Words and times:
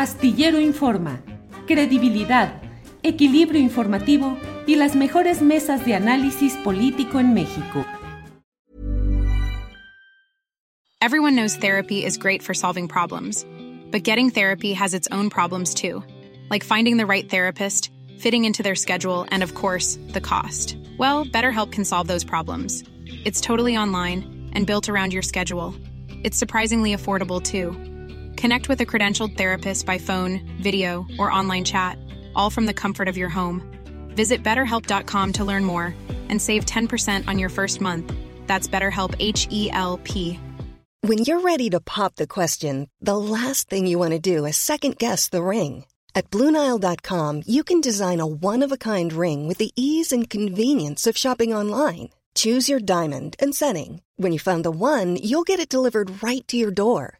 Astillero 0.00 0.58
Informa, 0.58 1.20
credibilidad, 1.66 2.62
equilibrio 3.02 3.60
informativo 3.60 4.38
y 4.66 4.76
las 4.76 4.96
mejores 4.96 5.42
mesas 5.42 5.84
de 5.84 5.94
análisis 5.94 6.54
político 6.64 7.20
en 7.20 7.34
México. 7.34 7.84
Everyone 11.02 11.36
knows 11.36 11.54
therapy 11.54 12.02
is 12.02 12.16
great 12.16 12.42
for 12.42 12.54
solving 12.54 12.88
problems, 12.88 13.44
but 13.90 14.02
getting 14.02 14.30
therapy 14.30 14.72
has 14.72 14.94
its 14.94 15.06
own 15.12 15.28
problems 15.28 15.74
too, 15.74 16.02
like 16.48 16.64
finding 16.64 16.96
the 16.96 17.04
right 17.04 17.28
therapist, 17.28 17.90
fitting 18.18 18.46
into 18.46 18.62
their 18.62 18.74
schedule, 18.74 19.26
and 19.30 19.42
of 19.42 19.54
course, 19.54 19.98
the 20.14 20.20
cost. 20.22 20.78
Well, 20.96 21.26
BetterHelp 21.26 21.72
can 21.72 21.84
solve 21.84 22.08
those 22.08 22.24
problems. 22.24 22.84
It's 23.26 23.42
totally 23.42 23.76
online 23.76 24.48
and 24.54 24.66
built 24.66 24.88
around 24.88 25.12
your 25.12 25.20
schedule. 25.20 25.74
It's 26.24 26.38
surprisingly 26.38 26.96
affordable 26.96 27.42
too. 27.42 27.76
Connect 28.40 28.70
with 28.70 28.80
a 28.80 28.86
credentialed 28.86 29.36
therapist 29.36 29.84
by 29.84 29.98
phone, 29.98 30.40
video, 30.62 31.04
or 31.18 31.30
online 31.30 31.62
chat, 31.62 31.98
all 32.34 32.48
from 32.48 32.64
the 32.64 32.72
comfort 32.72 33.06
of 33.06 33.18
your 33.18 33.28
home. 33.28 33.60
Visit 34.16 34.42
betterhelp.com 34.42 35.32
to 35.34 35.44
learn 35.44 35.62
more 35.62 35.94
and 36.30 36.40
save 36.40 36.64
10% 36.64 37.28
on 37.28 37.38
your 37.38 37.50
first 37.50 37.82
month. 37.82 38.10
That's 38.46 38.66
BetterHelp 38.66 39.14
H 39.18 39.46
E 39.50 39.70
L 39.72 40.00
P. 40.04 40.40
When 41.02 41.18
you're 41.18 41.40
ready 41.40 41.68
to 41.68 41.80
pop 41.80 42.16
the 42.16 42.26
question, 42.26 42.88
the 43.02 43.18
last 43.18 43.68
thing 43.68 43.86
you 43.86 43.98
want 43.98 44.12
to 44.12 44.18
do 44.18 44.46
is 44.46 44.56
second 44.56 44.96
guess 44.96 45.28
the 45.28 45.42
ring. 45.42 45.84
At 46.14 46.30
Bluenile.com, 46.30 47.42
you 47.46 47.62
can 47.62 47.82
design 47.82 48.20
a 48.20 48.26
one 48.26 48.62
of 48.62 48.72
a 48.72 48.78
kind 48.78 49.12
ring 49.12 49.48
with 49.48 49.58
the 49.58 49.72
ease 49.76 50.12
and 50.12 50.30
convenience 50.30 51.06
of 51.06 51.16
shopping 51.18 51.52
online. 51.52 52.08
Choose 52.34 52.70
your 52.70 52.80
diamond 52.80 53.36
and 53.38 53.54
setting. 53.54 54.00
When 54.16 54.32
you 54.32 54.38
find 54.38 54.64
the 54.64 54.70
one, 54.70 55.16
you'll 55.16 55.50
get 55.50 55.60
it 55.60 55.68
delivered 55.68 56.22
right 56.22 56.46
to 56.48 56.56
your 56.56 56.70
door. 56.70 57.19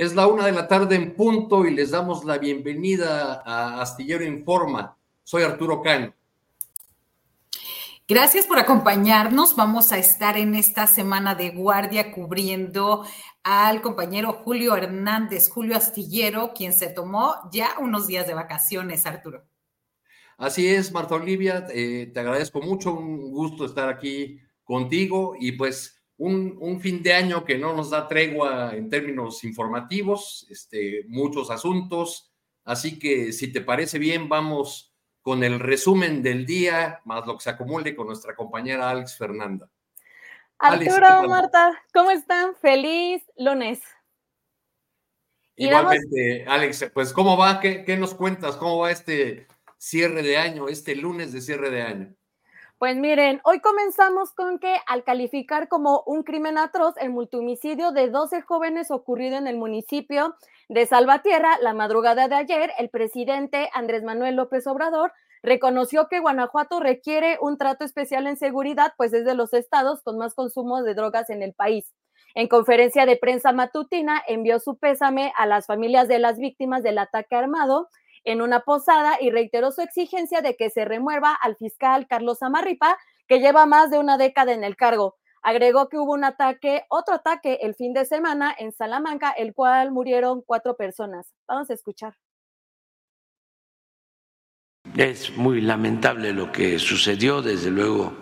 Es 0.00 0.14
la 0.14 0.26
una 0.28 0.46
de 0.46 0.52
la 0.52 0.66
tarde 0.66 0.96
en 0.96 1.14
punto 1.14 1.66
y 1.66 1.74
les 1.74 1.90
damos 1.90 2.24
la 2.24 2.38
bienvenida 2.38 3.42
a 3.44 3.82
Astillero 3.82 4.24
Informa. 4.24 4.96
Soy 5.22 5.42
Arturo 5.42 5.82
Cano. 5.82 6.14
Gracias 8.08 8.46
por 8.46 8.58
acompañarnos. 8.58 9.54
Vamos 9.56 9.92
a 9.92 9.98
estar 9.98 10.38
en 10.38 10.54
esta 10.54 10.86
semana 10.86 11.34
de 11.34 11.50
guardia 11.50 12.12
cubriendo 12.12 13.04
al 13.42 13.82
compañero 13.82 14.32
Julio 14.42 14.74
Hernández, 14.74 15.50
Julio 15.50 15.76
Astillero, 15.76 16.54
quien 16.54 16.72
se 16.72 16.86
tomó 16.86 17.34
ya 17.52 17.72
unos 17.78 18.06
días 18.06 18.26
de 18.26 18.32
vacaciones, 18.32 19.04
Arturo. 19.04 19.44
Así 20.38 20.66
es, 20.66 20.90
Marta 20.92 21.16
Olivia, 21.16 21.66
eh, 21.74 22.10
te 22.10 22.20
agradezco 22.20 22.62
mucho, 22.62 22.94
un 22.94 23.30
gusto 23.32 23.66
estar 23.66 23.90
aquí 23.90 24.40
contigo 24.64 25.34
y 25.38 25.52
pues 25.52 25.99
un, 26.20 26.80
fin 26.80 27.02
de 27.02 27.14
año 27.14 27.44
que 27.44 27.56
no 27.56 27.74
nos 27.74 27.90
da 27.90 28.06
tregua 28.06 28.74
en 28.74 28.90
términos 28.90 29.42
informativos, 29.42 30.46
este, 30.50 31.04
muchos 31.08 31.50
asuntos. 31.50 32.30
Así 32.64 32.98
que 32.98 33.32
si 33.32 33.50
te 33.50 33.62
parece 33.62 33.98
bien, 33.98 34.28
vamos 34.28 34.94
con 35.22 35.42
el 35.42 35.58
resumen 35.58 36.22
del 36.22 36.44
día, 36.44 37.00
más 37.04 37.26
lo 37.26 37.36
que 37.36 37.44
se 37.44 37.50
acumule 37.50 37.96
con 37.96 38.06
nuestra 38.06 38.34
compañera 38.34 38.90
Alex 38.90 39.16
Fernanda. 39.16 39.70
Arturo, 40.58 41.26
Marta, 41.26 41.82
¿cómo 41.94 42.10
están? 42.10 42.54
Feliz 42.56 43.22
lunes. 43.38 43.80
Igualmente, 45.56 46.44
Alex, 46.46 46.90
pues 46.92 47.14
¿cómo 47.14 47.36
va? 47.38 47.60
¿Qué, 47.60 47.82
¿Qué 47.84 47.96
nos 47.96 48.14
cuentas? 48.14 48.56
¿Cómo 48.56 48.78
va 48.78 48.90
este 48.90 49.46
cierre 49.78 50.22
de 50.22 50.36
año, 50.36 50.68
este 50.68 50.94
lunes 50.94 51.32
de 51.32 51.40
cierre 51.40 51.70
de 51.70 51.82
año? 51.82 52.14
Pues 52.80 52.96
miren, 52.96 53.42
hoy 53.44 53.60
comenzamos 53.60 54.32
con 54.32 54.58
que 54.58 54.74
al 54.86 55.04
calificar 55.04 55.68
como 55.68 56.02
un 56.06 56.22
crimen 56.22 56.56
atroz 56.56 56.96
el 56.96 57.10
multimicidio 57.10 57.92
de 57.92 58.08
12 58.08 58.40
jóvenes 58.40 58.90
ocurrido 58.90 59.36
en 59.36 59.46
el 59.46 59.58
municipio 59.58 60.34
de 60.70 60.86
Salvatierra 60.86 61.58
la 61.60 61.74
madrugada 61.74 62.26
de 62.26 62.36
ayer, 62.36 62.72
el 62.78 62.88
presidente 62.88 63.68
Andrés 63.74 64.02
Manuel 64.02 64.36
López 64.36 64.66
Obrador 64.66 65.12
reconoció 65.42 66.08
que 66.08 66.20
Guanajuato 66.20 66.80
requiere 66.80 67.36
un 67.42 67.58
trato 67.58 67.84
especial 67.84 68.26
en 68.26 68.38
seguridad, 68.38 68.94
pues 68.96 69.12
es 69.12 69.26
de 69.26 69.34
los 69.34 69.52
estados 69.52 70.02
con 70.02 70.16
más 70.16 70.34
consumo 70.34 70.82
de 70.82 70.94
drogas 70.94 71.28
en 71.28 71.42
el 71.42 71.52
país. 71.52 71.92
En 72.34 72.48
conferencia 72.48 73.04
de 73.04 73.16
prensa 73.16 73.52
matutina 73.52 74.22
envió 74.26 74.58
su 74.58 74.78
pésame 74.78 75.34
a 75.36 75.44
las 75.44 75.66
familias 75.66 76.08
de 76.08 76.18
las 76.18 76.38
víctimas 76.38 76.82
del 76.82 76.96
ataque 76.96 77.36
armado 77.36 77.90
en 78.24 78.42
una 78.42 78.60
posada 78.60 79.16
y 79.20 79.30
reiteró 79.30 79.72
su 79.72 79.80
exigencia 79.80 80.42
de 80.42 80.56
que 80.56 80.70
se 80.70 80.84
remueva 80.84 81.34
al 81.34 81.56
fiscal 81.56 82.06
Carlos 82.06 82.42
Amarripa, 82.42 82.96
que 83.28 83.40
lleva 83.40 83.66
más 83.66 83.90
de 83.90 83.98
una 83.98 84.18
década 84.18 84.52
en 84.52 84.64
el 84.64 84.76
cargo. 84.76 85.16
Agregó 85.42 85.88
que 85.88 85.96
hubo 85.96 86.12
un 86.12 86.24
ataque, 86.24 86.84
otro 86.90 87.14
ataque 87.14 87.60
el 87.62 87.74
fin 87.74 87.94
de 87.94 88.04
semana 88.04 88.54
en 88.58 88.72
Salamanca, 88.72 89.30
el 89.30 89.54
cual 89.54 89.90
murieron 89.90 90.42
cuatro 90.42 90.76
personas. 90.76 91.32
Vamos 91.48 91.70
a 91.70 91.74
escuchar. 91.74 92.14
Es 94.96 95.36
muy 95.36 95.60
lamentable 95.60 96.32
lo 96.32 96.52
que 96.52 96.78
sucedió, 96.78 97.42
desde 97.42 97.70
luego 97.70 98.12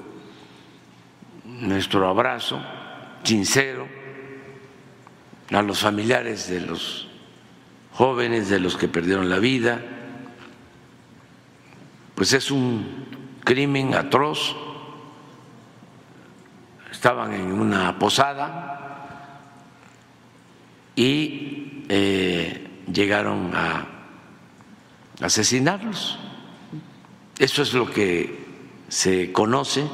nuestro 1.44 2.06
abrazo 2.06 2.60
sincero 3.24 3.88
a 5.50 5.62
los 5.62 5.80
familiares 5.80 6.48
de 6.48 6.60
los 6.60 7.08
jóvenes, 7.98 8.48
de 8.48 8.60
los 8.60 8.76
que 8.76 8.86
perdieron 8.86 9.28
la 9.28 9.40
vida. 9.40 9.80
Pues 12.14 12.32
es 12.32 12.52
un 12.52 13.06
crimen 13.42 13.92
atroz. 13.96 14.54
Estaban 16.92 17.32
en 17.32 17.50
una 17.50 17.98
posada 17.98 19.40
y 20.94 21.84
eh, 21.88 22.84
llegaron 22.92 23.50
a 23.52 23.84
asesinarlos. 25.20 26.20
Eso 27.36 27.62
es 27.62 27.74
lo 27.74 27.90
que 27.90 28.46
se 28.86 29.32
conoce 29.32 29.84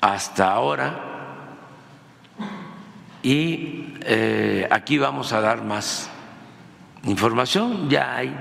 hasta 0.00 0.50
ahora 0.50 1.02
y 3.22 3.96
eh, 4.00 4.66
aquí 4.70 4.96
vamos 4.96 5.34
a 5.34 5.42
dar 5.42 5.62
más 5.62 6.10
información, 7.06 7.88
ya 7.88 8.16
hay 8.16 8.36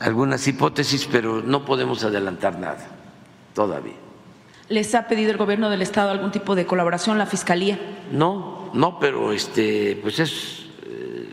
algunas 0.00 0.46
hipótesis, 0.46 1.08
pero 1.10 1.42
no 1.42 1.64
podemos 1.64 2.02
adelantar 2.04 2.58
nada 2.58 2.86
todavía. 3.54 3.94
¿Les 4.68 4.94
ha 4.94 5.08
pedido 5.08 5.30
el 5.30 5.38
gobierno 5.38 5.70
del 5.70 5.82
estado 5.82 6.10
algún 6.10 6.30
tipo 6.30 6.54
de 6.54 6.66
colaboración, 6.66 7.16
la 7.16 7.26
fiscalía? 7.26 7.78
No, 8.12 8.70
no, 8.74 8.98
pero 8.98 9.32
este, 9.32 9.98
pues 10.02 10.18
es 10.18 10.66
eh, 10.84 11.30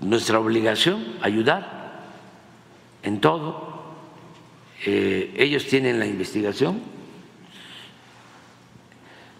nuestra 0.00 0.38
obligación 0.38 1.16
ayudar 1.20 2.02
en 3.02 3.20
todo. 3.20 3.70
Eh, 4.86 5.34
ellos 5.36 5.66
tienen 5.66 5.98
la 5.98 6.06
investigación. 6.06 6.80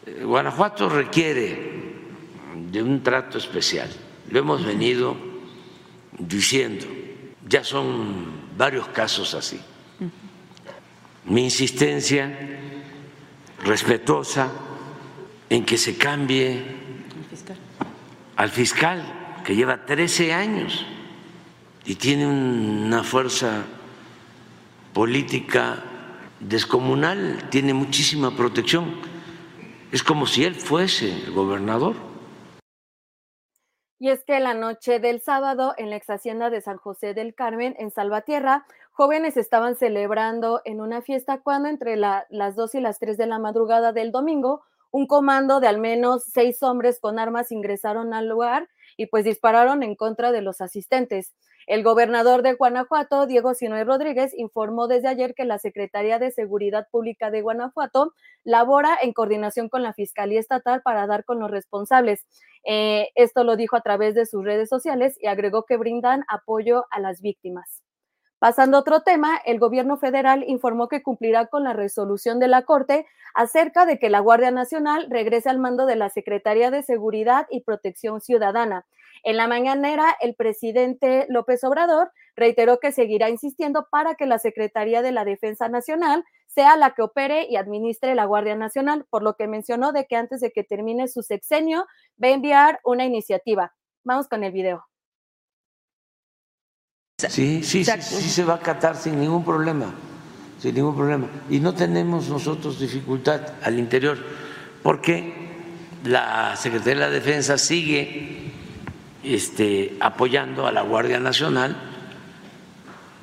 Eh, 0.07 0.25
Guanajuato 0.25 0.89
requiere 0.89 1.81
de 2.71 2.83
un 2.83 3.03
trato 3.03 3.39
especial. 3.39 3.89
Lo 4.29 4.41
hemos 4.41 4.65
venido 4.65 5.30
diciendo, 6.21 6.87
ya 7.49 7.65
son 7.65 8.27
varios 8.57 8.89
casos 8.89 9.35
así. 9.35 9.61
Mi 11.25 11.45
insistencia 11.45 12.59
respetuosa 13.65 14.51
en 15.49 15.65
que 15.65 15.77
se 15.77 15.97
cambie 15.97 16.63
al 18.37 18.51
fiscal, 18.51 19.41
que 19.45 19.55
lleva 19.55 19.85
13 19.85 20.33
años 20.33 20.85
y 21.85 21.95
tiene 21.97 22.27
una 22.27 23.03
fuerza 23.03 23.65
política 24.93 25.85
descomunal, 26.41 27.49
tiene 27.51 27.75
muchísima 27.75 28.37
protección. 28.37 28.95
Es 29.93 30.03
como 30.03 30.27
si 30.27 30.45
él 30.45 30.55
fuese 30.55 31.25
el 31.25 31.33
gobernador 31.33 32.10
Y 34.02 34.08
es 34.08 34.25
que 34.25 34.41
la 34.41 34.55
noche 34.55 34.99
del 34.99 35.20
sábado, 35.20 35.75
en 35.76 35.91
la 35.91 35.97
ex 35.97 36.08
hacienda 36.08 36.49
de 36.49 36.62
San 36.62 36.79
José 36.79 37.12
del 37.12 37.35
Carmen, 37.35 37.76
en 37.79 37.91
Salvatierra, 37.91 38.64
jóvenes 38.93 39.37
estaban 39.37 39.76
celebrando 39.76 40.62
en 40.64 40.81
una 40.81 41.02
fiesta 41.02 41.43
cuando 41.43 41.69
entre 41.69 41.97
las 41.97 42.56
2 42.56 42.76
y 42.76 42.81
las 42.81 42.99
3 42.99 43.19
de 43.19 43.26
la 43.26 43.38
madrugada 43.38 43.93
del 43.93 44.11
domingo, 44.11 44.62
un 44.91 45.06
comando 45.06 45.61
de 45.61 45.69
al 45.69 45.79
menos 45.79 46.25
seis 46.25 46.62
hombres 46.62 46.99
con 46.99 47.19
armas 47.19 47.52
ingresaron 47.52 48.14
al 48.14 48.26
lugar 48.26 48.69
y 48.97 49.06
pues 49.06 49.25
dispararon 49.25 49.82
en 49.82 49.94
contra 49.94 50.32
de 50.32 50.41
los 50.41 50.62
asistentes. 50.62 51.35
El 51.67 51.85
gobernador 51.85 52.43
de 52.43 52.55
Guanajuato, 52.55 53.26
Diego 53.26 53.55
Sinoy 53.55 53.85
Rodríguez, 53.85 54.32
informó 54.37 54.88
desde 54.88 55.08
ayer 55.08 55.35
que 55.35 55.44
la 55.44 55.58
Secretaría 55.58 56.19
de 56.19 56.32
Seguridad 56.32 56.88
Pública 56.91 57.31
de 57.31 57.43
Guanajuato 57.43 58.14
labora 58.44 58.99
en 59.00 59.12
coordinación 59.12 59.69
con 59.69 59.82
la 59.82 59.93
Fiscalía 59.93 60.41
Estatal 60.41 60.82
para 60.82 61.06
dar 61.06 61.25
con 61.25 61.38
los 61.38 61.50
responsables. 61.50 62.26
Eh, 62.65 63.09
esto 63.15 63.45
lo 63.45 63.57
dijo 63.57 63.77
a 63.77 63.81
través 63.81 64.15
de 64.15 64.27
sus 64.27 64.45
redes 64.45 64.69
sociales 64.69 65.17
y 65.21 65.27
agregó 65.27 65.65
que 65.65 65.77
brindan 65.77 66.25
apoyo 66.29 66.85
a 66.91 67.01
las 67.01 67.21
víctimas. 67.21 67.83
Pasando 68.41 68.79
a 68.79 68.81
otro 68.81 69.03
tema, 69.03 69.39
el 69.45 69.59
gobierno 69.59 69.99
federal 69.99 70.45
informó 70.47 70.89
que 70.89 71.03
cumplirá 71.03 71.47
con 71.47 71.62
la 71.62 71.75
resolución 71.75 72.39
de 72.39 72.49
la 72.49 72.62
Corte 72.62 73.07
acerca 73.35 73.85
de 73.85 73.99
que 73.99 74.09
la 74.09 74.21
Guardia 74.21 74.51
Nacional 74.51 75.09
regrese 75.11 75.51
al 75.51 75.59
mando 75.59 75.85
de 75.85 75.97
la 75.97 76.09
Secretaría 76.09 76.71
de 76.71 76.83
Seguridad 76.83 77.47
y 77.51 77.61
Protección 77.61 78.23
Ciudadana. 78.23 78.87
En 79.25 79.37
la 79.37 79.47
mañanera, 79.47 80.17
el 80.21 80.35
presidente 80.35 81.27
López 81.29 81.62
Obrador 81.65 82.12
reiteró 82.35 82.81
que 82.81 82.93
seguirá 82.93 83.29
insistiendo 83.29 83.89
para 83.91 84.15
que 84.15 84.25
la 84.25 84.39
Secretaría 84.39 85.03
de 85.03 85.12
la 85.12 85.27
Defensa 85.27 85.69
Nacional 85.69 86.25
sea 86.55 86.76
la 86.76 86.94
que 86.94 87.02
opere 87.02 87.47
y 87.49 87.56
administre 87.56 88.14
la 88.14 88.25
Guardia 88.25 88.56
Nacional, 88.56 89.06
por 89.11 89.23
lo 89.23 89.35
que 89.37 89.47
mencionó 89.47 89.93
de 89.93 90.06
que 90.06 90.17
antes 90.17 90.41
de 90.41 90.50
que 90.50 90.64
termine 90.64 91.08
su 91.08 91.23
sexenio 91.23 91.87
va 92.23 92.29
a 92.29 92.32
enviar 92.32 92.81
una 92.85 93.05
iniciativa. 93.05 93.73
Vamos 94.05 94.29
con 94.29 94.43
el 94.44 94.52
video. 94.52 94.85
Sí, 97.19 97.62
sí, 97.62 97.85
sí, 97.85 97.93
sí, 98.00 98.31
se 98.31 98.44
va 98.44 98.55
a 98.55 98.56
acatar 98.56 98.97
sin 98.97 99.20
ningún 99.20 99.44
problema, 99.44 99.93
sin 100.58 100.75
ningún 100.75 100.97
problema. 100.97 101.29
Y 101.50 101.61
no 101.61 101.75
tenemos 101.75 102.29
nosotros 102.29 102.81
dificultad 102.81 103.41
al 103.62 103.79
interior, 103.79 104.19
porque 104.82 105.35
la 106.05 106.56
Secretaría 106.56 106.94
de 106.94 107.00
la 107.00 107.11
Defensa 107.11 107.58
sigue 107.58 108.52
este, 109.23 109.97
apoyando 110.00 110.67
a 110.67 110.73
la 110.73 110.81
Guardia 110.81 111.20
Nacional, 111.20 111.76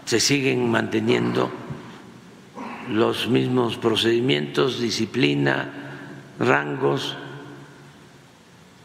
se 0.05 0.19
siguen 0.19 0.69
manteniendo 0.69 1.49
los 2.89 3.27
mismos 3.27 3.77
procedimientos, 3.77 4.79
disciplina, 4.79 5.71
rangos 6.39 7.17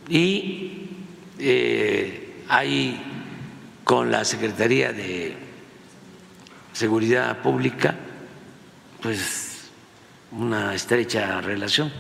y 0.08 0.88
eh, 1.38 2.43
hay 2.49 3.00
con 3.84 4.10
la 4.10 4.25
Secretaría 4.25 4.93
de 4.93 5.37
Seguridad 6.72 7.38
Pública 7.43 7.94
pues 9.02 9.70
una 10.31 10.75
estrecha 10.75 11.40
relación. 11.40 11.93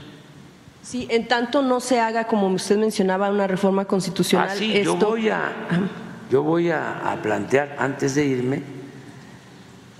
Sí, 0.82 1.06
en 1.10 1.28
tanto 1.28 1.62
no 1.62 1.80
se 1.80 2.00
haga, 2.00 2.26
como 2.26 2.48
usted 2.48 2.76
mencionaba, 2.76 3.30
una 3.30 3.46
reforma 3.46 3.84
constitucional. 3.84 4.48
Ah, 4.50 4.56
sí, 4.56 4.82
yo 4.82 4.96
voy, 4.96 5.28
a, 5.28 5.52
yo 6.30 6.42
voy 6.42 6.70
a, 6.70 7.18
plantear, 7.22 7.76
antes 7.78 8.14
de 8.14 8.24
irme, 8.26 8.62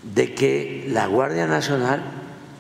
de 0.03 0.35
que 0.35 0.87
la 0.89 1.07
Guardia 1.07 1.47
Nacional 1.47 2.03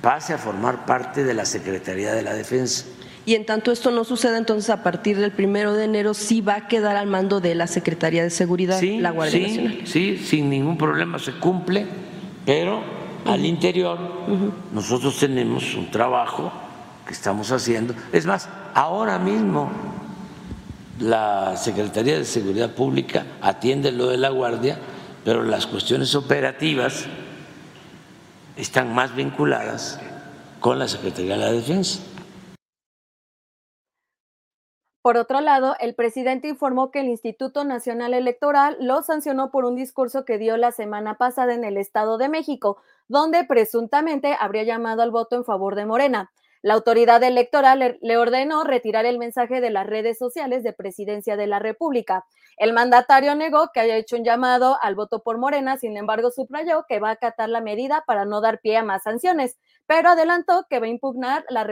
pase 0.00 0.32
a 0.32 0.38
formar 0.38 0.86
parte 0.86 1.24
de 1.24 1.34
la 1.34 1.44
Secretaría 1.44 2.12
de 2.12 2.22
la 2.22 2.34
Defensa. 2.34 2.84
Y 3.24 3.36
en 3.36 3.46
tanto 3.46 3.70
esto 3.70 3.92
no 3.92 4.02
suceda, 4.02 4.36
entonces 4.36 4.68
a 4.70 4.82
partir 4.82 5.16
del 5.18 5.30
primero 5.30 5.74
de 5.74 5.84
enero 5.84 6.12
sí 6.12 6.40
va 6.40 6.56
a 6.56 6.68
quedar 6.68 6.96
al 6.96 7.06
mando 7.06 7.40
de 7.40 7.54
la 7.54 7.68
Secretaría 7.68 8.24
de 8.24 8.30
Seguridad 8.30 8.82
la 8.82 9.10
Guardia 9.10 9.46
Nacional. 9.46 9.80
Sí, 9.84 10.18
sin 10.18 10.50
ningún 10.50 10.76
problema 10.76 11.20
se 11.20 11.32
cumple, 11.32 11.86
pero 12.44 12.82
al 13.24 13.44
interior 13.44 13.98
nosotros 14.72 15.18
tenemos 15.18 15.74
un 15.76 15.90
trabajo 15.90 16.52
que 17.06 17.12
estamos 17.12 17.52
haciendo. 17.52 17.94
Es 18.12 18.26
más, 18.26 18.48
ahora 18.74 19.20
mismo 19.20 19.70
la 20.98 21.56
Secretaría 21.56 22.18
de 22.18 22.24
Seguridad 22.24 22.74
Pública 22.74 23.24
atiende 23.40 23.92
lo 23.92 24.08
de 24.08 24.16
la 24.16 24.30
Guardia, 24.30 24.78
pero 25.24 25.44
las 25.44 25.68
cuestiones 25.68 26.16
operativas 26.16 27.06
están 28.56 28.94
más 28.94 29.14
vinculadas 29.14 30.00
con 30.60 30.78
la 30.78 30.88
Secretaría 30.88 31.34
de 31.34 31.40
la 31.40 31.52
Defensa. 31.52 32.00
Por 35.02 35.16
otro 35.16 35.40
lado, 35.40 35.74
el 35.80 35.96
presidente 35.96 36.46
informó 36.46 36.92
que 36.92 37.00
el 37.00 37.08
Instituto 37.08 37.64
Nacional 37.64 38.14
Electoral 38.14 38.76
lo 38.78 39.02
sancionó 39.02 39.50
por 39.50 39.64
un 39.64 39.74
discurso 39.74 40.24
que 40.24 40.38
dio 40.38 40.56
la 40.56 40.70
semana 40.70 41.18
pasada 41.18 41.54
en 41.54 41.64
el 41.64 41.76
Estado 41.76 42.18
de 42.18 42.28
México, 42.28 42.80
donde 43.08 43.42
presuntamente 43.42 44.36
habría 44.38 44.62
llamado 44.62 45.02
al 45.02 45.10
voto 45.10 45.34
en 45.34 45.44
favor 45.44 45.74
de 45.74 45.86
Morena. 45.86 46.30
La 46.62 46.74
autoridad 46.74 47.22
electoral 47.24 47.98
le 48.00 48.16
ordenó 48.16 48.62
retirar 48.62 49.04
el 49.04 49.18
mensaje 49.18 49.60
de 49.60 49.70
las 49.70 49.86
redes 49.86 50.16
sociales 50.16 50.62
de 50.62 50.72
presidencia 50.72 51.36
de 51.36 51.48
la 51.48 51.58
República. 51.58 52.24
El 52.56 52.72
mandatario 52.72 53.34
negó 53.34 53.70
que 53.74 53.80
haya 53.80 53.96
hecho 53.96 54.16
un 54.16 54.24
llamado 54.24 54.78
al 54.80 54.94
voto 54.94 55.24
por 55.24 55.38
Morena, 55.38 55.76
sin 55.76 55.96
embargo 55.96 56.30
subrayó 56.30 56.84
que 56.88 57.00
va 57.00 57.08
a 57.08 57.12
acatar 57.12 57.48
la 57.48 57.60
medida 57.60 58.04
para 58.06 58.24
no 58.24 58.40
dar 58.40 58.60
pie 58.60 58.76
a 58.76 58.84
más 58.84 59.02
sanciones, 59.02 59.58
pero 59.86 60.10
adelantó 60.10 60.66
que 60.70 60.78
va 60.78 60.86
a 60.86 60.90
impugnar 60.90 61.44
la, 61.48 61.64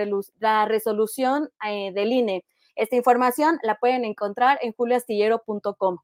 resolución 0.64 1.50
eh, 1.64 1.92
del 1.92 2.12
INE. 2.12 2.44
Esta 2.74 2.96
información 2.96 3.58
la 3.62 3.76
pueden 3.76 4.04
encontrar 4.04 4.58
en 4.62 4.72
juliastillero.com. 4.72 5.98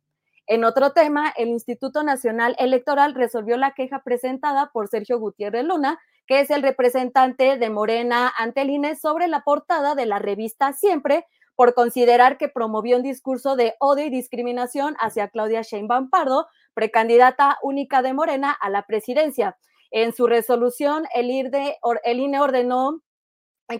En 0.47 0.65
otro 0.65 0.93
tema, 0.93 1.33
el 1.37 1.49
Instituto 1.49 2.05
Nacional 2.05 2.55
Electoral 2.61 3.15
resolvió 3.15 3.57
la 3.57 3.73
queja 3.73 4.05
presentada 4.05 4.71
por 4.73 4.87
Sergio 4.87 5.19
Gutiérrez 5.19 5.65
Luna, 5.65 5.99
que 6.27 6.41
es 6.41 6.51
el 6.51 6.63
representante 6.63 7.57
de 7.57 7.71
Morena 7.71 8.33
ante 8.37 8.63
el 8.63 8.71
INE 8.71 8.97
sobre 8.97 9.29
la 9.29 9.43
portada 9.43 9.95
de 9.95 10.07
la 10.07 10.19
revista 10.19 10.73
Siempre, 10.73 11.25
por 11.55 11.75
considerar 11.75 12.37
que 12.37 12.49
promovió 12.49 12.97
un 12.97 13.03
discurso 13.03 13.57
de 13.57 13.75
odio 13.81 14.05
y 14.05 14.11
discriminación 14.11 14.95
hacia 15.01 15.29
Claudia 15.29 15.63
Sheinbaum 15.63 16.11
Pardo, 16.11 16.47
precandidata 16.75 17.59
única 17.63 18.03
de 18.03 18.13
Morena 18.13 18.53
a 18.53 18.69
la 18.69 18.83
presidencia. 18.83 19.57
En 19.91 20.13
su 20.13 20.27
resolución, 20.27 21.05
el, 21.15 21.31
INE 21.31 22.41
ordenó 22.41 23.01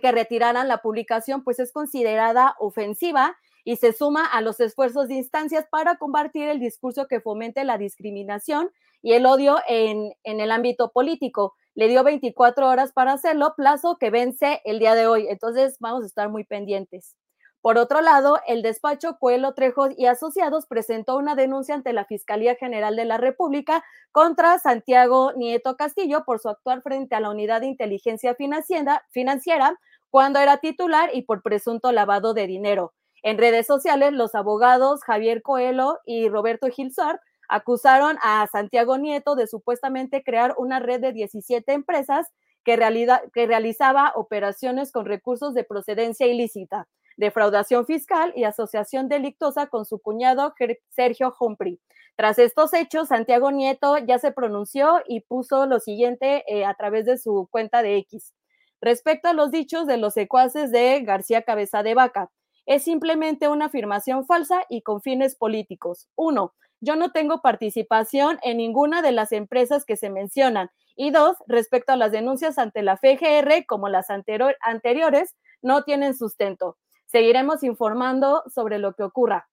que 0.01 0.11
retiraran 0.11 0.67
la 0.67 0.79
publicación, 0.79 1.43
pues 1.43 1.59
es 1.59 1.71
considerada 1.71 2.55
ofensiva 2.59 3.37
y 3.63 3.75
se 3.75 3.93
suma 3.93 4.25
a 4.25 4.41
los 4.41 4.59
esfuerzos 4.59 5.07
de 5.07 5.15
instancias 5.15 5.67
para 5.69 5.97
combatir 5.97 6.47
el 6.47 6.59
discurso 6.59 7.07
que 7.07 7.21
fomente 7.21 7.63
la 7.63 7.77
discriminación 7.77 8.71
y 9.03 9.13
el 9.13 9.25
odio 9.25 9.57
en, 9.67 10.13
en 10.23 10.39
el 10.39 10.51
ámbito 10.51 10.91
político. 10.91 11.53
Le 11.77 11.87
dio 11.87 12.03
24 12.03 12.67
horas 12.67 12.91
para 12.91 13.13
hacerlo, 13.13 13.53
plazo 13.55 13.97
que 13.99 14.09
vence 14.09 14.61
el 14.65 14.79
día 14.79 14.95
de 14.95 15.05
hoy. 15.05 15.27
Entonces 15.29 15.77
vamos 15.79 16.01
a 16.01 16.07
estar 16.07 16.27
muy 16.27 16.43
pendientes. 16.43 17.15
Por 17.61 17.77
otro 17.77 18.01
lado, 18.01 18.39
el 18.47 18.63
despacho 18.63 19.17
Coelho 19.19 19.53
Trejo 19.53 19.89
y 19.95 20.07
Asociados 20.07 20.65
presentó 20.65 21.17
una 21.17 21.35
denuncia 21.35 21.75
ante 21.75 21.93
la 21.93 22.05
Fiscalía 22.05 22.55
General 22.55 22.95
de 22.95 23.05
la 23.05 23.19
República 23.19 23.83
contra 24.11 24.57
Santiago 24.57 25.33
Nieto 25.33 25.75
Castillo 25.75 26.23
por 26.25 26.39
su 26.39 26.49
actuar 26.49 26.81
frente 26.81 27.13
a 27.13 27.19
la 27.19 27.29
Unidad 27.29 27.61
de 27.61 27.67
Inteligencia 27.67 28.35
Financiera 28.35 29.79
cuando 30.09 30.39
era 30.39 30.57
titular 30.57 31.11
y 31.13 31.21
por 31.21 31.43
presunto 31.43 31.91
lavado 31.91 32.33
de 32.33 32.47
dinero. 32.47 32.95
En 33.21 33.37
redes 33.37 33.67
sociales, 33.67 34.13
los 34.13 34.33
abogados 34.33 35.03
Javier 35.03 35.43
Coelho 35.43 35.99
y 36.07 36.27
Roberto 36.27 36.69
Gilzar 36.69 37.21
acusaron 37.47 38.17
a 38.21 38.47
Santiago 38.47 38.97
Nieto 38.97 39.35
de 39.35 39.47
supuestamente 39.47 40.23
crear 40.23 40.55
una 40.57 40.79
red 40.79 41.01
de 41.01 41.13
17 41.13 41.71
empresas 41.73 42.27
que, 42.63 42.77
que 43.33 43.47
realizaba 43.47 44.11
operaciones 44.15 44.91
con 44.91 45.05
recursos 45.05 45.53
de 45.53 45.63
procedencia 45.63 46.27
ilícita, 46.27 46.87
defraudación 47.15 47.85
fiscal 47.85 48.33
y 48.35 48.43
asociación 48.43 49.07
delictosa 49.07 49.67
con 49.67 49.85
su 49.85 49.99
cuñado 49.99 50.53
Sergio 50.89 51.33
Humphrey. 51.39 51.79
Tras 52.15 52.39
estos 52.39 52.73
hechos, 52.73 53.09
Santiago 53.09 53.51
Nieto 53.51 53.97
ya 53.99 54.17
se 54.17 54.31
pronunció 54.31 55.01
y 55.07 55.21
puso 55.21 55.65
lo 55.67 55.79
siguiente 55.79 56.43
eh, 56.47 56.65
a 56.65 56.73
través 56.73 57.05
de 57.05 57.17
su 57.17 57.47
cuenta 57.51 57.83
de 57.83 57.97
X. 57.97 58.33
Respecto 58.81 59.29
a 59.29 59.33
los 59.33 59.51
dichos 59.51 59.87
de 59.87 59.97
los 59.97 60.13
secuaces 60.13 60.71
de 60.71 61.01
García 61.01 61.43
Cabeza 61.43 61.83
de 61.83 61.93
Vaca, 61.93 62.29
es 62.67 62.83
simplemente 62.83 63.47
una 63.47 63.65
afirmación 63.65 64.25
falsa 64.25 64.61
y 64.69 64.81
con 64.81 65.01
fines 65.01 65.35
políticos. 65.35 66.09
Uno, 66.15 66.53
yo 66.81 66.95
no 66.97 67.11
tengo 67.11 67.41
participación 67.41 68.39
en 68.43 68.57
ninguna 68.57 69.01
de 69.01 69.13
las 69.13 69.31
empresas 69.31 69.85
que 69.85 69.95
se 69.95 70.09
mencionan. 70.09 70.69
Y 70.95 71.11
dos, 71.11 71.37
respecto 71.47 71.93
a 71.93 71.95
las 71.95 72.11
denuncias 72.11 72.57
ante 72.57 72.83
la 72.83 72.97
FGR, 72.97 73.65
como 73.65 73.87
las 73.87 74.09
anteriores, 74.09 75.35
no 75.61 75.83
tienen 75.83 76.13
sustento. 76.13 76.77
Seguiremos 77.05 77.63
informando 77.63 78.43
sobre 78.53 78.79
lo 78.79 78.93
que 78.93 79.03
ocurra. 79.03 79.47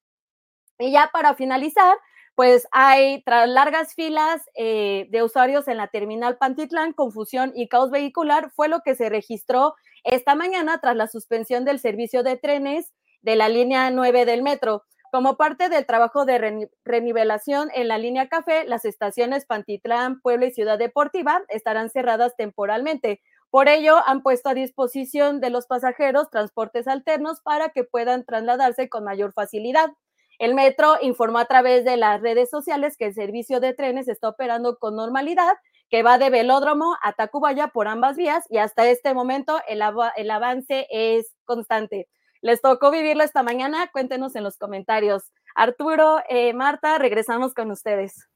Y 0.78 0.90
ya 0.90 1.10
para 1.12 1.34
finalizar, 1.34 1.96
pues 2.34 2.66
hay 2.72 3.22
tras 3.22 3.48
largas 3.48 3.94
filas 3.94 4.42
eh, 4.56 5.06
de 5.10 5.22
usuarios 5.22 5.68
en 5.68 5.76
la 5.76 5.86
terminal 5.86 6.36
Pantitlán, 6.36 6.92
confusión 6.92 7.52
y 7.54 7.68
caos 7.68 7.92
vehicular 7.92 8.50
fue 8.50 8.68
lo 8.68 8.80
que 8.80 8.96
se 8.96 9.08
registró 9.08 9.76
esta 10.02 10.34
mañana 10.34 10.78
tras 10.78 10.96
la 10.96 11.06
suspensión 11.06 11.64
del 11.64 11.78
servicio 11.78 12.24
de 12.24 12.36
trenes 12.36 12.92
de 13.24 13.36
la 13.36 13.48
línea 13.48 13.90
9 13.90 14.26
del 14.26 14.42
metro. 14.42 14.84
Como 15.10 15.36
parte 15.36 15.68
del 15.68 15.86
trabajo 15.86 16.26
de 16.26 16.68
renivelación 16.84 17.70
en 17.74 17.88
la 17.88 17.98
línea 17.98 18.28
café, 18.28 18.64
las 18.66 18.84
estaciones 18.84 19.46
Pantitlán, 19.46 20.20
Puebla 20.20 20.46
y 20.46 20.52
Ciudad 20.52 20.78
Deportiva 20.78 21.42
estarán 21.48 21.88
cerradas 21.88 22.36
temporalmente. 22.36 23.22
Por 23.48 23.68
ello, 23.68 23.96
han 24.06 24.22
puesto 24.22 24.50
a 24.50 24.54
disposición 24.54 25.40
de 25.40 25.50
los 25.50 25.66
pasajeros 25.66 26.28
transportes 26.30 26.86
alternos 26.86 27.40
para 27.40 27.70
que 27.70 27.84
puedan 27.84 28.24
trasladarse 28.24 28.88
con 28.88 29.04
mayor 29.04 29.32
facilidad. 29.32 29.90
El 30.38 30.54
metro 30.54 30.96
informó 31.00 31.38
a 31.38 31.46
través 31.46 31.84
de 31.84 31.96
las 31.96 32.20
redes 32.20 32.50
sociales 32.50 32.96
que 32.98 33.06
el 33.06 33.14
servicio 33.14 33.60
de 33.60 33.72
trenes 33.72 34.08
está 34.08 34.28
operando 34.28 34.78
con 34.78 34.96
normalidad, 34.96 35.54
que 35.88 36.02
va 36.02 36.18
de 36.18 36.28
Velódromo 36.28 36.96
a 37.02 37.12
Tacubaya 37.12 37.68
por 37.68 37.86
ambas 37.86 38.16
vías 38.16 38.44
y 38.50 38.58
hasta 38.58 38.88
este 38.88 39.14
momento 39.14 39.60
el, 39.68 39.80
el 40.16 40.30
avance 40.30 40.88
es 40.90 41.32
constante. 41.44 42.08
Les 42.44 42.60
tocó 42.60 42.90
vivirlo 42.90 43.24
esta 43.24 43.42
mañana, 43.42 43.88
cuéntenos 43.90 44.36
en 44.36 44.44
los 44.44 44.58
comentarios. 44.58 45.32
Arturo, 45.54 46.18
eh, 46.28 46.52
Marta, 46.52 46.98
regresamos 46.98 47.54
con 47.54 47.70
ustedes. 47.70 48.28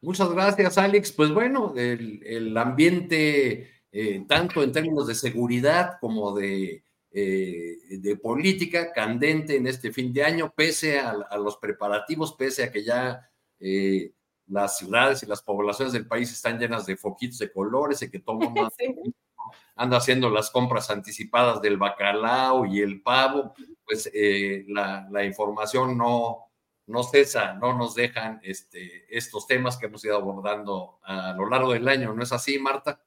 Muchas 0.00 0.30
gracias, 0.30 0.78
Alex. 0.78 1.12
Pues 1.12 1.30
bueno, 1.30 1.74
el, 1.76 2.56
ambiente, 2.56 3.70
eh, 3.92 4.24
tanto 4.26 4.62
en 4.62 4.72
términos 4.72 5.06
de 5.06 5.14
seguridad 5.14 5.98
como 6.00 6.34
de 6.34 6.86
eh, 7.18 7.78
de 7.98 8.16
política 8.16 8.92
candente 8.92 9.56
en 9.56 9.66
este 9.66 9.90
fin 9.90 10.12
de 10.12 10.22
año, 10.22 10.52
pese 10.54 10.98
a, 10.98 11.14
los 11.38 11.56
preparativos, 11.56 12.34
pese 12.34 12.64
a 12.64 12.70
que 12.70 12.84
ya 12.84 13.30
eh, 13.58 14.12
las 14.46 14.76
ciudades 14.76 15.22
y 15.22 15.26
las 15.26 15.42
poblaciones 15.42 15.94
del 15.94 16.06
país 16.06 16.30
están 16.30 16.58
llenas 16.58 16.84
de 16.84 16.96
foquitos 16.96 17.38
de 17.38 17.50
colores 17.50 18.02
y 18.02 18.10
que 18.10 18.18
todo 18.18 18.38
mundo 18.50 18.70
anda 19.74 19.98
haciendo 19.98 20.30
las 20.30 20.50
compras 20.50 20.90
anticipadas 20.90 21.60
del 21.60 21.76
bacalao 21.76 22.66
y 22.66 22.80
el 22.80 23.02
pavo, 23.02 23.54
pues 23.84 24.10
eh, 24.12 24.64
la, 24.68 25.24
información 25.24 25.96
no, 25.96 26.50
no 26.86 27.02
cesa, 27.02 27.54
no 27.54 27.76
nos 27.76 27.94
dejan 27.94 28.40
este, 28.42 29.06
estos 29.14 29.46
temas 29.46 29.76
que 29.76 29.86
hemos 29.86 30.04
ido 30.04 30.16
abordando 30.16 30.98
a 31.02 31.32
lo 31.32 31.48
largo 31.48 31.72
del 31.72 31.88
año. 31.88 32.12
¿No 32.12 32.22
es 32.22 32.32
así, 32.32 32.58
Marta? 32.58 33.00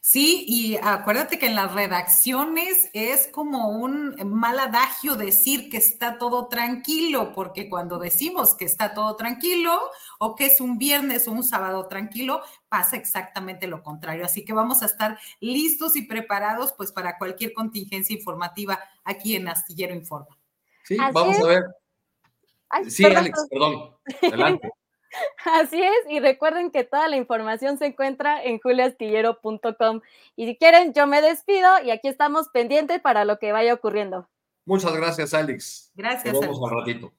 Sí, 0.00 0.44
y 0.48 0.76
acuérdate 0.82 1.38
que 1.38 1.46
en 1.46 1.54
las 1.54 1.72
redacciones 1.72 2.90
es 2.92 3.28
como 3.28 3.68
un 3.68 4.16
mal 4.24 4.58
adagio 4.58 5.14
decir 5.14 5.70
que 5.70 5.76
está 5.76 6.18
todo 6.18 6.48
tranquilo, 6.48 7.32
porque 7.32 7.68
cuando 7.68 7.98
decimos 7.98 8.56
que 8.56 8.64
está 8.64 8.94
todo 8.94 9.14
tranquilo 9.14 9.80
o 10.24 10.36
que 10.36 10.46
es 10.46 10.60
un 10.60 10.78
viernes 10.78 11.26
o 11.26 11.32
un 11.32 11.42
sábado 11.42 11.88
tranquilo, 11.88 12.42
pasa 12.68 12.96
exactamente 12.96 13.66
lo 13.66 13.82
contrario. 13.82 14.24
Así 14.24 14.44
que 14.44 14.52
vamos 14.52 14.80
a 14.82 14.86
estar 14.86 15.18
listos 15.40 15.96
y 15.96 16.02
preparados 16.02 16.72
pues 16.76 16.92
para 16.92 17.18
cualquier 17.18 17.52
contingencia 17.52 18.14
informativa 18.14 18.78
aquí 19.02 19.34
en 19.34 19.48
Astillero 19.48 19.96
Informa. 19.96 20.38
Sí, 20.84 20.96
vamos 20.96 21.40
a 21.40 21.46
ver. 21.46 21.64
sí, 22.88 23.04
Alex, 23.04 23.48
perdón. 23.50 23.96
Adelante. 24.22 24.70
Así 25.44 25.82
es, 25.82 26.08
y 26.08 26.20
recuerden 26.20 26.70
que 26.70 26.84
toda 26.84 27.08
la 27.08 27.16
información 27.16 27.76
se 27.76 27.86
encuentra 27.86 28.44
en 28.44 28.60
juliastillero.com. 28.60 30.02
Y 30.36 30.46
si 30.46 30.56
quieren, 30.56 30.94
yo 30.94 31.08
me 31.08 31.20
despido 31.20 31.68
y 31.84 31.90
aquí 31.90 32.06
estamos 32.06 32.48
pendientes 32.50 33.00
para 33.00 33.24
lo 33.24 33.40
que 33.40 33.50
vaya 33.50 33.74
ocurriendo. 33.74 34.28
Muchas 34.66 34.94
gracias, 34.94 35.34
Alex. 35.34 35.90
Gracias. 35.96 36.32
Nos 36.32 36.42
vemos 36.42 36.62
al 36.62 36.78
ratito. 36.78 37.12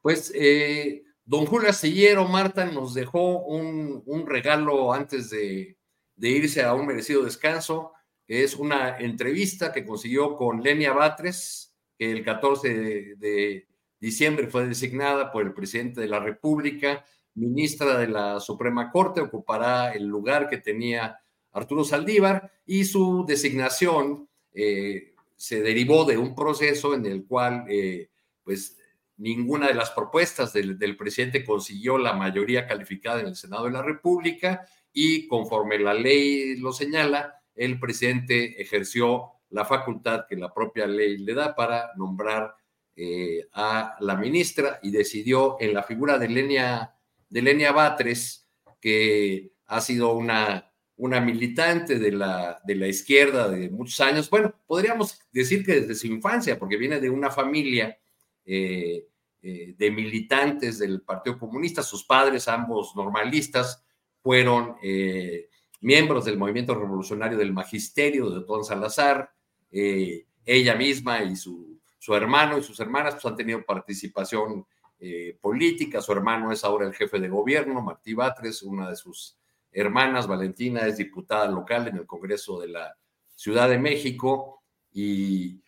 Pues, 0.00 0.32
eh, 0.36 1.05
don 1.26 1.44
Julio 1.44 1.68
Astillero, 1.68 2.26
Marta, 2.26 2.64
nos 2.64 2.94
dejó 2.94 3.40
un, 3.44 4.26
regalo 4.26 4.92
antes 4.94 5.28
de, 5.28 5.76
irse 6.16 6.62
a 6.62 6.72
un 6.72 6.86
merecido 6.86 7.22
descanso. 7.24 7.92
Es 8.26 8.54
una 8.54 8.98
entrevista 8.98 9.72
que 9.72 9.84
consiguió 9.84 10.36
con 10.36 10.62
Lenia 10.62 10.92
Batres, 10.92 11.74
que 11.98 12.10
el 12.10 12.24
14 12.24 13.16
de 13.16 13.68
diciembre 14.00 14.46
fue 14.46 14.66
designada 14.66 15.30
por 15.32 15.44
el 15.44 15.52
presidente 15.52 16.00
de 16.00 16.08
la 16.08 16.20
República, 16.20 17.04
ministra 17.34 17.98
de 17.98 18.08
la 18.08 18.40
Suprema 18.40 18.90
Corte, 18.90 19.20
ocupará 19.20 19.92
el 19.92 20.06
lugar 20.06 20.48
que 20.48 20.58
tenía 20.58 21.18
Arturo 21.52 21.84
Saldívar 21.84 22.52
y 22.64 22.84
su 22.84 23.24
designación 23.26 24.28
eh, 24.52 25.14
se 25.36 25.60
derivó 25.60 26.04
de 26.04 26.18
un 26.18 26.34
proceso 26.34 26.94
en 26.94 27.04
el 27.06 27.26
cual 27.26 27.64
eh, 27.68 28.10
pues 28.42 28.78
ninguna 29.18 29.68
de 29.68 29.74
las 29.74 29.90
propuestas 29.90 30.52
del, 30.52 30.96
presidente 30.96 31.44
consiguió 31.44 31.98
la 31.98 32.12
mayoría 32.12 32.66
calificada 32.66 33.20
en 33.20 33.28
el 33.28 33.36
Senado 33.36 33.64
de 33.64 33.72
la 33.72 33.82
República 33.82 34.66
y 34.92 35.26
conforme 35.26 35.78
la 35.78 35.94
ley 35.94 36.56
lo 36.56 36.72
señala, 36.72 37.42
el 37.54 37.80
presidente 37.80 38.60
ejerció 38.60 39.32
la 39.50 39.64
facultad 39.64 40.26
que 40.28 40.36
la 40.36 40.52
propia 40.52 40.86
ley 40.86 41.18
le 41.18 41.34
da 41.34 41.54
para 41.54 41.90
nombrar 41.96 42.54
eh, 42.94 43.46
a 43.52 43.96
la 44.00 44.16
ministra 44.16 44.80
y 44.82 44.90
decidió 44.90 45.56
en 45.60 45.74
la 45.74 45.82
figura 45.82 46.18
de 46.18 46.28
Lenia, 46.28 46.94
de 47.28 47.42
Lenia 47.42 47.72
Batres, 47.72 48.48
que 48.80 49.52
ha 49.66 49.80
sido 49.80 50.12
una, 50.14 50.72
una 50.96 51.20
militante 51.20 51.98
de 51.98 52.12
la, 52.12 52.60
de 52.64 52.74
la 52.74 52.86
izquierda 52.86 53.48
de 53.48 53.70
muchos 53.70 54.00
años, 54.00 54.30
bueno, 54.30 54.54
podríamos 54.66 55.20
decir 55.32 55.64
que 55.64 55.80
desde 55.80 55.94
su 55.94 56.06
infancia, 56.06 56.58
porque 56.58 56.76
viene 56.76 57.00
de 57.00 57.10
una 57.10 57.30
familia 57.30 57.98
eh, 58.46 59.06
eh, 59.42 59.74
de 59.76 59.90
militantes 59.90 60.78
del 60.78 61.02
Partido 61.02 61.38
Comunista, 61.38 61.82
sus 61.82 62.04
padres, 62.04 62.48
ambos 62.48 62.96
normalistas, 62.96 63.84
fueron 64.22 64.76
miembros 65.80 66.24
del 66.24 66.36
movimiento 66.36 66.74
revolucionario 66.74 67.38
del 67.38 67.52
magisterio 67.52 68.28
de 68.28 68.44
Don 68.44 68.64
Salazar, 68.64 69.30
ella 69.70 70.74
misma 70.74 71.22
y 71.22 71.36
su 71.36 71.76
su 72.06 72.14
hermano 72.14 72.56
y 72.56 72.62
sus 72.62 72.78
hermanas 72.78 73.14
pues, 73.14 73.24
han 73.24 73.34
tenido 73.34 73.64
participación 73.64 74.64
eh, 75.00 75.36
política. 75.40 76.00
Su 76.00 76.12
hermano 76.12 76.52
es 76.52 76.62
ahora 76.62 76.86
el 76.86 76.94
jefe 76.94 77.18
de 77.18 77.28
gobierno, 77.28 77.82
Martí 77.82 78.14
Batres, 78.14 78.62
una 78.62 78.88
de 78.88 78.94
sus 78.94 79.36
hermanas, 79.72 80.28
Valentina, 80.28 80.86
es 80.86 80.98
diputada 80.98 81.48
local 81.48 81.88
en 81.88 81.96
el 81.96 82.06
Congreso 82.06 82.60
de 82.60 82.68
la 82.68 82.96
Ciudad 83.34 83.68
de 83.68 83.80
México. 83.80 84.62
Y, 84.92 85.60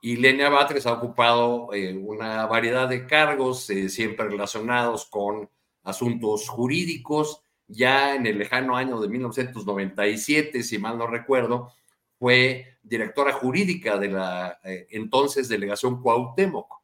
y, 0.00 0.16
Lenia 0.16 0.48
Batres 0.48 0.86
ha 0.86 0.92
ocupado 0.92 1.72
eh, 1.74 1.94
una 1.94 2.46
variedad 2.46 2.88
de 2.88 3.06
cargos 3.06 3.68
eh, 3.70 3.88
siempre 3.88 4.28
relacionados 4.28 5.06
con 5.06 5.50
asuntos 5.82 6.48
jurídicos. 6.48 7.42
Ya 7.68 8.14
en 8.14 8.26
el 8.26 8.38
lejano 8.38 8.76
año 8.76 9.00
de 9.00 9.08
1997, 9.08 10.62
si 10.62 10.78
mal 10.78 10.98
no 10.98 11.06
recuerdo, 11.06 11.72
fue 12.18 12.78
directora 12.82 13.32
jurídica 13.32 13.98
de 13.98 14.08
la 14.08 14.58
eh, 14.64 14.86
entonces 14.90 15.48
delegación 15.48 16.02
Cuauhtémoc, 16.02 16.80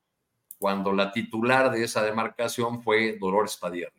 cuando 0.59 0.92
la 0.92 1.12
titular 1.12 1.71
de 1.71 1.85
esa 1.85 2.04
demarcación 2.04 2.83
fue 2.83 3.16
Dolores 3.18 3.56
Padierna. 3.56 3.99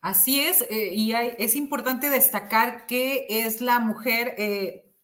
Así 0.00 0.40
es, 0.40 0.64
y 0.70 1.12
es 1.12 1.56
importante 1.56 2.08
destacar 2.08 2.86
que 2.86 3.26
es 3.28 3.60
la 3.60 3.80
mujer 3.80 4.34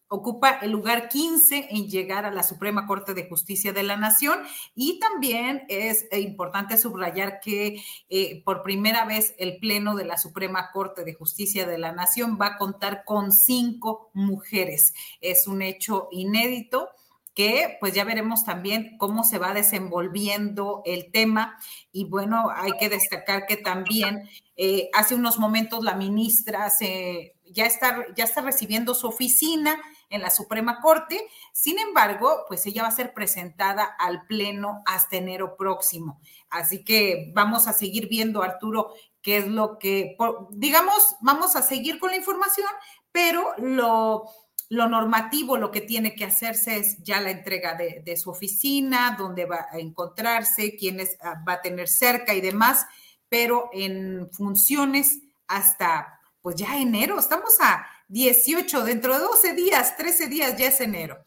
ocupa 0.09 0.59
el 0.61 0.71
lugar 0.71 1.09
15 1.09 1.67
en 1.71 1.89
llegar 1.89 2.25
a 2.25 2.31
la 2.31 2.43
Suprema 2.43 2.87
Corte 2.87 3.13
de 3.13 3.27
Justicia 3.27 3.73
de 3.73 3.83
la 3.83 3.97
Nación 3.97 4.39
y 4.75 4.99
también 4.99 5.63
es 5.67 6.07
importante 6.11 6.77
subrayar 6.77 7.39
que 7.39 7.81
eh, 8.09 8.41
por 8.43 8.63
primera 8.63 9.05
vez 9.05 9.35
el 9.37 9.57
Pleno 9.57 9.95
de 9.95 10.05
la 10.05 10.17
Suprema 10.17 10.71
Corte 10.71 11.03
de 11.03 11.13
Justicia 11.13 11.67
de 11.67 11.77
la 11.77 11.91
Nación 11.91 12.37
va 12.39 12.47
a 12.47 12.57
contar 12.57 13.03
con 13.05 13.31
cinco 13.31 14.09
mujeres. 14.13 14.93
Es 15.21 15.47
un 15.47 15.61
hecho 15.61 16.07
inédito 16.11 16.89
que 17.37 17.77
pues 17.79 17.93
ya 17.93 18.03
veremos 18.03 18.45
también 18.45 18.97
cómo 18.97 19.23
se 19.23 19.37
va 19.37 19.53
desenvolviendo 19.53 20.81
el 20.85 21.11
tema. 21.11 21.59
Y 21.91 22.05
bueno, 22.05 22.49
hay 22.49 22.71
que 22.79 22.89
destacar 22.89 23.45
que 23.45 23.57
también 23.57 24.27
eh, 24.55 24.89
hace 24.93 25.13
unos 25.13 25.37
momentos 25.37 25.83
la 25.83 25.93
ministra 25.93 26.71
se, 26.71 27.36
ya, 27.51 27.65
está, 27.65 28.05
ya 28.15 28.23
está 28.23 28.41
recibiendo 28.41 28.93
su 28.93 29.07
oficina 29.07 29.79
en 30.09 30.21
la 30.21 30.29
Suprema 30.29 30.79
Corte. 30.81 31.27
Sin 31.53 31.79
embargo, 31.79 32.45
pues 32.47 32.65
ella 32.65 32.83
va 32.83 32.89
a 32.89 32.91
ser 32.91 33.13
presentada 33.13 33.83
al 33.83 34.25
Pleno 34.25 34.81
hasta 34.85 35.17
enero 35.17 35.55
próximo. 35.57 36.19
Así 36.49 36.83
que 36.83 37.31
vamos 37.33 37.67
a 37.67 37.73
seguir 37.73 38.07
viendo, 38.07 38.41
Arturo, 38.41 38.93
qué 39.21 39.37
es 39.37 39.47
lo 39.47 39.77
que, 39.77 40.15
digamos, 40.51 41.15
vamos 41.21 41.55
a 41.55 41.61
seguir 41.61 41.99
con 41.99 42.11
la 42.11 42.17
información, 42.17 42.69
pero 43.11 43.53
lo, 43.57 44.25
lo 44.69 44.89
normativo, 44.89 45.57
lo 45.57 45.71
que 45.71 45.81
tiene 45.81 46.15
que 46.15 46.25
hacerse 46.25 46.77
es 46.77 46.97
ya 47.03 47.21
la 47.21 47.31
entrega 47.31 47.75
de, 47.75 48.17
su 48.17 48.29
oficina, 48.29 49.15
dónde 49.17 49.45
va 49.45 49.67
a 49.71 49.79
encontrarse, 49.79 50.75
quiénes 50.75 51.17
ah, 51.21 51.41
va 51.47 51.53
a 51.53 51.61
tener 51.61 51.87
cerca 51.87 52.33
y 52.33 52.41
demás, 52.41 52.85
pero 53.29 53.69
en 53.73 54.29
funciones 54.31 55.21
hasta, 55.47 56.16
pues 56.47 56.55
ya 56.55 56.79
enero, 56.79 57.19
estamos 57.19 57.59
a 57.59 57.85
18, 58.07 58.85
dentro 58.85 59.13
de 59.13 59.19
12 59.19 59.53
días, 59.53 59.97
13 59.97 60.27
días 60.27 60.57
ya 60.57 60.67
es 60.67 60.79
enero. 60.79 61.17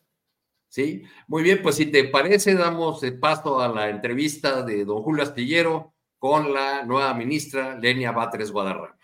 Sí, 0.66 1.02
muy 1.26 1.42
bien, 1.42 1.60
pues 1.60 1.76
si 1.76 1.84
te 1.84 2.04
parece, 2.04 2.54
damos 2.54 3.02
paso 3.20 3.60
a 3.60 3.68
la 3.68 3.90
entrevista 3.90 4.62
de 4.62 4.86
don 4.86 5.02
Julio 5.02 5.22
Astillero 5.22 5.92
con 6.18 6.54
la 6.54 6.86
nueva 6.86 7.12
ministra 7.12 7.76
Lenia 7.78 8.12
Batres 8.12 8.50
Guadarrama. 8.50 8.96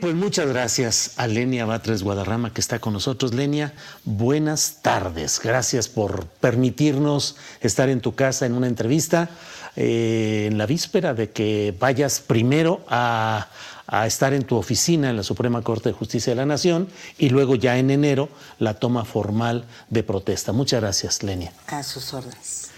Pues 0.00 0.16
muchas 0.16 0.48
gracias 0.48 1.12
a 1.14 1.28
Lenia 1.28 1.64
Batres 1.64 2.02
Guadarrama 2.02 2.52
que 2.52 2.60
está 2.60 2.80
con 2.80 2.92
nosotros. 2.92 3.34
Lenia, 3.34 3.72
buenas 4.04 4.78
tardes. 4.82 5.40
Gracias 5.40 5.86
por 5.86 6.26
permitirnos 6.26 7.36
estar 7.60 7.88
en 7.88 8.00
tu 8.00 8.16
casa 8.16 8.46
en 8.46 8.54
una 8.54 8.66
entrevista 8.66 9.30
eh, 9.76 10.48
en 10.50 10.58
la 10.58 10.66
víspera 10.66 11.14
de 11.14 11.30
que 11.30 11.72
vayas 11.78 12.18
primero 12.18 12.84
a, 12.88 13.46
a, 13.86 14.08
estar 14.08 14.34
en 14.34 14.42
tu 14.42 14.56
oficina 14.56 15.08
en 15.08 15.18
la 15.18 15.22
Suprema 15.22 15.62
Corte 15.62 15.90
de 15.90 15.92
Justicia 15.92 16.32
de 16.32 16.36
la 16.38 16.46
Nación 16.46 16.88
y 17.16 17.28
luego 17.28 17.54
ya 17.54 17.78
en 17.78 17.92
enero 17.92 18.28
la 18.58 18.74
toma 18.74 19.04
formal 19.04 19.66
de 19.88 20.02
protesta. 20.02 20.50
Muchas 20.50 20.80
gracias, 20.80 21.22
Lenia. 21.22 21.52
A 21.68 21.84
sus 21.84 22.12
órdenes. 22.12 22.70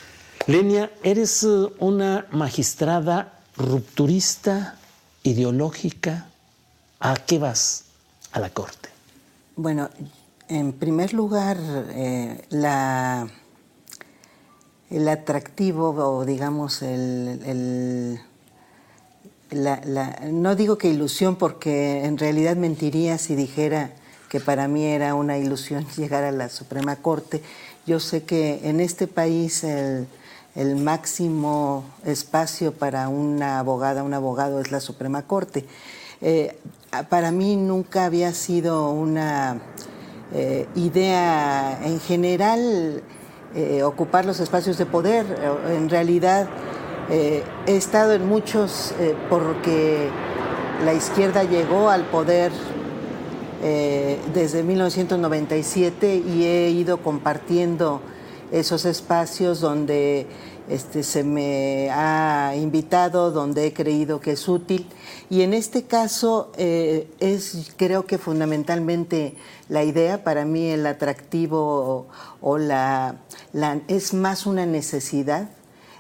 Lenia, 0.47 0.91
eres 1.03 1.43
eh, 1.43 1.69
una 1.79 2.27
magistrada 2.33 3.41
rupturista, 3.57 4.77
ideológica 5.23 6.28
¿A 7.01 7.15
qué 7.15 7.39
vas 7.39 7.85
a 8.33 8.41
la 8.41 8.51
corte? 8.51 8.89
Bueno, 9.57 9.89
en 10.49 10.73
primer 10.73 11.13
lugar, 11.13 11.57
eh, 11.91 12.43
el 14.91 15.09
atractivo 15.09 15.91
o 15.91 16.25
digamos 16.25 16.83
el, 16.83 18.21
no 20.33 20.57
digo 20.57 20.77
que 20.77 20.89
ilusión 20.89 21.37
porque 21.37 22.05
en 22.05 22.19
realidad 22.19 22.57
mentiría 22.57 23.19
si 23.19 23.35
dijera 23.35 23.93
que 24.29 24.41
para 24.41 24.69
mí 24.69 24.85
era 24.85 25.15
una 25.15 25.39
ilusión 25.39 25.87
llegar 25.97 26.25
a 26.25 26.33
la 26.33 26.49
Suprema 26.49 26.97
Corte. 26.97 27.43
Yo 27.87 28.01
sé 28.01 28.25
que 28.25 28.61
en 28.65 28.81
este 28.81 29.07
país 29.07 29.65
el, 29.65 30.09
el 30.55 30.77
máximo 30.77 31.85
espacio 32.05 32.73
para 32.73 33.09
una 33.09 33.61
abogada, 33.61 34.03
un 34.03 34.15
abogado 34.15 34.61
es 34.61 34.73
la 34.73 34.81
Suprema 34.81 35.23
Corte. 35.23 35.65
Eh, 36.21 36.59
para 37.09 37.31
mí 37.31 37.57
nunca 37.57 38.07
había 38.07 38.33
sido 38.33 38.91
una 38.91 39.59
eh, 40.33 40.67
idea 40.75 41.79
en 41.85 42.01
general 42.01 43.03
eh, 43.55 43.83
ocupar 43.83 44.25
los 44.25 44.41
espacios 44.41 44.79
de 44.79 44.87
poder. 44.87 45.27
En 45.69 45.89
realidad 45.89 46.49
he 47.11 47.43
estado 47.67 48.13
en 48.13 48.27
muchos 48.29 48.93
porque 49.31 50.11
la 50.85 50.93
izquierda 50.93 51.43
llegó 51.43 51.89
al 51.89 52.05
poder 52.05 52.53
desde 54.35 54.63
1997 54.63 56.17
y 56.17 56.45
he 56.45 56.69
ido 56.69 56.99
compartiendo 57.03 58.03
esos 58.53 58.85
espacios 58.85 59.61
donde 59.61 60.27
este, 60.69 61.03
se 61.03 61.25
me 61.25 61.91
ha 61.91 62.55
invitado, 62.57 63.31
donde 63.31 63.67
he 63.67 63.73
creído 63.73 64.21
que 64.21 64.33
es 64.33 64.49
útil. 64.49 64.87
Y 65.31 65.43
en 65.43 65.53
este 65.53 65.85
caso 65.85 66.53
eh, 66.57 67.11
es, 67.21 67.73
creo 67.77 68.07
que 68.07 68.17
fundamentalmente 68.17 69.37
la 69.69 69.85
idea, 69.85 70.25
para 70.25 70.45
mí 70.47 70.69
el 70.69 70.87
atractivo 70.87 72.07
o, 72.41 72.59
la, 72.59 73.17
es 73.89 74.15
más 74.15 74.47
una 74.47 74.65
necesidad 74.65 75.51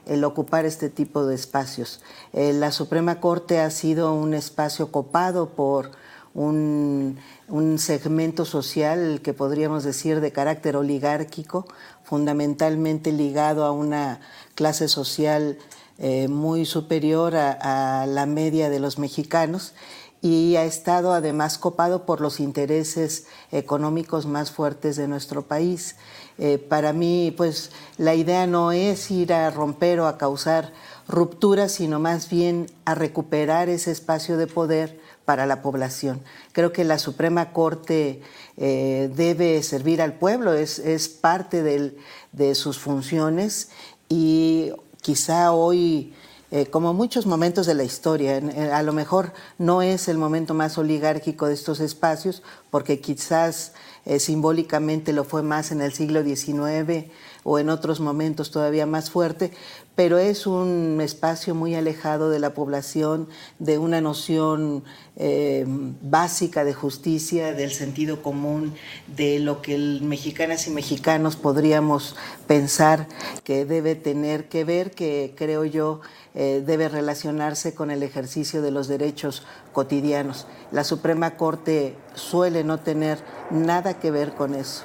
el 0.06 0.24
ocupar 0.24 0.64
este 0.64 0.88
tipo 0.88 1.26
de 1.26 1.34
espacios. 1.34 2.00
Eh, 2.32 2.54
la 2.54 2.72
Suprema 2.72 3.20
Corte 3.20 3.60
ha 3.60 3.70
sido 3.70 4.14
un 4.14 4.32
espacio 4.32 4.90
copado 4.90 5.50
por 5.50 5.90
un, 6.32 7.18
un, 7.48 7.78
segmento 7.78 8.46
social 8.46 9.20
que 9.22 9.34
podríamos 9.34 9.84
decir 9.84 10.22
de 10.22 10.32
carácter 10.32 10.76
oligárquico, 10.76 11.66
fundamentalmente 12.04 13.12
ligado 13.12 13.64
a 13.64 13.72
una 13.72 14.20
clase 14.54 14.88
social 14.88 15.58
eh, 16.00 16.28
muy 16.28 16.64
superior 16.64 17.34
a, 17.34 18.06
la 18.06 18.24
media 18.24 18.70
de 18.70 18.78
los 18.78 19.00
mexicanos 19.00 19.74
y 20.22 20.54
ha 20.54 20.64
estado 20.64 21.12
además 21.12 21.58
copado 21.58 22.06
por 22.06 22.20
los 22.20 22.38
intereses 22.38 23.26
económicos 23.50 24.24
más 24.26 24.52
fuertes 24.52 24.94
de 24.94 25.08
nuestro 25.08 25.42
país. 25.42 25.96
Eh, 26.38 26.58
para 26.58 26.92
mí, 26.92 27.34
pues 27.36 27.72
la 27.96 28.14
idea 28.14 28.46
no 28.46 28.70
es 28.70 29.10
ir 29.10 29.32
a 29.32 29.50
romper 29.50 29.98
o 29.98 30.06
a 30.06 30.18
causar 30.18 30.72
rupturas, 31.08 31.72
sino 31.72 31.98
más 31.98 32.28
bien 32.30 32.70
a 32.84 32.94
recuperar 32.94 33.68
ese 33.68 33.90
espacio 33.90 34.36
de 34.36 34.46
poder 34.46 35.00
para 35.24 35.46
la 35.46 35.62
población. 35.62 36.20
Creo 36.52 36.72
que 36.72 36.84
la 36.84 37.00
Suprema 37.00 37.52
Corte 37.52 38.22
eh, 38.56 39.10
debe 39.16 39.60
servir 39.64 40.00
al 40.00 40.14
pueblo, 40.14 40.52
es, 40.52 41.08
parte 41.08 41.62
de 41.62 42.54
sus 42.54 42.78
funciones 42.78 43.70
y 44.08 44.72
quizá 45.00 45.52
hoy, 45.52 46.14
eh, 46.50 46.66
como 46.66 46.94
muchos 46.94 47.26
momentos 47.26 47.66
de 47.66 47.74
la 47.74 47.84
historia, 47.84 48.40
a 48.72 48.82
lo 48.82 48.92
mejor 48.92 49.32
no 49.58 49.82
es 49.82 50.08
el 50.08 50.18
momento 50.18 50.54
más 50.54 50.78
oligárquico 50.78 51.46
de 51.46 51.54
estos 51.54 51.80
espacios, 51.80 52.42
porque 52.70 53.00
quizás 53.00 53.72
eh, 54.04 54.20
simbólicamente 54.20 55.12
lo 55.12 55.24
fue 55.24 55.42
más 55.42 55.70
en 55.70 55.82
el 55.82 55.92
siglo 55.92 56.22
XIX 56.22 57.10
o 57.44 57.58
en 57.58 57.68
otros 57.68 58.00
momentos 58.00 58.50
todavía 58.50 58.86
más 58.86 59.10
fuerte, 59.10 59.52
pero 59.98 60.18
es 60.18 60.46
un 60.46 61.00
espacio 61.00 61.56
muy 61.56 61.74
alejado 61.74 62.30
de 62.30 62.38
la 62.38 62.54
población, 62.54 63.28
de 63.58 63.78
una 63.78 64.00
noción 64.00 64.84
eh, 65.16 65.64
básica 65.66 66.62
de 66.62 66.72
justicia, 66.72 67.52
del 67.52 67.72
sentido 67.72 68.22
común, 68.22 68.74
de 69.08 69.40
lo 69.40 69.60
que 69.60 69.76
mexicanas 70.00 70.68
y 70.68 70.70
mexicanos 70.70 71.34
podríamos 71.34 72.14
pensar 72.46 73.08
que 73.42 73.64
debe 73.64 73.96
tener 73.96 74.48
que 74.48 74.62
ver, 74.62 74.92
que 74.92 75.34
creo 75.36 75.64
yo 75.64 76.00
eh, 76.36 76.62
debe 76.64 76.88
relacionarse 76.88 77.74
con 77.74 77.90
el 77.90 78.04
ejercicio 78.04 78.62
de 78.62 78.70
los 78.70 78.86
derechos 78.86 79.44
cotidianos. 79.72 80.46
La 80.70 80.84
Suprema 80.84 81.36
Corte 81.36 81.96
suele 82.14 82.62
no 82.62 82.78
tener 82.78 83.18
nada 83.50 83.98
que 83.98 84.12
ver 84.12 84.34
con 84.34 84.54
eso. 84.54 84.84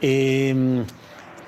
Eh 0.00 0.84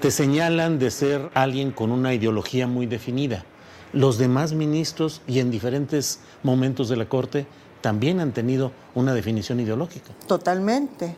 te 0.01 0.11
señalan 0.11 0.79
de 0.79 0.91
ser 0.91 1.31
alguien 1.35 1.73
con 1.73 1.91
una 1.91 2.15
ideología 2.15 2.67
muy 2.67 2.87
definida. 2.87 3.45
Los 3.93 4.19
demás 4.19 4.53
ministros 4.53 5.23
y 5.27 5.41
en 5.41 5.51
diferentes 5.51 6.21
momentos 6.43 6.89
de 6.89 6.97
la 6.97 7.09
Corte 7.09 7.47
también 7.81 8.21
han 8.21 8.33
tenido 8.33 8.73
una 8.95 9.15
definición 9.15 9.61
ideológica. 9.61 10.13
Totalmente. 10.27 11.17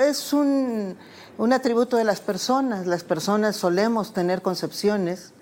Es 0.00 0.32
un, 0.32 0.96
atributo 1.52 1.96
de 1.96 2.04
las 2.04 2.20
personas. 2.20 2.86
Las 2.86 3.04
personas 3.04 3.56
solemos 3.56 4.12
tener 4.12 4.42
concepciones, 4.42 5.32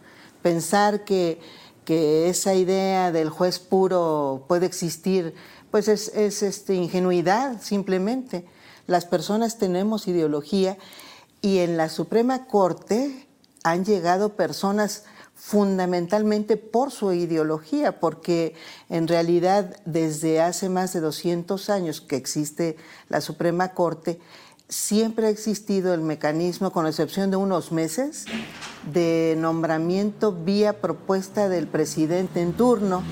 pensar 0.42 1.04
que, 1.04 1.40
esa 1.86 2.54
idea 2.54 3.12
del 3.12 3.28
juez 3.28 3.58
puro 3.58 4.46
puede 4.48 4.64
existir, 4.64 5.34
pues 5.70 5.86
es, 5.86 6.08
es 6.14 6.42
este, 6.42 6.74
ingenuidad 6.74 7.60
simplemente. 7.60 8.46
Las 8.86 9.04
personas 9.04 9.58
tenemos 9.58 10.08
ideología 10.08 10.78
y 11.44 11.58
en 11.58 11.76
la 11.76 11.90
Suprema 11.90 12.46
Corte 12.46 13.28
han 13.64 13.84
llegado 13.84 14.34
personas 14.34 15.04
fundamentalmente 15.34 16.56
por 16.56 16.90
su 16.90 17.12
ideología, 17.12 18.00
porque 18.00 18.54
en 18.88 19.06
realidad 19.06 19.76
desde 19.84 20.40
hace 20.40 20.70
más 20.70 20.94
de 20.94 21.00
200 21.00 21.68
años 21.68 22.00
que 22.00 22.16
existe 22.16 22.78
la 23.10 23.20
Suprema 23.20 23.74
Corte, 23.74 24.20
siempre 24.70 25.26
ha 25.26 25.30
existido 25.30 25.92
el 25.92 26.00
mecanismo, 26.00 26.72
con 26.72 26.86
excepción 26.86 27.30
de 27.30 27.36
unos 27.36 27.72
meses, 27.72 28.24
de 28.90 29.36
nombramiento 29.38 30.32
vía 30.32 30.80
propuesta 30.80 31.50
del 31.50 31.66
presidente 31.66 32.40
en 32.40 32.54
turno 32.54 33.02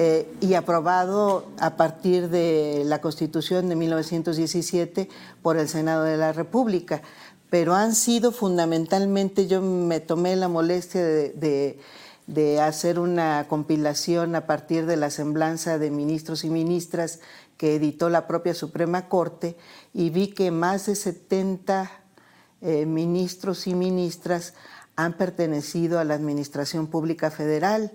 eh, 0.00 0.32
y 0.40 0.54
aprobado 0.54 1.46
a 1.58 1.76
partir 1.76 2.28
de 2.28 2.82
la 2.84 3.00
Constitución 3.00 3.68
de 3.68 3.74
1917 3.74 5.08
por 5.42 5.56
el 5.56 5.68
Senado 5.68 6.04
de 6.04 6.16
la 6.16 6.32
República 6.32 7.02
pero 7.50 7.74
han 7.74 7.94
sido 7.94 8.32
fundamentalmente, 8.32 9.46
yo 9.46 9.62
me 9.62 10.00
tomé 10.00 10.36
la 10.36 10.48
molestia 10.48 11.02
de, 11.02 11.78
hacer 12.60 12.98
una 12.98 13.46
compilación 13.48 14.34
a 14.34 14.46
partir 14.46 14.84
de 14.84 14.96
la 14.96 15.10
semblanza 15.10 15.78
de 15.78 15.90
ministros 15.90 16.44
y 16.44 16.50
ministras 16.50 17.20
que 17.56 17.74
editó 17.74 18.10
la 18.10 18.26
propia 18.26 18.54
Suprema 18.54 19.08
Corte 19.08 19.56
y 19.94 20.10
vi 20.10 20.28
que 20.28 20.50
más 20.50 20.86
de 20.86 20.94
70 20.94 21.90
eh, 22.60 22.84
ministros 22.84 23.66
y 23.66 23.74
ministras 23.74 24.54
han 24.94 25.14
pertenecido 25.14 25.98
a 25.98 26.04
la 26.04 26.14
Administración 26.14 26.86
Pública 26.86 27.30
Federal. 27.30 27.92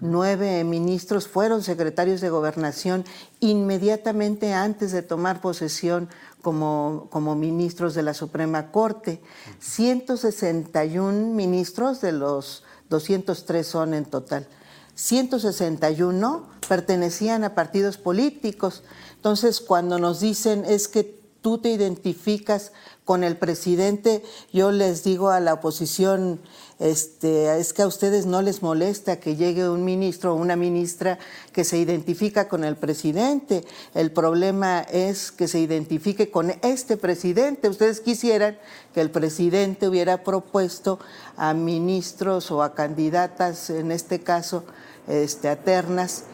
Nueve 0.00 0.64
ministros 0.64 1.28
fueron 1.28 1.62
secretarios 1.62 2.20
de 2.20 2.30
gobernación 2.30 3.04
inmediatamente 3.40 4.52
antes 4.52 4.92
de 4.92 5.02
tomar 5.02 5.40
posesión 5.40 6.08
como, 6.42 7.08
como 7.10 7.34
ministros 7.34 7.94
de 7.94 8.02
la 8.02 8.14
Suprema 8.14 8.70
Corte. 8.70 9.20
161 9.60 11.34
ministros 11.34 12.00
de 12.00 12.12
los 12.12 12.64
203 12.90 13.66
son 13.66 13.94
en 13.94 14.04
total. 14.04 14.46
161 14.94 16.48
pertenecían 16.68 17.44
a 17.44 17.54
partidos 17.54 17.96
políticos. 17.96 18.82
Entonces, 19.16 19.60
cuando 19.60 19.98
nos 19.98 20.20
dicen 20.20 20.64
es 20.64 20.88
que 20.88 21.23
tú 21.44 21.58
te 21.58 21.68
identificas 21.68 22.72
con 23.04 23.22
el 23.22 23.36
presidente, 23.36 24.22
yo 24.50 24.72
les 24.72 25.04
digo 25.04 25.28
a 25.28 25.40
la 25.40 25.52
oposición, 25.52 26.40
este, 26.78 27.60
es 27.60 27.74
que 27.74 27.82
a 27.82 27.86
ustedes 27.86 28.24
no 28.24 28.40
les 28.40 28.62
molesta 28.62 29.20
que 29.20 29.36
llegue 29.36 29.68
un 29.68 29.84
ministro 29.84 30.32
o 30.32 30.36
una 30.36 30.56
ministra 30.56 31.18
que 31.52 31.64
se 31.64 31.76
identifica 31.76 32.48
con 32.48 32.64
el 32.64 32.76
presidente. 32.76 33.62
El 33.92 34.10
problema 34.10 34.80
es 34.80 35.32
que 35.32 35.46
se 35.46 35.58
identifique 35.58 36.30
con 36.30 36.50
este 36.62 36.96
presidente. 36.96 37.68
Ustedes 37.68 38.00
quisieran 38.00 38.56
que 38.94 39.02
el 39.02 39.10
presidente 39.10 39.86
hubiera 39.86 40.24
propuesto 40.24 40.98
a 41.36 41.52
ministros 41.52 42.50
o 42.50 42.62
a 42.62 42.74
candidatas, 42.74 43.68
en 43.68 43.92
este 43.92 44.20
caso, 44.20 44.64
este, 45.08 45.50
a 45.50 45.56
ternas, 45.56 46.24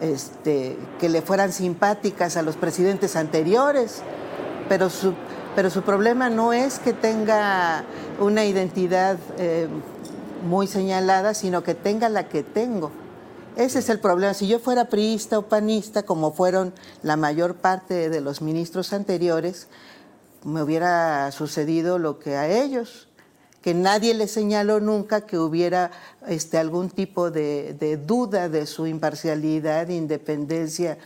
este, 0.00 0.78
que 0.98 1.10
le 1.10 1.20
fueran 1.20 1.52
simpáticas 1.52 2.38
a 2.38 2.42
los 2.42 2.56
presidentes 2.56 3.14
anteriores, 3.14 4.02
pero 4.68 4.90
su, 4.90 5.14
pero 5.54 5.70
su 5.70 5.82
problema 5.82 6.30
no 6.30 6.52
es 6.52 6.78
que 6.78 6.92
tenga 6.92 7.84
una 8.20 8.44
identidad 8.44 9.18
eh, 9.38 9.68
muy 10.46 10.66
señalada, 10.66 11.34
sino 11.34 11.62
que 11.62 11.74
tenga 11.74 12.08
la 12.08 12.28
que 12.28 12.42
tengo. 12.42 12.90
Ese 13.56 13.78
es 13.78 13.88
el 13.88 14.00
problema. 14.00 14.34
Si 14.34 14.48
yo 14.48 14.58
fuera 14.58 14.86
priista 14.86 15.38
o 15.38 15.42
panista, 15.42 16.02
como 16.02 16.32
fueron 16.32 16.74
la 17.02 17.16
mayor 17.16 17.56
parte 17.56 18.10
de 18.10 18.20
los 18.20 18.42
ministros 18.42 18.92
anteriores, 18.92 19.68
me 20.44 20.62
hubiera 20.62 21.30
sucedido 21.32 21.98
lo 21.98 22.18
que 22.18 22.36
a 22.36 22.48
ellos 22.48 23.08
que 23.64 23.72
nadie 23.72 24.12
le 24.12 24.28
señaló 24.28 24.78
nunca 24.78 25.22
que 25.22 25.38
hubiera 25.38 25.90
este, 26.28 26.58
algún 26.58 26.90
tipo 26.90 27.30
de, 27.30 27.98
duda 28.06 28.50
de 28.50 28.66
su 28.66 28.86
imparcialidad, 28.86 29.88
independencia, 29.88 30.98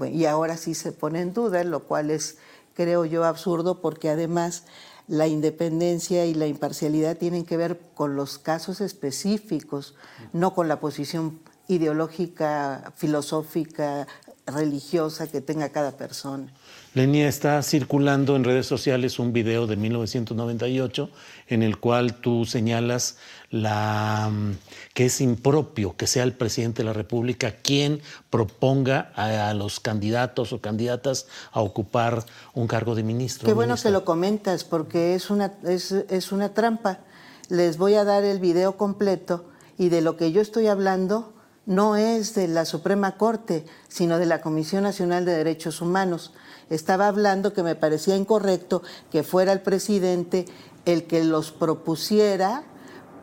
y 0.00 0.24
ahora 0.26 0.56
sí 0.56 0.76
se 0.76 0.92
pone 0.92 1.20
en 1.20 1.34
duda, 1.34 1.64
lo 1.64 1.80
cual 1.80 2.12
es, 2.12 2.38
creo 2.76 3.04
yo, 3.04 3.24
absurdo 3.24 3.80
porque 3.80 4.10
además 4.10 4.64
la 5.08 5.26
independencia 5.26 6.26
y 6.26 6.34
la 6.34 6.46
imparcialidad 6.46 7.16
tienen 7.16 7.44
que 7.44 7.56
ver 7.56 7.80
con 7.94 8.16
los 8.16 8.38
casos 8.38 8.80
específicos, 8.80 9.94
no 10.32 10.54
con 10.54 10.68
la 10.68 10.78
posición 10.78 11.40
ideológica, 11.68 12.92
filosófica, 12.96 14.06
religiosa 14.46 15.26
que 15.26 15.40
tenga 15.40 15.70
cada 15.70 15.96
persona. 15.96 16.46
Lenia, 16.94 17.28
está 17.28 17.62
circulando 17.62 18.36
en 18.36 18.44
redes 18.44 18.66
sociales 18.66 19.18
un 19.18 19.32
video 19.32 19.66
de 19.66 19.76
1998 19.76 21.10
en 21.48 21.62
el 21.62 21.78
cual 21.78 22.14
tú 22.14 22.44
señalas 22.44 23.18
la, 23.50 24.28
mm, 24.30 24.52
que 24.94 25.06
es 25.06 25.20
impropio 25.20 25.96
que 25.96 26.06
sea 26.06 26.24
el 26.24 26.32
presidente 26.32 26.82
de 26.82 26.86
la 26.86 26.92
República 26.92 27.52
quien 27.62 28.00
proponga 28.30 29.12
a, 29.14 29.54
los 29.54 29.80
candidatos 29.80 30.52
o 30.52 30.60
candidatas 30.60 31.26
a 31.52 31.60
ocupar 31.60 32.24
un 32.54 32.66
cargo 32.66 32.94
de 32.94 33.02
ministro. 33.02 33.46
Qué 33.46 33.54
bueno 33.54 33.76
que 33.76 33.90
lo 33.90 34.04
comentas 34.04 34.64
porque 34.64 35.14
es 35.14 35.30
una, 35.30 35.54
es, 35.64 35.92
es 35.92 36.32
una 36.32 36.54
trampa. 36.54 37.00
Les 37.48 37.78
voy 37.78 37.94
a 37.94 38.04
dar 38.04 38.24
el 38.24 38.40
video 38.40 38.76
completo 38.76 39.44
y 39.78 39.88
de 39.88 40.00
lo 40.00 40.16
que 40.16 40.32
yo 40.32 40.40
estoy 40.40 40.66
hablando 40.66 41.32
no 41.64 41.96
es 41.96 42.34
de 42.34 42.48
la 42.48 42.64
Suprema 42.64 43.16
Corte, 43.16 43.64
sino 43.88 44.18
de 44.18 44.26
la 44.26 44.40
Comisión 44.40 44.84
Nacional 44.84 45.24
de 45.24 45.32
Derechos 45.32 45.80
Humanos 45.80 46.32
estaba 46.70 47.08
hablando 47.08 47.52
que 47.52 47.62
me 47.62 47.74
parecía 47.74 48.16
incorrecto 48.16 48.82
que 49.10 49.22
fuera 49.22 49.52
el 49.52 49.60
presidente 49.60 50.46
el 50.84 51.04
que 51.04 51.24
los 51.24 51.52
propusiera 51.52 52.64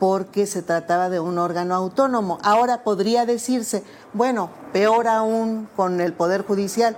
porque 0.04 0.48
se 0.48 0.62
trataba 0.62 1.10
de 1.10 1.22
un 1.22 1.38
órgano 1.38 1.76
autónomo. 1.76 2.38
Ahora 2.44 2.84
podría 2.84 3.26
decirse, 3.26 3.86
bueno, 4.12 4.50
peor 4.74 5.08
aún 5.08 5.70
con 5.78 6.02
el 6.02 6.12
Poder 6.12 6.44
Judicial. 6.44 6.98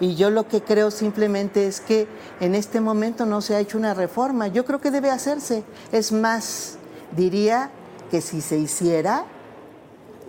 Y 0.00 0.16
yo 0.16 0.28
lo 0.28 0.46
que 0.46 0.60
creo 0.60 0.90
simplemente 0.90 1.66
es 1.66 1.80
que 1.80 2.06
en 2.40 2.54
este 2.54 2.82
momento 2.82 3.24
no 3.24 3.40
se 3.40 3.54
ha 3.54 3.60
hecho 3.60 3.78
una 3.78 3.94
reforma. 3.94 4.48
Yo 4.48 4.66
creo 4.66 4.82
que 4.82 4.90
debe 4.90 5.10
hacerse. 5.10 5.64
Es 5.92 6.12
más, 6.12 6.76
diría 7.16 7.70
que 8.10 8.20
si 8.20 8.42
se 8.42 8.58
hiciera, 8.58 9.24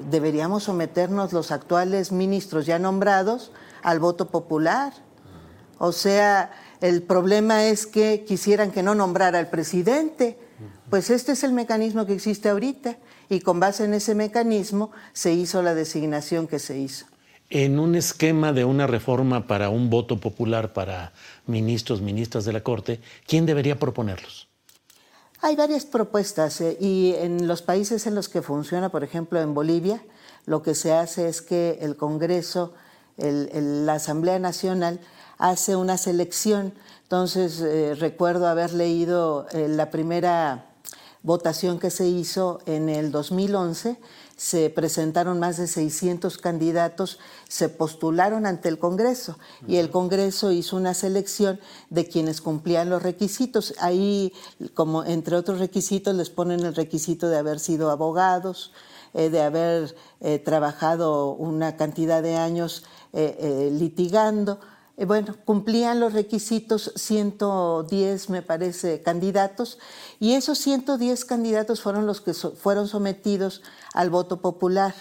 deberíamos 0.09 0.63
someternos 0.63 1.33
los 1.33 1.51
actuales 1.51 2.13
ministros 2.13 2.65
ya 2.65 2.79
nombrados 2.79 3.51
al 3.83 3.99
voto 3.99 4.29
popular 4.29 4.93
o 5.79 5.91
sea, 5.91 6.51
el 6.81 7.03
problema 7.03 7.65
es 7.65 7.85
que 7.85 8.23
quisieran 8.25 8.71
que 8.71 8.83
no 8.83 8.95
nombrara 8.95 9.39
al 9.39 9.49
presidente. 9.49 10.37
Pues 10.89 11.09
este 11.09 11.33
es 11.33 11.43
el 11.43 11.51
mecanismo 11.51 12.05
que 12.05 12.13
existe 12.13 12.47
ahorita 12.47 12.97
y 13.29 13.41
con 13.41 13.59
base 13.59 13.83
en 13.83 13.93
ese 13.93 14.15
mecanismo 14.15 14.91
se 15.11 15.33
hizo 15.33 15.61
la 15.61 15.75
designación 15.75 16.47
que 16.47 16.59
se 16.59 16.77
hizo. 16.77 17.05
En 17.49 17.79
un 17.79 17.95
esquema 17.95 18.53
de 18.53 18.65
una 18.65 18.87
reforma 18.87 19.47
para 19.47 19.69
un 19.69 19.89
voto 19.89 20.17
popular 20.17 20.73
para 20.73 21.13
ministros, 21.45 22.01
ministras 22.01 22.45
de 22.45 22.53
la 22.53 22.61
Corte, 22.61 23.01
¿quién 23.25 23.45
debería 23.45 23.77
proponerlos? 23.77 24.47
Hay 25.41 25.55
varias 25.55 25.85
propuestas 25.85 26.59
eh, 26.61 26.77
y 26.79 27.13
en 27.17 27.47
los 27.47 27.61
países 27.61 28.07
en 28.07 28.15
los 28.15 28.27
que 28.27 28.41
funciona, 28.41 28.89
por 28.89 29.03
ejemplo 29.03 29.41
en 29.41 29.53
Bolivia, 29.53 30.01
lo 30.45 30.61
que 30.63 30.73
se 30.73 30.93
hace 30.93 31.27
es 31.27 31.41
que 31.41 31.79
el 31.81 31.97
Congreso, 31.97 32.73
la 33.17 33.93
Asamblea 33.93 34.39
Nacional, 34.39 34.99
hace 35.37 35.75
una 35.75 35.97
selección. 35.97 36.73
Entonces, 37.03 37.61
eh, 37.61 37.95
recuerdo 37.95 38.47
haber 38.47 38.73
leído 38.73 39.47
eh, 39.51 39.67
la 39.67 39.91
primera 39.91 40.66
votación 41.27 41.77
que 41.77 41.91
se 41.91 42.07
hizo 42.07 42.59
en 42.65 42.87
el 42.87 43.11
2011. 43.11 43.99
Se 44.37 44.69
presentaron 44.69 45.39
más 45.39 45.57
de 45.57 45.67
600 45.67 46.37
candidatos, 46.37 47.19
se 47.49 47.67
postularon 47.67 48.45
ante 48.45 48.69
el 48.69 48.79
Congreso 48.79 49.37
y 49.67 49.75
el 49.75 49.89
Congreso 49.89 50.51
hizo 50.51 50.77
una 50.77 50.93
selección 50.93 51.59
de 51.89 52.07
quienes 52.07 52.39
cumplían 52.39 52.89
los 52.89 53.03
requisitos. 53.03 53.75
Ahí, 53.79 54.31
como 54.73 55.03
entre 55.03 55.35
otros 55.35 55.59
requisitos, 55.59 56.15
les 56.15 56.29
ponen 56.29 56.61
el 56.61 56.75
requisito 56.75 57.27
de 57.27 57.37
haber 57.37 57.59
sido 57.59 57.91
abogados, 57.91 58.71
eh, 59.13 59.29
de 59.29 59.41
haber 59.41 59.95
trabajado 60.45 61.31
una 61.33 61.75
cantidad 61.75 62.23
de 62.23 62.37
años 62.37 62.85
litigando. 63.13 64.59
Eh, 64.97 65.05
bueno, 65.05 65.35
cumplían 65.45 65.99
los 65.99 66.13
requisitos 66.13 66.91
110, 66.95 68.31
me 68.31 68.41
parece, 68.41 69.03
candidatos, 69.03 69.77
y 70.19 70.33
esos 70.33 70.57
110 70.59 71.25
candidatos 71.25 71.81
fueron 71.81 72.05
los 72.05 72.21
que 72.21 72.33
fueron 72.33 72.87
sometidos 72.87 73.61
al 73.93 74.09
voto 74.09 74.41
popular. 74.41 74.95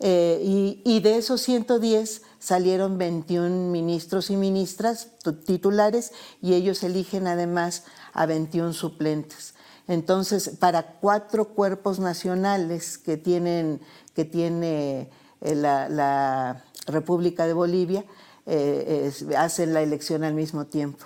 Eh, 0.00 0.80
y, 0.84 1.00
de 1.00 1.16
esos 1.16 1.40
110 1.42 2.22
salieron 2.38 2.98
21 2.98 3.72
ministros 3.72 4.30
y 4.30 4.36
ministras 4.36 5.08
titulares 5.44 6.12
y 6.40 6.54
ellos 6.54 6.84
eligen 6.84 7.26
además 7.26 7.84
a 8.12 8.26
21 8.26 8.72
suplentes. 8.74 9.54
Entonces, 9.88 10.50
para 10.60 10.98
cuatro 11.00 11.48
cuerpos 11.48 11.98
nacionales 11.98 12.98
que, 12.98 13.16
tienen, 13.16 13.80
que 14.14 14.24
tiene 14.24 15.10
eh, 15.40 15.54
la 15.56 16.64
República 16.86 17.46
de 17.46 17.54
Bolivia, 17.54 18.04
eh, 18.50 19.12
hacen 19.36 19.74
la 19.74 19.82
elección 19.82 20.24
al 20.24 20.32
mismo 20.32 20.66
tiempo. 20.66 21.04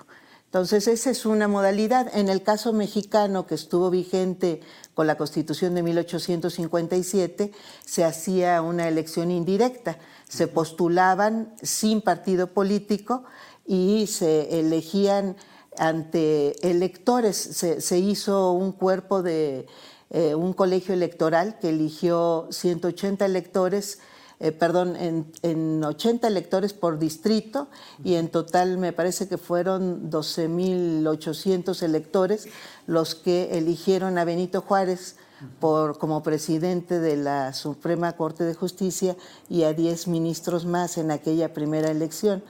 Entonces, 0.52 0.86
esa 0.86 1.08
es 1.08 1.24
una 1.24 1.48
modalidad. 1.48 2.14
En 2.14 2.28
el 2.28 2.42
caso 2.42 2.74
mexicano, 2.74 3.46
que 3.46 3.54
estuvo 3.54 3.88
vigente 3.88 4.60
con 4.92 5.06
la 5.06 5.16
Constitución 5.16 5.74
de 5.74 5.82
1857, 5.82 7.52
se 7.86 8.04
hacía 8.04 8.60
una 8.60 8.86
elección 8.86 9.30
indirecta. 9.30 9.96
Se 10.28 10.48
postulaban 10.48 11.54
sin 11.62 12.02
partido 12.02 12.48
político 12.48 13.24
y 13.66 14.06
se 14.08 14.60
elegían 14.60 15.36
ante 15.78 16.68
electores. 16.68 17.34
Se, 17.38 17.98
hizo 17.98 18.52
un 18.52 18.72
cuerpo 18.72 19.22
de 19.22 19.66
eh, 20.10 20.34
un 20.34 20.52
colegio 20.52 20.92
electoral 20.92 21.58
que 21.60 21.70
eligió 21.70 22.48
180 22.50 23.24
electores 23.24 24.00
eh, 24.42 24.50
perdón, 24.50 24.96
en, 24.96 25.85
80 25.85 26.26
electores 26.26 26.72
por 26.72 26.98
distrito 26.98 27.68
y 28.02 28.16
en 28.16 28.28
total 28.28 28.76
me 28.76 28.92
parece 28.92 29.28
que 29.28 29.38
fueron 29.38 30.11
12.800 30.11 31.81
electores 31.85 32.48
los 32.88 33.14
que 33.14 33.57
eligieron 33.57 34.18
a 34.18 34.24
Benito 34.24 34.61
Juárez 34.61 35.14
por, 35.61 35.96
como 35.96 36.24
presidente 36.24 36.98
de 36.98 37.16
la 37.16 37.52
Suprema 37.52 38.16
Corte 38.16 38.42
de 38.42 38.55
Justicia 38.55 39.16
y 39.48 39.62
a 39.62 39.74
10 39.74 40.09
ministros 40.09 40.66
más 40.66 40.98
en 40.98 41.12
aquella 41.12 41.55
primera 41.55 41.92
elección, 41.92 42.42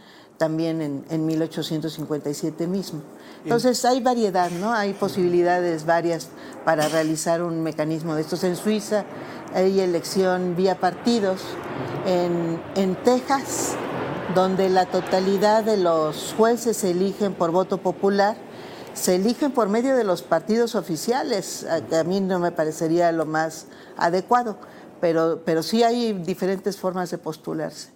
también 0.43 0.83
en, 0.83 1.05
en 1.09 1.25
1857 1.25 2.67
mismo. 2.67 3.01
Entonces 3.45 3.85
hay 3.85 4.01
variedad, 4.01 4.51
¿no? 4.51 4.73
Hay 4.73 4.93
posibilidades 4.93 5.87
varias 5.87 6.31
para 6.65 6.89
realizar 6.89 7.45
un 7.45 7.63
mecanismo 7.63 8.17
de 8.17 8.23
estos. 8.23 8.43
En 8.43 8.57
Suiza 8.57 9.05
hay 9.55 9.79
elección 9.79 10.57
vía 10.57 10.81
partidos. 10.81 11.43
En, 12.07 12.61
en 12.75 12.97
Texas, 13.05 13.77
donde 14.35 14.69
la 14.69 14.87
totalidad 14.87 15.63
de 15.63 15.77
los 15.77 16.35
jueces 16.37 16.79
se 16.79 16.91
eligen 16.91 17.35
por 17.35 17.53
voto 17.53 17.79
popular, 17.79 18.37
se 18.95 19.15
eligen 19.15 19.53
por 19.53 19.69
medio 19.69 19.95
de 19.95 20.03
los 20.03 20.23
partidos 20.23 20.75
oficiales, 20.75 21.65
que 21.89 21.95
a 21.99 22.03
mí 22.03 22.21
no 22.21 22.41
me 22.41 22.51
parecería 22.51 23.13
lo 23.13 23.27
más 23.27 23.67
adecuado, 23.97 24.59
pero, 25.01 25.43
pero 25.45 25.63
sí 25.63 25.85
hay 25.85 26.15
diferentes 26.15 26.79
formas 26.79 27.13
de 27.13 27.19
postularse. 27.19 27.92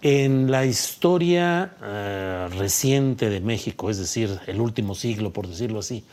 En 0.00 0.50
la 0.50 0.64
historia 0.64 1.72
eh, 1.82 2.48
reciente 2.56 3.30
de 3.30 3.40
México, 3.40 3.90
es 3.90 3.98
decir, 3.98 4.38
el 4.46 4.60
último 4.60 4.94
siglo, 4.94 5.32
por 5.32 5.48
decirlo 5.48 5.80
así, 5.80 6.04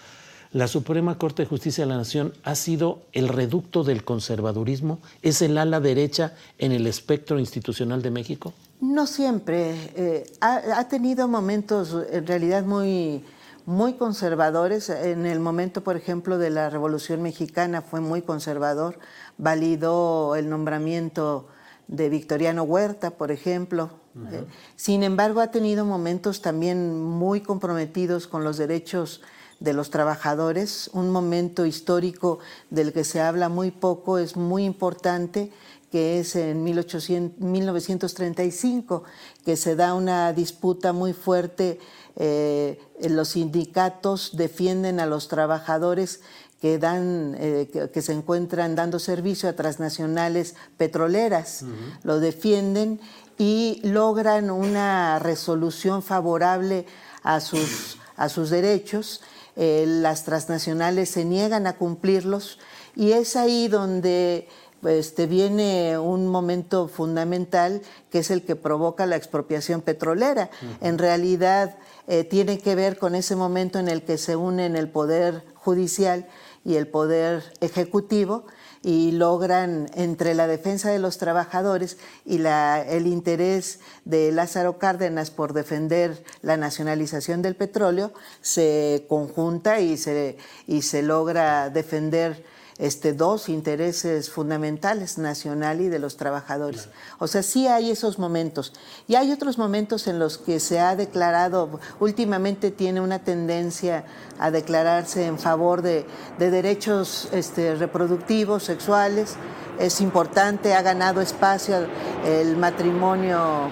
la 0.53 0.67
Suprema 0.67 1.17
Corte 1.19 1.43
de 1.43 1.49
Justicia 1.49 1.83
de 1.83 1.89
la 1.89 1.97
Nación 1.97 2.33
ha 2.43 2.55
sido 2.55 3.01
el 3.11 3.27
reducto 3.27 3.83
del 3.83 4.03
conservadurismo, 4.03 4.99
es 5.21 5.41
el 5.41 5.57
ala 5.57 5.81
derecha 5.81 6.33
en 6.57 6.71
el 6.71 6.87
espectro 6.87 7.37
institucional 7.39 8.01
de 8.01 8.09
México. 8.09 8.53
No 8.81 9.05
siempre. 9.05 9.75
Eh, 9.95 10.25
ha, 10.41 10.87
tenido 10.87 11.27
momentos 11.27 11.95
en 12.09 12.25
realidad 12.25 12.63
muy, 12.63 13.23
muy 13.65 13.93
conservadores. 13.93 14.89
En 14.89 15.25
el 15.25 15.39
momento, 15.39 15.83
por 15.83 15.95
ejemplo, 15.95 16.37
de 16.37 16.49
la 16.49 16.69
Revolución 16.69 17.21
Mexicana 17.21 17.81
fue 17.81 18.01
muy 18.01 18.21
conservador. 18.21 18.97
Validó 19.37 20.35
el 20.35 20.49
nombramiento 20.49 21.47
de 21.87 22.09
Victoriano 22.09 22.63
Huerta, 22.63 23.11
por 23.11 23.31
ejemplo. 23.31 23.91
Eh, 24.31 24.45
sin 24.75 25.03
embargo, 25.03 25.41
ha 25.41 25.51
tenido 25.51 25.85
momentos 25.85 26.41
también 26.41 27.03
muy 27.03 27.41
comprometidos 27.41 28.27
con 28.27 28.43
los 28.43 28.57
derechos 28.57 29.21
de 29.59 29.73
los 29.73 29.89
trabajadores, 29.89 30.89
un 30.93 31.09
momento 31.09 31.65
histórico 31.65 32.39
del 32.69 32.93
que 32.93 33.03
se 33.03 33.21
habla 33.21 33.49
muy 33.49 33.71
poco, 33.71 34.17
es 34.17 34.35
muy 34.35 34.65
importante, 34.65 35.51
que 35.91 36.19
es 36.19 36.35
en 36.35 36.63
1935, 36.63 39.03
que 39.45 39.55
se 39.55 39.75
da 39.75 39.93
una 39.93 40.33
disputa 40.33 40.91
muy 40.91 41.13
fuerte, 41.13 41.79
eh, 42.17 42.79
los 43.09 43.29
sindicatos 43.29 44.35
defienden 44.35 44.99
a 44.99 45.05
los 45.05 45.27
trabajadores 45.27 46.21
que, 46.65 46.79
dan, 46.79 47.35
eh, 47.37 47.89
que, 47.93 48.01
se 48.01 48.11
encuentran 48.11 48.73
dando 48.75 48.97
servicio 48.97 49.47
a 49.47 49.53
transnacionales 49.53 50.55
petroleras, 50.77 51.63
lo 52.01 52.19
defienden 52.19 52.99
y 53.37 53.81
logran 53.83 54.49
una 54.49 55.19
resolución 55.19 56.01
favorable 56.01 56.87
a 57.21 57.39
sus, 57.39 57.99
a 58.17 58.29
sus 58.29 58.49
derechos. 58.49 59.21
Eh, 59.55 59.85
las 59.85 60.23
transnacionales 60.23 61.11
se 61.11 61.23
niegan 61.23 61.67
a 61.67 61.73
cumplirlos 61.73 62.57
y 62.95 63.11
es 63.11 63.35
ahí 63.35 63.67
donde 63.67 64.47
pues, 64.81 65.13
te 65.13 65.27
viene 65.27 65.99
un 65.99 66.27
momento 66.27 66.87
fundamental 66.87 67.83
que 68.09 68.17
es 68.19 68.31
el 68.31 68.41
que 68.41 68.55
provoca 68.55 69.05
la 69.05 69.17
expropiación 69.17 69.81
petrolera. 69.81 70.49
En 70.81 70.97
realidad 70.97 71.77
eh, 72.07 72.23
tiene 72.23 72.57
que 72.57 72.73
ver 72.73 72.97
con 72.97 73.13
ese 73.13 73.35
momento 73.35 73.77
en 73.77 73.87
el 73.87 74.01
que 74.01 74.17
se 74.17 74.35
unen 74.35 74.75
el 74.75 74.89
poder 74.89 75.43
judicial 75.53 76.25
y 76.65 76.75
el 76.75 76.87
poder 76.87 77.43
ejecutivo 77.61 78.45
y 78.81 79.11
logran 79.11 79.89
entre 79.93 80.33
la 80.33 80.47
defensa 80.47 80.91
de 80.91 80.99
los 80.99 81.17
trabajadores 81.17 81.97
y 82.25 82.39
el 82.43 83.07
interés 83.07 83.79
de 84.03 84.31
Lázaro 84.31 84.77
Cárdenas 84.77 85.31
por 85.31 85.53
defender 85.53 86.23
la 86.41 86.57
nacionalización 86.57 87.41
del 87.41 87.55
petróleo, 87.55 88.11
se 88.41 89.05
conjunta 89.07 89.79
y 89.79 89.97
se, 89.97 90.37
y 90.67 90.81
se 90.81 91.01
logra 91.01 91.69
defender 91.69 92.43
este, 92.77 93.13
dos 93.13 93.47
intereses 93.47 94.29
fundamentales, 94.29 95.17
nacional 95.17 95.79
y 95.79 95.87
de 95.87 95.99
los 95.99 96.17
trabajadores. 96.17 96.89
O 97.19 97.27
sea, 97.27 97.41
sí 97.41 97.67
hay 97.67 97.89
esos 97.89 98.19
momentos. 98.19 98.73
Y 99.07 99.15
hay 99.15 99.31
otros 99.31 99.57
momentos 99.57 100.07
en 100.07 100.19
los 100.19 100.37
que 100.37 100.59
se 100.59 100.79
ha 100.79 100.95
declarado, 100.95 101.79
últimamente 101.99 102.71
tiene 102.71 102.99
una 102.99 103.19
tendencia 103.19 104.05
a 104.39 104.51
declararse 104.51 105.25
en 105.25 105.39
favor 105.39 105.81
de, 105.81 106.05
derechos 106.37 107.29
este, 107.31 107.75
reproductivos, 107.75 108.63
sexuales. 108.63 109.35
Es 109.79 110.01
importante, 110.01 110.73
ha 110.73 110.81
ganado 110.81 111.21
espacio 111.21 111.87
el 112.25 112.57
matrimonio 112.57 113.69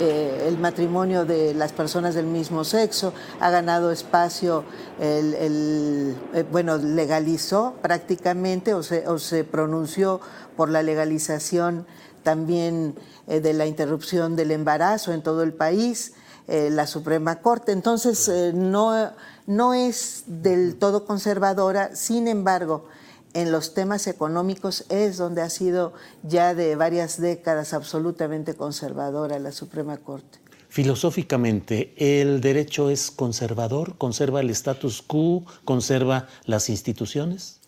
eh, 0.00 0.46
el 0.48 0.58
matrimonio 0.58 1.24
de 1.24 1.54
las 1.54 1.72
personas 1.72 2.14
del 2.14 2.26
mismo 2.26 2.64
sexo, 2.64 3.12
ha 3.40 3.50
ganado 3.50 3.90
espacio, 3.90 4.64
el, 4.98 6.16
eh, 6.34 6.44
bueno, 6.50 6.78
legalizó 6.78 7.74
prácticamente 7.82 8.74
o 8.74 8.82
se, 8.82 9.06
o 9.08 9.18
se, 9.18 9.44
pronunció 9.44 10.20
por 10.56 10.70
la 10.70 10.82
legalización 10.82 11.86
también 12.22 12.94
eh, 13.26 13.40
de 13.40 13.52
la 13.52 13.66
interrupción 13.66 14.36
del 14.36 14.50
embarazo 14.50 15.12
en 15.12 15.22
todo 15.22 15.42
el 15.42 15.52
país, 15.52 16.14
la 16.48 16.86
Suprema 16.86 17.40
Corte. 17.40 17.72
Entonces, 17.72 18.28
no, 18.52 19.12
no 19.46 19.74
es 19.74 20.24
del 20.26 20.76
todo 20.76 21.06
conservadora, 21.06 21.94
sin 21.94 22.28
embargo, 22.28 22.84
en 23.34 23.52
los 23.52 23.74
temas 23.74 24.06
económicos 24.06 24.84
es 24.88 25.16
donde 25.16 25.42
ha 25.42 25.50
sido 25.50 25.92
ya 26.22 26.54
de 26.54 26.76
varias 26.76 27.20
décadas 27.20 27.72
absolutamente 27.72 28.54
conservadora 28.54 29.38
la 29.38 29.52
Suprema 29.52 29.96
Corte. 29.96 30.38
Filosóficamente, 30.68 31.92
¿el 31.96 32.40
derecho 32.40 32.88
es 32.88 33.10
conservador? 33.10 33.96
¿Conserva 33.98 34.40
el 34.40 34.50
status 34.50 35.02
quo? 35.02 35.44
¿Conserva 35.64 36.28
las 36.46 36.70
instituciones? 36.70 37.60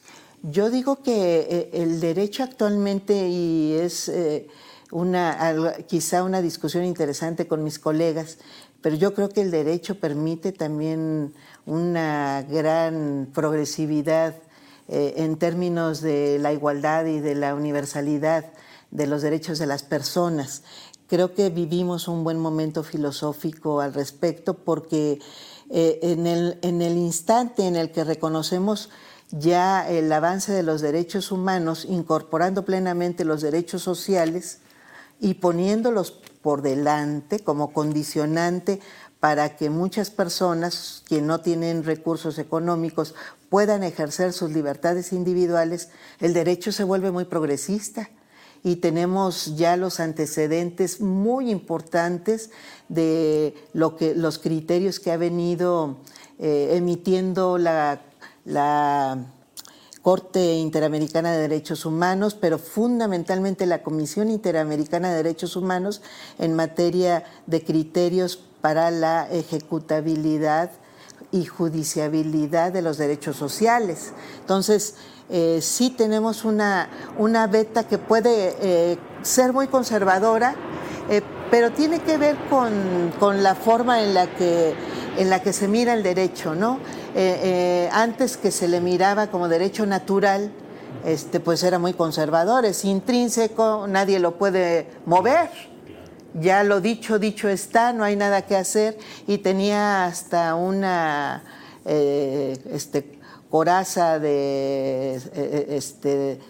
Yo 0.43 0.71
digo 0.71 1.03
que 1.03 1.41
eh, 1.41 1.71
el 1.75 2.01
derecho 2.01 2.43
actualmente, 2.43 3.29
y 3.29 3.75
es 3.75 4.09
eh, 4.09 4.49
una, 4.91 5.75
quizá 5.87 6.23
una 6.23 6.41
discusión 6.41 6.85
interesante 6.85 7.47
con 7.47 7.63
mis 7.63 7.79
colegas, 7.79 8.39
pero 8.81 8.97
yo 8.97 9.15
creo 9.15 9.29
que 9.29 9.41
el 9.41 9.51
derecho 9.51 9.99
permite 9.99 10.53
también 10.53 11.35
una 11.67 12.43
gran 12.49 13.29
progresividad 13.33 14.35
eh, 14.89 15.15
en 15.19 15.37
términos 15.37 16.01
de 16.01 16.39
la 16.39 16.53
igualdad 16.53 17.07
y 17.07 17.21
de 17.21 17.35
la 17.35 17.55
universalidad 17.55 18.53
de 18.91 19.07
los 19.07 19.23
derechos 19.23 19.59
de 19.59 19.67
las 19.67 19.83
personas. 19.83 20.63
Creo 21.09 21.35
que 21.35 21.51
vivimos 21.51 22.09
un 22.09 22.25
buen 22.25 22.39
momento 22.39 22.83
filosófico 22.83 23.81
al 23.81 23.95
respecto 23.95 24.55
porque 24.55 25.21
eh, 25.71 25.99
en, 26.03 26.27
el, 26.27 26.59
en 26.63 26.83
el 26.83 26.97
instante 26.97 27.67
en 27.67 27.77
el 27.77 27.93
que 27.93 28.05
reconocemos 28.05 28.91
ya 29.31 29.89
el 29.89 30.13
avance 30.13 30.53
de 30.53 30.63
los 30.63 30.81
derechos 30.81 31.33
humanos, 31.33 31.87
incorporando 31.89 32.65
plenamente 32.65 33.25
los 33.25 33.41
derechos 33.41 33.83
sociales 33.83 34.61
y 35.21 35.35
poniéndolos 35.35 36.13
por 36.43 36.63
delante 36.63 37.41
como 37.41 37.73
condicionante 37.73 38.81
para 39.25 39.57
que 39.57 39.71
muchas 39.71 40.11
personas 40.11 41.03
que 41.09 41.23
no 41.23 41.41
tienen 41.41 41.83
recursos 41.83 42.39
económicos 42.39 43.15
puedan 43.49 43.83
ejercer 43.83 44.35
sus 44.35 44.51
libertades 44.51 45.15
individuales, 45.15 45.89
el 46.21 46.35
derecho 46.35 46.73
se 46.73 46.85
vuelve 46.85 47.11
muy 47.11 47.25
progresista 47.25 48.11
y 48.63 48.77
tenemos 48.77 49.57
ya 49.57 49.79
los 49.79 49.99
antecedentes 49.99 51.01
muy 51.01 51.51
importantes 51.51 52.51
de 52.91 53.55
lo 53.73 53.97
que, 53.97 54.15
los 54.15 54.39
criterios 54.39 55.01
que 55.01 55.11
ha 55.11 55.17
venido 55.17 55.97
eh, 56.39 56.75
emitiendo 56.77 57.57
la, 57.57 58.03
la 58.45 59.25
Corte 60.03 60.57
Interamericana 60.57 61.33
de 61.33 61.39
Derechos 61.39 61.87
Humanos, 61.87 62.37
pero 62.39 62.59
fundamentalmente 62.59 63.65
la 63.65 63.83
Comisión 63.83 64.31
Interamericana 64.31 65.09
de 65.09 65.17
Derechos 65.17 65.57
Humanos 65.57 66.03
en 66.39 66.53
materia 66.53 67.25
de 67.47 67.65
criterios 67.65 68.45
para 68.65 68.91
la 68.91 69.29
ejecutabilidad 69.31 70.71
y 71.33 71.45
judiciabilidad 71.45 72.73
de 72.73 72.81
los 72.81 72.97
derechos 72.97 73.37
sociales. 73.37 74.15
Entonces, 74.41 74.95
eh, 75.29 75.59
sí 75.61 75.91
tenemos 75.91 76.47
una, 76.47 76.89
una 77.19 77.47
beta 77.47 77.87
que 77.87 77.99
puede 77.99 78.57
eh, 78.59 78.99
ser 79.21 79.53
muy 79.53 79.67
conservadora, 79.67 80.55
eh, 81.11 81.21
pero 81.51 81.73
tiene 81.73 82.01
que 82.01 82.17
ver 82.17 82.39
con, 82.49 83.43
la 83.43 83.55
forma 83.55 84.03
en 84.03 84.15
la, 84.15 84.35
que, 84.35 84.75
en 85.19 85.29
la 85.29 85.43
que 85.43 85.53
se 85.53 85.69
mira 85.69 85.93
el 85.93 86.03
derecho, 86.03 86.55
¿no? 86.55 86.81
antes 87.93 88.39
que 88.39 88.51
se 88.51 88.67
le 88.67 88.81
miraba 88.81 89.27
como 89.27 89.49
derecho 89.49 89.85
natural, 89.85 90.51
este, 91.05 91.39
pues 91.39 91.63
era 91.65 91.79
muy 91.79 91.93
conservador, 91.93 92.65
es 92.65 92.83
intrínseco, 92.87 93.87
nadie 93.89 94.21
lo 94.21 94.39
puede 94.39 94.89
mover 95.05 95.74
ya 96.35 96.65
lo 96.65 96.81
dicho, 96.81 97.19
dicho 97.19 97.49
está, 97.49 97.93
no 97.93 98.05
hay 98.05 98.17
nada 98.17 98.43
que 98.43 98.57
hacer 98.57 98.99
y 99.27 99.39
tenía 99.39 100.05
hasta 100.05 100.55
una 100.55 101.43
eh, 101.85 102.59
este, 102.73 103.19
coraza 103.51 104.19
de, 104.19 105.17
eh, 105.17 105.67
este, 105.71 106.41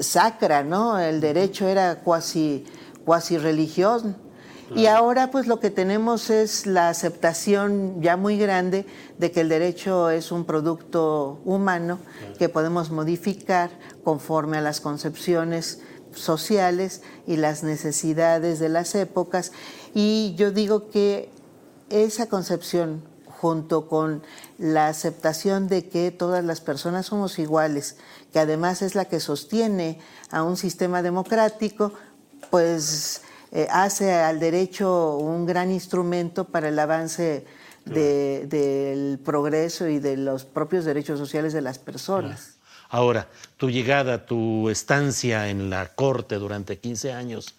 sacra, 0.00 0.62
¿no? 0.62 0.98
El 0.98 1.20
derecho 1.20 1.66
era 1.66 1.96
cuasi, 2.00 2.64
cuasi 3.04 3.38
religioso. 3.38 4.14
Y 4.74 4.86
ahora 4.86 5.32
pues 5.32 5.48
lo 5.48 5.58
que 5.58 5.70
tenemos 5.70 6.30
es 6.30 6.64
la 6.64 6.90
aceptación 6.90 8.00
ya 8.00 8.16
muy 8.16 8.38
grande 8.38 8.86
de 9.18 9.32
que 9.32 9.40
el 9.40 9.48
derecho 9.48 10.10
es 10.10 10.30
un 10.30 10.44
producto 10.44 11.40
humano 11.44 11.98
que 12.38 12.48
podemos 12.48 12.90
modificar 12.92 13.70
conforme 14.04 14.58
a 14.58 14.60
las 14.60 14.80
concepciones 14.80 15.82
sociales 16.14 17.02
y 17.26 17.36
las 17.36 17.62
necesidades 17.62 18.58
de 18.58 18.68
las 18.68 18.94
épocas. 18.94 19.52
Y 19.94 20.34
yo 20.36 20.50
digo 20.50 20.90
que 20.90 21.30
esa 21.88 22.28
concepción, 22.28 23.02
junto 23.26 23.88
con 23.88 24.22
la 24.58 24.88
aceptación 24.88 25.68
de 25.68 25.88
que 25.88 26.10
todas 26.10 26.44
las 26.44 26.60
personas 26.60 27.06
somos 27.06 27.38
iguales, 27.38 27.96
que 28.32 28.38
además 28.38 28.82
es 28.82 28.94
la 28.94 29.06
que 29.06 29.20
sostiene 29.20 29.98
a 30.30 30.42
un 30.42 30.56
sistema 30.56 31.02
democrático, 31.02 31.92
pues 32.50 33.22
eh, 33.52 33.66
hace 33.70 34.12
al 34.12 34.38
derecho 34.38 35.16
un 35.16 35.46
gran 35.46 35.70
instrumento 35.70 36.44
para 36.44 36.68
el 36.68 36.78
avance 36.78 37.44
del 37.84 39.18
progreso 39.24 39.88
y 39.88 39.98
de 39.98 40.16
los 40.16 40.44
propios 40.44 40.84
derechos 40.84 41.18
sociales 41.18 41.52
de 41.52 41.62
las 41.62 41.78
personas. 41.78 42.59
Ahora, 42.90 43.28
tu 43.56 43.70
llegada, 43.70 44.26
tu 44.26 44.68
estancia 44.68 45.48
en 45.48 45.70
la 45.70 45.86
Corte 45.94 46.36
durante 46.36 46.78
15 46.78 47.12
años, 47.12 47.54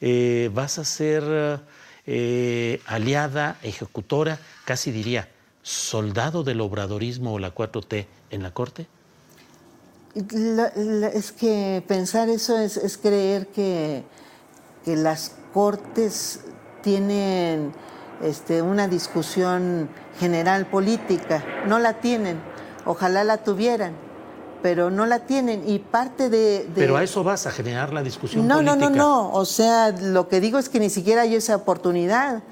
eh, 0.00 0.50
vas 0.52 0.80
a 0.80 0.84
ser 0.84 1.60
eh, 2.04 2.80
aliada, 2.86 3.58
ejecutora, 3.62 4.40
casi 4.64 4.90
diría, 4.90 5.28
soldado 5.62 6.42
del 6.42 6.60
obradorismo 6.60 7.34
o 7.34 7.38
la 7.38 7.54
4T 7.54 8.06
en 8.30 8.42
la 8.42 8.50
Corte? 8.52 8.86
es 10.14 11.32
que 11.32 11.82
pensar 11.88 12.28
eso 12.28 12.58
es, 12.58 12.98
creer 12.98 13.46
que, 13.46 14.02
las 14.84 15.36
Cortes 15.54 16.40
tienen 16.82 17.72
este, 18.20 18.62
una 18.62 18.88
discusión 18.88 19.88
general 20.18 20.66
política. 20.66 21.44
No 21.66 21.78
la 21.78 22.00
tienen, 22.00 22.40
ojalá 22.84 23.22
la 23.22 23.38
tuvieran 23.38 24.11
pero 24.62 24.90
no 24.90 25.06
la 25.06 25.20
tienen 25.26 25.68
y 25.68 25.80
parte 25.80 26.30
de, 26.30 26.68
Pero 26.74 26.96
a 26.96 27.02
eso 27.02 27.24
vas, 27.24 27.46
a 27.46 27.50
generar 27.50 27.92
la 27.92 28.02
discusión 28.02 28.46
no, 28.46 28.56
política. 28.56 28.76
No, 28.76 28.90
no, 28.90 28.96
no, 28.96 29.32
o 29.32 29.44
sea, 29.44 29.90
lo 29.90 30.28
que 30.28 30.40
digo 30.40 30.58
es 30.58 30.68
que 30.68 30.78
ni 30.78 30.88
siquiera 30.88 31.22
hay 31.22 31.34
esa 31.34 31.56
oportunidad. 31.56 32.42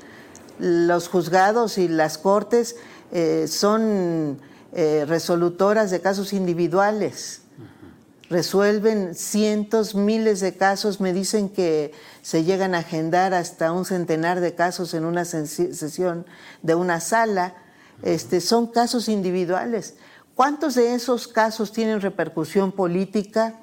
Los 0.58 1.08
juzgados 1.08 1.78
y 1.78 1.88
las 1.88 2.18
cortes 2.18 2.76
eh, 3.12 3.46
son 3.48 4.38
eh, 4.72 5.04
resolutoras 5.08 5.90
de 5.90 6.00
casos 6.00 6.32
individuales. 6.32 7.42
Resuelven 8.28 9.14
cientos, 9.14 9.94
miles 9.94 10.40
de 10.40 10.56
casos. 10.56 11.00
Me 11.00 11.12
dicen 11.12 11.48
que 11.48 11.92
se 12.22 12.44
llegan 12.44 12.74
a 12.74 12.78
agendar 12.78 13.34
hasta 13.34 13.72
un 13.72 13.84
centenar 13.84 14.40
de 14.40 14.54
casos 14.54 14.94
en 14.94 15.04
una 15.04 15.24
sesión 15.24 16.26
de 16.62 16.74
una 16.74 17.00
sala. 17.00 17.54
Este, 18.02 18.40
son 18.40 18.68
casos 18.68 19.08
individuales. 19.08 19.94
¿Cuántos 20.40 20.74
de 20.74 20.94
esos 20.94 21.28
casos 21.28 21.70
tienen 21.70 22.00
repercusión 22.00 22.72
política? 22.72 23.56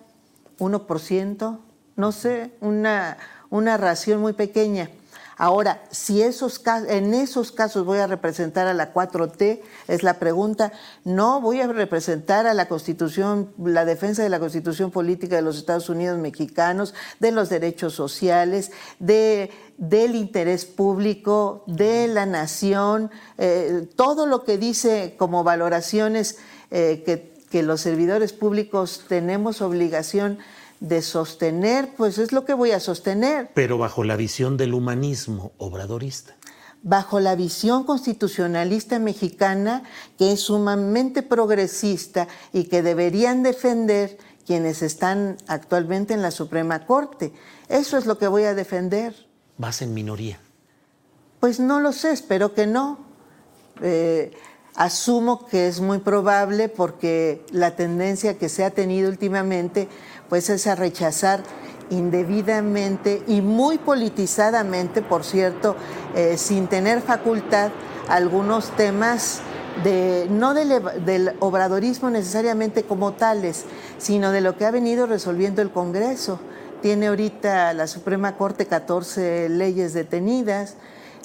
¿1%? 0.60 1.58
No 1.96 2.12
sé, 2.12 2.52
una, 2.62 3.18
una 3.50 3.78
ración 3.78 4.22
muy 4.22 4.34
pequeña. 4.34 4.92
Ahora, 5.38 5.84
si 5.90 6.22
esos, 6.22 6.62
en 6.88 7.16
esos 7.16 7.52
casos 7.52 7.84
voy 7.84 7.98
a 7.98 8.06
representar 8.06 8.68
a 8.68 8.76
la 8.76 8.94
4T, 8.94 9.62
es 9.88 10.04
la 10.04 10.20
pregunta, 10.20 10.72
no 11.04 11.42
voy 11.42 11.62
a 11.62 11.68
representar 11.68 12.46
a 12.46 12.54
la 12.54 12.68
Constitución, 12.68 13.52
la 13.58 13.84
defensa 13.84 14.22
de 14.22 14.30
la 14.30 14.40
Constitución 14.40 14.92
Política 14.92 15.36
de 15.36 15.42
los 15.42 15.58
Estados 15.58 15.90
Unidos 15.90 16.20
Mexicanos, 16.20 16.94
de 17.20 17.32
los 17.32 17.50
derechos 17.50 17.96
sociales, 17.96 18.72
de, 19.00 19.50
del 19.80 20.14
interés 20.16 20.66
público, 20.66 21.64
de 21.66 22.08
la 22.08 22.28
nación, 22.28 23.10
eh, 23.40 23.90
todo 23.96 24.28
lo 24.28 24.44
que 24.44 24.60
dice 24.60 25.16
como 25.18 25.44
valoraciones 25.44 26.38
eh, 26.72 27.04
que, 27.06 27.34
que 27.50 27.64
los 27.64 27.82
servidores 27.82 28.34
públicos 28.34 29.06
tenemos 29.08 29.62
obligación 29.62 30.40
de 30.80 31.02
sostener, 31.02 31.90
pues 31.98 32.18
es 32.18 32.32
lo 32.32 32.46
que 32.46 32.54
voy 32.54 32.72
a 32.72 32.80
sostener. 32.80 33.50
Pero 33.54 33.78
bajo 33.78 34.04
la 34.04 34.16
visión 34.16 34.58
del 34.58 34.74
humanismo 34.74 35.52
obradorista. 35.58 36.36
Bajo 36.84 37.20
la 37.20 37.36
visión 37.36 37.84
constitucionalista 37.84 39.00
mexicana, 39.00 39.84
que 40.18 40.32
es 40.32 40.42
sumamente 40.42 41.24
progresista 41.24 42.28
y 42.54 42.66
que 42.66 42.84
deberían 42.84 43.42
defender 43.44 44.18
quienes 44.46 44.82
están 44.82 45.38
actualmente 45.48 46.14
en 46.14 46.22
la 46.22 46.32
Suprema 46.32 46.86
Corte. 46.86 47.34
Eso 47.68 47.98
es 47.98 48.06
lo 48.06 48.18
que 48.18 48.28
voy 48.28 48.44
a 48.44 48.54
defender. 48.54 49.28
¿Vas 49.58 49.82
en 49.82 49.94
minoría? 49.94 50.40
Pues 51.40 51.60
no 51.60 51.80
lo 51.80 51.92
sé, 51.92 52.12
espero 52.12 52.54
que 52.54 52.68
no. 52.68 53.00
Eh, 53.82 54.32
asumo 54.78 55.46
que 55.48 55.68
es 55.68 55.82
muy 55.82 55.98
probable 55.98 56.70
porque 56.70 57.44
la 57.52 57.76
tendencia 57.76 58.38
que 58.38 58.48
se 58.48 58.64
ha 58.64 58.70
tenido 58.70 59.10
últimamente 59.10 59.90
pues 60.30 60.50
es 60.50 60.68
a 60.68 60.76
rechazar 60.76 61.42
indebidamente 61.90 63.24
y 63.28 63.42
muy 63.42 63.78
politizadamente, 63.78 65.02
por 65.02 65.24
cierto, 65.24 65.76
eh, 66.16 66.38
sin 66.38 66.68
tener 66.68 67.02
facultad, 67.02 67.72
algunos 68.08 68.70
temas 68.76 69.42
de, 69.84 70.28
no 70.30 70.54
del, 70.54 70.82
del, 71.06 71.34
obradorismo 71.40 72.10
necesariamente 72.10 72.84
como 72.84 73.14
tales, 73.14 73.66
sino 73.98 74.32
de 74.32 74.42
lo 74.42 74.58
que 74.58 74.66
ha 74.66 74.72
venido 74.72 75.08
resolviendo 75.08 75.62
el 75.62 75.72
Congreso. 75.72 76.40
Tiene 76.82 77.08
ahorita 77.08 77.74
la 77.74 77.88
Suprema 77.88 78.38
Corte 78.38 78.66
14 78.66 79.50
leyes 79.50 79.94
detenidas 79.94 80.76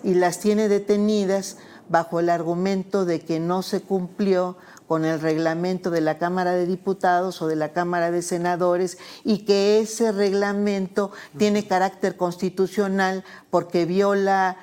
y 0.03 0.15
las 0.15 0.39
tiene 0.39 0.69
detenidas 0.69 1.57
bajo 1.89 2.21
el 2.21 2.31
argumento 2.31 3.05
de 3.05 3.21
que 3.21 3.41
no 3.41 3.63
se 3.63 3.81
cumplió 3.81 4.57
con 4.87 5.05
el 5.05 5.21
reglamento 5.21 5.91
de 5.91 6.01
la 6.01 6.19
Cámara 6.19 6.53
de 6.53 6.67
Diputados 6.67 7.41
o 7.41 7.47
de 7.47 7.57
la 7.57 7.73
Cámara 7.73 8.11
de 8.11 8.23
Senadores 8.23 8.99
y 9.25 9.39
que 9.47 9.81
ese 9.81 10.13
reglamento 10.13 11.13
tiene 11.39 11.67
carácter 11.67 12.17
constitucional 12.17 13.25
porque 13.51 13.87
viola 13.87 14.57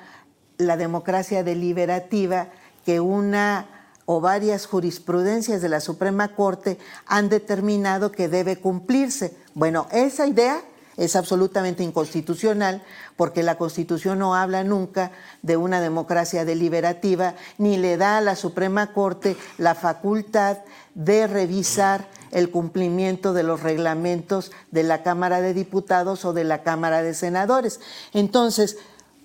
la 0.57 0.77
democracia 0.77 1.43
deliberativa 1.43 2.49
que 2.85 2.99
una 2.99 3.67
o 4.05 4.21
varias 4.21 4.65
jurisprudencias 4.65 5.61
de 5.61 5.69
la 5.69 5.79
Suprema 5.79 6.35
Corte 6.35 6.79
han 7.05 7.29
determinado 7.29 8.11
que 8.11 8.27
debe 8.27 8.57
cumplirse. 8.57 9.37
Bueno, 9.53 9.87
esa 9.91 10.25
idea 10.25 10.61
es 10.99 11.15
absolutamente 11.15 11.81
inconstitucional 11.81 12.83
porque 13.15 13.41
la 13.41 13.57
Constitución 13.57 14.19
no 14.19 14.35
habla 14.35 14.65
nunca 14.65 15.11
de 15.41 15.55
una 15.55 15.79
democracia 15.79 16.43
deliberativa 16.43 17.35
ni 17.57 17.77
le 17.77 17.95
da 17.95 18.17
a 18.17 18.21
la 18.21 18.35
Suprema 18.35 18.93
Corte 18.93 19.37
la 19.57 19.75
facultad 19.75 20.57
de 20.95 21.25
revisar 21.25 22.09
el 22.31 22.51
cumplimiento 22.51 23.33
de 23.33 23.43
los 23.43 23.63
reglamentos 23.63 24.51
de 24.71 24.83
la 24.83 25.01
Cámara 25.01 25.39
de 25.39 25.53
Diputados 25.53 26.25
o 26.25 26.33
de 26.33 26.43
la 26.43 26.63
Cámara 26.63 27.01
de 27.01 27.13
Senadores. 27.13 27.79
Entonces, 28.13 28.77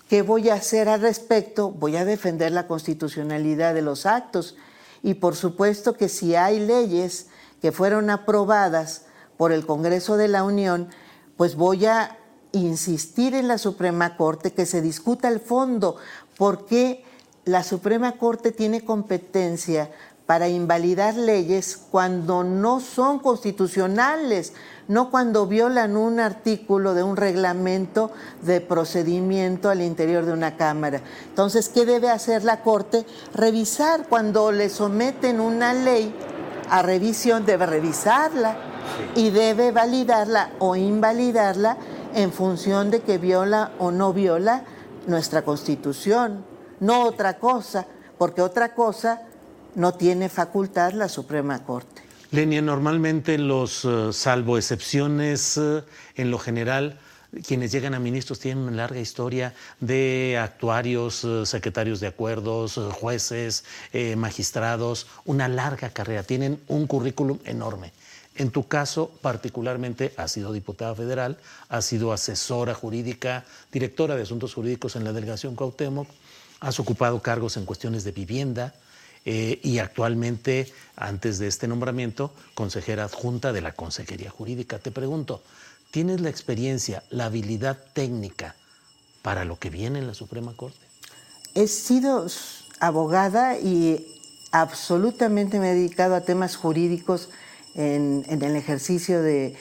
¿qué 0.08 0.22
voy 0.22 0.50
a 0.50 0.54
hacer 0.54 0.88
al 0.88 1.00
respecto? 1.00 1.72
Voy 1.72 1.96
a 1.96 2.04
defender 2.04 2.52
la 2.52 2.68
constitucionalidad 2.68 3.74
de 3.74 3.82
los 3.82 4.06
actos 4.06 4.54
y 5.02 5.14
por 5.14 5.34
supuesto 5.34 5.94
que 5.94 6.08
si 6.08 6.37
hay 6.37 6.60
leyes 6.60 7.26
que 7.60 7.72
fueron 7.72 8.10
aprobadas 8.10 9.06
por 9.37 9.50
el 9.50 9.66
Congreso 9.66 10.16
de 10.16 10.28
la 10.28 10.44
Unión, 10.44 10.88
pues 11.37 11.57
voy 11.57 11.87
a 11.87 12.18
insistir 12.53 13.35
en 13.35 13.49
la 13.49 13.59
Suprema 13.59 14.16
Corte 14.16 14.53
que 14.53 14.66
se 14.66 14.81
discuta 14.81 15.29
el 15.29 15.40
fondo, 15.40 15.97
porque 16.37 17.05
la 17.44 17.62
Suprema 17.62 18.12
Corte 18.12 18.53
tiene 18.53 18.85
competencia 18.85 19.90
para 20.27 20.49
invalidar 20.49 21.14
leyes 21.14 21.77
cuando 21.77 22.44
no 22.44 22.81
son 22.81 23.18
constitucionales, 23.18 24.55
no 24.88 25.11
cuando 25.11 25.47
violan 25.47 25.97
un 25.99 26.18
artículo 26.18 26.94
de 26.94 27.03
un 27.03 27.16
reglamento 27.16 28.11
de 28.40 28.62
procedimiento 28.62 29.68
al 29.68 29.83
interior 29.83 30.25
de 30.25 30.33
una 30.33 30.57
Cámara. 30.57 31.03
Entonces, 31.29 31.68
¿qué 31.68 31.85
debe 31.85 32.09
hacer 32.09 32.44
la 32.44 32.62
Corte? 32.62 33.05
Revisar 33.35 34.09
cuando 34.09 34.51
le 34.51 34.70
someten 34.70 35.40
una 35.40 35.75
ley 35.75 36.14
a 36.70 36.81
revisión, 36.81 37.44
debe 37.44 37.66
revisarla 37.66 38.73
y 39.14 39.31
debe 39.31 39.73
validarla 39.73 40.51
o 40.59 40.77
invalidarla 40.77 41.77
en 42.14 42.33
función 42.33 42.90
de 42.90 43.01
que 43.01 43.18
viola 43.18 43.73
o 43.79 43.90
no 43.90 44.12
viola 44.12 44.64
nuestra 45.07 45.42
constitución, 45.42 46.44
no 46.81 47.05
otra 47.05 47.38
cosa, 47.38 47.87
porque 48.18 48.42
otra 48.42 48.75
cosa 48.75 49.23
no 49.75 49.94
tiene 49.94 50.29
facultad 50.29 50.92
la 50.92 51.09
Suprema 51.09 51.62
Corte. 51.64 52.03
Lenia, 52.31 52.62
normalmente 52.62 53.38
los, 53.38 53.85
eh, 53.85 54.12
salvo 54.12 54.59
excepciones, 54.59 55.57
eh, 55.57 55.83
en 56.16 56.31
lo 56.31 56.38
general, 56.38 56.99
quienes 57.47 57.73
llegan 57.73 57.94
a 57.94 57.99
ministros 57.99 58.38
tienen 58.38 58.64
una 58.64 58.77
larga 58.77 59.01
historia 59.01 59.55
de 59.81 60.38
actuarios, 60.40 61.25
eh, 61.25 61.47
secretarios 61.47 62.01
de 62.01 62.09
acuerdos, 62.09 62.81
jueces, 62.92 63.64
magistrados, 64.16 65.07
una 65.24 65.49
larga 65.49 65.91
carrera, 65.91 66.22
tienen 66.22 66.61
un 66.68 66.87
currículum 66.87 67.39
enorme. 67.45 67.93
En 68.37 68.51
tu 68.51 68.66
caso, 68.66 69.12
particularmente, 69.22 70.12
has 70.16 70.32
sido 70.32 70.53
diputada 70.53 70.95
federal, 70.95 71.39
has 71.68 71.85
sido 71.85 72.12
asesora 72.12 72.74
jurídica, 72.74 73.45
directora 73.70 74.16
de 74.16 74.22
asuntos 74.22 74.55
jurídicos 74.55 74.97
en 74.97 75.05
la 75.05 75.12
delegación 75.12 75.55
Cuauhtémoc, 75.55 76.09
has 76.61 76.80
ocupado 76.80 77.22
cargos 77.22 77.57
en 77.57 77.64
cuestiones 77.64 78.03
de 78.03 78.12
vivienda 78.12 78.74
eh, 79.24 79.61
y 79.62 79.78
actualmente, 79.78 80.72
antes 80.97 81.39
de 81.39 81.47
este 81.47 81.68
nombramiento, 81.68 82.32
consejera 82.55 83.05
adjunta 83.05 83.53
de 83.53 83.61
la 83.61 83.72
Consejería 83.72 84.30
Jurídica. 84.30 84.78
Te 84.78 84.91
pregunto, 84.91 85.43
¿tienes 85.91 86.20
la 86.20 86.28
experiencia, 86.30 87.05
la 87.11 87.26
habilidad 87.26 87.78
técnica 87.93 88.57
para 89.22 89.45
lo 89.45 89.59
que 89.59 89.70
viene 89.70 90.01
en 90.01 90.09
la 90.09 90.14
Suprema 90.14 90.55
Corte? 90.57 90.85
He 91.55 91.68
sido 91.68 92.26
abogada 92.80 93.59
y 93.59 94.07
absolutamente 94.51 95.61
me 95.61 95.70
he 95.70 95.74
dedicado 95.74 96.16
a 96.16 96.22
temas 96.22 96.57
jurídicos 96.57 97.28
en, 97.75 98.25
el 98.29 98.57
ejercicio 98.57 99.22
de, 99.22 99.57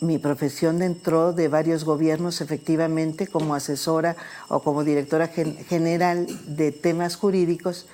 mi 0.00 0.18
profesión 0.18 0.82
entró 0.82 1.32
de 1.32 1.48
varios 1.48 1.84
gobiernos 1.84 2.40
efectivamente 2.40 3.26
como 3.26 3.54
asesora 3.54 4.16
o 4.48 4.60
como 4.60 4.84
directora 4.84 5.26
general 5.28 6.26
de 6.46 6.70
temas 6.70 7.16
jurídicos 7.16 7.86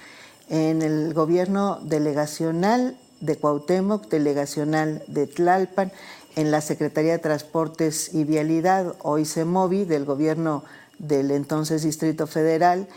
en 0.51 0.83
el 0.83 1.15
gobierno 1.15 1.81
delegacional 1.83 2.97
de 3.21 3.37
Cuauhtémoc, 3.37 4.09
delegacional 4.09 5.03
de 5.07 5.27
Tlalpan, 5.27 5.93
en 6.37 6.51
la 6.51 6.61
Secretaría 6.61 7.13
de 7.13 7.19
Transportes 7.19 8.13
y 8.13 8.25
Vialidad, 8.25 8.97
hoy 9.03 9.25
CEMOVI, 9.25 9.85
del 9.85 10.05
gobierno 10.05 10.65
del 10.99 11.31
entonces 11.31 11.83
Distrito 11.83 12.27
Federal, 12.27 12.89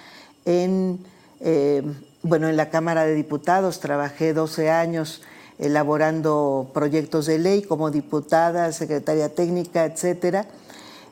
en, 0.45 0.99
eh, 1.39 1.83
bueno, 2.23 2.49
en 2.49 2.57
la 2.57 2.69
Cámara 2.69 3.05
de 3.05 3.13
Diputados. 3.13 3.79
Trabajé 3.79 4.33
12 4.33 4.69
años 4.71 5.21
elaborando 5.59 6.69
proyectos 6.73 7.25
de 7.25 7.39
ley 7.39 7.61
como 7.63 7.91
diputada, 7.91 8.71
secretaria 8.71 9.29
técnica, 9.29 9.85
etcétera. 9.85 10.45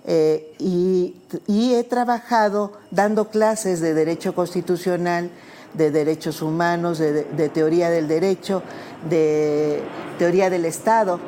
Eh, 0.08 0.54
y, 0.60 1.16
he 1.48 1.84
trabajado 1.84 2.74
dando 2.92 3.30
clases 3.30 3.82
de 3.82 3.94
derecho 3.94 4.36
constitucional, 4.36 5.32
de 5.74 5.92
derechos 5.92 6.42
humanos, 6.42 7.00
de, 7.00 7.50
teoría 7.50 7.90
del 7.90 8.08
derecho, 8.08 8.62
de 9.10 9.82
teoría 10.18 10.50
del 10.50 10.66
Estado. 10.66 11.20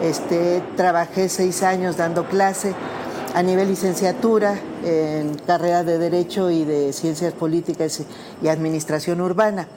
Este, 0.00 0.62
trabajé 0.76 1.28
seis 1.28 1.62
años 1.62 1.96
dando 1.96 2.26
clase 2.26 2.72
a 3.34 3.42
nivel 3.42 3.68
licenciatura 3.68 4.58
en 4.84 5.34
carrera 5.46 5.84
de 5.84 5.98
Derecho 5.98 6.50
y 6.50 6.64
de 6.64 6.92
Ciencias 6.92 7.34
Políticas 7.34 8.02
y 8.42 8.48
Administración 8.48 9.20
Urbana. 9.20 9.68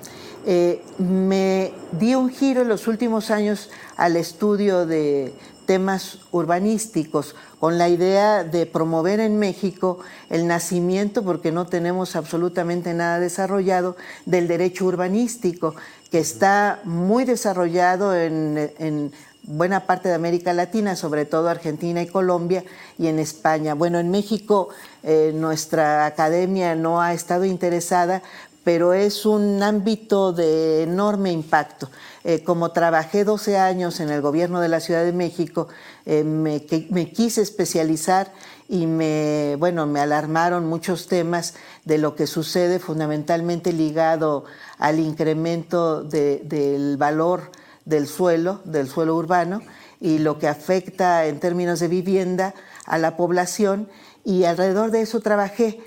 Eh, 0.45 0.81
me 0.97 1.71
di 1.91 2.15
un 2.15 2.29
giro 2.29 2.63
en 2.63 2.67
los 2.67 2.87
últimos 2.87 3.31
años 3.31 3.69
al 3.95 4.17
estudio 4.17 4.85
de 4.85 5.33
temas 5.65 6.19
urbanísticos 6.31 7.35
con 7.59 7.77
la 7.77 7.87
idea 7.87 8.43
de 8.43 8.65
promover 8.65 9.21
en 9.21 9.39
México 9.39 9.99
el 10.29 10.47
nacimiento, 10.47 11.23
porque 11.23 11.53
no 11.53 11.65
tenemos 11.65 12.17
absolutamente 12.17 12.93
nada 12.93 13.19
desarrollado, 13.19 13.95
del 14.25 14.49
derecho 14.49 14.85
urbanístico, 14.85 15.75
que 16.11 16.19
está 16.19 16.81
muy 16.83 17.23
desarrollado 17.23 18.15
en, 18.15 19.13
buena 19.45 19.85
parte 19.85 20.09
de 20.09 20.15
América 20.15 20.53
Latina, 20.53 20.95
sobre 20.95 21.25
todo 21.25 21.49
Argentina 21.49 22.01
y 22.01 22.07
Colombia, 22.07 22.63
y 22.97 23.07
en 23.07 23.19
España. 23.19 23.73
Bueno, 23.73 23.99
en 23.99 24.09
México 24.11 24.69
eh, 25.03 25.31
nuestra 25.33 26.05
academia 26.05 26.75
no 26.75 27.01
ha 27.01 27.13
estado 27.13 27.45
interesada, 27.45 28.21
pero 28.63 28.93
es 28.93 29.25
un 29.25 29.61
ámbito 29.61 30.31
de 30.31 30.83
enorme 30.83 31.31
impacto. 31.31 31.89
Eh, 32.23 32.43
como 32.43 32.71
trabajé 32.71 33.25
12 33.25 33.57
años 33.57 33.99
en 33.99 34.09
el 34.09 34.21
gobierno 34.21 34.61
de 34.61 34.69
la 34.69 34.79
Ciudad 34.79 35.03
de 35.03 35.11
México, 35.11 35.67
eh, 36.05 36.23
me, 36.23 36.63
quise 36.63 37.41
especializar 37.41 38.31
y 38.69 38.87
me, 38.87 39.57
bueno, 39.59 39.85
me 39.85 39.99
alarmaron 39.99 40.67
muchos 40.67 41.07
temas 41.07 41.55
de 41.83 41.97
lo 41.97 42.15
que 42.15 42.25
sucede 42.25 42.79
fundamentalmente 42.79 43.73
ligado 43.73 44.45
al 44.77 44.99
incremento 44.99 46.03
del 46.03 46.95
valor 46.97 47.51
del 47.83 48.07
suelo, 48.07 48.61
del 48.63 48.87
suelo 48.87 49.15
urbano, 49.15 49.61
y 49.99 50.19
lo 50.19 50.39
que 50.39 50.47
afecta 50.47 51.25
en 51.25 51.41
términos 51.41 51.81
de 51.81 51.89
vivienda 51.89 52.55
a 52.85 52.97
la 52.97 53.17
población, 53.17 53.89
y 54.23 54.45
alrededor 54.45 54.91
de 54.91 55.01
eso 55.01 55.19
trabajé 55.19 55.81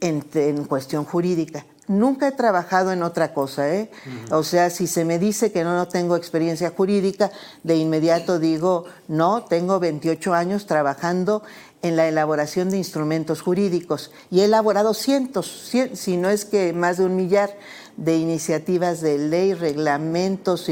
en 0.00 0.64
cuestión 0.64 1.04
jurídica. 1.04 1.66
Nunca 1.88 2.28
he 2.28 2.32
trabajado 2.32 2.92
en 2.92 3.02
otra 3.02 3.32
cosa, 3.32 3.72
¿eh? 3.72 3.90
O 4.30 4.42
sea, 4.42 4.70
si 4.70 4.86
se 4.86 5.04
me 5.04 5.18
dice 5.18 5.52
que 5.52 5.62
no, 5.62 5.76
no 5.76 5.86
tengo 5.86 6.16
experiencia 6.16 6.70
jurídica, 6.70 7.30
de 7.62 7.76
inmediato 7.76 8.38
digo, 8.38 8.86
no, 9.08 9.44
tengo 9.44 9.78
28 9.78 10.34
años 10.34 10.66
trabajando 10.66 11.42
en 11.82 11.96
la 11.96 12.08
elaboración 12.08 12.70
de 12.70 12.78
instrumentos 12.78 13.40
jurídicos 13.40 14.10
y 14.30 14.40
he 14.40 14.44
elaborado 14.44 14.94
cientos, 14.94 15.70
si 15.92 16.16
no 16.16 16.30
es 16.30 16.44
que 16.44 16.72
más 16.72 16.96
de 16.96 17.04
un 17.04 17.14
millar 17.14 17.56
de 17.96 18.16
iniciativas 18.16 19.00
de 19.00 19.18
ley, 19.18 19.54
reglamentos, 19.54 20.68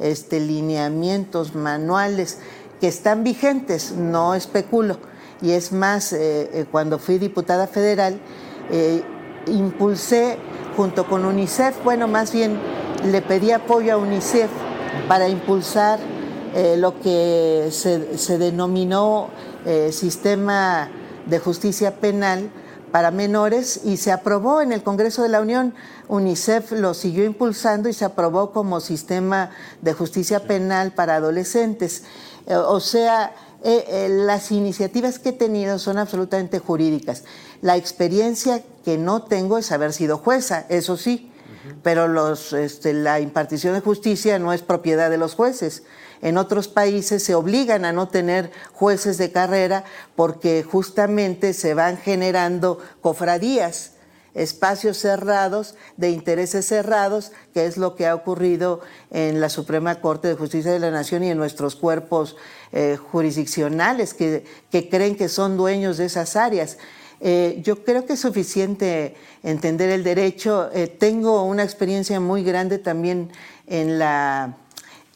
este, 0.00 0.40
lineamientos, 0.40 1.54
manuales 1.54 2.38
que 2.80 2.88
están 2.88 3.24
vigentes, 3.24 3.92
no 3.92 4.34
especulo. 4.34 4.98
Y 5.42 5.52
es 5.52 5.72
más, 5.72 6.12
eh, 6.12 6.50
eh, 6.52 6.66
cuando 6.70 6.98
fui 6.98 7.18
diputada 7.18 7.66
federal, 7.66 8.20
eh, 8.70 9.02
impulsé 9.46 10.38
junto 10.76 11.06
con 11.06 11.24
UNICEF, 11.24 11.82
bueno, 11.84 12.06
más 12.06 12.32
bien 12.32 12.58
le 13.04 13.22
pedí 13.22 13.50
apoyo 13.50 13.94
a 13.94 13.96
UNICEF 13.96 14.50
para 15.08 15.28
impulsar 15.28 15.98
eh, 16.54 16.76
lo 16.76 17.00
que 17.00 17.68
se, 17.70 18.38
denominó 18.38 19.28
eh, 19.64 19.90
sistema 19.92 20.90
de 21.26 21.38
justicia 21.38 21.96
penal 21.96 22.50
para 22.92 23.10
menores 23.10 23.80
y 23.84 23.96
se 23.96 24.12
aprobó 24.12 24.60
en 24.60 24.72
el 24.72 24.82
Congreso 24.82 25.22
de 25.22 25.28
la 25.28 25.40
Unión. 25.40 25.74
UNICEF 26.08 26.72
lo 26.72 26.94
siguió 26.94 27.24
impulsando 27.24 27.88
y 27.88 27.92
se 27.92 28.04
aprobó 28.04 28.52
como 28.52 28.80
sistema 28.80 29.50
de 29.82 29.92
justicia 29.92 30.40
penal 30.40 30.92
para 30.92 31.16
adolescentes. 31.16 32.04
Eh, 32.46 32.56
o 32.56 32.80
sea, 32.80 33.34
las 34.08 34.52
iniciativas 34.52 35.18
que 35.18 35.30
he 35.30 35.32
tenido 35.32 35.80
son 35.80 35.98
absolutamente 35.98 36.60
jurídicas. 36.60 37.24
La 37.62 37.76
experiencia 37.76 38.62
que 38.86 38.98
no 38.98 39.24
tengo 39.24 39.58
es 39.58 39.72
haber 39.72 39.92
sido 39.92 40.16
jueza, 40.16 40.64
eso 40.68 40.96
sí, 40.96 41.32
pero 41.82 42.06
los, 42.06 42.52
este, 42.52 42.92
la 42.92 43.18
impartición 43.18 43.74
de 43.74 43.80
justicia 43.80 44.38
no 44.38 44.52
es 44.52 44.62
propiedad 44.62 45.10
de 45.10 45.18
los 45.18 45.34
jueces. 45.34 45.82
En 46.22 46.38
otros 46.38 46.68
países 46.68 47.24
se 47.24 47.34
obligan 47.34 47.84
a 47.84 47.92
no 47.92 48.06
tener 48.06 48.52
jueces 48.72 49.18
de 49.18 49.32
carrera 49.32 49.82
porque 50.14 50.62
justamente 50.62 51.52
se 51.52 51.74
van 51.74 51.98
generando 51.98 52.78
cofradías, 53.00 53.94
espacios 54.34 54.98
cerrados, 54.98 55.74
de 55.96 56.10
intereses 56.10 56.64
cerrados, 56.64 57.32
que 57.54 57.66
es 57.66 57.78
lo 57.78 57.96
que 57.96 58.06
ha 58.06 58.14
ocurrido 58.14 58.82
en 59.10 59.40
la 59.40 59.48
Suprema 59.48 60.00
Corte 60.00 60.28
de 60.28 60.36
Justicia 60.36 60.70
de 60.70 60.78
la 60.78 60.92
Nación 60.92 61.24
y 61.24 61.30
en 61.32 61.38
nuestros 61.38 61.74
cuerpos 61.74 62.36
eh, 62.70 62.96
jurisdiccionales 62.96 64.14
que, 64.14 64.44
que 64.70 64.88
creen 64.88 65.16
que 65.16 65.28
son 65.28 65.56
dueños 65.56 65.96
de 65.96 66.04
esas 66.04 66.36
áreas. 66.36 66.78
Eh, 67.20 67.60
yo 67.64 67.84
creo 67.84 68.04
que 68.06 68.14
es 68.14 68.20
suficiente 68.20 69.16
entender 69.42 69.90
el 69.90 70.04
derecho. 70.04 70.70
Eh, 70.72 70.86
tengo 70.86 71.42
una 71.44 71.62
experiencia 71.62 72.20
muy 72.20 72.42
grande 72.42 72.78
también 72.78 73.30
en 73.66 73.98
la, 73.98 74.56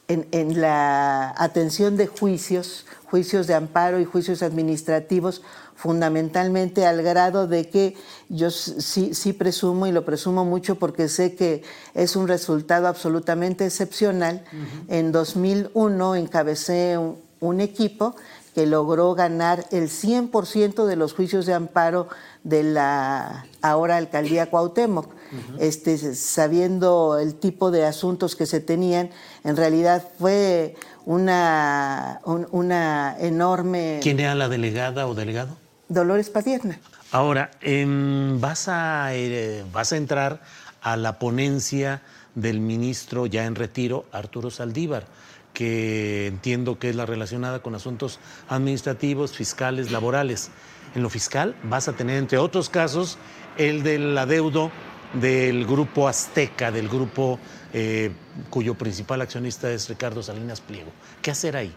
en, 0.09 0.61
la 0.61 1.35
atención 1.37 1.97
de 1.97 2.07
juicios, 2.07 2.87
juicios 3.05 3.47
de 3.47 3.55
amparo 3.55 4.01
y 4.01 4.05
juicios 4.05 4.43
administrativos, 4.43 5.43
fundamentalmente 5.77 6.85
al 6.85 7.03
grado 7.03 7.47
de 7.47 7.69
que 7.69 7.97
yo 8.29 8.51
sí, 8.51 9.15
sí 9.15 9.33
presumo 9.33 9.87
y 9.87 9.93
lo 9.93 10.05
presumo 10.05 10.45
mucho 10.45 10.75
porque 10.75 11.09
sé 11.09 11.35
que 11.35 11.63
es 11.95 12.17
un 12.17 12.29
resultado 12.29 12.87
absolutamente 12.87 13.65
excepcional. 13.65 14.45
En 14.89 15.11
2001 15.11 16.17
encabecé 16.17 16.99
un 17.41 17.61
equipo 17.61 18.15
que 18.55 18.67
logró 18.67 19.15
ganar 19.15 19.65
el 19.71 19.89
100% 19.89 20.87
de 20.87 20.97
los 20.97 21.13
juicios 21.13 21.47
de 21.47 21.55
amparo 21.55 22.09
de 22.43 22.63
la 22.63 23.47
ahora 23.63 23.97
alcaldía 23.97 24.51
Cuauhtémoc. 24.51 25.13
este, 25.59 26.15
sabiendo 26.15 27.19
el 27.19 27.35
tipo 27.35 27.71
de 27.71 27.85
asuntos 27.85 28.35
que 28.35 28.47
se 28.47 28.61
tenían, 28.61 29.11
en 29.45 29.57
realidad 29.57 30.05
fue 30.19 30.75
una, 31.07 32.21
una 32.25 33.17
enorme... 33.21 34.01
¿Quién 34.03 34.19
era 34.19 34.35
la 34.35 34.49
delegada 34.49 35.07
o 35.07 35.15
delegado? 35.15 35.57
Dolores 35.89 36.31
Padierna. 36.31 36.81
Ahora, 37.13 37.51
em, 37.61 38.41
vas, 38.41 38.69
a, 38.69 39.15
eh, 39.15 39.65
vas 39.73 39.93
a 39.93 39.97
entrar 39.97 40.43
a 40.83 40.97
la 40.97 41.19
ponencia 41.19 42.03
del 42.35 42.61
ministro 42.61 43.27
ya 43.27 43.45
en 43.45 43.55
retiro, 43.55 44.07
Arturo 44.13 44.51
Saldívar 44.51 45.07
que 45.53 46.27
entiendo 46.27 46.79
que 46.79 46.91
es 46.91 46.97
la 46.97 47.07
relacionada 47.07 47.61
con 47.61 47.75
asuntos 47.75 48.19
administrativos, 48.49 49.33
fiscales, 49.33 49.91
laborales. 49.91 50.51
En 50.95 51.03
lo 51.03 51.11
fiscal 51.11 51.57
vas 51.65 51.89
a 51.89 51.93
tener, 51.93 52.17
entre 52.17 52.39
otros 52.39 52.69
casos, 52.69 53.19
el 53.57 53.83
del 53.83 54.17
adeudo 54.17 54.71
del 55.15 55.67
grupo 55.67 56.09
Azteca, 56.09 56.71
del 56.71 56.89
grupo 56.89 57.39
eh, 57.73 58.13
cuyo 58.49 58.75
principal 58.75 59.21
accionista 59.21 59.71
es 59.71 59.89
Ricardo 59.89 60.23
Salinas 60.23 60.61
Pliego. 60.61 60.91
¿Qué 61.23 61.31
hacer 61.31 61.57
ahí? 61.57 61.75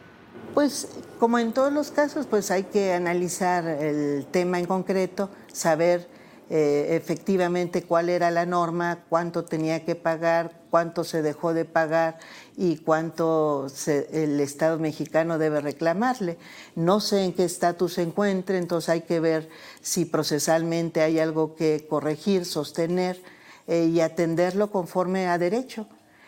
Pues 0.54 0.88
como 1.20 1.40
en 1.40 1.52
todos 1.52 1.74
los 1.74 1.92
casos, 1.92 2.28
pues 2.28 2.52
hay 2.52 2.64
que 2.64 2.94
analizar 2.94 3.66
el 3.66 4.26
tema 4.32 4.60
en 4.60 4.66
concreto, 4.66 5.30
saber 5.52 6.08
eh, 6.56 6.96
efectivamente 6.96 7.82
cuál 7.82 8.10
era 8.10 8.30
la 8.30 8.46
norma, 8.46 9.06
cuánto 9.10 9.44
tenía 9.44 9.84
que 9.86 9.96
pagar, 9.96 10.52
cuánto 10.70 11.04
se 11.04 11.24
dejó 11.24 11.52
de 11.56 11.66
pagar 11.66 12.20
y 12.56 12.78
cuánto 12.78 13.66
el 13.88 14.40
Estado 14.40 14.78
mexicano 14.78 15.40
debe 15.40 15.62
reclamarle. 15.62 16.38
No 16.76 17.00
sé 17.00 17.24
en 17.24 17.34
qué 17.34 17.44
estatus 17.44 17.96
se 17.96 18.04
encuentre, 18.04 18.60
entonces 18.60 18.90
hay 18.90 19.02
que 19.02 19.20
ver 19.20 19.50
si 19.82 20.06
procesalmente 20.06 21.02
hay 21.02 21.18
algo 21.18 21.56
que 21.56 21.88
corregir, 21.90 22.46
sostener 22.46 23.20
eh, 23.66 23.86
y 23.86 24.02
atenderlo 24.02 24.70
conforme 24.70 25.30
a 25.30 25.40
derecho. 25.40 25.88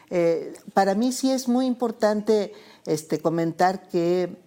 Eh, 0.10 0.54
para 0.74 0.96
mí 0.96 1.12
sí 1.12 1.30
es 1.30 1.48
muy 1.48 1.68
importante 1.68 2.52
este, 2.88 3.20
comentar 3.20 3.88
que 3.90 4.44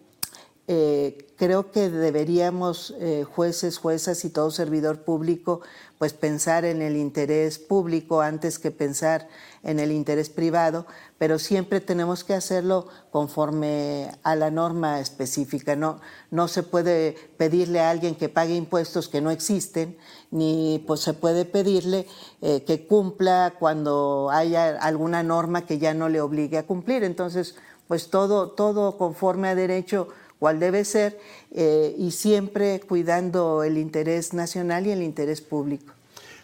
eh, 0.71 1.27
creo 1.39 1.71
que 1.73 1.89
deberíamos, 1.89 2.95
eh, 3.01 3.25
jueces, 3.25 3.79
juezas 3.79 4.23
y 4.27 4.29
todo 4.29 4.51
servidor 4.51 5.01
público, 5.01 5.63
pues 5.97 6.13
pensar 6.13 6.67
en 6.67 6.83
el 6.83 6.95
interés 6.95 7.59
público 7.59 8.21
antes 8.21 8.59
que 8.59 8.71
pensar 8.71 9.29
en 9.63 9.81
el 9.81 9.91
interés 9.93 10.29
privado, 10.29 10.87
pero 11.17 11.39
siempre 11.39 11.81
tenemos 11.81 12.23
que 12.23 12.35
hacerlo 12.35 12.87
conforme 13.11 14.11
a 14.23 14.37
la 14.37 14.51
norma 14.51 15.01
específica. 15.01 15.75
No, 15.75 16.49
se 16.49 16.63
puede 16.63 17.17
pedirle 17.39 17.81
a 17.81 17.89
alguien 17.89 18.15
que 18.15 18.29
pague 18.29 18.55
impuestos 18.55 19.09
que 19.09 19.23
no 19.23 19.31
existen, 19.31 19.97
ni 20.31 20.85
pues, 20.87 21.01
se 21.01 21.15
puede 21.15 21.47
pedirle 21.47 22.07
eh, 22.43 22.63
que 22.65 22.87
cumpla 22.87 23.55
cuando 23.59 24.29
haya 24.31 24.77
alguna 24.77 25.23
norma 25.23 25.65
que 25.65 25.79
ya 25.79 25.95
no 25.95 26.11
le 26.11 26.21
obligue 26.21 26.59
a 26.59 26.67
cumplir. 26.67 27.05
Entonces, 27.05 27.55
pues 27.87 28.11
todo 28.11 28.99
conforme 28.99 29.49
a 29.49 29.55
derecho 29.55 30.09
cuál 30.39 30.61
debe 30.61 30.85
ser, 30.85 31.19
eh, 31.55 31.95
y 31.99 32.11
siempre 32.13 32.81
cuidando 32.81 33.63
el 33.63 33.79
interés 33.79 34.33
nacional 34.35 34.87
y 34.87 34.91
el 34.91 35.03
interés 35.03 35.41
público. 35.41 35.93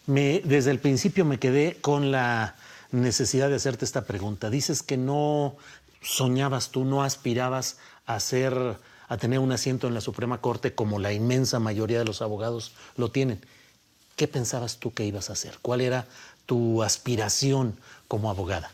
Me, 0.06 0.40
desde 0.44 0.70
el 0.70 0.78
principio 0.78 1.24
me 1.24 1.38
quedé 1.38 1.76
con 1.80 2.10
la 2.10 2.56
necesidad 2.92 3.48
de 3.48 3.56
hacerte 3.56 3.84
esta 3.84 4.02
pregunta. 4.02 4.50
Dices 4.50 4.82
que 4.82 4.96
no 4.96 5.56
soñabas 6.02 6.70
tú, 6.70 6.84
no 6.84 7.02
aspirabas 7.02 7.78
a 8.06 8.20
ser, 8.20 8.76
a 9.08 9.16
tener 9.16 9.38
un 9.38 9.52
asiento 9.52 9.88
en 9.88 9.94
la 9.94 10.00
Suprema 10.00 10.40
Corte 10.40 10.74
como 10.74 10.98
la 10.98 11.12
inmensa 11.12 11.58
mayoría 11.58 11.98
de 11.98 12.04
los 12.04 12.22
abogados 12.22 12.72
lo 12.96 13.10
tienen. 13.10 13.40
¿Qué 14.16 14.28
pensabas 14.28 14.76
tú 14.76 14.92
que 14.92 15.04
ibas 15.04 15.30
a 15.30 15.32
hacer? 15.32 15.58
¿Cuál 15.60 15.80
era 15.80 16.06
tu 16.46 16.82
aspiración 16.82 17.76
como 18.06 18.30
abogada? 18.30 18.70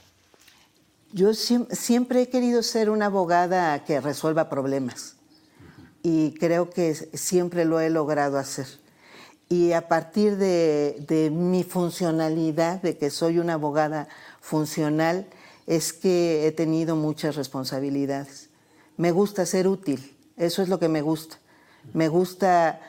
Yo 1.13 1.35
siempre 1.35 2.23
he 2.23 2.29
querido 2.29 2.63
ser 2.63 2.89
una 2.89 3.07
abogada 3.07 3.85
que 3.85 4.01
resuelva 4.01 4.49
problemas 4.49 5.17
y 6.05 6.35
creo 6.35 6.71
que 6.71 6.95
siempre 6.95 7.65
lo 7.65 7.81
he 7.81 7.91
logrado 7.91 8.39
hacer. 8.39 8.67
Y 9.49 9.73
a 9.73 9.89
partir 9.89 10.37
de, 10.37 11.33
mi 11.33 11.65
funcionalidad, 11.65 12.81
de 12.81 12.97
que 12.97 13.11
soy 13.11 13.41
una 13.41 13.55
abogada 13.55 14.07
funcional, 14.41 15.27
es 15.67 15.93
que 15.93 16.47
he 16.47 16.53
tenido 16.53 16.95
muchas 16.95 17.35
responsabilidades. 17.35 18.49
Me 18.97 19.11
gusta 19.11 19.45
ser 19.47 19.67
útil, 19.67 20.17
eso 20.37 20.63
es 20.63 20.69
lo 20.69 20.79
que 20.79 20.89
me 20.89 21.03
gusta. 21.03 21.39
Me 21.93 22.07
gusta 22.07 22.81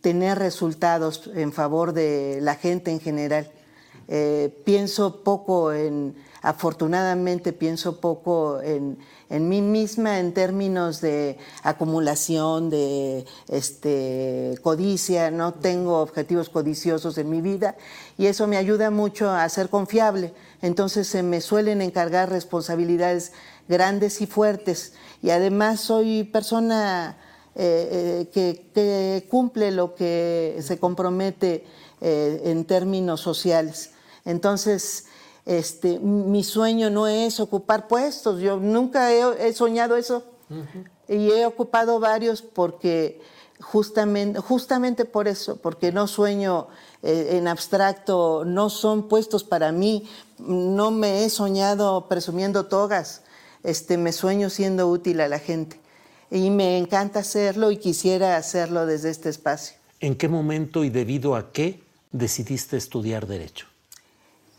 tener 0.00 0.38
resultados 0.38 1.30
en 1.34 1.52
favor 1.52 1.92
de 1.92 2.38
la 2.40 2.54
gente 2.54 2.90
en 2.90 3.00
general. 3.00 3.50
Eh, 4.08 4.62
pienso 4.64 5.22
poco 5.22 5.74
en, 5.74 6.14
afortunadamente 6.42 7.52
pienso 7.52 8.00
poco 8.00 8.60
en, 8.62 8.98
mí 9.30 9.60
misma 9.60 10.18
en 10.18 10.32
términos 10.32 11.00
de 11.00 11.36
acumulación, 11.62 12.70
de 12.70 13.26
este, 13.48 14.58
codicia, 14.62 15.30
no 15.30 15.54
tengo 15.54 16.00
objetivos 16.00 16.48
codiciosos 16.48 17.18
en 17.18 17.30
mi 17.30 17.40
vida 17.40 17.76
y 18.16 18.26
eso 18.26 18.46
me 18.46 18.56
ayuda 18.56 18.90
mucho 18.90 19.30
a 19.30 19.48
ser 19.48 19.68
confiable. 19.68 20.32
Entonces 20.62 21.08
se 21.08 21.22
me 21.22 21.40
suelen 21.40 21.82
encargar 21.82 22.30
responsabilidades 22.30 23.32
grandes 23.68 24.20
y 24.20 24.26
fuertes 24.26 24.94
y 25.22 25.30
además 25.30 25.80
soy 25.80 26.24
persona 26.24 27.18
eh, 27.54 28.26
eh, 28.34 28.62
que, 28.72 29.26
cumple 29.28 29.72
lo 29.72 29.94
que 29.94 30.58
se 30.62 30.78
compromete 30.78 31.64
en 32.00 32.64
términos 32.64 33.20
sociales. 33.20 33.90
Entonces, 34.24 35.07
este, 35.48 35.98
mi 35.98 36.44
sueño 36.44 36.90
no 36.90 37.08
es 37.08 37.40
ocupar 37.40 37.88
puestos, 37.88 38.38
yo 38.38 38.58
nunca 38.58 39.10
he, 39.14 39.50
soñado 39.54 39.96
eso. 39.96 40.22
Y 41.08 41.30
he 41.30 41.46
ocupado 41.46 42.00
varios 42.00 42.42
porque 42.42 43.18
justamente, 43.58 44.40
justamente 44.40 45.06
por 45.06 45.26
eso, 45.26 45.56
porque 45.56 45.90
no 45.90 46.06
sueño 46.06 46.66
eh, 47.02 47.38
en 47.38 47.48
abstracto, 47.48 48.44
no 48.44 48.68
son 48.68 49.08
puestos 49.08 49.42
para 49.42 49.72
mí, 49.72 50.06
no 50.38 50.90
me 50.90 51.24
he 51.24 51.30
soñado 51.30 52.08
presumiendo 52.08 52.66
togas, 52.66 53.22
este, 53.64 53.96
me 53.96 54.12
sueño 54.12 54.50
siendo 54.50 54.86
útil 54.86 55.18
a 55.22 55.28
la 55.28 55.38
gente. 55.38 55.80
Y 56.30 56.50
me 56.50 56.76
encanta 56.76 57.20
hacerlo 57.20 57.70
y 57.70 57.78
quisiera 57.78 58.36
hacerlo 58.36 58.84
desde 58.84 59.08
este 59.08 59.30
espacio. 59.30 59.78
¿En 60.00 60.14
qué 60.14 60.28
momento 60.28 60.84
y 60.84 60.90
debido 60.90 61.36
a 61.36 61.52
qué 61.52 61.82
decidiste 62.12 62.76
estudiar 62.76 63.26
derecho? 63.26 63.67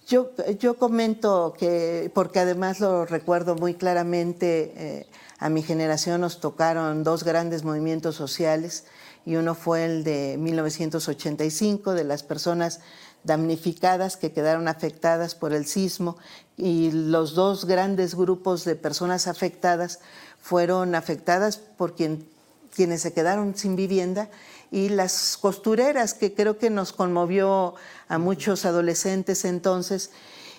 Yo, 0.10 0.76
comento 0.80 1.54
que, 1.56 2.10
porque 2.16 2.40
además 2.40 2.80
lo 2.80 3.06
recuerdo 3.06 3.54
muy 3.54 3.76
claramente, 3.76 4.74
eh, 4.76 5.08
a 5.38 5.50
mi 5.50 5.62
generación 5.62 6.22
nos 6.22 6.40
tocaron 6.40 7.04
dos 7.04 7.24
grandes 7.24 7.64
movimientos 7.64 8.16
sociales 8.16 8.86
y 9.24 9.36
uno 9.36 9.54
fue 9.54 9.86
el 9.86 10.04
de 10.04 10.38
1985 10.40 11.94
de 11.94 12.04
las 12.06 12.24
personas 12.24 12.80
damnificadas 13.24 14.18
que 14.18 14.32
quedaron 14.32 14.68
afectadas 14.68 15.36
por 15.36 15.54
el 15.54 15.68
sismo 15.68 16.18
y 16.58 16.90
los 16.90 17.36
dos 17.36 17.66
grandes 17.66 18.16
grupos 18.16 18.66
de 18.66 18.76
personas 18.76 19.28
afectadas 19.28 20.00
fueron 20.42 20.96
afectadas 20.96 21.58
por 21.58 21.94
quien, 21.94 22.28
quienes 22.76 23.04
se 23.04 23.14
quedaron 23.14 23.56
sin 23.56 23.76
vivienda 23.76 24.32
y 24.72 24.90
las 24.90 25.38
costureras, 25.38 26.14
que 26.14 26.34
creo 26.34 26.58
que 26.58 26.70
nos 26.70 26.94
conmovió 26.94 27.76
a 28.08 28.18
muchos 28.18 28.66
adolescentes 28.66 29.46
entonces. 29.46 30.12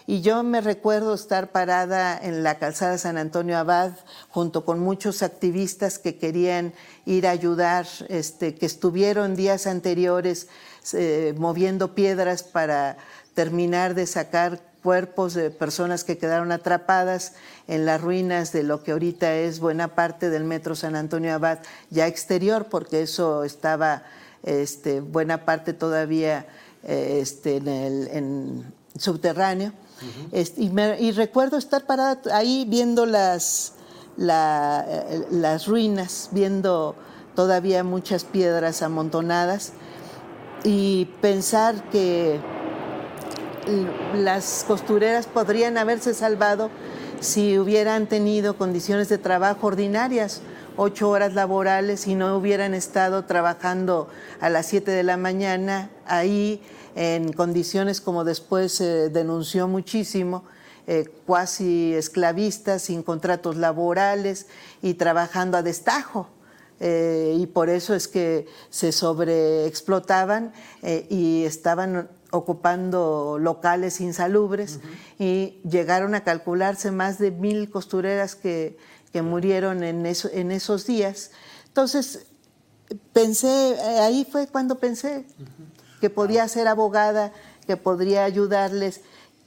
Y 0.06 0.22
yo 0.22 0.42
me 0.42 0.60
recuerdo 0.60 1.14
estar 1.14 1.52
parada 1.52 2.18
en 2.20 2.42
la 2.42 2.58
calzada 2.58 2.98
San 2.98 3.16
Antonio 3.16 3.56
Abad 3.56 3.92
junto 4.28 4.64
con 4.64 4.80
muchos 4.80 5.22
activistas 5.22 5.98
que 5.98 6.18
querían 6.18 6.72
ir 7.06 7.26
a 7.26 7.30
ayudar, 7.30 7.86
este, 8.08 8.54
que 8.56 8.66
estuvieron 8.66 9.36
días 9.36 9.66
anteriores 9.68 10.48
eh, 10.94 11.34
moviendo 11.38 11.94
piedras 11.94 12.42
para 12.42 12.96
terminar 13.34 13.94
de 13.94 14.06
sacar 14.06 14.69
cuerpos 14.82 15.34
de 15.34 15.50
personas 15.50 16.04
que 16.04 16.18
quedaron 16.18 16.52
atrapadas 16.52 17.34
en 17.68 17.86
las 17.86 18.00
ruinas 18.00 18.52
de 18.52 18.62
lo 18.62 18.82
que 18.82 18.92
ahorita 18.92 19.34
es 19.34 19.60
buena 19.60 19.94
parte 19.94 20.30
del 20.30 20.44
metro 20.44 20.74
San 20.74 20.96
Antonio 20.96 21.34
Abad, 21.34 21.58
ya 21.90 22.06
exterior, 22.06 22.66
porque 22.70 23.02
eso 23.02 23.44
estaba 23.44 24.02
este, 24.42 25.00
buena 25.00 25.44
parte 25.44 25.72
todavía 25.72 26.46
eh, 26.84 27.18
este, 27.20 27.56
en 27.56 27.68
el 27.68 28.64
subterráneo. 28.98 29.72
Este, 30.32 30.62
y, 30.62 31.12
recuerdo 31.12 31.58
estar 31.58 31.84
parada 31.84 32.20
ahí 32.32 32.64
viendo 32.66 33.04
las, 33.04 33.74
eh, 34.18 35.26
las 35.30 35.66
ruinas, 35.66 36.30
viendo 36.32 36.94
todavía 37.36 37.84
muchas 37.84 38.24
piedras 38.24 38.80
amontonadas 38.80 39.72
y 40.64 41.06
pensar 41.20 41.90
que 41.90 42.40
las 44.14 44.64
costureras 44.66 45.26
podrían 45.26 45.78
haberse 45.78 46.14
salvado 46.14 46.70
si 47.20 47.58
hubieran 47.58 48.06
tenido 48.06 48.56
condiciones 48.56 49.08
de 49.08 49.18
trabajo 49.18 49.66
ordinarias, 49.66 50.40
ocho 50.76 51.10
horas 51.10 51.34
laborales 51.34 52.06
y 52.06 52.14
no 52.14 52.36
hubieran 52.36 52.74
estado 52.74 53.24
trabajando 53.24 54.08
a 54.40 54.48
las 54.48 54.66
siete 54.66 54.90
de 54.90 55.02
la 55.02 55.16
mañana 55.16 55.90
ahí 56.06 56.62
en 56.96 57.32
condiciones 57.32 58.00
como 58.00 58.24
después 58.24 58.72
se 58.72 59.10
denunció 59.10 59.68
muchísimo, 59.68 60.44
eh, 60.86 61.08
cuasi 61.26 61.94
esclavistas, 61.94 62.82
sin 62.82 63.02
contratos 63.02 63.56
laborales 63.56 64.46
y 64.82 64.94
trabajando 64.94 65.56
a 65.56 65.62
destajo. 65.62 66.28
Eh, 66.82 67.36
y 67.38 67.46
por 67.46 67.68
eso 67.68 67.94
es 67.94 68.08
que 68.08 68.46
se 68.70 68.90
sobreexplotaban 68.90 70.54
eh, 70.82 71.06
y 71.10 71.44
estaban 71.44 72.08
ocupando 72.30 73.38
locales 73.40 74.00
insalubres 74.00 74.80
y 75.18 75.60
llegaron 75.68 76.14
a 76.14 76.22
calcularse 76.22 76.90
más 76.90 77.18
de 77.18 77.30
mil 77.30 77.70
costureras 77.70 78.36
que, 78.36 78.78
murieron 79.14 79.82
en, 79.82 80.06
en, 80.06 80.50
esos 80.52 80.86
días. 80.86 81.32
Entonces, 81.66 82.26
pensé, 83.12 83.76
ahí 84.00 84.26
fue 84.30 84.46
cuando 84.46 84.78
pensé 84.78 85.24
que 86.00 86.10
podía 86.10 86.46
ser 86.46 86.68
abogada, 86.68 87.32
que 87.66 87.76
podría 87.76 88.24
ayudarles, 88.24 89.00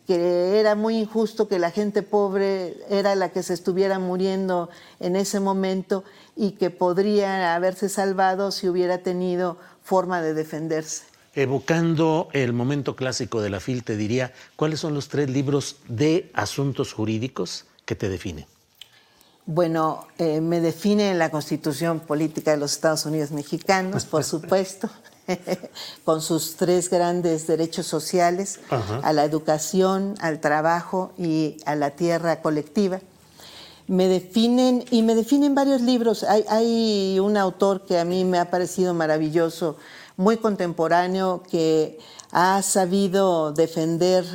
que 0.05 0.59
era 0.59 0.75
muy 0.75 0.97
injusto 0.97 1.47
que 1.47 1.59
la 1.59 1.71
gente 1.71 2.03
pobre 2.03 2.77
era 2.89 3.15
la 3.15 3.29
que 3.29 3.41
se 3.41 3.53
estuviera 3.53 3.99
muriendo 3.99 4.69
en 4.99 5.15
ese 5.15 5.39
momento 5.39 6.03
y 6.35 6.51
que 6.51 6.69
podría 6.69 7.55
haberse 7.55 7.87
salvado 7.87 8.51
si 8.51 8.67
hubiera 8.67 8.97
tenido 8.97 9.57
forma 9.81 10.21
de 10.21 10.33
defenderse. 10.33 11.12
Evocando 11.35 12.29
el 12.33 12.53
momento 12.53 12.95
clásico 12.95 13.41
de 13.41 13.49
la 13.49 13.59
FIL, 13.59 13.83
te 13.83 13.97
diría, 13.97 14.33
¿cuáles 14.55 14.79
son 14.79 14.93
los 14.93 15.07
tres 15.07 15.29
libros 15.29 15.77
de 15.87 16.29
asuntos 16.35 16.93
jurídicos 16.93 17.65
que 17.85 17.95
te 17.95 18.07
definen? 18.07 18.45
Bueno, 19.45 20.07
eh, 20.19 20.39
me 20.39 20.61
define 20.61 21.13
la 21.15 21.29
Constitución 21.29 21.99
Política 21.99 22.51
de 22.51 22.57
los 22.57 22.73
Estados 22.73 23.05
Unidos 23.05 23.31
Mexicanos, 23.31 24.05
por 24.05 24.23
supuesto, 24.23 24.89
con 26.05 26.21
sus 26.21 26.55
tres 26.55 26.89
grandes 26.89 27.47
derechos 27.47 27.87
sociales, 27.87 28.59
a 29.01 29.11
la 29.11 29.25
educación, 29.25 30.15
al 30.21 30.39
trabajo 30.39 31.11
y 31.17 31.57
a 31.65 31.75
la 31.75 31.91
tierra 31.91 32.41
colectiva. 32.41 33.01
me 33.87 34.07
definen 34.07 34.85
y 34.91 35.01
me 35.01 35.13
definen 35.13 35.55
varios 35.55 35.81
libros. 35.81 36.23
Hay, 36.23 36.45
hay, 36.47 37.19
un 37.19 37.35
autor 37.35 37.85
que 37.85 37.99
a 37.99 38.05
mí 38.05 38.23
me 38.23 38.39
ha 38.39 38.49
parecido 38.49 38.93
maravilloso, 38.93 39.77
muy 40.17 40.37
contemporáneo, 40.37 41.43
que 41.49 41.99
ha 42.31 42.61
sabido 42.61 43.51
defender 43.51 44.25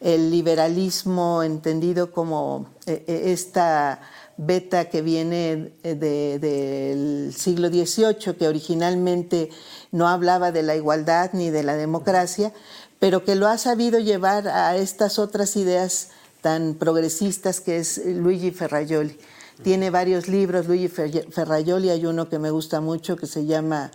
el 0.00 0.30
liberalismo 0.30 1.42
entendido 1.42 2.10
como 2.10 2.66
eh, 2.86 3.04
eh, 3.06 3.22
esta 3.26 4.00
beta 4.36 4.88
que 4.88 5.02
viene 5.02 5.74
del 5.82 7.34
siglo 7.36 7.68
XVIII, 7.68 8.34
que 8.38 8.48
originalmente 8.48 9.50
no 9.92 10.08
hablaba 10.08 10.50
de 10.50 10.62
la 10.62 10.76
igualdad 10.76 11.30
ni 11.34 11.50
de 11.50 11.62
la 11.62 11.76
democracia, 11.76 12.52
pero 12.98 13.22
que 13.24 13.34
lo 13.34 13.48
ha 13.48 13.58
sabido 13.58 13.98
llevar 13.98 14.48
a 14.48 14.76
estas 14.76 15.18
otras 15.18 15.56
ideas 15.56 16.08
tan 16.40 16.74
progresistas 16.74 17.60
que 17.60 17.78
es 17.78 18.00
Luigi 18.04 18.50
Ferraioli. 18.50 19.18
Tiene 19.62 19.90
varios 19.90 20.26
libros, 20.26 20.66
Luigi 20.66 20.88
Ferraioli, 20.88 21.90
hay 21.90 22.06
uno 22.06 22.30
que 22.30 22.38
me 22.38 22.50
gusta 22.50 22.80
mucho 22.80 23.16
que 23.16 23.26
se 23.26 23.44
llama 23.44 23.90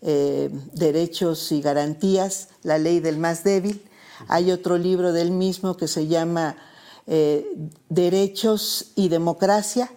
eh, 0.00 0.50
Derechos 0.72 1.50
y 1.50 1.60
Garantías, 1.60 2.48
la 2.62 2.78
ley 2.78 3.00
del 3.00 3.18
más 3.18 3.42
débil. 3.42 3.82
Hay 4.28 4.52
otro 4.52 4.78
libro 4.78 5.12
del 5.12 5.30
mismo 5.30 5.76
que 5.76 5.88
se 5.88 6.06
llama 6.06 6.56
eh, 7.06 7.50
Derechos 7.88 8.92
y 8.94 9.08
Democracia. 9.08 9.90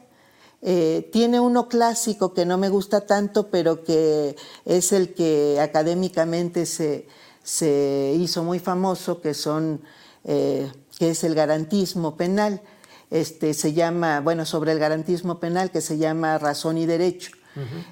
Eh, 0.64 1.10
tiene 1.12 1.40
uno 1.40 1.68
clásico 1.68 2.34
que 2.34 2.46
no 2.46 2.58
me 2.58 2.70
gusta 2.70 3.02
tanto, 3.02 3.50
pero 3.50 3.84
que 3.84 4.36
es 4.66 4.92
el 4.92 5.14
que 5.14 5.60
académicamente 5.60 6.66
se, 6.66 7.08
se 7.44 8.16
hizo 8.18 8.44
muy 8.44 8.60
famoso, 8.60 9.22
que 9.22 9.34
son 9.34 9.82
que 10.24 11.10
es 11.10 11.24
el 11.24 11.34
garantismo 11.34 12.16
penal. 12.16 12.62
Este, 13.10 13.56
se 13.56 13.74
llama, 13.74 14.22
bueno, 14.22 14.46
sobre 14.46 14.72
el 14.72 14.78
garantismo 14.78 15.40
penal, 15.40 15.72
que 15.72 15.82
se 15.82 15.98
llama 15.98 16.38
Razón 16.38 16.78
y 16.78 16.86
Derecho. 16.86 17.32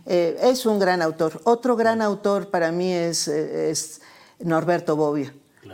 Eh, 0.05 0.37
es 0.41 0.65
un 0.65 0.79
gran 0.79 1.01
autor. 1.01 1.41
Otro 1.43 1.75
gran 1.75 2.01
autor 2.01 2.49
para 2.49 2.71
mí 2.71 2.91
es, 2.91 3.27
es 3.27 4.01
Norberto 4.39 4.95
Bobbio, 4.95 5.31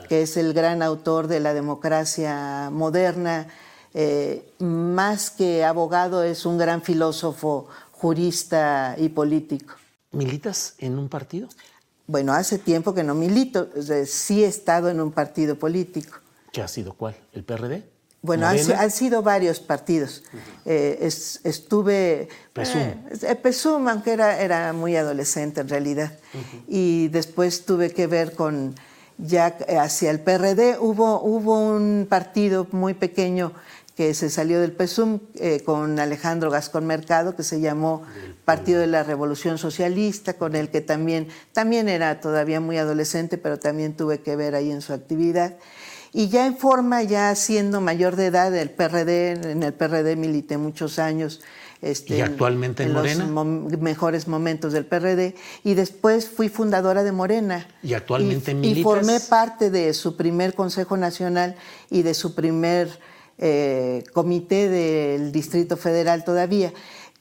que 0.10 0.24
es 0.24 0.38
el 0.38 0.54
gran 0.54 0.82
autor 0.82 1.28
de 1.28 1.40
la 1.40 1.54
democracia 1.54 2.70
moderna. 2.72 3.48
Eh, 3.94 4.52
más 4.60 5.30
que 5.30 5.64
abogado, 5.64 6.24
es 6.24 6.46
un 6.46 6.58
gran 6.58 6.82
filósofo, 6.82 7.68
jurista 7.92 8.96
y 8.98 9.10
político. 9.10 9.76
¿Militas 10.12 10.76
en 10.80 11.00
un 11.00 11.08
partido? 11.08 11.48
Bueno, 12.08 12.34
hace 12.34 12.60
tiempo 12.60 12.94
que 12.94 13.04
no 13.04 13.16
milito. 13.16 13.70
sí 14.06 14.44
he 14.44 14.48
estado 14.48 14.90
en 14.90 15.00
un 15.00 15.12
partido 15.12 15.58
político. 15.58 16.20
¿Qué 16.52 16.62
ha 16.62 16.68
sido 16.68 16.94
cuál? 16.94 17.16
¿El 17.34 17.44
PRD? 17.44 17.84
Bueno, 18.26 18.48
han, 18.48 18.92
sido 18.92 19.22
varios 19.22 19.60
partidos. 19.60 20.24
Eh, 20.66 20.98
estuve... 21.44 22.28
Pesum. 22.54 22.82
Eh, 22.82 23.36
Pesum, 23.36 23.88
aunque 23.88 24.14
era, 24.14 24.40
era 24.40 24.74
muy 24.74 24.96
adolescente 24.96 25.62
en 25.62 25.70
realidad. 25.70 26.12
Y 26.68 27.10
después 27.10 27.66
tuve 27.66 27.92
que 27.92 28.08
ver 28.08 28.34
con 28.34 28.76
ya 29.18 29.56
hacia 29.80 30.12
el 30.12 30.20
PRD. 30.20 30.78
Hubo, 30.80 31.22
hubo 31.22 31.60
un 31.60 32.08
partido 32.10 32.68
muy 32.72 32.94
pequeño 32.94 33.54
que 33.96 34.14
se 34.14 34.30
salió 34.30 34.60
del 34.60 34.74
PESUM 34.74 35.20
eh, 35.36 35.62
con 35.64 36.00
Alejandro 36.00 36.52
Gascón 36.52 36.86
Mercado, 36.86 37.36
que 37.36 37.44
se 37.44 37.62
llamó 37.62 38.04
Partido 38.44 38.82
de 38.82 38.88
la 38.88 39.04
Revolución 39.04 39.58
Socialista, 39.58 40.34
con 40.34 40.56
el 40.56 40.70
que 40.70 40.82
también, 40.82 41.30
también 41.54 41.88
era 41.88 42.20
todavía 42.20 42.60
muy 42.60 42.78
adolescente, 42.78 43.38
pero 43.38 43.58
también 43.58 43.96
tuve 43.96 44.20
que 44.20 44.36
ver 44.36 44.54
ahí 44.54 44.70
en 44.70 44.82
su 44.82 44.92
actividad. 44.92 45.56
Y 46.18 46.30
ya 46.30 46.46
en 46.46 46.56
forma, 46.56 47.04
ya 47.04 47.36
siendo 47.36 47.82
mayor 47.82 48.16
de 48.16 48.28
edad, 48.28 48.56
el 48.56 48.70
PRD, 48.70 49.32
en 49.52 49.64
el 49.64 49.74
PRD 49.74 50.16
milité 50.16 50.58
muchos 50.58 50.98
años. 50.98 51.42
Este, 51.82 52.16
¿Y 52.16 52.22
actualmente 52.22 52.84
en, 52.84 52.94
Morena? 52.94 53.26
los 53.26 53.82
mejores 53.82 54.26
momentos 54.30 54.72
del 54.72 54.86
PRD. 54.86 55.36
Y 55.66 55.74
después 55.74 56.30
fui 56.30 56.48
fundadora 56.48 57.04
de 57.04 57.12
Morena. 57.12 57.68
¿Y 57.84 57.96
actualmente 57.96 58.54
y, 58.62 58.80
Y 58.80 58.82
formé 58.82 59.20
parte 59.20 59.70
de 59.70 59.94
su 59.94 60.16
primer 60.16 60.54
Consejo 60.54 60.96
Nacional 60.96 61.58
y 61.90 62.04
de 62.04 62.14
su 62.14 62.34
primer 62.34 62.98
eh, 63.38 64.06
comité 64.14 64.70
del 64.70 65.34
Distrito 65.34 65.76
Federal 65.76 66.24
todavía. 66.24 66.72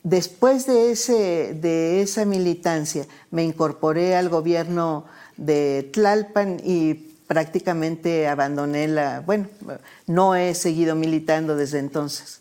Después 0.05 0.67
de, 0.67 0.93
ese, 0.93 1.59
de 1.61 2.01
esa 2.01 2.25
militancia, 2.27 3.09
me 3.33 3.43
incorporé 3.43 4.15
al 4.15 4.29
gobierno 4.29 5.05
de 5.37 5.91
Tlalpan 5.93 6.61
y 6.65 7.14
prácticamente 7.27 8.29
abandoné 8.29 8.89
la, 8.89 9.21
bueno, 9.21 9.49
no 10.07 10.35
he 10.35 10.55
seguido 10.55 10.95
militando 10.95 11.57
desde 11.57 11.79
entonces. 11.79 12.41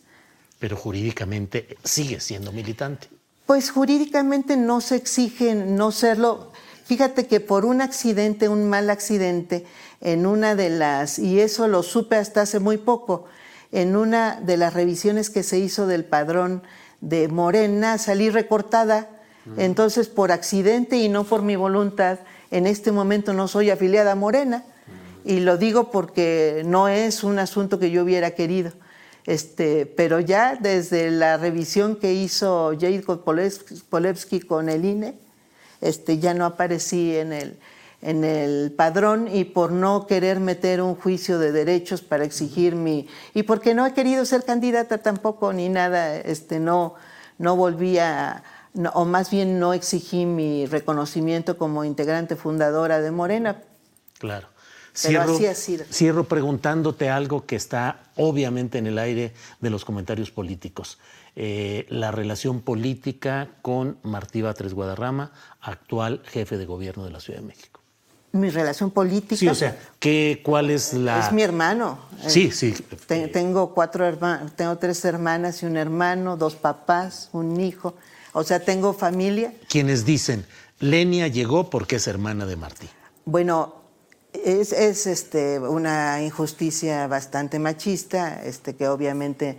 Pero 0.60 0.76
jurídicamente 0.78 1.78
sigue 1.84 2.20
siendo 2.20 2.52
militante. 2.52 3.08
Pues 3.46 3.72
jurídicamente 3.72 4.56
no 4.58 4.82
se 4.82 4.96
exige 4.96 5.56
no 5.56 5.92
serlo. 5.92 6.52
Fíjate 6.86 7.28
que 7.28 7.40
por 7.40 7.66
un 7.66 7.82
accidente, 7.82 8.50
un 8.50 8.70
mal 8.70 8.90
accidente, 8.90 9.66
en 10.02 10.26
una 10.26 10.56
de 10.56 10.70
las, 10.70 11.18
y 11.18 11.40
eso 11.40 11.68
lo 11.68 11.82
supe 11.82 12.18
hasta 12.18 12.42
hace 12.42 12.60
muy 12.60 12.78
poco, 12.78 13.26
en 13.72 13.96
una 13.96 14.40
de 14.42 14.58
las 14.58 14.74
revisiones 14.74 15.30
que 15.30 15.44
se 15.44 15.60
hizo 15.60 15.88
del 15.88 16.04
padrón 16.04 16.62
de 17.02 17.28
Morena, 17.30 17.98
salí 17.98 18.30
recortada. 18.30 19.10
Entonces, 19.58 20.08
por 20.08 20.32
accidente 20.32 20.96
y 20.98 21.10
no 21.10 21.26
por 21.26 21.42
mi 21.42 21.58
voluntad, 21.58 22.20
en 22.52 22.66
este 22.66 22.94
momento 22.94 23.34
no 23.34 23.50
soy 23.50 23.72
afiliada 23.72 24.14
a 24.14 24.16
Morena 24.16 24.64
y 25.26 25.40
lo 25.40 25.58
digo 25.58 25.92
porque 25.92 26.64
no 26.66 26.88
es 26.88 27.24
un 27.24 27.40
asunto 27.40 27.80
que 27.80 27.92
yo 27.92 28.04
hubiera 28.04 28.32
querido. 28.32 28.72
Este, 29.26 29.86
pero 29.86 30.20
ya 30.20 30.56
desde 30.56 31.10
la 31.10 31.38
revisión 31.38 31.96
que 31.96 32.14
hizo 32.14 32.74
Jacob 32.80 33.24
Polewski 33.90 34.42
con 34.42 34.68
el 34.68 34.84
INE, 34.84 35.16
este, 35.80 36.20
ya 36.20 36.34
no 36.34 36.46
aparecí 36.46 37.16
en 37.16 37.32
el, 37.32 37.58
en 38.02 38.26
el 38.26 38.74
padrón 38.76 39.30
y 39.34 39.46
por 39.46 39.72
no 39.72 40.08
querer 40.08 40.42
meter 40.42 40.82
un 40.82 40.96
juicio 40.96 41.40
de 41.40 41.52
derechos 41.52 42.02
para 42.02 42.26
exigir 42.26 42.76
mi... 42.76 43.08
y 43.34 43.44
porque 43.44 43.74
no 43.74 43.86
he 43.86 43.94
querido 43.94 44.26
ser 44.26 44.44
candidata 44.44 44.98
tampoco 44.98 45.54
ni 45.54 45.70
nada, 45.70 46.18
este, 46.18 46.60
no, 46.60 46.96
no 47.38 47.56
volví 47.56 47.98
a... 48.00 48.44
o 48.94 49.06
más 49.06 49.30
bien 49.30 49.58
no 49.58 49.74
exigí 49.74 50.26
mi 50.26 50.66
reconocimiento 50.66 51.58
como 51.58 51.86
integrante 51.86 52.36
fundadora 52.36 53.00
de 53.00 53.12
Morena. 53.12 53.62
Claro. 54.20 54.53
Cierro, 54.96 55.40
cierro 55.90 56.24
preguntándote 56.26 57.10
algo 57.10 57.46
que 57.46 57.56
está 57.56 58.04
obviamente 58.16 58.78
en 58.78 58.86
el 58.86 59.00
aire 59.00 59.34
de 59.60 59.70
los 59.72 59.86
comentarios 59.86 60.30
políticos. 60.30 61.00
Eh, 61.36 61.88
la 61.90 62.12
relación 62.12 62.62
política 62.62 63.50
con 63.64 63.98
Martí 64.04 64.44
Batres 64.44 64.76
Guadarrama, 64.76 65.32
actual 65.62 66.22
jefe 66.26 66.58
de 66.58 66.66
gobierno 66.66 67.06
de 67.06 67.12
la 67.12 67.20
Ciudad 67.20 67.40
de 67.40 67.48
México. 67.48 67.82
Mi 68.34 68.52
relación 68.52 68.92
política. 68.92 69.36
Sí, 69.36 69.48
o 69.48 69.56
sea, 69.56 69.78
¿qué, 70.00 70.42
¿cuál 70.44 70.70
es 70.70 70.94
la...? 70.94 71.26
Es 71.26 71.32
mi 71.32 71.42
hermano. 71.42 72.00
Sí, 72.28 72.52
sí. 72.52 72.74
tengo 73.08 73.74
cuatro 73.74 74.06
hermanos, 74.06 74.56
tengo 74.56 74.78
tres 74.78 75.04
hermanas 75.06 75.64
y 75.64 75.66
un 75.66 75.78
hermano, 75.78 76.38
dos 76.38 76.56
papás, 76.56 77.30
un 77.32 77.60
hijo. 77.60 77.96
O 78.34 78.44
sea, 78.44 78.60
tengo 78.60 78.94
familia. 78.94 79.54
Quienes 79.70 80.06
dicen, 80.06 80.46
Lenia 80.80 81.28
llegó 81.28 81.70
porque 81.70 81.98
es 81.98 82.08
hermana 82.08 82.46
de 82.46 82.56
Martí. 82.56 82.90
Bueno, 83.26 83.83
es, 84.34 84.72
este, 85.08 85.60
una 85.60 86.22
injusticia 86.22 87.08
bastante 87.08 87.60
machista, 87.60 88.44
este, 88.44 88.76
que 88.76 88.88
obviamente 88.88 89.58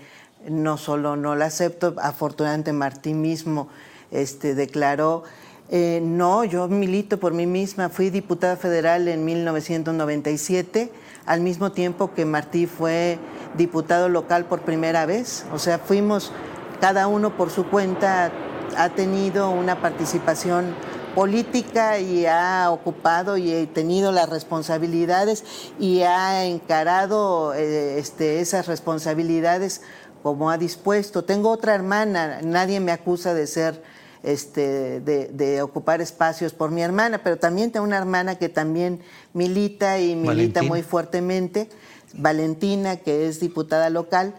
no 0.48 0.76
solo 0.76 1.16
no 1.16 1.34
la 1.34 1.46
acepto, 1.46 1.94
afortunadamente 2.02 2.72
Martín 2.72 3.20
mismo 3.20 3.68
este, 4.10 4.54
declaró, 4.54 5.24
eh, 5.70 6.00
no, 6.02 6.44
yo 6.44 6.68
milito 6.68 7.18
por 7.18 7.32
mí 7.32 7.46
misma, 7.46 7.88
fui 7.88 8.10
diputada 8.10 8.56
federal 8.56 9.08
en 9.08 9.24
1997, 9.24 10.90
al 11.24 11.40
mismo 11.40 11.72
tiempo 11.72 12.12
que 12.12 12.26
Martí 12.26 12.66
fue 12.66 13.18
diputado 13.56 14.08
local 14.08 14.44
por 14.44 14.60
primera 14.60 15.06
vez, 15.06 15.46
o 15.52 15.58
sea, 15.58 15.78
fuimos 15.78 16.32
cada 16.80 17.06
uno 17.06 17.36
por 17.36 17.50
su 17.50 17.66
cuenta, 17.66 18.30
ha 18.76 18.88
tenido 18.90 19.50
una 19.50 19.80
participación 19.80 20.74
política 21.14 21.98
y 21.98 22.26
ha 22.26 22.70
ocupado 22.70 23.36
y 23.36 23.54
ha 23.54 23.66
tenido 23.72 24.12
las 24.12 24.28
responsabilidades 24.28 25.44
y 25.78 26.02
ha 26.02 26.44
encarado 26.44 27.54
eh, 27.54 27.98
este, 27.98 28.40
esas 28.40 28.66
responsabilidades 28.66 29.82
como 30.22 30.50
ha 30.50 30.58
dispuesto. 30.58 31.24
Tengo 31.24 31.50
otra 31.50 31.74
hermana, 31.74 32.40
nadie 32.42 32.80
me 32.80 32.92
acusa 32.92 33.34
de 33.34 33.46
ser, 33.46 33.82
este, 34.22 35.00
de, 35.00 35.62
ocupar 35.62 36.00
espacios 36.00 36.52
por 36.52 36.70
mi 36.70 36.82
hermana, 36.82 37.22
pero 37.22 37.36
también 37.36 37.70
tengo 37.70 37.84
una 37.84 37.98
hermana 37.98 38.36
que 38.36 38.48
también 38.48 39.00
milita 39.34 40.00
y 40.00 40.16
milita 40.16 40.62
muy 40.62 40.82
fuertemente, 40.82 41.68
Valentina, 42.14 42.96
que 42.96 43.28
es 43.28 43.38
diputada 43.38 43.90
local. 43.90 44.34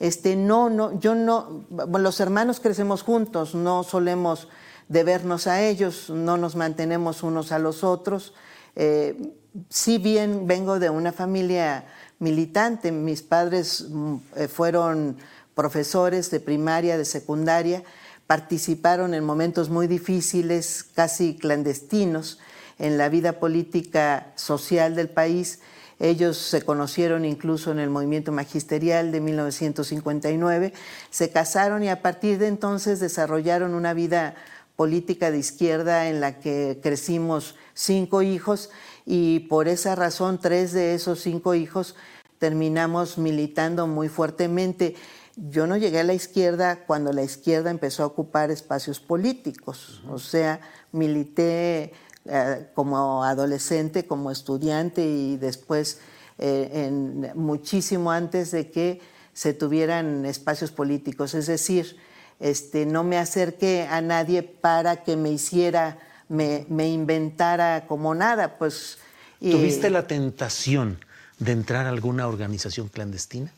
Este, 0.00 0.36
no, 0.36 0.70
no, 0.70 0.98
yo 1.00 1.14
no, 1.14 1.64
los 1.70 2.20
hermanos 2.20 2.60
crecemos 2.60 3.02
juntos, 3.02 3.54
no 3.54 3.82
solemos 3.82 4.48
de 4.88 5.04
vernos 5.04 5.46
a 5.46 5.62
ellos, 5.62 6.10
no 6.10 6.36
nos 6.36 6.56
mantenemos 6.56 7.22
unos 7.22 7.52
a 7.52 7.58
los 7.58 7.82
otros. 7.84 8.34
Eh, 8.76 9.32
si 9.68 9.98
bien 9.98 10.46
vengo 10.46 10.78
de 10.78 10.90
una 10.90 11.12
familia 11.12 11.86
militante, 12.18 12.92
mis 12.92 13.22
padres 13.22 13.86
mm, 13.88 14.16
eh, 14.36 14.48
fueron 14.48 15.16
profesores 15.54 16.30
de 16.30 16.40
primaria, 16.40 16.98
de 16.98 17.04
secundaria, 17.04 17.82
participaron 18.26 19.14
en 19.14 19.24
momentos 19.24 19.70
muy 19.70 19.86
difíciles, 19.86 20.84
casi 20.84 21.36
clandestinos, 21.36 22.38
en 22.78 22.98
la 22.98 23.08
vida 23.08 23.40
política 23.40 24.32
social 24.34 24.94
del 24.94 25.08
país. 25.08 25.60
Ellos 25.98 26.36
se 26.36 26.60
conocieron 26.60 27.24
incluso 27.24 27.72
en 27.72 27.78
el 27.78 27.88
movimiento 27.88 28.32
magisterial 28.32 29.12
de 29.12 29.20
1959, 29.22 30.74
se 31.08 31.30
casaron 31.30 31.82
y 31.82 31.88
a 31.88 32.02
partir 32.02 32.38
de 32.38 32.48
entonces 32.48 33.00
desarrollaron 33.00 33.74
una 33.74 33.94
vida 33.94 34.34
política 34.76 35.30
de 35.30 35.38
izquierda 35.38 36.08
en 36.08 36.20
la 36.20 36.38
que 36.38 36.78
crecimos 36.82 37.56
cinco 37.74 38.22
hijos 38.22 38.70
y 39.06 39.40
por 39.40 39.68
esa 39.68 39.94
razón 39.94 40.38
tres 40.40 40.72
de 40.72 40.94
esos 40.94 41.20
cinco 41.20 41.54
hijos 41.54 41.96
terminamos 42.38 43.18
militando 43.18 43.86
muy 43.86 44.08
fuertemente. 44.08 44.94
Yo 45.36 45.66
no 45.66 45.76
llegué 45.76 46.00
a 46.00 46.04
la 46.04 46.14
izquierda 46.14 46.84
cuando 46.86 47.12
la 47.12 47.22
izquierda 47.22 47.70
empezó 47.70 48.02
a 48.02 48.06
ocupar 48.06 48.50
espacios 48.50 49.00
políticos, 49.00 50.02
o 50.08 50.18
sea, 50.18 50.60
milité 50.92 51.92
eh, 52.26 52.68
como 52.74 53.24
adolescente, 53.24 54.06
como 54.06 54.30
estudiante 54.30 55.06
y 55.06 55.36
después 55.36 56.00
eh, 56.38 56.90
muchísimo 57.34 58.10
antes 58.10 58.50
de 58.50 58.70
que 58.70 59.00
se 59.32 59.54
tuvieran 59.54 60.24
espacios 60.26 60.70
políticos. 60.70 61.34
Es 61.34 61.46
decir, 61.46 61.96
este, 62.40 62.86
no 62.86 63.04
me 63.04 63.18
acerqué 63.18 63.86
a 63.90 64.00
nadie 64.00 64.42
para 64.42 65.02
que 65.02 65.16
me 65.16 65.30
hiciera, 65.30 65.98
me, 66.28 66.66
inventara 66.88 67.86
como 67.86 68.14
nada. 68.14 68.58
Pues, 68.58 68.98
¿Tuviste 69.40 69.90
la 69.90 70.06
tentación 70.06 70.98
de 71.38 71.52
entrar 71.52 71.86
a 71.86 71.90
alguna 71.90 72.26
organización 72.26 72.88
clandestina? 72.88 73.52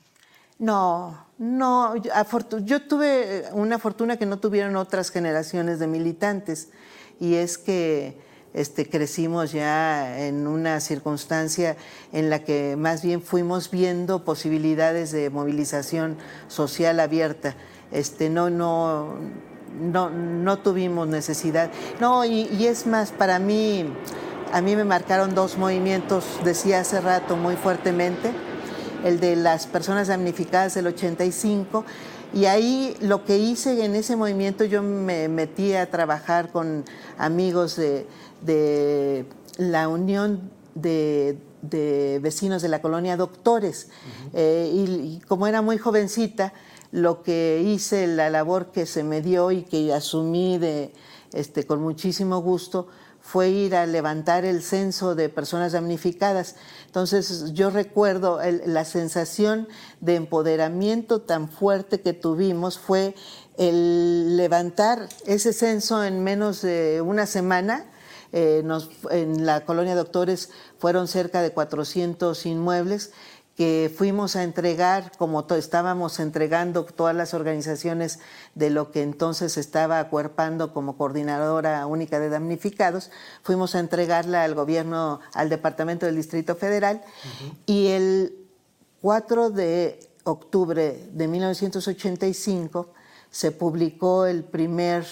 No, 0.59 1.27
no, 1.39 1.95
yo, 1.97 2.83
tuve 2.83 3.45
una 3.53 3.79
fortuna 3.79 4.17
que 4.17 4.27
no 4.27 4.39
tuvieron 4.41 4.75
otras 4.75 5.11
generaciones 5.11 5.79
de 5.79 5.87
militantes 5.87 6.71
y 7.21 7.35
es 7.35 7.59
que 7.59 8.17
este, 8.55 8.89
crecimos 8.89 9.53
ya 9.53 10.27
en 10.27 10.49
una 10.49 10.81
circunstancia 10.81 11.77
en 12.13 12.29
la 12.29 12.43
que 12.43 12.75
más 12.77 13.03
bien 13.03 13.23
fuimos 13.23 13.71
viendo 13.71 14.25
posibilidades 14.25 15.13
de 15.13 15.31
movilización 15.31 16.17
social 16.49 16.99
abierta. 16.99 17.55
Este, 17.93 18.31
no, 18.31 18.51
no, 18.51 19.15
no, 19.81 20.11
no 20.11 20.59
tuvimos 20.59 21.09
necesidad. 21.09 21.71
No, 22.01 22.25
y, 22.25 22.49
y 22.59 22.67
es 22.67 22.87
más, 22.87 23.13
para 23.13 23.39
mí, 23.39 23.87
a 24.53 24.61
mí 24.61 24.77
me 24.77 24.85
marcaron 24.85 25.35
dos 25.35 25.57
movimientos, 25.59 26.25
decía 26.45 26.81
hace 26.81 27.01
rato 27.01 27.37
muy 27.37 27.57
fuertemente 27.57 28.33
el 29.05 29.21
de 29.21 29.37
las 29.37 29.67
personas 29.67 30.09
damnificadas 30.09 30.75
del 30.75 30.87
85. 30.89 31.85
Y 32.35 32.45
ahí 32.45 32.95
lo 33.01 33.25
que 33.25 33.39
hice 33.39 33.85
en 33.85 33.95
ese 33.95 34.17
movimiento, 34.17 34.65
yo 34.65 34.83
me 34.83 35.29
metí 35.29 35.75
a 35.75 35.91
trabajar 35.91 36.51
con 36.51 36.85
amigos 37.17 37.77
de, 37.77 39.27
la 39.57 39.89
Unión 39.89 40.51
de, 40.75 41.39
Vecinos 42.21 42.63
de 42.63 42.69
la 42.69 42.83
Colonia 42.83 43.17
Doctores. 43.17 43.89
Eh, 44.35 44.71
y, 44.73 45.21
como 45.27 45.47
era 45.47 45.63
muy 45.63 45.79
jovencita, 45.79 46.53
lo 46.91 47.23
que 47.23 47.63
hice, 47.65 48.07
la 48.07 48.31
labor 48.31 48.73
que 48.73 48.87
se 48.87 49.03
me 49.03 49.21
dio 49.21 49.51
y 49.51 49.63
que 49.63 49.93
asumí 49.93 50.59
de, 50.59 50.93
este, 51.33 51.67
con 51.67 51.83
muchísimo 51.83 52.41
gusto, 52.41 52.89
fue 53.21 53.51
ir 53.51 53.77
a 53.77 53.85
levantar 53.85 54.47
el 54.47 54.63
censo 54.63 55.15
de 55.15 55.29
personas 55.29 55.73
damnificadas. 55.73 56.57
Entonces 56.87 57.53
yo 57.53 57.69
recuerdo 57.69 58.41
la 58.65 58.87
sensación 58.87 59.69
de 60.01 60.15
empoderamiento 60.15 61.21
tan 61.21 61.51
fuerte 61.51 62.01
que 62.01 62.15
tuvimos 62.15 62.79
fue 62.79 63.15
el 63.59 64.39
levantar 64.39 65.11
ese 65.27 65.53
censo 65.53 66.03
en 66.05 66.25
menos 66.25 66.63
de 66.63 67.03
una 67.03 67.27
semana. 67.27 67.85
Eh, 68.33 68.63
en 69.11 69.47
la 69.47 69.65
colonia 69.65 69.95
Doctores 69.95 70.51
fueron 70.79 71.09
cerca 71.09 71.43
de 71.43 71.51
400 71.51 72.47
inmuebles 72.47 73.13
que 73.59 73.93
fuimos 73.93 74.37
a 74.37 74.45
entregar, 74.45 75.11
como 75.19 75.45
estábamos 75.51 76.21
entregando 76.21 76.85
todas 76.85 77.17
las 77.17 77.35
organizaciones 77.35 78.21
de 78.55 78.71
lo 78.71 78.93
que 78.93 79.03
entonces 79.03 79.57
estaba 79.57 79.99
acuerpando 79.99 80.73
como 80.73 80.97
coordinadora 80.97 81.85
única 81.87 82.21
de 82.21 82.29
damnificados, 82.29 83.11
fuimos 83.43 83.75
a 83.75 83.81
entregarla 83.81 84.45
al 84.45 84.55
gobierno, 84.55 85.19
al 85.35 85.49
Departamento 85.49 86.07
del 86.07 86.15
Distrito 86.15 86.55
Federal, 86.55 87.03
y 87.67 87.89
el 87.89 88.47
4 89.03 89.51
de 89.51 90.09
octubre 90.23 91.09
de 91.11 91.27
1985 91.27 92.93
se 93.29 93.51
publicó 93.51 94.27
el 94.27 94.45
primer 94.45 95.05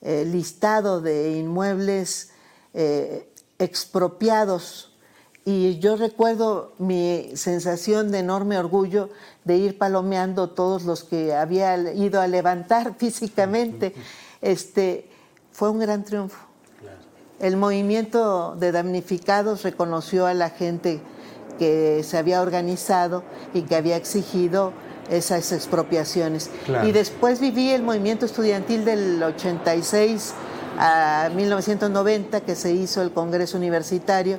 eh, 0.00 0.24
listado 0.24 1.00
de 1.00 1.36
inmuebles 1.36 2.32
eh, 2.72 3.32
expropiados 3.60 4.93
y 5.44 5.78
yo 5.78 5.96
recuerdo 5.96 6.72
mi 6.78 7.32
sensación 7.34 8.10
de 8.10 8.20
enorme 8.20 8.58
orgullo 8.58 9.10
de 9.44 9.56
ir 9.58 9.76
palomeando 9.76 10.50
todos 10.50 10.84
los 10.84 11.04
que 11.04 11.34
había 11.34 11.76
ido 11.92 12.20
a 12.20 12.26
levantar 12.26 12.94
físicamente. 12.98 13.94
Este, 14.40 15.08
fue 15.52 15.70
un 15.70 15.78
gran 15.78 16.04
triunfo. 16.04 16.38
El 17.40 17.56
movimiento 17.56 18.56
de 18.58 18.72
damnificados 18.72 19.64
reconoció 19.64 20.26
a 20.26 20.34
la 20.34 20.50
gente 20.50 21.00
que 21.58 22.02
se 22.02 22.16
había 22.16 22.40
organizado 22.40 23.22
y 23.52 23.62
que 23.62 23.76
había 23.76 23.96
exigido 23.96 24.72
esas 25.10 25.52
expropiaciones. 25.52 26.50
Y 26.84 26.92
después 26.92 27.40
viví 27.40 27.70
el 27.70 27.82
movimiento 27.82 28.24
estudiantil 28.24 28.84
del 28.84 29.22
86 29.22 30.32
a 30.78 31.30
1990, 31.34 32.40
que 32.40 32.54
se 32.54 32.72
hizo 32.72 33.02
el 33.02 33.12
Congreso 33.12 33.56
Universitario, 33.56 34.38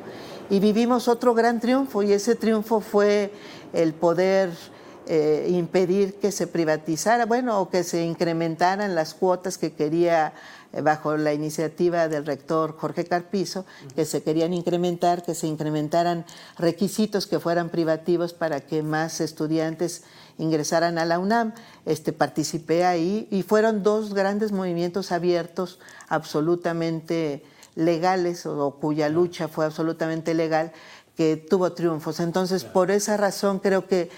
y 0.50 0.60
vivimos 0.60 1.08
otro 1.08 1.34
gran 1.34 1.60
triunfo 1.60 2.04
y 2.04 2.14
ese 2.14 2.36
triunfo 2.36 2.80
fue 2.82 3.32
el 3.74 3.94
poder 3.94 4.52
eh, 5.08 5.48
impedir 5.52 6.16
que 6.16 6.32
se 6.32 6.48
privatizara, 6.48 7.26
bueno, 7.26 7.60
o 7.60 7.70
que 7.70 7.84
se 7.84 8.04
incrementaran 8.04 8.96
las 8.96 9.14
cuotas 9.14 9.58
que 9.58 9.74
quería, 9.74 10.34
eh, 10.74 10.82
bajo 10.82 11.16
la 11.18 11.34
iniciativa 11.34 12.08
del 12.08 12.26
rector 12.26 12.76
Jorge 12.76 13.06
Carpizo, 13.06 13.66
que 13.96 14.06
se 14.06 14.24
querían 14.24 14.54
incrementar, 14.54 15.24
que 15.24 15.36
se 15.36 15.46
incrementaran 15.46 16.26
requisitos 16.58 17.28
que 17.28 17.40
fueran 17.40 17.70
privativos 17.70 18.34
para 18.34 18.62
que 18.62 18.82
más 18.82 19.22
estudiantes 19.22 20.04
ingresaran 20.40 20.98
a 20.98 21.06
la 21.06 21.20
UNAM. 21.20 21.54
Este, 21.86 22.12
participé 22.12 22.86
ahí 22.86 23.28
y 23.30 23.44
fueron 23.44 23.84
dos 23.84 24.14
grandes 24.14 24.52
movimientos 24.52 25.12
abiertos, 25.12 25.80
absolutamente 26.08 27.44
legales 27.76 28.46
o, 28.46 28.78
cuya 28.80 29.10
lucha 29.10 29.48
fue 29.48 29.66
absolutamente 29.66 30.34
legal, 30.34 30.72
que 31.16 31.38
tuvo 31.38 31.74
triunfos. 31.74 32.20
Entonces, 32.20 32.64
por 32.64 32.92
esa 32.92 33.18
razón 33.18 33.60
creo 33.60 33.88
que 33.88 34.10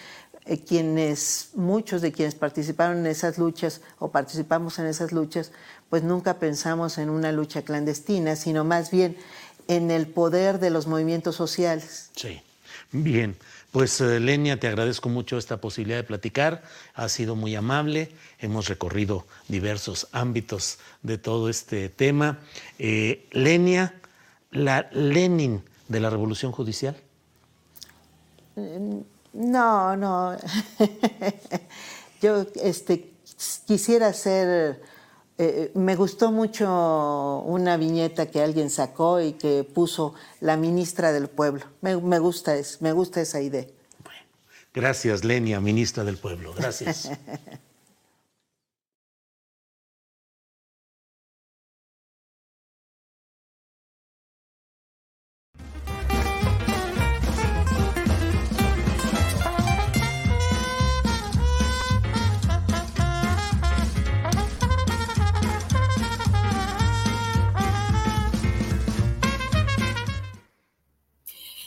eh, 0.45 0.63
quienes, 0.63 1.49
muchos 1.55 2.01
de 2.01 2.11
quienes 2.11 2.35
participaron 2.35 2.99
en 2.99 3.07
esas 3.07 3.37
luchas 3.37 3.81
o 3.99 4.11
participamos 4.11 4.79
en 4.79 4.85
esas 4.85 5.11
luchas, 5.11 5.51
pues 5.89 6.03
nunca 6.03 6.39
pensamos 6.39 6.97
en 6.97 7.09
una 7.09 7.31
lucha 7.31 7.61
clandestina, 7.61 8.35
sino 8.35 8.63
más 8.63 8.91
bien 8.91 9.17
en 9.67 9.91
el 9.91 10.07
poder 10.07 10.59
de 10.59 10.69
los 10.69 10.87
movimientos 10.87 11.35
sociales. 11.35 12.09
Sí, 12.15 12.41
bien. 12.91 13.35
Pues 13.71 13.99
eh, 14.01 14.19
Lenia, 14.19 14.59
te 14.59 14.67
agradezco 14.67 15.09
mucho 15.09 15.37
esta 15.37 15.57
posibilidad 15.57 15.97
de 15.97 16.03
platicar. 16.03 16.63
Ha 16.93 17.09
sido 17.09 17.35
muy 17.35 17.53
amable. 17.55 18.11
Hemos 18.39 18.67
recorrido 18.67 19.25
diversos 19.47 20.07
ámbitos 20.11 20.79
de 21.03 21.17
todo 21.17 21.49
este 21.49 21.89
tema. 21.89 22.39
Eh, 22.79 23.27
Lenia, 23.31 23.95
la 24.51 24.89
Lenin 24.91 25.63
de 25.87 25.99
la 25.99 26.09
Revolución 26.09 26.51
Judicial. 26.51 26.95
Mm, 28.55 28.99
no, 29.33 29.95
no. 29.95 30.37
Yo 32.21 32.45
este, 32.55 33.11
quisiera 33.65 34.13
ser 34.13 34.81
eh, 35.39 35.71
me 35.75 35.95
gustó 35.95 36.31
mucho 36.31 37.43
una 37.45 37.77
viñeta 37.77 38.25
que 38.25 38.41
alguien 38.41 38.71
sacó 38.71 39.21
y 39.21 39.33
que 39.33 39.63
puso 39.63 40.15
la 40.39 40.57
ministra 40.57 41.11
del 41.11 41.27
pueblo. 41.27 41.63
Me, 41.81 41.95
gusta, 42.19 42.55
es, 42.55 42.81
me 42.81 42.91
gusta 42.91 43.21
esa 43.21 43.39
idea. 43.41 43.67
gracias, 44.73 45.23
Lenia, 45.23 45.59
ministra 45.59 46.03
del 46.03 46.17
pueblo. 46.17 46.53
Gracias. 46.55 47.11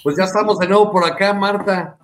Pues 0.03 0.17
ya 0.17 0.25
estamos 0.25 0.59
de 0.59 0.67
nuevo 0.67 0.91
por 0.91 1.05
acá, 1.05 1.35
Marta. 1.35 1.99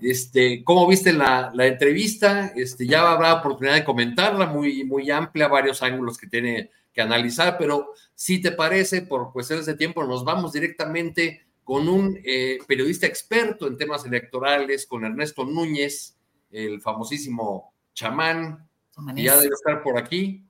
Este, 0.00 0.64
¿Cómo 0.64 0.86
viste 0.86 1.12
la, 1.12 1.52
entrevista? 1.58 2.48
Este, 2.56 2.86
ya 2.86 3.10
habrá 3.10 3.34
oportunidad 3.34 3.76
de 3.76 3.84
comentarla, 3.84 4.46
muy, 4.46 4.84
muy 4.84 5.10
amplia, 5.10 5.46
varios 5.46 5.82
ángulos 5.82 6.18
que 6.18 6.26
tiene 6.26 6.70
que 6.92 7.02
analizar, 7.02 7.56
pero 7.58 7.92
si 8.14 8.40
te 8.40 8.52
parece, 8.52 9.02
por 9.02 9.32
cuestiones 9.32 9.66
de 9.66 9.76
tiempo, 9.76 10.02
nos 10.04 10.24
vamos 10.24 10.52
directamente 10.52 11.46
con 11.62 11.88
un 11.88 12.18
eh, 12.24 12.58
periodista 12.66 13.06
experto 13.06 13.66
en 13.66 13.76
temas 13.76 14.04
electorales, 14.04 14.86
con 14.86 15.04
Ernesto 15.04 15.44
Núñez, 15.44 16.16
el 16.50 16.80
famosísimo 16.80 17.72
chamán, 17.92 18.66
que 19.14 19.22
ya 19.22 19.36
debe 19.36 19.54
estar 19.54 19.82
por 19.82 19.98
aquí, 19.98 20.44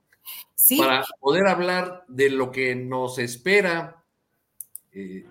para 0.77 1.05
poder 1.19 1.47
hablar 1.47 2.05
de 2.07 2.29
lo 2.29 2.51
que 2.51 2.75
nos 2.75 3.19
espera. 3.19 4.03
Eh, 4.91 5.25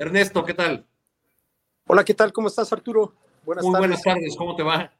Ernesto, 0.00 0.42
¿qué 0.46 0.54
tal? 0.54 0.86
Hola, 1.86 2.02
¿qué 2.06 2.14
tal? 2.14 2.32
¿Cómo 2.32 2.48
estás, 2.48 2.72
Arturo? 2.72 3.12
Buenas 3.44 3.62
Muy 3.62 3.78
buenas 3.80 4.02
tardes, 4.02 4.34
¿cómo 4.34 4.56
te 4.56 4.62
va? 4.62 4.90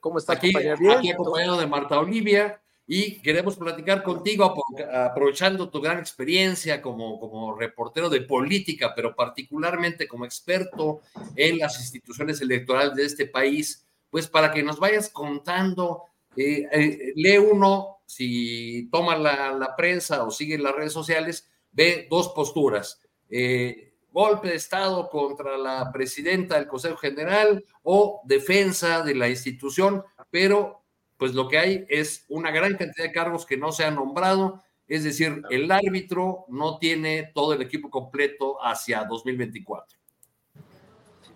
¿Cómo 0.00 0.18
estás, 0.18 0.36
aquí, 0.36 0.50
Aquí 0.56 1.12
acompañado 1.12 1.60
de 1.60 1.68
Marta 1.68 1.96
Olivia 2.00 2.60
y 2.84 3.22
queremos 3.22 3.56
platicar 3.56 4.02
contigo 4.02 4.52
aprovechando 4.92 5.70
tu 5.70 5.80
gran 5.80 6.00
experiencia 6.00 6.82
como, 6.82 7.20
como 7.20 7.54
reportero 7.54 8.10
de 8.10 8.22
política, 8.22 8.94
pero 8.96 9.14
particularmente 9.14 10.08
como 10.08 10.24
experto 10.24 11.02
en 11.36 11.58
las 11.58 11.78
instituciones 11.78 12.40
electorales 12.40 12.96
de 12.96 13.04
este 13.04 13.26
país, 13.26 13.86
pues 14.10 14.26
para 14.26 14.50
que 14.50 14.64
nos 14.64 14.80
vayas 14.80 15.08
contando, 15.08 16.02
eh, 16.36 16.66
eh, 16.72 17.12
lee 17.14 17.38
uno, 17.38 17.98
si 18.06 18.88
toma 18.90 19.16
la, 19.16 19.74
prensa 19.76 20.24
o 20.24 20.32
sigue 20.32 20.58
las 20.58 20.74
redes 20.74 20.92
sociales, 20.92 21.48
ve 21.70 22.08
dos 22.10 22.30
posturas. 22.30 23.00
Eh, 23.30 23.87
golpe 24.18 24.48
de 24.48 24.56
Estado 24.56 25.08
contra 25.08 25.56
la 25.56 25.92
presidenta 25.92 26.56
del 26.56 26.66
Consejo 26.66 26.96
General 26.96 27.64
o 27.84 28.20
defensa 28.24 29.02
de 29.04 29.14
la 29.14 29.28
institución, 29.28 30.02
pero 30.28 30.82
pues 31.16 31.34
lo 31.34 31.46
que 31.46 31.56
hay 31.56 31.86
es 31.88 32.24
una 32.28 32.50
gran 32.50 32.76
cantidad 32.76 33.06
de 33.06 33.12
cargos 33.12 33.46
que 33.46 33.56
no 33.56 33.70
se 33.70 33.84
han 33.84 33.94
nombrado, 33.94 34.60
es 34.88 35.04
decir, 35.04 35.42
el 35.50 35.70
árbitro 35.70 36.46
no 36.48 36.78
tiene 36.78 37.30
todo 37.32 37.52
el 37.52 37.62
equipo 37.62 37.90
completo 37.90 38.56
hacia 38.60 39.04
2024. 39.04 39.96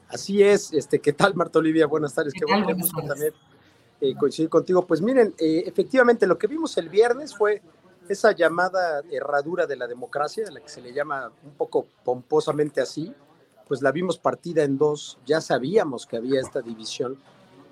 Así 0.08 0.42
es, 0.42 0.72
este, 0.72 0.98
¿qué 0.98 1.12
tal 1.12 1.36
Marta 1.36 1.60
Olivia? 1.60 1.86
Buenas 1.86 2.12
tardes, 2.12 2.32
qué, 2.34 2.44
bueno 2.44 2.66
también 3.06 3.32
eh, 4.00 4.14
coincidir 4.18 4.50
contigo. 4.50 4.84
Pues 4.84 5.00
miren, 5.00 5.32
eh, 5.38 5.62
efectivamente 5.66 6.26
lo 6.26 6.36
que 6.36 6.48
vimos 6.48 6.76
el 6.78 6.88
viernes 6.88 7.32
fue 7.32 7.62
esa 8.08 8.32
llamada 8.32 9.02
herradura 9.10 9.66
de 9.66 9.76
la 9.76 9.86
democracia, 9.86 10.44
la 10.50 10.60
que 10.60 10.68
se 10.68 10.80
le 10.80 10.92
llama 10.92 11.30
un 11.44 11.52
poco 11.52 11.86
pomposamente 12.04 12.80
así, 12.80 13.14
pues 13.66 13.82
la 13.82 13.92
vimos 13.92 14.18
partida 14.18 14.64
en 14.64 14.76
dos, 14.76 15.18
ya 15.24 15.40
sabíamos 15.40 16.06
que 16.06 16.16
había 16.16 16.40
esta 16.40 16.60
división, 16.60 17.18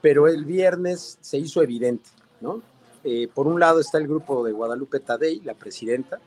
pero 0.01 0.29
el 0.29 0.45
viernes 0.45 1.19
se 1.21 1.39
hizo 1.39 1.63
evidente, 1.63 2.09
¿no? 2.41 2.63
Eh, 3.05 3.29
por 3.33 3.47
un 3.47 3.61
lado 3.61 3.81
está 3.81 3.99
el 3.99 4.07
grupo 4.07 4.45
de 4.45 4.53
Guadalupe 4.53 5.01
Tadei, 5.01 5.41
la 5.41 5.55
presidenta, 5.55 6.21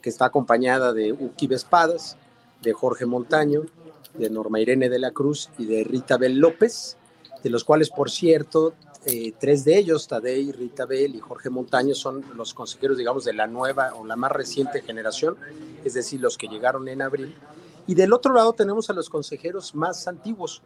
que 0.00 0.10
está 0.10 0.26
acompañada 0.26 0.92
de 0.92 1.12
Uki 1.12 1.48
Espadas, 1.52 2.16
de 2.62 2.72
Jorge 2.72 3.06
Montaño, 3.06 3.62
de 4.14 4.30
Norma 4.30 4.60
Irene 4.60 4.88
de 4.88 4.98
la 4.98 5.12
Cruz 5.12 5.50
y 5.58 5.66
de 5.66 5.84
Rita 5.84 6.16
Bel 6.16 6.38
López, 6.38 6.96
de 7.42 7.50
los 7.50 7.64
cuales, 7.64 7.90
por 7.90 8.10
cierto, 8.10 8.74
eh, 9.08 9.32
tres 9.38 9.64
de 9.64 9.78
ellos, 9.78 10.08
Tadei, 10.08 10.50
Rita 10.50 10.84
Bell 10.84 11.14
y 11.14 11.20
Jorge 11.20 11.48
Montaño, 11.48 11.94
son 11.94 12.24
los 12.34 12.52
consejeros, 12.52 12.98
digamos, 12.98 13.24
de 13.24 13.32
la 13.32 13.46
nueva 13.46 13.94
o 13.94 14.04
la 14.04 14.16
más 14.16 14.32
reciente 14.32 14.82
generación, 14.82 15.36
es 15.84 15.94
decir, 15.94 16.20
los 16.20 16.36
que 16.36 16.48
llegaron 16.48 16.88
en 16.88 17.02
abril. 17.02 17.32
Y 17.86 17.94
del 17.94 18.12
otro 18.12 18.34
lado 18.34 18.52
tenemos 18.52 18.90
a 18.90 18.94
los 18.94 19.08
consejeros 19.08 19.76
más 19.76 20.08
antiguos. 20.08 20.60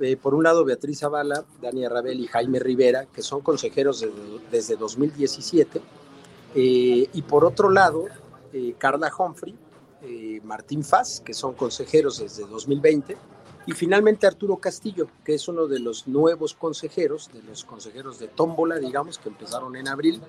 Eh, 0.00 0.16
por 0.16 0.34
un 0.34 0.42
lado, 0.42 0.64
Beatriz 0.64 0.98
Zavala, 0.98 1.44
Dania 1.62 1.88
Rabel 1.88 2.18
y 2.18 2.26
Jaime 2.26 2.58
Rivera, 2.58 3.06
que 3.06 3.22
son 3.22 3.42
consejeros 3.42 4.04
desde 4.50 4.74
2017. 4.74 5.80
Eh, 6.56 7.08
y 7.12 7.22
por 7.22 7.44
otro 7.44 7.70
lado, 7.70 8.06
Carla 8.76 9.12
Humphrey, 9.16 9.56
Martín 10.42 10.82
Faz, 10.82 11.20
que 11.20 11.32
son 11.32 11.54
consejeros 11.54 12.18
desde 12.18 12.44
2020 12.44 13.16
y 13.66 13.72
finalmente 13.72 14.26
Arturo 14.26 14.56
Castillo, 14.56 15.08
que 15.24 15.34
es 15.34 15.48
uno 15.48 15.66
de 15.66 15.78
los 15.78 16.06
nuevos 16.06 16.54
consejeros, 16.54 17.30
de 17.32 17.42
los 17.42 17.64
consejeros 17.64 18.18
de 18.18 18.28
Tómbola, 18.28 18.78
digamos, 18.78 19.18
que 19.18 19.30
empezaron 19.30 19.76
en 19.76 19.88
abril, 19.88 20.20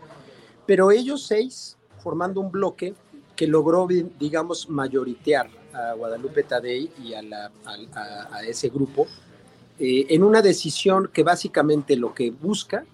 pero 0.66 0.92
ellos 0.92 1.24
seis 1.24 1.78
formando 2.02 2.40
un 2.40 2.52
bloque 2.52 2.94
que 3.36 3.48
logró, 3.48 3.88
digamos, 3.88 4.70
mayoritear 4.70 5.50
a 5.74 5.94
Guadalupe 5.94 6.44
Tadei 6.44 6.90
y 7.04 7.14
a, 7.14 7.24
ese 8.48 8.70
grupo 8.70 9.08
eh, 9.78 10.06
en 10.10 10.24
una 10.24 10.42
decisión 10.42 11.10
que 11.12 11.24
básicamente 11.24 11.98
lo 11.98 12.14
que 12.14 12.32
busca, 12.32 12.86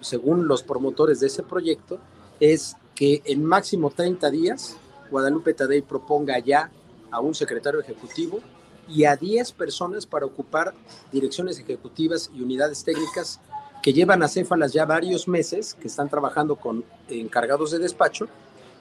según 0.00 0.48
los 0.48 0.62
promotores 0.62 1.20
de 1.20 1.26
ese 1.26 1.42
proyecto, 1.42 1.98
es 2.40 2.76
que 2.94 3.22
en 3.26 3.44
máximo 3.44 3.90
30 3.90 4.30
días 4.30 4.76
Guadalupe 5.10 5.52
Tadei 5.52 5.82
proponga 5.82 6.38
ya 6.38 6.70
a 7.10 7.20
un 7.20 7.34
secretario 7.34 7.80
ejecutivo 7.80 8.40
y 8.88 9.04
a 9.04 9.16
10 9.16 9.52
personas 9.52 10.06
para 10.06 10.26
ocupar 10.26 10.74
direcciones 11.12 11.58
ejecutivas 11.58 12.30
y 12.34 12.42
unidades 12.42 12.84
técnicas 12.84 13.40
que 13.82 13.92
llevan 13.92 14.22
a 14.22 14.28
Céfalas 14.28 14.72
ya 14.72 14.86
varios 14.86 15.28
meses, 15.28 15.74
que 15.74 15.88
están 15.88 16.08
trabajando 16.08 16.56
con 16.56 16.84
encargados 17.08 17.70
de 17.70 17.78
despacho 17.78 18.28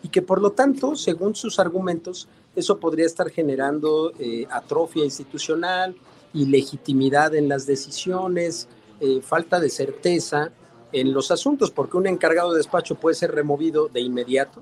y 0.02 0.10
que 0.10 0.22
por 0.22 0.42
lo 0.42 0.52
tanto, 0.52 0.96
según 0.96 1.36
sus 1.36 1.60
argumentos, 1.60 2.28
eso 2.56 2.78
podría 2.78 3.06
estar 3.06 3.30
generando 3.30 4.14
eh, 4.20 4.48
atrofia 4.50 5.04
institucional, 5.04 5.96
ilegitimidad 6.34 7.36
en 7.36 7.50
las 7.50 7.66
decisiones, 7.66 8.68
eh, 9.00 9.22
falta 9.22 9.60
de 9.60 9.70
certeza 9.70 10.52
en 10.92 11.14
los 11.14 11.32
asuntos, 11.32 11.72
porque 11.72 11.98
un 11.98 12.08
encargado 12.08 12.52
de 12.52 12.58
despacho 12.58 12.96
puede 12.96 13.16
ser 13.16 13.32
removido 13.32 13.88
de 13.88 14.02
inmediato 14.02 14.62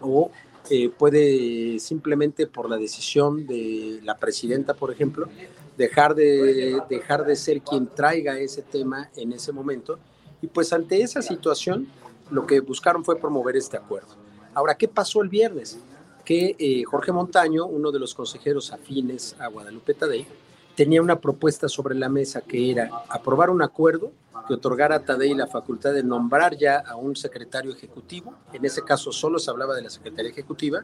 o 0.00 0.30
eh, 0.70 0.88
puede 0.90 1.78
simplemente 1.78 2.46
por 2.46 2.70
la 2.70 2.76
decisión 2.76 3.46
de 3.46 4.00
la 4.02 4.16
presidenta, 4.16 4.74
por 4.74 4.92
ejemplo, 4.92 5.28
dejar 5.76 6.14
de, 6.14 6.80
dejar 6.88 7.24
de 7.24 7.36
ser 7.36 7.60
quien 7.62 7.86
traiga 7.88 8.38
ese 8.38 8.62
tema 8.62 9.10
en 9.16 9.32
ese 9.32 9.52
momento. 9.52 9.98
Y 10.40 10.46
pues 10.46 10.72
ante 10.72 11.00
esa 11.02 11.22
situación, 11.22 11.88
lo 12.30 12.46
que 12.46 12.60
buscaron 12.60 13.04
fue 13.04 13.18
promover 13.18 13.56
este 13.56 13.76
acuerdo. 13.76 14.14
Ahora, 14.54 14.74
¿qué 14.74 14.88
pasó 14.88 15.22
el 15.22 15.28
viernes? 15.28 15.78
Que 16.24 16.54
eh, 16.58 16.84
Jorge 16.84 17.12
Montaño, 17.12 17.66
uno 17.66 17.90
de 17.90 17.98
los 17.98 18.14
consejeros 18.14 18.72
afines 18.72 19.34
a 19.38 19.48
Guadalupe 19.48 19.94
Tadei, 19.94 20.26
tenía 20.74 21.02
una 21.02 21.20
propuesta 21.20 21.68
sobre 21.68 21.94
la 21.94 22.08
mesa 22.08 22.40
que 22.40 22.70
era 22.70 22.90
aprobar 23.08 23.50
un 23.50 23.62
acuerdo 23.62 24.12
que 24.46 24.54
otorgara 24.54 24.96
a 24.96 25.04
Tadei 25.04 25.34
la 25.34 25.46
facultad 25.46 25.92
de 25.92 26.02
nombrar 26.02 26.56
ya 26.56 26.78
a 26.78 26.96
un 26.96 27.14
secretario 27.14 27.72
ejecutivo, 27.72 28.34
en 28.52 28.64
ese 28.64 28.82
caso 28.82 29.12
solo 29.12 29.38
se 29.38 29.50
hablaba 29.50 29.74
de 29.74 29.82
la 29.82 29.90
secretaría 29.90 30.30
ejecutiva, 30.30 30.82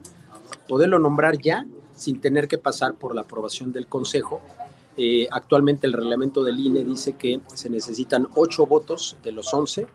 poderlo 0.69 0.99
nombrar 0.99 1.39
ya 1.39 1.67
sin 1.95 2.21
tener 2.21 2.47
que 2.47 2.59
pasar 2.59 2.95
por 2.95 3.15
la 3.15 3.23
aprobación 3.23 3.73
del 3.73 3.87
Consejo. 3.87 4.41
Eh, 4.97 5.29
actualmente 5.31 5.87
el 5.87 5.93
reglamento 5.93 6.45
del 6.45 6.59
INE 6.59 6.85
dice 6.85 7.15
que 7.15 7.41
se 7.55 7.71
necesitan 7.71 8.29
ocho 8.35 8.67
votos 8.67 9.17
de 9.23 9.33
los 9.33 9.53
once 9.53 9.87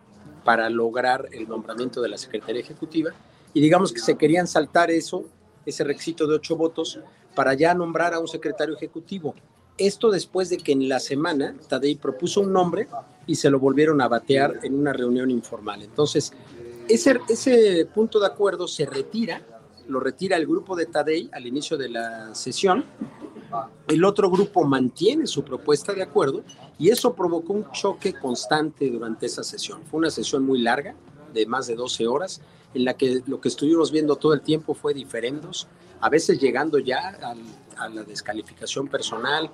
para 0.44 0.70
lograr 0.70 1.30
el 1.32 1.48
nombramiento 1.48 2.02
de 2.02 2.10
la 2.10 2.18
secretaría 2.18 2.62
ejecutiva 2.62 3.12
y 3.54 3.62
digamos 3.62 3.94
que 3.94 4.00
se 4.00 4.18
querían 4.18 4.48
saltar 4.48 4.92
eso, 4.92 5.26
ese 5.66 5.84
requisito 5.84 6.28
de 6.28 6.36
ocho 6.36 6.56
votos, 6.58 7.00
para 7.36 7.54
ya 7.54 7.74
nombrar 7.74 8.14
a 8.14 8.20
un 8.20 8.28
secretario 8.28 8.76
ejecutivo. 8.76 9.36
Esto 9.78 10.12
después 10.12 10.50
de 10.50 10.58
que 10.58 10.72
en 10.72 10.88
la 10.88 11.00
semana 11.00 11.56
Tadei 11.68 11.96
propuso 11.96 12.42
un 12.42 12.54
nombre 12.54 12.88
y 13.26 13.36
se 13.36 13.50
lo 13.50 13.60
volvieron 13.60 14.02
a 14.02 14.08
batear 14.08 14.60
en 14.64 14.78
una 14.78 14.94
reunión 14.94 15.32
informal. 15.32 15.82
Entonces, 15.82 16.32
ese, 16.88 17.20
ese 17.28 17.86
punto 17.86 18.20
de 18.20 18.28
acuerdo 18.28 18.68
se 18.68 18.86
retira, 18.86 19.42
lo 19.88 20.00
retira 20.00 20.38
el 20.38 20.46
grupo 20.46 20.76
de 20.76 20.86
Tadei 20.86 21.30
al 21.34 21.48
inicio 21.48 21.78
de 21.78 21.90
la 21.90 22.36
sesión. 22.36 22.86
El 23.88 24.04
otro 24.04 24.30
grupo 24.30 24.64
mantiene 24.64 25.28
su 25.28 25.44
propuesta 25.44 25.94
de 25.94 26.04
acuerdo 26.04 26.44
y 26.78 26.90
eso 26.90 27.14
provocó 27.14 27.54
un 27.54 27.72
choque 27.72 28.14
constante 28.14 28.90
durante 28.90 29.26
esa 29.26 29.44
sesión. 29.44 29.84
Fue 29.90 30.00
una 30.00 30.10
sesión 30.12 30.44
muy 30.44 30.62
larga, 30.62 30.96
de 31.34 31.46
más 31.46 31.68
de 31.68 31.76
12 31.76 32.08
horas, 32.08 32.42
en 32.74 32.86
la 32.86 32.96
que 32.96 33.22
lo 33.26 33.42
que 33.42 33.50
estuvimos 33.50 33.92
viendo 33.92 34.16
todo 34.16 34.34
el 34.34 34.42
tiempo 34.42 34.74
fue 34.74 34.94
diferendos, 34.94 35.68
a 36.04 36.10
veces 36.10 36.38
llegando 36.38 36.80
ya 36.80 37.18
a 37.78 37.88
la 37.88 38.04
descalificación 38.04 38.90
personal, 38.90 39.50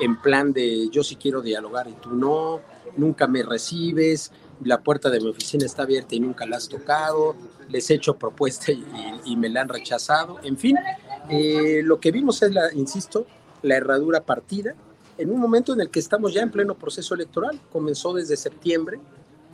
en 0.00 0.20
plan 0.20 0.52
de 0.52 0.88
yo 0.90 1.04
sí 1.04 1.14
quiero 1.14 1.40
dialogar 1.42 1.86
y 1.86 1.92
tú 1.92 2.10
no, 2.10 2.60
nunca 2.96 3.28
me 3.28 3.44
recibes, 3.44 4.32
la 4.64 4.82
puerta 4.82 5.10
de 5.10 5.20
mi 5.20 5.28
oficina 5.28 5.64
está 5.64 5.84
abierta 5.84 6.16
y 6.16 6.20
nunca 6.20 6.44
la 6.44 6.56
has 6.56 6.68
tocado, 6.68 7.36
les 7.68 7.88
he 7.88 7.94
hecho 7.94 8.14
propuesta 8.14 8.72
y, 8.72 9.36
me 9.36 9.48
la 9.48 9.60
han 9.60 9.68
rechazado, 9.68 10.40
en 10.42 10.58
fin, 10.58 10.76
eh, 11.30 11.82
lo 11.84 12.00
que 12.00 12.10
vimos 12.10 12.42
es, 12.42 12.52
la, 12.52 12.72
insisto, 12.74 13.24
la 13.62 13.76
herradura 13.76 14.24
partida 14.24 14.74
en 15.18 15.30
un 15.30 15.38
momento 15.38 15.72
en 15.72 15.82
el 15.82 15.88
que 15.88 16.00
estamos 16.00 16.34
ya 16.34 16.42
en 16.42 16.50
pleno 16.50 16.74
proceso 16.74 17.14
electoral, 17.14 17.60
comenzó 17.70 18.12
desde 18.12 18.36
septiembre 18.36 18.98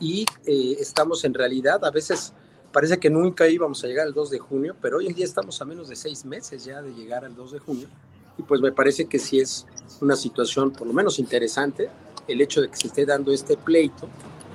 y 0.01 0.25
eh, 0.47 0.77
estamos 0.81 1.27
en 1.27 1.35
realidad 1.35 1.85
a 1.85 1.91
veces 1.91 2.33
Parece 2.73 2.99
que 2.99 3.11
nunca 3.11 3.49
íbamos 3.49 3.83
a 3.83 3.87
llegar 3.87 4.07
al 4.07 4.15
2 4.15 4.31
de 4.31 4.39
junio, 4.39 4.77
pero 4.81 4.99
hoy 4.99 5.07
en 5.07 5.15
día 5.15 5.25
estamos 5.25 5.61
a 5.61 5.65
menos 5.65 5.89
de 5.89 5.97
seis 5.97 6.25
meses 6.25 6.65
ya 6.65 6.83
de 6.83 6.93
llegar 6.93 7.25
al 7.25 7.35
2 7.35 7.53
de 7.53 7.59
junio. 7.59 7.89
y 8.37 8.43
pues 8.43 8.61
me 8.61 8.71
parece 8.71 9.07
que 9.07 9.19
sí 9.19 9.41
es 9.41 9.67
una 10.01 10.15
situación 10.15 10.71
por 10.71 10.87
lo 10.87 10.93
menos 10.93 11.19
interesante 11.19 11.91
el 12.29 12.41
hecho 12.41 12.61
de 12.61 12.69
que 12.69 12.77
se 12.77 12.87
esté 12.87 13.05
dando 13.05 13.33
este 13.33 13.57
pleito 13.57 14.09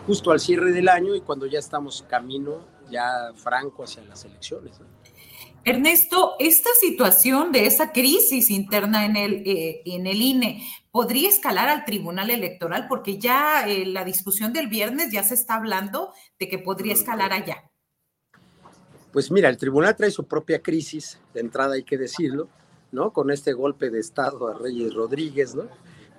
justo 0.08 0.32
al 0.32 0.40
cierre 0.40 0.72
del 0.72 0.88
año 0.88 1.16
y 1.16 1.22
cuando 1.22 1.46
ya 1.46 1.60
estamos 1.60 2.06
camino 2.08 2.66
ya 2.90 3.32
franco 3.36 3.84
hacia 3.84 4.04
las 4.04 4.24
elecciones. 4.26 4.80
Ernesto, 5.66 6.36
esta 6.40 6.70
situación 6.80 7.54
de 7.54 7.66
esa 7.66 7.94
crisis 7.94 8.50
interna 8.50 9.06
en 9.06 9.16
el, 9.16 9.44
eh, 9.46 9.82
en 9.86 10.08
el 10.08 10.22
INE 10.22 10.68
podría 10.92 11.30
escalar 11.30 11.70
al 11.70 11.86
Tribunal 11.86 12.30
Electoral 12.30 12.88
porque 12.90 13.18
ya 13.18 13.66
eh, 13.68 13.86
la 13.86 14.04
discusión 14.04 14.52
del 14.52 14.68
viernes 14.68 15.12
ya 15.12 15.24
se 15.24 15.36
está 15.36 15.56
hablando 15.56 16.14
de 16.38 16.50
que 16.50 16.60
podría 16.60 16.94
escalar 16.94 17.32
allá. 17.32 17.72
Pues 19.14 19.30
mira, 19.30 19.48
el 19.48 19.58
tribunal 19.58 19.96
trae 19.96 20.10
su 20.10 20.26
propia 20.26 20.60
crisis, 20.60 21.20
de 21.36 21.42
entrada 21.42 21.76
hay 21.76 21.84
que 21.84 22.00
decirlo, 22.00 22.50
¿no? 22.92 23.14
Con 23.14 23.30
este 23.30 23.54
golpe 23.54 23.92
de 23.92 24.00
Estado 24.00 24.48
a 24.48 24.56
Reyes 24.56 24.96
Rodríguez, 24.96 25.54
¿no? 25.54 25.66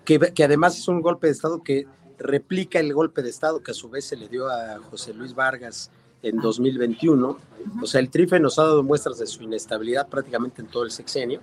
Que, 0.04 0.18
que 0.18 0.44
además 0.44 0.78
es 0.78 0.86
un 0.86 1.00
golpe 1.00 1.26
de 1.26 1.32
Estado 1.32 1.60
que 1.60 1.88
replica 2.18 2.78
el 2.78 2.94
golpe 2.94 3.20
de 3.20 3.30
Estado 3.30 3.60
que 3.60 3.72
a 3.72 3.74
su 3.74 3.90
vez 3.90 4.04
se 4.04 4.16
le 4.16 4.28
dio 4.28 4.48
a 4.48 4.78
José 4.78 5.12
Luis 5.12 5.34
Vargas 5.34 5.90
en 6.22 6.36
2021. 6.36 7.38
O 7.82 7.86
sea, 7.86 8.00
el 8.00 8.10
TRIFE 8.10 8.38
nos 8.38 8.60
ha 8.60 8.62
dado 8.62 8.84
muestras 8.84 9.18
de 9.18 9.26
su 9.26 9.42
inestabilidad 9.42 10.08
prácticamente 10.08 10.62
en 10.62 10.68
todo 10.68 10.84
el 10.84 10.92
sexenio. 10.92 11.40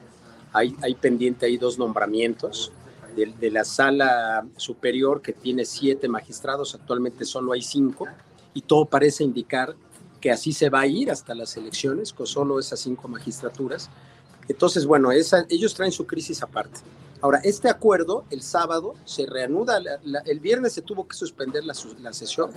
Hay, 0.53 0.73
hay 0.81 0.95
pendiente 0.95 1.45
ahí 1.45 1.57
dos 1.57 1.77
nombramientos 1.77 2.71
de, 3.13 3.25
de, 3.25 3.51
la 3.51 3.65
sala 3.65 4.47
superior 4.55 5.21
que 5.21 5.33
tiene 5.33 5.65
siete 5.65 6.07
magistrados, 6.07 6.75
actualmente 6.75 7.25
solo 7.25 7.51
hay 7.51 7.61
cinco, 7.61 8.07
y 8.53 8.61
todo 8.61 8.85
parece 8.85 9.25
indicar 9.25 9.75
que 10.21 10.31
así 10.31 10.53
se 10.53 10.69
va 10.69 10.81
a 10.81 10.87
ir 10.87 11.11
hasta 11.11 11.35
las 11.35 11.57
elecciones, 11.57 12.13
con 12.13 12.27
solo 12.27 12.59
esas 12.59 12.79
cinco 12.79 13.07
magistraturas. 13.07 13.89
Entonces, 14.47 14.85
bueno, 14.85 15.09
ellos 15.11 15.73
traen 15.73 15.91
su 15.91 16.05
crisis 16.05 16.41
aparte. 16.43 16.79
Ahora, 17.21 17.39
este 17.43 17.69
acuerdo 17.69 18.25
el 18.31 18.41
sábado 18.41 18.95
se 19.05 19.25
reanuda, 19.25 19.79
el 20.25 20.39
viernes 20.39 20.73
se 20.73 20.81
tuvo 20.81 21.07
que 21.07 21.15
suspender 21.15 21.63
la, 21.63 21.73
sesión 22.13 22.51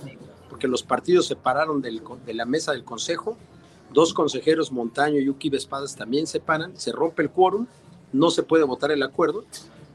porque 0.49 0.67
los 0.67 0.81
partidos 0.81 1.27
se 1.27 1.35
pararon 1.35 1.81
de 1.81 2.33
la 2.33 2.45
mesa 2.45 2.71
del 2.71 2.83
Consejo, 2.83 3.37
dos 3.93 4.13
consejeros, 4.13 4.71
Montaño 4.71 5.19
y 5.19 5.29
Uki 5.29 5.49
Vespadas, 5.49 5.95
también 5.95 6.25
se 6.27 6.39
paran, 6.39 6.77
se 6.77 6.91
rompe 6.91 7.21
el 7.21 7.29
quórum, 7.29 7.67
no 8.11 8.31
se 8.31 8.43
puede 8.43 8.63
votar 8.63 8.91
el 8.91 9.03
acuerdo, 9.03 9.45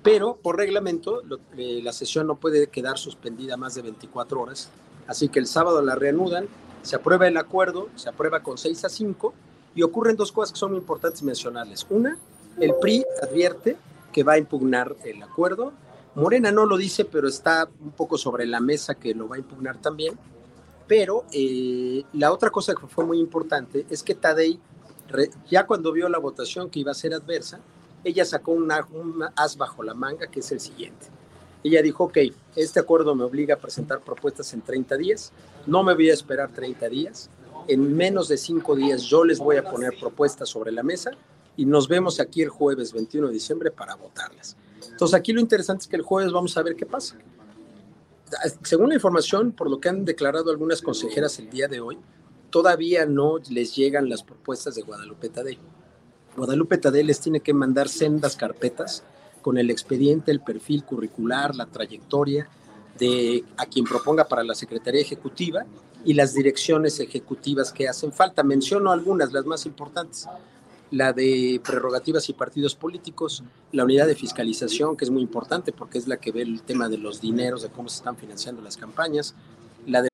pero 0.03 0.37
por 0.37 0.57
reglamento 0.57 1.23
eh, 1.57 1.81
la 1.83 1.93
sesión 1.93 2.27
no 2.27 2.37
puede 2.37 2.69
quedar 2.69 2.97
suspendida 2.97 3.57
más 3.57 3.75
de 3.75 3.83
24 3.83 4.41
horas, 4.41 4.71
así 5.07 5.29
que 5.29 5.39
el 5.39 5.47
sábado 5.47 5.83
la 5.83 5.97
reanudan, 5.97 6.47
se 6.83 6.97
aprueba 6.97 7.29
el 7.29 7.37
acuerdo, 7.37 7.89
se 7.97 8.09
aprueba 8.09 8.43
con 8.43 8.59
6 8.59 8.85
a 8.85 8.89
5 8.89 9.35
y 9.75 9.83
ocurren 9.83 10.17
dos 10.17 10.33
cosas 10.33 10.53
que 10.53 10.59
son 10.59 10.75
importantes 10.75 11.23
mencionarles. 11.23 11.87
Una, 11.91 12.19
el 12.59 12.75
PRI 12.81 13.05
advierte 13.23 13.77
que 14.13 14.23
va 14.23 14.33
a 14.33 14.39
impugnar 14.39 14.97
el 15.05 15.23
acuerdo. 15.23 15.73
Morena 16.15 16.51
no 16.51 16.67
lo 16.67 16.77
dice, 16.77 17.05
pero 17.05 17.29
está 17.29 17.69
un 17.81 17.93
poco 17.93 18.19
sobre 18.19 18.47
la 18.47 18.61
mesa 18.61 18.95
que 18.95 19.15
lo 19.15 19.29
va 19.29 19.37
a 19.37 19.39
impugnar 19.39 19.79
también. 19.79 20.19
Pero 20.89 21.25
eh, 21.33 22.03
la 22.15 22.33
otra 22.33 22.51
cosa 22.51 22.75
que 22.75 22.87
fue 22.89 23.05
muy 23.05 23.21
importante 23.21 23.87
es 23.91 24.03
que 24.03 24.17
Tadei, 24.17 24.59
ya 25.49 25.67
cuando 25.67 25.93
vio 25.93 26.09
la 26.09 26.19
votación 26.19 26.69
que 26.69 26.81
iba 26.81 26.91
a 26.91 26.95
ser 26.95 27.15
adversa, 27.15 27.61
ella 28.03 28.25
sacó 28.25 28.53
un 28.53 28.73
as 29.37 29.57
bajo 29.57 29.83
la 29.83 29.95
manga, 29.95 30.27
que 30.27 30.41
es 30.41 30.51
el 30.51 30.59
siguiente. 30.59 31.07
Ella 31.63 31.83
dijo, 31.83 32.05
ok, 32.05 32.19
este 32.57 32.81
acuerdo 32.81 33.15
me 33.15 33.25
obliga 33.25 33.55
a 33.55 33.59
presentar 33.59 34.01
propuestas 34.01 34.53
en 34.55 34.63
30 34.63 34.97
días, 34.97 35.33
no 35.67 35.83
me 35.83 35.95
voy 35.95 36.11
a 36.11 36.15
esperar 36.15 36.51
30 36.53 36.89
días, 36.89 37.31
en 37.69 37.95
menos 37.95 38.29
de 38.29 38.39
5 38.39 38.77
días 38.77 39.03
yo 39.03 39.25
les 39.25 39.39
voy 39.39 39.57
a 39.57 39.65
poner 39.65 39.93
propuestas 39.99 40.49
sobre 40.49 40.73
la 40.73 40.83
mesa 40.83 41.11
y 41.57 41.67
nos 41.67 41.89
vemos 41.89 42.21
aquí 42.21 42.43
el 42.43 42.49
jueves 42.49 42.93
21 42.93 43.29
de 43.29 43.33
diciembre 43.35 43.71
para 43.71 43.95
votarlas. 43.95 44.57
Entonces 44.91 45.15
aquí 45.15 45.33
lo 45.33 45.41
interesante 45.41 45.83
es 45.83 45.89
que 45.89 45.97
el 45.97 46.03
jueves 46.03 46.33
vamos 46.33 46.57
a 46.57 46.63
ver 46.63 46.75
qué 46.75 46.87
pasa. 46.87 47.17
Según 48.63 48.89
la 48.89 48.95
información, 48.95 49.53
por 49.53 49.69
lo 49.69 49.81
que 49.81 49.89
han 49.89 50.05
declarado 50.05 50.51
algunas 50.51 50.81
consejeras 50.81 51.39
el 51.39 51.51
día 51.51 51.69
de 51.69 51.81
hoy, 51.81 51.99
todavía 52.51 53.05
no 53.05 53.39
les 53.51 53.75
llegan 53.77 54.09
las 54.09 54.23
propuestas 54.23 54.75
de 54.75 54.83
Guadalupe 54.83 55.29
Tadei. 55.29 55.59
Guadalupe 56.37 56.79
Tadei 56.79 57.03
les 57.03 57.21
tiene 57.21 57.41
que 57.41 57.53
mandar 57.53 57.89
sendas 57.89 58.37
carpetas 58.37 59.03
con 59.41 59.59
el 59.59 59.71
expediente, 59.71 60.31
el 60.31 60.41
perfil 60.41 60.85
curricular, 60.85 61.55
la 61.55 61.67
trayectoria 61.67 62.49
de 62.99 63.45
a 63.57 63.67
quien 63.67 63.85
proponga 63.85 64.27
para 64.29 64.45
la 64.45 64.55
Secretaría 64.55 65.01
Ejecutiva 65.01 65.65
y 66.05 66.15
las 66.15 66.35
direcciones 66.35 67.01
ejecutivas 67.01 67.73
que 67.73 67.89
hacen 67.89 68.13
falta. 68.13 68.43
Menciono 68.43 68.91
algunas, 68.91 69.33
las 69.33 69.47
más 69.47 69.67
importantes 69.67 70.29
la 70.91 71.13
de 71.13 71.61
prerrogativas 71.65 72.29
y 72.29 72.33
partidos 72.33 72.75
políticos, 72.75 73.45
la 73.73 73.85
unidad 73.85 74.07
de 74.07 74.15
fiscalización, 74.15 74.97
que 74.97 75.05
es 75.05 75.11
muy 75.11 75.23
importante 75.23 75.73
porque 75.73 75.99
es 75.99 76.09
la 76.09 76.17
que 76.17 76.33
ve 76.33 76.43
el 76.43 76.63
tema 76.63 76.89
de 76.89 76.99
los 76.99 77.21
dineros, 77.21 77.63
de 77.63 77.69
cómo 77.69 77.89
se 77.89 77.99
están 77.99 78.17
financiando 78.17 78.61
las 78.63 78.77
campañas, 78.77 79.35
la 79.87 80.03
de... 80.03 80.09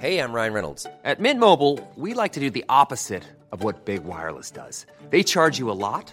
Hey, 0.00 0.18
I'm 0.18 0.32
Ryan 0.32 0.52
Reynolds. 0.52 0.86
At 1.04 1.20
Mint 1.20 1.38
Mobile, 1.38 1.78
we 1.96 2.14
like 2.14 2.32
to 2.32 2.40
do 2.40 2.50
the 2.50 2.64
opposite 2.68 3.22
of 3.52 3.62
what 3.62 3.84
Big 3.84 4.02
Wireless 4.04 4.50
does. 4.50 4.86
They 5.10 5.22
charge 5.22 5.60
you 5.60 5.70
a 5.70 5.76
lot, 5.76 6.12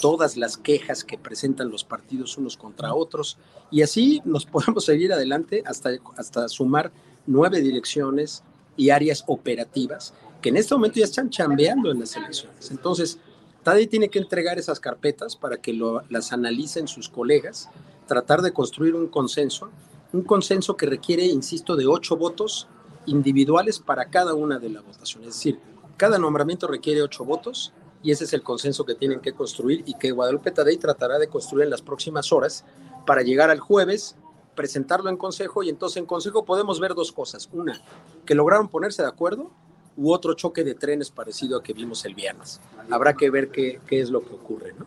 todas 0.00 0.36
las 0.36 0.56
quejas 0.56 1.04
que 1.04 1.18
presentan 1.18 1.70
los 1.70 1.84
partidos 1.84 2.38
unos 2.38 2.56
contra 2.56 2.94
otros. 2.94 3.38
Y 3.70 3.82
así 3.82 4.20
nos 4.24 4.46
podemos 4.46 4.84
seguir 4.84 5.12
adelante 5.12 5.62
hasta, 5.66 5.90
hasta 6.16 6.48
sumar 6.48 6.92
nueve 7.26 7.60
direcciones 7.60 8.42
y 8.76 8.90
áreas 8.90 9.24
operativas 9.26 10.14
que 10.40 10.50
en 10.50 10.56
este 10.56 10.74
momento 10.74 10.98
ya 10.98 11.04
están 11.04 11.30
chambeando 11.30 11.90
en 11.90 12.00
las 12.00 12.16
elecciones. 12.16 12.70
Entonces, 12.70 13.18
Tadei 13.62 13.86
tiene 13.86 14.08
que 14.08 14.18
entregar 14.18 14.58
esas 14.58 14.80
carpetas 14.80 15.36
para 15.36 15.56
que 15.56 15.72
lo, 15.72 16.02
las 16.08 16.32
analicen 16.32 16.86
sus 16.86 17.08
colegas, 17.08 17.68
tratar 18.06 18.42
de 18.42 18.52
construir 18.52 18.94
un 18.94 19.08
consenso, 19.08 19.70
un 20.12 20.22
consenso 20.22 20.76
que 20.76 20.86
requiere, 20.86 21.26
insisto, 21.26 21.76
de 21.76 21.86
ocho 21.86 22.16
votos 22.16 22.68
individuales 23.06 23.78
para 23.78 24.06
cada 24.10 24.34
una 24.34 24.58
de 24.58 24.70
las 24.70 24.84
votaciones. 24.84 25.30
Es 25.30 25.34
decir, 25.34 25.60
cada 25.96 26.18
nombramiento 26.18 26.68
requiere 26.68 27.02
ocho 27.02 27.24
votos 27.24 27.72
y 28.02 28.10
ese 28.10 28.24
es 28.24 28.32
el 28.32 28.42
consenso 28.42 28.84
que 28.84 28.94
tienen 28.94 29.20
que 29.20 29.32
construir 29.32 29.82
y 29.86 29.94
que 29.94 30.10
Guadalupe 30.10 30.50
Tadei 30.50 30.76
tratará 30.76 31.18
de 31.18 31.28
construir 31.28 31.64
en 31.64 31.70
las 31.70 31.82
próximas 31.82 32.32
horas 32.32 32.64
para 33.06 33.22
llegar 33.22 33.50
al 33.50 33.60
jueves, 33.60 34.16
presentarlo 34.54 35.10
en 35.10 35.16
consejo 35.16 35.62
y 35.62 35.68
entonces 35.68 35.96
en 35.96 36.06
consejo 36.06 36.44
podemos 36.44 36.80
ver 36.80 36.94
dos 36.94 37.12
cosas. 37.12 37.48
Una, 37.52 37.80
que 38.24 38.34
lograron 38.34 38.68
ponerse 38.68 39.02
de 39.02 39.08
acuerdo 39.08 39.50
u 39.96 40.12
otro 40.12 40.34
choque 40.34 40.62
de 40.62 40.74
trenes 40.74 41.10
parecido 41.10 41.58
a 41.58 41.62
que 41.62 41.72
vimos 41.72 42.04
el 42.04 42.14
viernes. 42.14 42.60
Habrá 42.90 43.14
que 43.14 43.30
ver 43.30 43.50
qué, 43.50 43.80
qué 43.86 44.00
es 44.00 44.10
lo 44.10 44.24
que 44.24 44.34
ocurre, 44.34 44.72
¿no? 44.78 44.86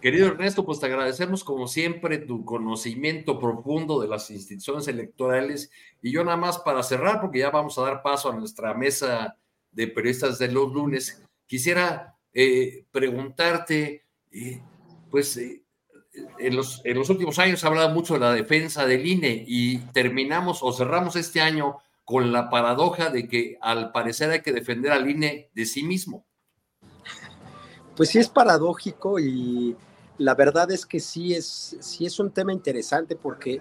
Querido 0.00 0.28
Ernesto, 0.28 0.64
pues 0.64 0.80
te 0.80 0.86
agradecemos 0.86 1.44
como 1.44 1.68
siempre 1.68 2.16
tu 2.16 2.42
conocimiento 2.46 3.38
profundo 3.38 4.00
de 4.00 4.08
las 4.08 4.30
instituciones 4.30 4.88
electorales 4.88 5.70
y 6.00 6.10
yo 6.10 6.24
nada 6.24 6.38
más 6.38 6.58
para 6.58 6.82
cerrar, 6.82 7.20
porque 7.20 7.40
ya 7.40 7.50
vamos 7.50 7.76
a 7.76 7.82
dar 7.82 8.02
paso 8.02 8.30
a 8.30 8.34
nuestra 8.34 8.72
mesa 8.72 9.36
de 9.72 9.88
periodistas 9.88 10.38
de 10.38 10.50
los 10.50 10.72
lunes, 10.72 11.22
Quisiera 11.50 12.16
eh, 12.32 12.86
preguntarte, 12.92 14.04
eh, 14.30 14.62
pues 15.10 15.36
eh, 15.36 15.64
en, 16.38 16.54
los, 16.54 16.80
últimos 17.10 17.40
años 17.40 17.58
se 17.58 17.66
ha 17.66 17.70
hablado 17.70 17.90
mucho 17.90 18.14
de 18.14 18.20
la 18.20 18.32
defensa 18.32 18.86
del 18.86 19.04
INE 19.04 19.44
y 19.48 19.78
terminamos 19.92 20.60
o 20.62 20.72
cerramos 20.72 21.16
este 21.16 21.40
año 21.40 21.78
con 22.04 22.30
la 22.30 22.50
paradoja 22.50 23.10
de 23.10 23.26
que 23.26 23.58
al 23.60 23.90
parecer 23.90 24.30
hay 24.30 24.42
que 24.42 24.52
defender 24.52 24.92
al 24.92 25.10
INE 25.10 25.50
de 25.52 25.66
sí 25.66 25.82
mismo. 25.82 26.24
Pues 27.96 28.10
sí 28.10 28.20
es 28.20 28.28
paradójico 28.28 29.18
y 29.18 29.74
la 30.18 30.36
verdad 30.36 30.70
es 30.70 30.86
que 30.86 31.00
sí 31.00 31.34
es, 31.34 31.76
sí 31.80 32.06
es 32.06 32.20
un 32.20 32.30
tema 32.30 32.52
interesante 32.52 33.16
porque 33.16 33.60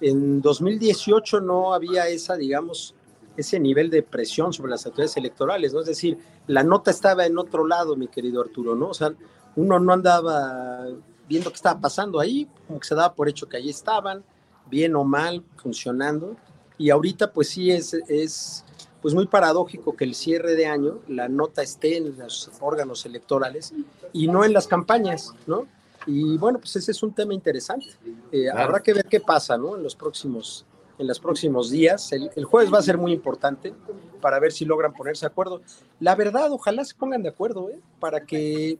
en 0.00 0.40
2018 0.40 1.42
no 1.42 1.74
había 1.74 2.08
esa, 2.08 2.36
digamos, 2.36 2.94
ese 3.38 3.60
nivel 3.60 3.88
de 3.88 4.02
presión 4.02 4.52
sobre 4.52 4.70
las 4.70 4.84
autoridades 4.84 5.16
electorales, 5.16 5.72
¿no? 5.72 5.80
Es 5.80 5.86
decir, 5.86 6.18
la 6.48 6.64
nota 6.64 6.90
estaba 6.90 7.24
en 7.24 7.38
otro 7.38 7.66
lado, 7.66 7.94
mi 7.96 8.08
querido 8.08 8.40
Arturo, 8.40 8.74
¿no? 8.74 8.88
O 8.88 8.94
sea, 8.94 9.12
uno 9.54 9.78
no 9.78 9.92
andaba 9.92 10.86
viendo 11.28 11.50
qué 11.50 11.56
estaba 11.56 11.80
pasando 11.80 12.18
ahí, 12.18 12.48
como 12.66 12.80
que 12.80 12.88
se 12.88 12.94
daba 12.96 13.14
por 13.14 13.28
hecho 13.28 13.48
que 13.48 13.56
ahí 13.56 13.70
estaban, 13.70 14.24
bien 14.68 14.96
o 14.96 15.04
mal, 15.04 15.44
funcionando. 15.56 16.36
Y 16.78 16.90
ahorita, 16.90 17.32
pues 17.32 17.48
sí, 17.48 17.70
es, 17.70 17.94
es 18.08 18.64
pues 19.00 19.14
muy 19.14 19.26
paradójico 19.26 19.94
que 19.94 20.04
el 20.04 20.16
cierre 20.16 20.54
de 20.56 20.66
año, 20.66 20.98
la 21.06 21.28
nota 21.28 21.62
esté 21.62 21.96
en 21.96 22.18
los 22.18 22.50
órganos 22.60 23.06
electorales 23.06 23.72
y 24.12 24.26
no 24.26 24.44
en 24.44 24.52
las 24.52 24.66
campañas, 24.66 25.32
¿no? 25.46 25.66
Y 26.06 26.36
bueno, 26.38 26.58
pues 26.58 26.74
ese 26.74 26.90
es 26.90 27.02
un 27.02 27.12
tema 27.12 27.34
interesante. 27.34 27.86
Eh, 28.32 28.50
habrá 28.50 28.80
que 28.80 28.94
ver 28.94 29.04
qué 29.04 29.20
pasa, 29.20 29.56
¿no? 29.56 29.76
En 29.76 29.82
los 29.82 29.94
próximos 29.94 30.64
en 30.98 31.06
los 31.06 31.20
próximos 31.20 31.70
días. 31.70 32.12
El, 32.12 32.44
jueves 32.44 32.72
va 32.72 32.78
a 32.78 32.82
ser 32.82 32.98
muy 32.98 33.12
importante 33.12 33.74
para 34.20 34.38
ver 34.38 34.52
si 34.52 34.64
logran 34.64 34.92
ponerse 34.92 35.26
de 35.26 35.30
acuerdo. 35.30 35.62
La 36.00 36.14
verdad, 36.14 36.50
ojalá 36.52 36.84
se 36.84 36.94
pongan 36.94 37.22
de 37.22 37.28
acuerdo, 37.28 37.70
¿eh? 37.70 37.80
para 38.00 38.24
que 38.24 38.78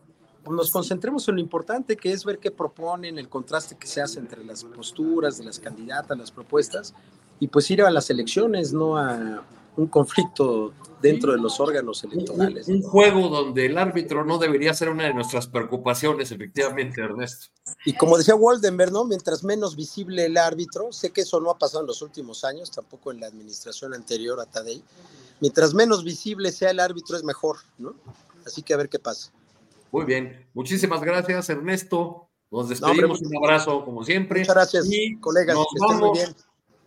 nos 0.48 0.70
concentremos 0.70 1.28
en 1.28 1.36
lo 1.36 1.40
importante, 1.40 1.96
que 1.96 2.12
es 2.12 2.24
ver 2.24 2.38
qué 2.38 2.50
proponen, 2.50 3.18
el 3.18 3.28
contraste 3.28 3.76
que 3.76 3.86
se 3.86 4.00
hace 4.00 4.18
entre 4.18 4.44
las 4.44 4.64
posturas 4.64 5.38
de 5.38 5.44
las 5.44 5.58
candidatas, 5.58 6.16
las 6.16 6.30
propuestas, 6.30 6.94
y 7.40 7.48
pues 7.48 7.70
ir 7.70 7.82
a 7.82 7.90
las 7.90 8.10
elecciones, 8.10 8.72
no 8.72 8.96
a 8.96 9.44
un 9.78 9.86
conflicto 9.86 10.74
dentro 11.00 11.30
de 11.32 11.38
los 11.38 11.60
órganos 11.60 12.02
electorales. 12.02 12.66
Un, 12.66 12.82
juego 12.82 13.28
donde 13.28 13.66
el 13.66 13.78
árbitro 13.78 14.24
no 14.24 14.38
debería 14.38 14.74
ser 14.74 14.88
una 14.88 15.04
de 15.04 15.14
nuestras 15.14 15.46
preocupaciones, 15.46 16.32
efectivamente, 16.32 17.00
Ernesto. 17.00 17.46
Y 17.84 17.94
como 17.94 18.18
decía 18.18 18.34
Waldenberg, 18.34 18.90
¿no? 18.90 19.04
Mientras 19.04 19.44
menos 19.44 19.76
visible 19.76 20.26
el 20.26 20.36
árbitro, 20.36 20.92
sé 20.92 21.10
que 21.10 21.20
eso 21.20 21.40
no 21.40 21.50
ha 21.50 21.58
pasado 21.58 21.82
en 21.82 21.86
los 21.86 22.02
últimos 22.02 22.44
años, 22.44 22.72
tampoco 22.72 23.12
en 23.12 23.20
la 23.20 23.28
administración 23.28 23.94
anterior 23.94 24.40
a 24.40 24.46
Tadei, 24.46 24.82
mientras 25.40 25.72
menos 25.74 26.02
visible 26.02 26.50
sea 26.50 26.72
el 26.72 26.80
árbitro 26.80 27.16
es 27.16 27.22
mejor, 27.22 27.58
¿no? 27.78 27.94
Así 28.44 28.62
que 28.62 28.74
a 28.74 28.78
ver 28.78 28.88
qué 28.88 28.98
pasa. 28.98 29.30
Muy 29.92 30.04
bien, 30.04 30.44
muchísimas 30.54 31.00
gracias, 31.02 31.48
Ernesto. 31.50 32.28
Nos 32.50 32.68
despedimos, 32.68 33.20
un 33.20 33.36
abrazo 33.36 33.84
como 33.84 34.02
siempre. 34.02 34.40
Muchas 34.40 34.54
gracias, 34.56 34.88
colegas, 35.20 35.56
que 35.56 35.84
estén 35.84 35.98
muy 35.98 36.18
bien. 36.18 36.34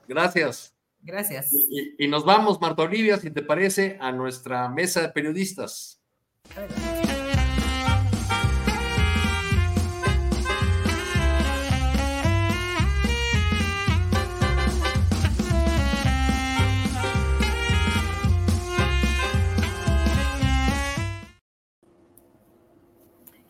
Gracias. 0.09 0.73
Gracias. 1.03 1.51
Y, 1.97 2.07
nos 2.07 2.23
vamos, 2.25 2.61
Marta 2.61 2.83
Olivia, 2.83 3.17
si 3.17 3.31
te 3.31 3.41
parece, 3.41 3.97
a 3.99 4.11
nuestra 4.11 4.69
mesa 4.69 5.01
de 5.01 5.09
periodistas. 5.09 5.99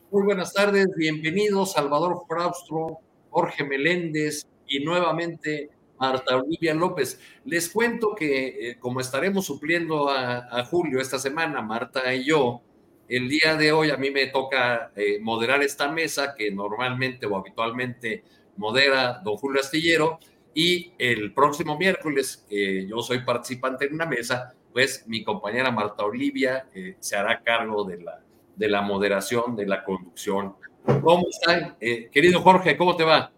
Muy 0.10 0.24
buenas 0.24 0.54
tardes, 0.54 0.88
bienvenidos 0.98 1.72
Salvador 1.72 2.26
Fraustro, 2.28 3.00
Jorge 3.30 3.64
Meléndez 3.64 4.46
y 4.68 4.84
nuevamente 4.84 5.70
Marta 6.02 6.36
Olivia 6.36 6.74
López. 6.74 7.20
Les 7.46 7.70
cuento 7.70 8.16
que 8.16 8.72
eh, 8.72 8.80
como 8.80 9.00
estaremos 9.00 9.46
supliendo 9.46 10.10
a, 10.10 10.66
Julio 10.66 11.00
esta 11.00 11.20
semana, 11.20 11.62
Marta 11.62 12.12
y 12.16 12.26
yo, 12.26 12.62
el 13.08 13.30
día 13.30 13.56
de 13.56 13.72
hoy 13.72 13.92
a 13.92 13.98
mí 13.98 14.10
me 14.10 14.26
toca 14.26 14.92
eh, 14.96 15.20
moderar 15.22 15.62
esta 15.62 15.92
mesa 15.92 16.34
que 16.36 16.50
normalmente 16.50 17.28
o 17.28 17.38
habitualmente 17.38 18.24
modera 18.58 19.22
don 19.24 19.36
Julio 19.38 19.62
Astillero 19.62 20.18
y 20.56 20.92
el 20.98 21.34
próximo 21.34 21.78
miércoles, 21.78 22.46
yo 22.50 23.02
soy 23.02 23.20
participante 23.20 23.86
en 23.86 23.94
una 23.94 24.06
mesa, 24.06 24.54
pues 24.74 25.08
mi 25.08 25.24
compañera 25.24 25.72
Marta 25.72 26.04
Olivia 26.04 26.68
eh, 26.74 26.96
se 27.00 27.16
hará 27.16 27.42
cargo 27.42 27.84
de 27.86 28.02
la, 28.02 28.20
de 28.56 28.68
la 28.68 28.82
moderación, 28.82 29.56
de 29.56 29.68
la 29.68 29.84
conducción. 29.84 30.56
¿Cómo 30.84 31.28
están? 31.30 31.78
querido 32.12 32.42
Jorge, 32.42 32.76
¿cómo 32.76 32.96
te 32.96 33.04
va? 33.04 33.32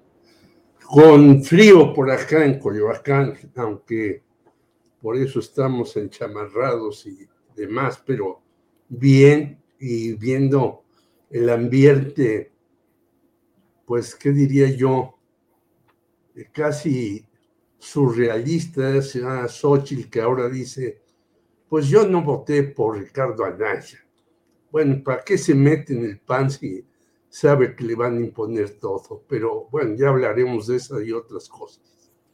Con 0.94 1.44
frío 1.44 1.92
por 1.92 2.12
acá 2.12 2.46
en 2.46 2.60
Coyoacán, 2.60 3.36
aunque 3.56 4.22
por 5.02 5.18
eso 5.18 5.40
estamos 5.40 5.98
enchamarrados 5.98 7.08
y 7.08 7.28
demás, 7.56 8.04
pero 8.06 8.44
bien 8.90 9.60
y 9.80 10.14
viendo 10.14 10.84
el 11.32 11.50
ambiente, 11.50 12.52
pues, 13.88 14.14
¿qué 14.14 14.30
diría 14.34 14.70
yo? 14.70 15.18
Casi 16.52 17.26
surrealista, 17.80 18.90
a 18.90 19.48
Xochitl 19.48 20.12
que 20.12 20.22
ahora 20.22 20.48
dice, 20.48 21.02
pues 21.70 21.88
yo 21.88 22.08
no 22.08 22.22
voté 22.22 22.62
por 22.62 23.00
Ricardo 23.00 23.46
Anaya. 23.46 23.98
Bueno, 24.72 25.02
¿para 25.04 25.24
qué 25.24 25.40
se 25.40 25.56
mete 25.56 25.94
en 25.94 26.06
el 26.06 26.20
pan 26.20 26.52
si 26.52 26.86
sabe 27.34 27.76
que 27.76 27.84
le 27.84 27.96
van 27.96 28.18
a 28.18 28.20
imponer 28.20 28.80
todo, 28.80 29.24
pero 29.28 29.68
bueno, 29.72 29.96
ya 29.98 30.10
hablaremos 30.10 30.68
de 30.68 30.76
esa 30.76 31.04
y 31.04 31.12
otras 31.12 31.50
cosas. 31.50 31.82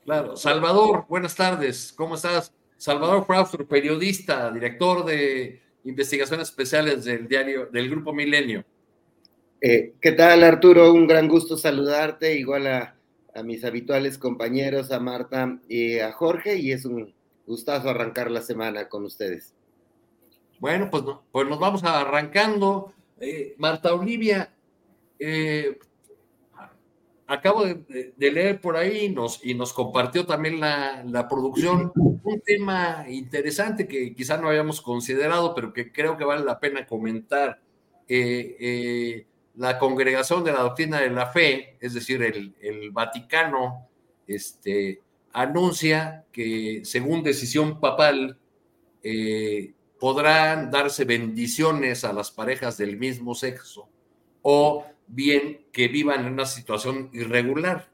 Claro, 0.04 0.36
Salvador, 0.36 1.06
buenas 1.08 1.38
tardes, 1.38 1.94
¿cómo 1.96 2.16
estás? 2.16 2.54
Salvador 2.76 3.26
Fraustro, 3.26 3.66
periodista, 3.66 4.52
director 4.52 5.06
de 5.06 5.62
investigaciones 5.86 6.50
especiales 6.50 7.06
del 7.06 7.30
diario, 7.30 7.68
del 7.68 7.90
Grupo 7.90 8.12
Milenio. 8.12 8.66
Eh, 9.62 9.94
¿Qué 10.02 10.12
tal, 10.12 10.44
Arturo? 10.44 10.92
Un 10.92 11.08
gran 11.08 11.30
gusto 11.30 11.56
saludarte, 11.56 12.38
igual 12.38 12.68
a, 12.68 12.98
a, 13.34 13.42
mis 13.42 13.64
habituales 13.64 14.18
compañeros, 14.18 14.92
a 14.92 15.00
Marta 15.00 15.62
y 15.70 16.00
a 16.00 16.12
Jorge, 16.12 16.58
y 16.58 16.74
es 16.74 16.84
un 16.84 17.14
gustazo 17.48 17.90
arrancar 17.90 18.30
la 18.30 18.42
semana 18.42 18.90
con 18.90 19.06
ustedes. 19.06 19.54
Bueno, 20.60 20.90
pues, 20.92 21.04
pues 21.32 21.48
nos 21.48 21.58
vamos 21.58 21.86
arrancando. 21.86 22.92
Eh, 23.22 23.56
Marta 23.58 23.94
Olivia, 23.94 24.54
eh, 25.20 25.78
acabo 27.28 27.66
de, 27.66 28.14
leer 28.18 28.60
por 28.62 28.78
ahí 28.78 29.14
y 29.44 29.54
nos, 29.54 29.74
compartió 29.74 30.26
también 30.26 30.60
la, 30.60 31.28
producción 31.30 31.92
un 31.96 32.42
tema 32.42 33.06
interesante 33.08 33.88
que 33.88 34.16
quizá 34.16 34.38
no 34.38 34.48
habíamos 34.48 34.82
considerado, 34.82 35.54
pero 35.54 35.74
que 35.74 35.92
creo 35.92 36.18
que 36.18 36.26
vale 36.26 36.44
la 36.44 36.60
pena 36.60 36.88
comentar. 36.88 37.62
Eh, 38.08 38.56
eh, 38.60 39.26
la 39.56 39.78
congregación 39.78 40.44
de 40.44 40.54
la 40.54 40.62
doctrina 40.62 41.02
de 41.02 41.10
la 41.10 41.28
fe, 41.28 41.78
es 41.82 41.94
decir, 41.94 42.24
el, 42.24 42.56
el 42.62 42.92
Vaticano, 42.92 43.88
este, 44.26 45.02
anuncia 45.34 46.26
que 46.32 46.82
según 46.86 47.24
decisión 47.24 47.80
papal 47.80 48.40
podrán 50.00 50.72
darse 50.72 51.04
bendiciones 51.04 52.04
a 52.04 52.14
las 52.14 52.32
parejas 52.32 52.78
del 52.78 52.98
mismo 52.98 53.36
sexo 53.36 53.90
o 54.42 54.86
bien 55.10 55.62
que 55.72 55.88
vivan 55.88 56.26
en 56.26 56.34
una 56.34 56.46
situación 56.46 57.10
irregular. 57.14 57.90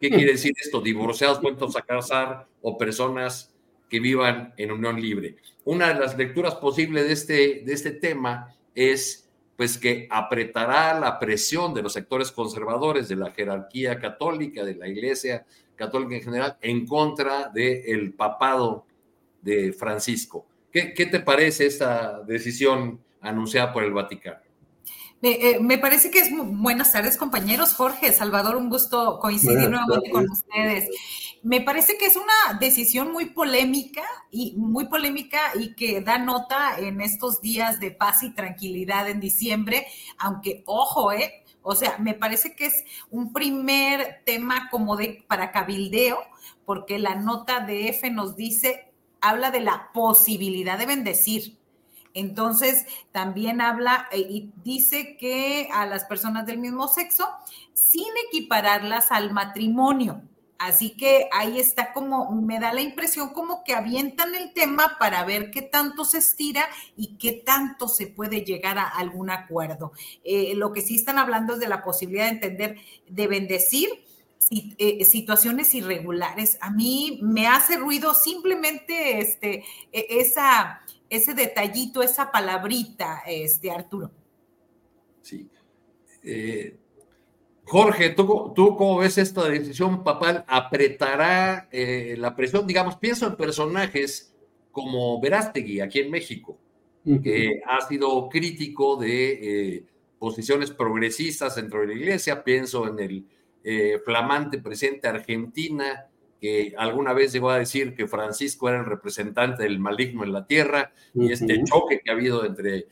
¿Qué 0.00 0.10
quiere 0.10 0.32
decir 0.32 0.52
esto? 0.62 0.80
Divorciados 0.80 1.40
vueltos 1.40 1.76
a 1.76 1.82
casar 1.82 2.46
o 2.62 2.78
personas 2.78 3.52
que 3.88 4.00
vivan 4.00 4.54
en 4.56 4.72
unión 4.72 5.00
libre. 5.00 5.36
Una 5.64 5.92
de 5.92 6.00
las 6.00 6.16
lecturas 6.16 6.54
posibles 6.56 7.06
de 7.06 7.12
este, 7.12 7.62
de 7.64 7.72
este 7.72 7.92
tema 7.92 8.54
es 8.74 9.28
pues 9.56 9.78
que 9.78 10.06
apretará 10.10 10.98
la 11.00 11.18
presión 11.18 11.72
de 11.72 11.82
los 11.82 11.94
sectores 11.94 12.30
conservadores 12.30 13.08
de 13.08 13.16
la 13.16 13.30
jerarquía 13.30 13.98
católica, 13.98 14.64
de 14.64 14.74
la 14.74 14.86
iglesia 14.86 15.46
católica 15.76 16.16
en 16.16 16.22
general, 16.22 16.58
en 16.60 16.86
contra 16.86 17.48
del 17.48 18.12
papado 18.12 18.86
de 19.40 19.72
Francisco. 19.72 20.46
¿Qué, 20.70 20.92
¿Qué 20.92 21.06
te 21.06 21.20
parece 21.20 21.66
esta 21.66 22.22
decisión 22.22 23.00
anunciada 23.22 23.72
por 23.72 23.82
el 23.82 23.92
Vaticano? 23.92 24.45
Eh, 25.28 25.58
me 25.60 25.76
parece 25.76 26.10
que 26.10 26.20
es 26.20 26.30
buenas 26.32 26.92
tardes, 26.92 27.16
compañeros. 27.16 27.74
Jorge, 27.74 28.12
Salvador, 28.12 28.54
un 28.54 28.70
gusto 28.70 29.18
coincidir 29.18 29.68
nuevamente 29.68 30.10
con 30.10 30.30
ustedes. 30.30 30.88
Me 31.42 31.60
parece 31.60 31.98
que 31.98 32.06
es 32.06 32.14
una 32.16 32.58
decisión 32.60 33.12
muy 33.12 33.26
polémica 33.26 34.04
y 34.30 34.54
muy 34.56 34.86
polémica 34.86 35.40
y 35.56 35.74
que 35.74 36.00
da 36.00 36.18
nota 36.18 36.78
en 36.78 37.00
estos 37.00 37.40
días 37.40 37.80
de 37.80 37.90
paz 37.90 38.22
y 38.22 38.34
tranquilidad 38.34 39.08
en 39.08 39.18
diciembre, 39.18 39.88
aunque 40.18 40.62
ojo, 40.64 41.10
eh, 41.10 41.42
o 41.62 41.74
sea, 41.74 41.98
me 41.98 42.14
parece 42.14 42.54
que 42.54 42.66
es 42.66 42.84
un 43.10 43.32
primer 43.32 44.22
tema 44.24 44.68
como 44.70 44.96
de 44.96 45.24
para 45.26 45.50
cabildeo, 45.50 46.18
porque 46.64 47.00
la 47.00 47.16
nota 47.16 47.58
de 47.58 47.88
F 47.88 48.08
nos 48.10 48.36
dice, 48.36 48.92
habla 49.20 49.50
de 49.50 49.60
la 49.60 49.90
posibilidad 49.92 50.78
de 50.78 50.86
bendecir 50.86 51.55
entonces, 52.16 52.86
también 53.12 53.60
habla 53.60 54.08
eh, 54.10 54.18
y 54.18 54.52
dice 54.64 55.16
que 55.16 55.68
a 55.72 55.86
las 55.86 56.04
personas 56.04 56.46
del 56.46 56.58
mismo 56.58 56.88
sexo, 56.88 57.28
sin 57.74 58.08
equipararlas 58.28 59.12
al 59.12 59.32
matrimonio, 59.32 60.22
Así 60.58 60.96
que 60.96 61.28
ahí 61.32 61.60
está 61.60 61.92
como, 61.92 62.30
me 62.32 62.58
da 62.58 62.72
la 62.72 62.80
impresión 62.80 63.30
como 63.30 63.62
que 63.62 63.74
avientan 63.74 64.34
el 64.34 64.54
tema 64.54 64.96
para 64.98 65.22
ver 65.24 65.50
qué 65.50 65.60
tanto 65.60 66.04
se 66.04 66.18
estira 66.18 66.66
y 66.96 67.18
qué 67.18 67.32
tanto 67.32 67.88
se 67.88 68.06
puede 68.06 68.42
llegar 68.42 68.78
a 68.78 68.88
algún 68.88 69.30
acuerdo. 69.30 69.92
Eh, 70.24 70.54
lo 70.56 70.72
que 70.72 70.80
sí 70.80 70.96
están 70.96 71.18
hablando 71.18 71.54
es 71.54 71.60
de 71.60 71.68
la 71.68 71.84
posibilidad 71.84 72.24
de 72.24 72.30
entender, 72.30 72.76
de 73.06 73.26
bendecir 73.26 73.88
eh, 74.50 75.04
situaciones 75.04 75.74
irregulares. 75.74 76.56
A 76.60 76.70
mí 76.70 77.18
me 77.22 77.48
hace 77.48 77.76
ruido 77.76 78.14
simplemente 78.14 79.20
este, 79.20 79.64
e, 79.92 80.06
esa, 80.08 80.80
ese 81.08 81.34
detallito, 81.34 82.02
esa 82.02 82.30
palabrita, 82.30 83.22
este, 83.26 83.70
Arturo. 83.70 84.10
Sí. 85.22 85.48
Eh, 86.22 86.76
Jorge, 87.64 88.10
¿tú, 88.10 88.52
¿tú 88.54 88.76
cómo 88.76 88.98
ves 88.98 89.18
esta 89.18 89.48
decisión 89.48 90.04
papal? 90.04 90.44
¿Apretará 90.46 91.68
eh, 91.72 92.14
la 92.16 92.36
presión? 92.36 92.66
Digamos, 92.66 92.96
pienso 92.96 93.26
en 93.26 93.36
personajes 93.36 94.32
como 94.70 95.20
Verástegui 95.20 95.80
aquí 95.80 95.98
en 96.00 96.10
México, 96.10 96.58
que 97.22 97.62
ha 97.66 97.80
sido 97.86 98.28
crítico 98.28 98.96
de 98.96 99.76
eh, 99.76 99.84
posiciones 100.18 100.70
progresistas 100.70 101.56
dentro 101.56 101.80
de 101.80 101.86
la 101.86 101.94
iglesia. 101.94 102.44
Pienso 102.44 102.86
en 102.86 102.98
el 102.98 103.26
eh, 103.64 103.98
flamante 104.04 104.58
presidente 104.58 105.08
Argentina, 105.08 106.06
que 106.40 106.74
alguna 106.76 107.12
vez 107.12 107.32
llegó 107.32 107.50
a 107.50 107.58
decir 107.58 107.94
que 107.94 108.06
Francisco 108.06 108.68
era 108.68 108.80
el 108.80 108.86
representante 108.86 109.62
del 109.62 109.78
maligno 109.78 110.24
en 110.24 110.32
la 110.32 110.46
tierra, 110.46 110.92
y 111.14 111.32
este 111.32 111.62
choque 111.64 112.00
que 112.04 112.10
ha 112.10 112.14
habido 112.14 112.44
entre 112.44 112.86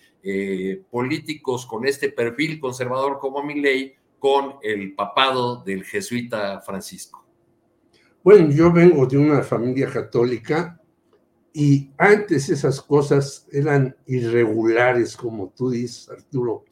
políticos 0.91 1.66
con 1.66 1.87
este 1.87 2.09
perfil 2.09 2.59
conservador 2.59 3.19
como 3.19 3.43
Milei 3.43 3.95
con 4.19 4.55
el 4.62 4.95
papado 4.95 5.62
del 5.62 5.85
jesuita 5.85 6.61
Francisco? 6.62 7.27
Bueno, 8.23 8.51
yo 8.51 8.73
vengo 8.73 9.05
de 9.05 9.19
una 9.19 9.43
familia 9.43 9.91
católica 9.91 10.81
y 11.53 11.91
antes 11.99 12.49
esas 12.49 12.81
cosas 12.81 13.47
eran 13.53 13.95
irregulares, 14.07 15.15
como 15.15 15.53
tú 15.55 15.69
dices, 15.69 16.09
Arturo, 16.09 16.65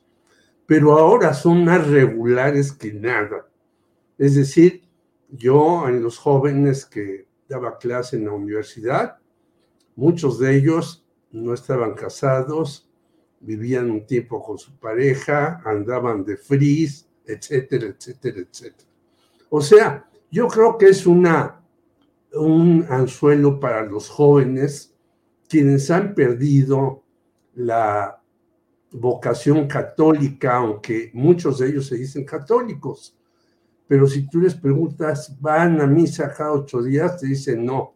pero 0.64 0.98
ahora 0.98 1.34
son 1.34 1.62
más 1.66 1.86
regulares 1.86 2.72
que 2.72 2.94
nada. 2.94 3.46
Es 4.16 4.34
decir, 4.34 4.82
yo 5.32 5.88
en 5.88 6.02
los 6.02 6.18
jóvenes 6.18 6.84
que 6.84 7.26
daba 7.48 7.78
clase 7.78 8.16
en 8.16 8.26
la 8.26 8.32
universidad, 8.32 9.18
muchos 9.96 10.38
de 10.38 10.56
ellos 10.56 11.04
no 11.30 11.54
estaban 11.54 11.94
casados, 11.94 12.88
vivían 13.40 13.90
un 13.90 14.06
tiempo 14.06 14.42
con 14.42 14.58
su 14.58 14.78
pareja, 14.78 15.60
andaban 15.64 16.24
de 16.24 16.36
frizz, 16.36 17.06
etcétera, 17.26 17.86
etcétera, 17.86 18.40
etcétera. 18.40 18.90
O 19.50 19.60
sea, 19.60 20.08
yo 20.30 20.46
creo 20.48 20.78
que 20.78 20.88
es 20.88 21.06
una, 21.06 21.62
un 22.34 22.86
anzuelo 22.88 23.58
para 23.58 23.84
los 23.84 24.08
jóvenes 24.08 24.94
quienes 25.48 25.90
han 25.90 26.14
perdido 26.14 27.02
la 27.54 28.22
vocación 28.92 29.66
católica, 29.66 30.56
aunque 30.56 31.10
muchos 31.14 31.58
de 31.58 31.68
ellos 31.68 31.86
se 31.86 31.96
dicen 31.96 32.24
católicos. 32.24 33.16
Pero 33.92 34.06
si 34.06 34.26
tú 34.26 34.40
les 34.40 34.54
preguntas, 34.54 35.36
¿van 35.38 35.78
a 35.78 35.86
misa 35.86 36.32
cada 36.32 36.52
ocho 36.52 36.82
días? 36.82 37.20
Te 37.20 37.26
dicen 37.26 37.62
no. 37.66 37.92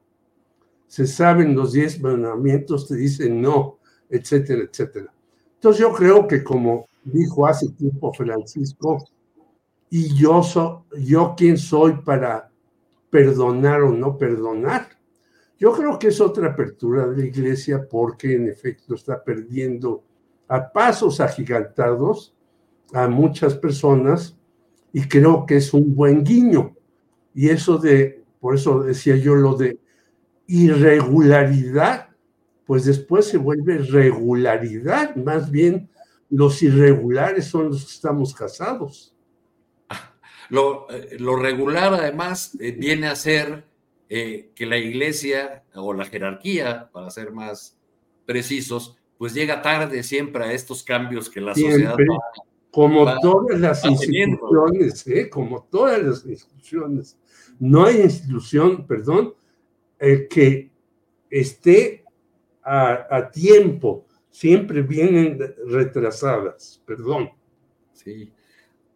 ¿Se 0.87 1.07
saben 1.07 1.55
los 1.55 1.73
diez 1.73 1.99
mandamientos? 1.99 2.87
Te 2.87 2.97
dicen 2.97 3.41
no, 3.41 3.79
etcétera, 4.11 4.65
etcétera. 4.65 5.11
Entonces 5.55 5.81
yo 5.81 5.95
creo 5.95 6.29
que 6.29 6.45
como 6.45 6.87
dijo 7.03 7.47
hace 7.47 7.71
tiempo 7.71 8.13
Francisco, 8.13 9.09
y 9.89 10.15
yo, 10.15 10.43
so, 10.43 10.85
yo 10.99 11.33
quién 11.35 11.57
soy 11.57 11.95
para 12.05 12.51
perdonar 13.09 13.81
o 13.81 13.91
no 13.91 14.19
perdonar. 14.19 14.91
Yo 15.59 15.73
creo 15.73 15.99
que 15.99 16.09
es 16.09 16.21
otra 16.21 16.49
apertura 16.49 17.07
de 17.07 17.17
la 17.17 17.25
iglesia 17.25 17.89
porque 17.89 18.35
en 18.35 18.51
efecto 18.51 18.97
está 18.97 19.25
perdiendo 19.25 20.05
a 20.47 20.71
pasos 20.71 21.21
agigantados 21.21 22.35
a 22.93 23.09
muchas 23.09 23.55
personas 23.55 24.37
y 24.93 25.03
creo 25.09 25.47
que 25.47 25.57
es 25.57 25.73
un 25.75 25.95
buen 25.95 26.25
guiño. 26.25 26.75
Y 27.35 27.51
eso 27.51 27.79
de, 27.79 28.25
por 28.41 28.55
eso 28.55 28.83
decía 28.83 29.17
yo 29.17 29.35
lo 29.35 29.55
de 29.55 29.79
irregularidad, 30.47 32.09
pues 32.67 32.85
después 32.85 33.27
se 33.27 33.39
vuelve 33.39 33.79
regularidad, 33.79 35.15
más 35.17 35.51
bien 35.51 35.89
los 36.31 36.63
irregulares 36.63 37.47
son 37.47 37.71
los 37.71 37.85
que 37.85 37.93
estamos 37.93 38.35
casados. 38.35 39.15
Eh, 40.49 41.17
lo, 41.19 41.35
regular, 41.35 41.93
además, 41.93 42.57
eh, 42.61 42.71
viene 42.71 43.09
a 43.09 43.17
ser 43.17 43.65
eh, 44.09 44.53
que 44.55 44.65
la 44.65 44.79
iglesia 44.79 45.65
o 45.75 45.93
la 45.93 46.05
jerarquía, 46.05 46.89
para 46.93 47.11
ser 47.11 47.33
más 47.33 47.77
precisos, 48.27 48.97
pues 49.19 49.35
llega 49.35 49.61
tarde 49.61 50.05
siempre 50.05 50.45
a 50.45 50.53
estos 50.53 50.85
cambios 50.85 51.29
que 51.29 51.41
la 51.41 51.53
sociedad. 51.53 51.97
Como 52.77 53.19
todas 53.21 53.59
las 53.59 53.83
instituciones, 53.87 55.05
como 55.31 55.63
todas 55.63 56.03
las 56.03 56.27
instituciones. 56.27 57.17
No 57.59 57.87
hay 57.87 58.03
institución, 58.03 58.87
perdón, 58.87 59.33
que 59.99 60.71
esté 61.31 62.05
a, 62.63 63.07
a 63.11 63.31
tiempo, 63.31 64.05
siempre 64.29 64.83
vienen 64.83 65.39
retrasadas, 65.67 66.83
perdón. 66.85 67.31
Sí. 67.95 68.31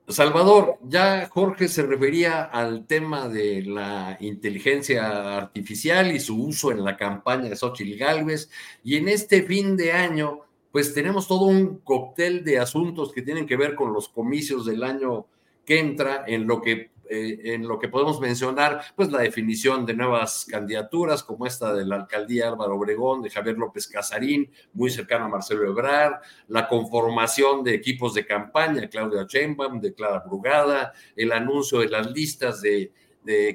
Salvador, 0.06 0.76
ya 0.82 1.30
Jorge 1.30 1.66
se 1.66 1.82
refería 1.82 2.42
al 2.42 2.86
tema 2.86 3.30
de 3.30 3.62
la 3.62 4.18
inteligencia 4.20 5.38
artificial 5.38 6.12
y 6.14 6.20
su 6.20 6.38
uso 6.38 6.70
en 6.70 6.84
la 6.84 6.98
campaña 6.98 7.48
de 7.48 7.56
Xochitl 7.56 7.98
Galvez, 7.98 8.50
y 8.84 8.96
en 8.96 9.08
este 9.08 9.42
fin 9.42 9.74
de 9.74 9.92
año, 9.92 10.40
pues 10.72 10.94
tenemos 10.94 11.26
todo 11.26 11.46
un 11.46 11.78
cóctel 11.78 12.44
de 12.44 12.58
asuntos 12.58 13.12
que 13.12 13.22
tienen 13.22 13.46
que 13.46 13.56
ver 13.56 13.74
con 13.74 13.92
los 13.92 14.08
comicios 14.08 14.66
del 14.66 14.82
año 14.84 15.26
que 15.64 15.78
entra, 15.78 16.24
en 16.26 16.46
lo 16.46 16.60
que 16.60 16.90
eh, 17.12 17.54
en 17.54 17.66
lo 17.66 17.80
que 17.80 17.88
podemos 17.88 18.20
mencionar, 18.20 18.82
pues 18.94 19.10
la 19.10 19.18
definición 19.18 19.84
de 19.84 19.94
nuevas 19.94 20.46
candidaturas, 20.48 21.24
como 21.24 21.44
esta 21.44 21.74
de 21.74 21.84
la 21.84 21.96
alcaldía 21.96 22.46
Álvaro 22.46 22.76
Obregón, 22.76 23.20
de 23.20 23.30
Javier 23.30 23.58
López 23.58 23.88
Casarín, 23.88 24.48
muy 24.74 24.90
cercano 24.90 25.24
a 25.24 25.28
Marcelo 25.28 25.66
Ebrard, 25.66 26.20
la 26.46 26.68
conformación 26.68 27.64
de 27.64 27.74
equipos 27.74 28.14
de 28.14 28.24
campaña, 28.24 28.88
Claudia 28.88 29.26
Sheinbaum, 29.28 29.80
de 29.80 29.92
Clara 29.92 30.22
Brugada, 30.24 30.92
el 31.16 31.32
anuncio 31.32 31.80
de 31.80 31.88
las 31.88 32.08
listas 32.12 32.62
de, 32.62 32.92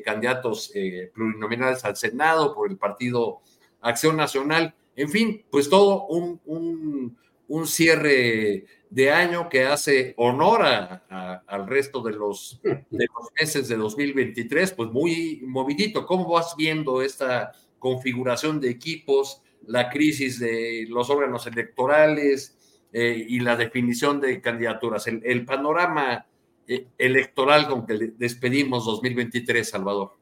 candidatos 0.04 0.72
eh, 0.76 1.12
plurinominales 1.14 1.86
al 1.86 1.96
Senado 1.96 2.54
por 2.54 2.70
el 2.70 2.78
partido 2.78 3.40
Acción 3.80 4.18
Nacional, 4.18 4.76
en 4.96 5.10
fin, 5.10 5.46
pues 5.50 5.70
todo 5.70 6.06
un, 6.08 6.40
un, 6.46 7.18
un 7.48 7.68
cierre 7.68 8.66
de 8.90 9.12
año 9.12 9.50
que 9.50 9.66
hace 9.66 10.14
honor 10.18 10.62
al 10.62 11.68
resto 11.68 12.02
de 12.02 12.14
los, 12.14 12.62
de 12.64 13.08
los 13.14 13.30
meses 13.40 13.68
de 13.68 13.76
2023, 13.76 14.72
pues 14.72 14.90
muy 14.92 15.42
movidito. 15.46 16.06
¿Cómo 16.06 16.30
vas 16.30 16.56
viendo 16.58 17.02
esta 17.02 17.52
configuración 17.80 18.60
de 18.60 18.70
equipos, 18.70 19.42
la 19.68 19.90
crisis 19.90 20.40
de 20.40 20.86
los 20.90 21.10
órganos 21.10 21.46
electorales 21.48 22.58
eh, 22.94 23.26
y 23.28 23.40
la 23.40 23.56
definición 23.56 24.22
de 24.22 24.40
candidaturas? 24.40 25.08
El, 25.08 25.46
panorama 25.46 26.26
eh, 26.68 26.88
electoral 26.98 27.68
con 27.68 27.86
que 27.86 28.14
despedimos 28.18 28.86
2023, 28.86 29.70
Salvador. 29.70 30.14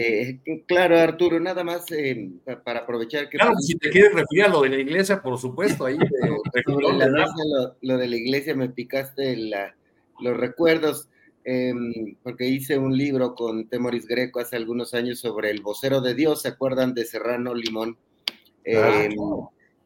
Eh, 0.00 0.38
claro, 0.68 0.96
Arturo, 0.96 1.40
nada 1.40 1.64
más 1.64 1.90
eh, 1.90 2.30
para 2.62 2.80
aprovechar 2.80 3.28
que... 3.28 3.36
Claro, 3.36 3.56
si 3.58 3.76
te 3.76 3.90
quieres 3.90 4.14
referir 4.14 4.44
a 4.44 4.48
lo 4.48 4.62
de 4.62 4.68
la 4.68 4.78
iglesia, 4.78 5.20
por 5.20 5.36
supuesto, 5.38 5.86
ahí... 5.86 5.98
lo, 7.80 7.98
de 7.98 8.06
la 8.06 8.16
iglesia 8.16 8.54
me 8.54 8.68
picaste 8.68 9.36
los 10.20 10.36
recuerdos, 10.36 11.08
em, 11.42 12.14
porque 12.22 12.46
hice 12.46 12.78
un 12.78 12.96
libro 12.96 13.34
con 13.34 13.68
Temoris 13.68 14.06
Greco 14.06 14.38
hace 14.38 14.54
algunos 14.54 14.94
años 14.94 15.18
sobre 15.18 15.50
el 15.50 15.62
vocero 15.62 16.00
de 16.00 16.14
Dios, 16.14 16.42
¿se 16.42 16.48
acuerdan 16.48 16.94
de 16.94 17.04
Serrano 17.04 17.52
Limón? 17.52 17.98
Em, 18.62 19.16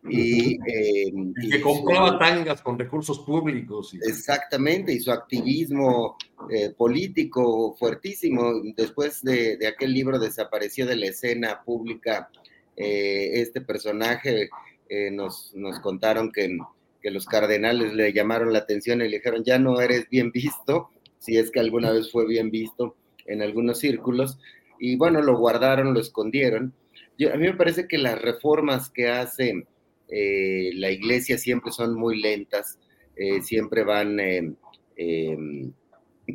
y, 0.09 0.59
eh, 0.69 1.13
que 1.51 1.61
compraba 1.61 2.19
tangas 2.19 2.61
con 2.61 2.79
recursos 2.79 3.21
públicos. 3.21 3.95
Exactamente, 4.07 4.93
y 4.93 5.01
su 5.01 5.13
activismo 5.13 6.17
eh, 6.51 6.71
político 6.77 7.75
fuertísimo. 7.79 8.53
Después 8.77 9.23
de, 9.23 9.59
aquel 9.67 9.93
libro 9.93 10.19
desapareció 10.19 10.87
de 10.87 10.97
la 10.97 11.07
escena 11.07 11.63
pública 11.65 12.31
eh, 12.77 13.31
este 13.35 13.61
personaje. 13.61 14.49
Nos, 15.11 15.55
nos, 15.55 15.81
contaron 15.81 16.31
que, 16.31 16.55
que, 17.01 17.11
los 17.11 17.25
cardenales 17.25 17.95
le 17.95 18.13
llamaron 18.13 18.53
la 18.53 18.59
atención 18.59 19.01
y 19.01 19.09
le 19.09 19.17
dijeron, 19.17 19.43
ya 19.43 19.59
no 19.59 19.81
eres 19.81 20.07
bien 20.11 20.31
visto, 20.31 20.91
si 21.19 21.39
es 21.39 21.51
que 21.51 21.61
alguna 21.61 21.93
vez 21.93 22.13
fue 22.13 22.27
bien 22.27 22.51
visto 22.51 22.95
en 23.25 23.41
algunos 23.41 23.79
círculos. 23.79 24.39
Y 24.79 24.97
bueno, 24.97 25.23
lo 25.23 25.39
guardaron, 25.39 25.95
lo 25.95 26.01
escondieron. 26.01 26.75
Yo, 27.17 27.33
a 27.33 27.37
mí 27.37 27.47
me 27.47 27.55
parece 27.55 27.89
que 27.89 27.97
las 27.97 28.21
reformas 28.21 28.91
que 28.91 29.09
hacen 29.09 29.67
eh, 30.13 30.71
la 30.75 30.91
iglesia 30.91 31.39
siempre 31.39 31.73
son 31.73 31.95
muy 31.95 32.21
lentas, 32.21 32.79
eh, 33.17 33.43
siempre 33.43 33.85
van, 33.85 34.21
eh, 34.21 34.55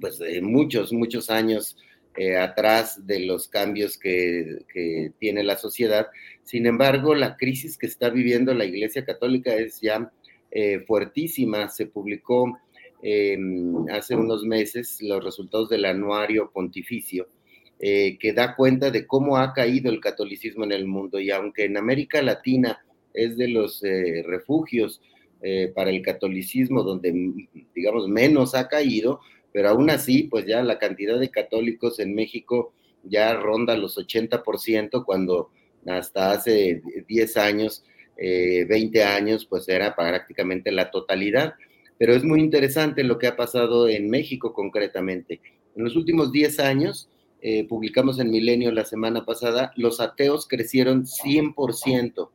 pues 0.02 0.20
muchos, 0.42 0.92
muchos 0.92 1.30
años 1.30 1.78
eh, 2.20 2.36
atrás 2.36 3.06
de 3.06 3.20
los 3.20 3.48
cambios 3.48 3.96
que, 3.96 4.62
tiene 5.20 5.44
la 5.44 5.56
sociedad. 5.56 6.08
Sin 6.44 6.66
embargo, 6.66 7.14
la 7.14 7.38
crisis 7.38 7.78
que 7.78 7.86
está 7.86 8.10
viviendo 8.10 8.56
la 8.56 8.66
Iglesia 8.66 9.06
Católica 9.06 9.54
es 9.56 9.80
ya 9.82 10.12
eh, 10.50 10.80
fuertísima. 10.88 11.70
Se 11.70 11.86
publicó 11.86 12.58
em, 13.04 13.88
hace 13.92 14.16
unos 14.16 14.44
meses 14.46 14.98
los 15.00 15.24
resultados 15.24 15.70
del 15.70 15.86
anuario 15.86 16.50
pontificio, 16.52 17.28
eh, 17.80 18.18
que 18.18 18.34
da 18.34 18.56
cuenta 18.56 18.90
de 18.90 19.06
cómo 19.06 19.38
ha 19.38 19.54
caído 19.54 19.92
el 19.92 20.00
catolicismo 20.02 20.64
en 20.64 20.72
el 20.72 20.88
mundo. 20.88 21.20
Y 21.20 21.30
aunque 21.30 21.66
en 21.66 21.78
América 21.78 22.24
Latina 22.24 22.84
es 23.18 23.38
de 23.38 23.48
los 23.48 23.82
refugios 24.26 25.02
para 25.76 25.90
el 25.90 26.02
catolicismo 26.02 26.84
donde, 26.84 27.48
digamos, 27.76 28.08
menos 28.08 28.56
ha 28.56 28.68
caído, 28.68 29.20
pero 29.52 29.70
aún 29.70 29.90
así, 29.90 30.24
pues 30.24 30.46
ya 30.46 30.62
la 30.64 30.80
cantidad 30.80 31.20
de 31.20 31.30
católicos 31.30 32.00
en 32.00 32.14
México 32.14 32.74
ya 33.04 33.34
ronda 33.34 33.78
los 33.78 33.98
80%, 33.98 35.06
cuando 35.06 35.50
hasta 35.86 36.32
hace 36.32 36.82
10 37.08 37.38
años, 37.38 37.84
20 38.18 38.98
eh, 38.98 39.04
años, 39.04 39.46
pues 39.46 39.68
era 39.70 39.96
prácticamente 39.96 40.72
la 40.72 40.92
totalidad. 40.92 41.56
Pero 41.98 42.14
es 42.14 42.24
muy 42.24 42.42
interesante 42.42 43.04
lo 43.04 43.18
que 43.18 43.28
ha 43.28 43.36
pasado 43.36 43.88
en 43.88 44.10
México 44.10 44.54
concretamente. 44.54 45.42
En 45.76 45.84
los 45.84 45.96
últimos 45.96 46.32
10 46.32 46.60
años, 46.60 47.10
eh, 47.42 47.68
publicamos 47.68 48.20
en 48.20 48.32
Milenio 48.32 48.72
la 48.72 48.86
semana 48.86 49.26
pasada, 49.26 49.72
los 49.76 50.00
ateos 50.00 50.48
crecieron 50.48 51.06
100% 51.06 52.30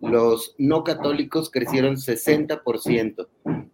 los 0.00 0.54
no 0.58 0.84
católicos 0.84 1.50
crecieron 1.50 1.96
60%, 1.96 3.28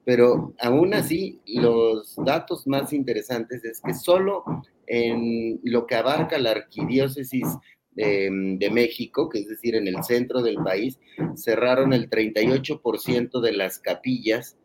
pero 0.05 0.55
aún 0.61 0.95
así 0.95 1.41
los 1.47 2.17
datos 2.17 2.67
más 2.67 2.93
interesantes 2.93 3.65
es 3.65 3.81
que 3.81 3.95
solo 3.95 4.45
en 4.87 5.61
lo 5.65 5.87
que 5.87 5.97
abarca 5.97 6.39
la 6.39 6.53
arquidiócesis 6.53 7.47
de, 7.93 8.57
de, 8.59 8.71
México, 8.71 9.29
que 9.29 9.41
es 9.41 9.49
decir, 9.49 9.75
en 9.75 9.87
el 9.87 10.03
centro 10.03 10.43
del 10.43 10.57
país, 10.57 10.99
cerraron 11.35 11.93
el 11.93 12.09
38% 12.09 13.41
de 13.41 13.53
las 13.53 13.79
capillas 13.79 14.57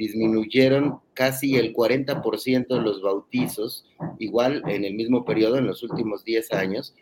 disminuyeron 0.00 1.00
casi 1.12 1.56
el 1.56 1.74
40% 1.74 2.68
de 2.68 2.80
los 2.80 3.02
bautizos, 3.02 3.84
igual 4.18 4.62
en 4.66 4.86
el 4.86 4.94
mismo 4.94 5.26
periodo, 5.26 5.58
en 5.58 5.66
los 5.66 5.82
últimos 5.82 6.24
10 6.24 6.52
años, 6.54 6.94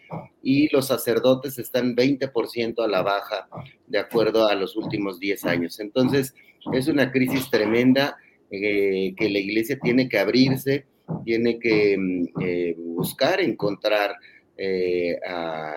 y 0.42 0.68
los 0.74 0.88
sacerdotes 0.88 1.60
están 1.60 1.94
20% 1.94 2.82
a 2.82 2.88
la 2.88 3.02
baja 3.02 3.48
de 3.86 4.00
acuerdo 4.00 4.48
a 4.48 4.56
los 4.56 4.74
últimos 4.74 5.20
10 5.20 5.44
años. 5.44 5.78
Entonces, 5.78 6.34
es 6.72 6.88
una 6.88 7.12
crisis 7.12 7.48
tremenda 7.50 8.16
eh, 8.50 9.14
que 9.16 9.30
la 9.30 9.38
iglesia 9.38 9.78
tiene 9.80 10.08
que 10.08 10.18
abrirse, 10.18 10.86
tiene 11.24 11.60
que 11.60 11.96
mm, 11.96 12.42
eh, 12.42 12.74
buscar 12.78 13.40
encontrar 13.40 14.16
eh, 14.56 15.20
a, 15.24 15.72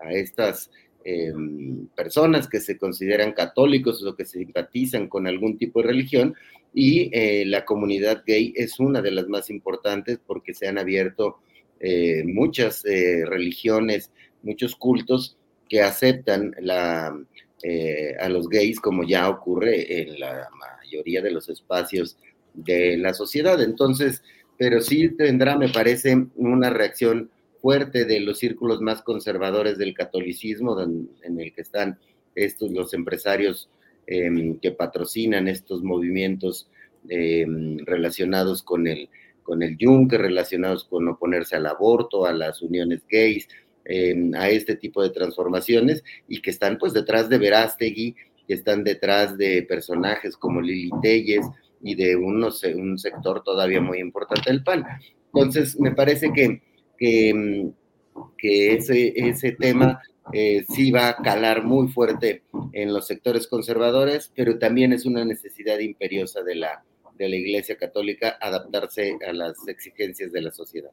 a 0.00 0.12
estas 0.12 0.68
Em, 1.02 1.86
personas 1.96 2.46
que 2.46 2.60
se 2.60 2.76
consideran 2.76 3.32
católicos 3.32 4.04
o 4.04 4.14
que 4.14 4.26
simpatizan 4.26 5.08
con 5.08 5.26
algún 5.26 5.56
tipo 5.56 5.80
de 5.80 5.88
religión 5.88 6.34
y 6.74 7.10
eh, 7.16 7.44
la 7.46 7.64
comunidad 7.64 8.22
gay 8.26 8.52
es 8.54 8.78
una 8.78 9.00
de 9.00 9.10
las 9.10 9.26
más 9.26 9.48
importantes 9.48 10.20
porque 10.26 10.52
se 10.52 10.68
han 10.68 10.76
abierto 10.76 11.38
eh, 11.80 12.22
muchas 12.26 12.84
eh, 12.84 13.24
religiones, 13.24 14.10
muchos 14.42 14.76
cultos 14.76 15.38
que 15.70 15.80
aceptan 15.80 16.54
la, 16.60 17.06
a 17.06 18.28
los 18.28 18.48
gays 18.50 18.78
como 18.78 19.02
ya 19.04 19.28
ocurre 19.30 20.02
en 20.02 20.20
la 20.20 20.48
mayoría 20.58 21.22
de 21.22 21.30
los 21.30 21.48
espacios 21.48 22.18
de 22.52 22.98
la 22.98 23.14
sociedad. 23.14 23.62
Entonces, 23.62 24.22
pero 24.58 24.82
sí 24.82 25.08
tendrá, 25.16 25.56
me 25.56 25.70
parece, 25.70 26.26
una 26.34 26.68
reacción 26.68 27.30
fuerte 27.60 28.04
de 28.04 28.20
los 28.20 28.38
círculos 28.38 28.80
más 28.80 29.02
conservadores 29.02 29.78
del 29.78 29.94
catolicismo, 29.94 30.80
en, 30.80 31.08
el 31.38 31.52
que 31.52 31.60
están 31.60 31.98
estos 32.34 32.70
los 32.70 32.94
empresarios 32.94 33.68
em, 34.06 34.58
que 34.58 34.72
patrocinan 34.72 35.48
estos 35.48 35.82
movimientos 35.82 36.68
em, 37.08 37.78
relacionados 37.84 38.62
con 38.62 38.86
el, 38.86 39.08
con 39.42 39.62
el 39.62 39.76
yunque, 39.76 40.18
relacionados 40.18 40.84
con 40.84 41.08
oponerse 41.08 41.56
al 41.56 41.66
aborto, 41.66 42.26
a 42.26 42.32
las 42.32 42.62
uniones 42.62 43.02
gays, 43.08 43.48
em, 43.84 44.34
a 44.34 44.48
este 44.48 44.76
tipo 44.76 45.02
de 45.02 45.10
transformaciones, 45.10 46.02
y 46.28 46.40
que 46.40 46.50
están 46.50 46.78
pues 46.78 46.92
detrás 46.92 47.28
de 47.28 47.38
Verástegui, 47.38 48.16
que 48.46 48.54
están 48.54 48.84
detrás 48.84 49.36
de 49.36 49.62
personajes 49.62 50.36
como 50.36 50.60
Lili 50.60 50.90
Telles 51.02 51.46
y 51.82 51.94
de 51.94 52.16
unos, 52.16 52.62
un 52.64 52.98
sector 52.98 53.42
todavía 53.42 53.80
muy 53.80 54.00
importante 54.00 54.50
del 54.50 54.64
PAN. 54.64 54.84
Entonces, 55.32 55.78
me 55.78 55.92
parece 55.92 56.32
que 56.32 56.60
que, 57.00 57.72
ese, 58.74 59.12
ese 59.16 59.52
tema 59.52 60.00
eh, 60.32 60.64
sí 60.68 60.90
va 60.90 61.08
a 61.08 61.16
calar 61.16 61.64
muy 61.64 61.88
fuerte 61.88 62.42
en 62.72 62.92
los 62.92 63.06
sectores 63.06 63.46
conservadores, 63.46 64.30
pero 64.36 64.58
también 64.58 64.92
es 64.92 65.06
una 65.06 65.24
necesidad 65.24 65.78
imperiosa 65.78 66.42
de 66.42 66.56
la, 66.56 66.84
de 67.16 67.28
la 67.28 67.36
Iglesia 67.36 67.76
Católica 67.76 68.38
adaptarse 68.40 69.16
a 69.26 69.32
las 69.32 69.66
exigencias 69.66 70.30
de 70.30 70.42
la 70.42 70.52
sociedad. 70.52 70.90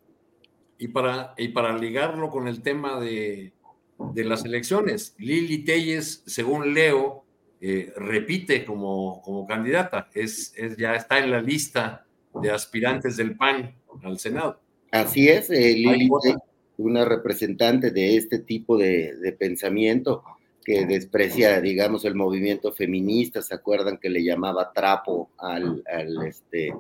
Y 0.80 0.88
para, 0.90 1.34
y 1.38 1.50
para 1.50 1.78
ligarlo 1.78 2.30
con 2.30 2.48
el 2.48 2.62
tema 2.62 3.00
de, 3.00 3.52
de 4.14 4.24
las 4.24 4.46
elecciones, 4.46 5.16
Lili 5.18 5.66
Telles, 5.66 6.24
según 6.26 6.74
leo, 6.74 7.26
eh, 7.60 7.92
repite 7.96 8.64
como, 8.64 9.22
como 9.24 9.48
candidata, 9.48 10.10
es, 10.14 10.54
es, 10.56 10.78
ya 10.78 10.96
está 10.96 11.18
en 11.18 11.32
la 11.32 11.42
lista 11.42 12.06
de 12.42 12.52
aspirantes 12.52 13.18
del 13.18 13.36
PAN 13.36 13.76
al 14.04 14.20
Senado. 14.20 14.62
Así 14.92 15.28
es, 15.28 15.50
eh, 15.50 15.74
Lili, 15.74 16.10
una 16.78 17.06
representante 17.06 17.92
de 17.92 18.16
este 18.16 18.40
tipo 18.40 18.78
de, 18.78 19.36
pensamiento 19.38 20.24
que 20.64 20.86
desprecia, 20.86 21.60
digamos, 21.62 22.06
el 22.06 22.16
movimiento 22.16 22.72
feminista, 22.72 23.42
¿se 23.42 23.56
acuerdan 23.56 23.98
que 23.98 24.10
le 24.10 24.24
llamaba 24.24 24.72
trapo 24.74 25.32
al, 25.38 25.84
este, 26.28 26.74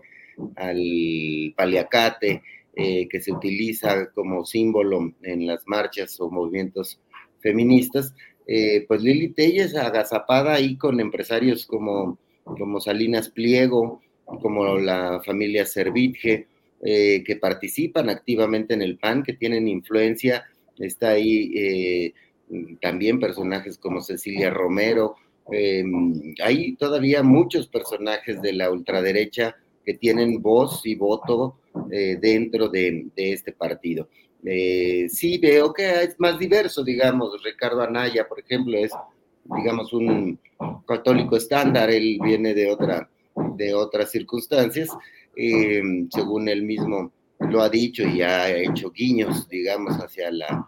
al 0.56 1.54
paliacate, 1.56 2.44
eh, 2.76 3.08
que 3.08 3.22
se 3.22 3.32
utiliza 3.32 4.12
como 4.12 4.46
símbolo 4.46 5.14
en 5.24 5.48
las 5.48 5.64
marchas 5.68 6.20
o 6.20 6.30
movimientos 6.30 7.00
feministas? 7.40 8.14
Eh, 8.46 8.86
pues 8.88 9.02
Lili 9.02 9.30
Telles 9.30 9.76
agazapada 9.76 10.54
ahí 10.54 10.78
con 10.78 11.00
empresarios 11.00 11.66
como, 11.66 12.18
como 12.44 12.80
Salinas 12.80 13.30
Pliego, 13.30 14.02
como 14.26 14.78
la 14.78 15.22
familia 15.26 15.66
Servitje, 15.66 16.48
eh, 16.84 17.24
que 17.26 17.38
participan 17.38 18.08
activamente 18.10 18.76
en 18.76 18.84
el 18.84 18.98
PAN, 18.98 19.24
que 19.24 19.34
tienen 19.34 19.68
influencia. 19.68 20.45
Está 20.78 21.10
ahí 21.10 21.52
eh, 21.56 22.14
también 22.80 23.20
personajes 23.20 23.78
como 23.80 24.02
Cecilia 24.02 24.52
Romero. 24.52 25.16
Eh, 25.52 25.84
hay 26.44 26.76
todavía 26.76 27.24
muchos 27.24 27.68
personajes 27.68 28.41
de 28.41 28.54
la 28.54 28.70
ultraderecha 28.70 29.56
que 29.84 29.95
tienen 29.95 30.41
voz 30.41 30.86
y 30.86 30.95
voto 30.95 31.60
dentro 31.90 32.68
de, 32.68 33.08
este 33.16 33.54
partido. 33.54 34.10
sí 34.44 35.38
veo 35.38 35.72
que 35.72 36.04
es 36.04 36.20
más 36.20 36.38
diverso, 36.38 36.84
digamos, 36.84 37.41
Ricardo 37.44 37.82
Anaya, 37.82 38.28
por 38.28 38.40
ejemplo, 38.40 38.78
es, 38.78 38.91
digamos, 39.56 39.94
un 39.94 40.38
católico 40.86 41.38
estándar, 41.38 41.90
él 41.90 42.20
viene 42.22 42.54
de 42.54 42.70
otra 42.70 43.10
de 43.56 43.74
otras 43.74 44.12
circunstancias, 44.12 44.90
eh, 45.38 45.81
según 46.09 46.49
él 46.49 46.64
mismo 46.64 47.11
lo 47.39 47.61
ha 47.61 47.69
dicho 47.69 48.03
y 48.03 48.22
ha 48.23 48.49
hecho 48.49 48.91
guiños, 48.91 49.47
digamos, 49.47 49.93
hacia 49.97 50.31
la, 50.31 50.68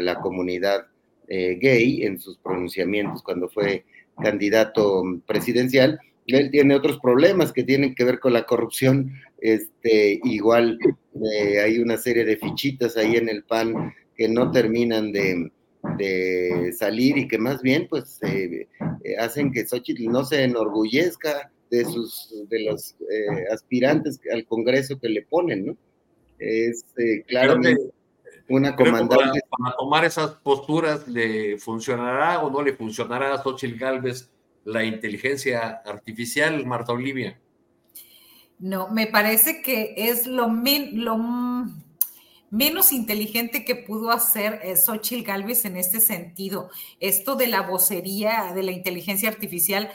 la 0.00 0.20
comunidad 0.20 0.86
eh, 1.28 1.58
gay 1.60 2.02
en 2.02 2.18
sus 2.18 2.38
pronunciamientos 2.38 3.22
cuando 3.22 3.48
fue 3.48 3.84
candidato 4.20 5.04
presidencial. 5.26 6.00
Él 6.26 6.50
tiene 6.50 6.74
otros 6.74 6.98
problemas 6.98 7.52
que 7.52 7.62
tienen 7.62 7.94
que 7.94 8.04
ver 8.04 8.18
con 8.18 8.32
la 8.32 8.44
corrupción. 8.44 9.12
Este, 9.40 10.20
igual 10.24 10.78
eh, 11.32 11.60
hay 11.60 11.78
una 11.78 11.96
serie 11.96 12.24
de 12.24 12.36
fichitas 12.36 12.96
ahí 12.96 13.16
en 13.16 13.28
el 13.28 13.44
PAN 13.44 13.94
que 14.16 14.28
no 14.28 14.50
terminan 14.50 15.12
de, 15.12 15.52
de 15.96 16.72
salir 16.76 17.16
y 17.16 17.28
que 17.28 17.38
más 17.38 17.62
bien 17.62 17.86
pues 17.88 18.18
hacen 19.20 19.52
que 19.52 19.64
Xochitl 19.64 20.06
no 20.06 20.24
se 20.24 20.42
enorgullezca 20.42 21.52
de 21.70 21.84
sus 21.84 22.32
de 22.48 22.64
los 22.64 22.94
eh, 23.10 23.44
aspirantes 23.52 24.20
al 24.32 24.46
Congreso 24.46 24.98
que 24.98 25.08
le 25.08 25.22
ponen, 25.22 25.66
¿no? 25.66 25.76
Es 26.38 26.84
eh, 26.96 27.22
claramente 27.26 27.90
una 28.48 28.74
comandante. 28.74 29.40
Para, 29.50 29.76
tomar 29.76 30.04
esas 30.04 30.30
posturas, 30.36 31.06
¿le 31.08 31.58
funcionará 31.58 32.40
o 32.40 32.50
no 32.50 32.62
le 32.62 32.72
funcionará 32.72 33.34
a 33.34 33.42
Xochitl 33.42 33.78
Galvez 33.78 34.30
la 34.64 34.84
inteligencia 34.84 35.82
artificial, 35.84 36.64
Marta 36.66 36.92
Olivia? 36.92 37.38
No, 38.58 38.88
me 38.88 39.06
parece 39.06 39.62
que 39.62 39.94
es 39.96 40.26
lo, 40.26 40.48
lo 40.48 41.16
menos 42.50 42.92
inteligente 42.92 43.64
que 43.64 43.76
pudo 43.76 44.10
hacer 44.10 44.60
eh, 44.62 44.76
Xochitl 44.76 45.24
Galvez 45.24 45.64
en 45.64 45.76
este 45.76 46.00
sentido. 46.00 46.70
Esto 47.00 47.36
de 47.36 47.46
la 47.46 47.62
vocería, 47.62 48.52
de 48.54 48.62
la 48.62 48.72
inteligencia 48.72 49.28
artificial, 49.28 49.90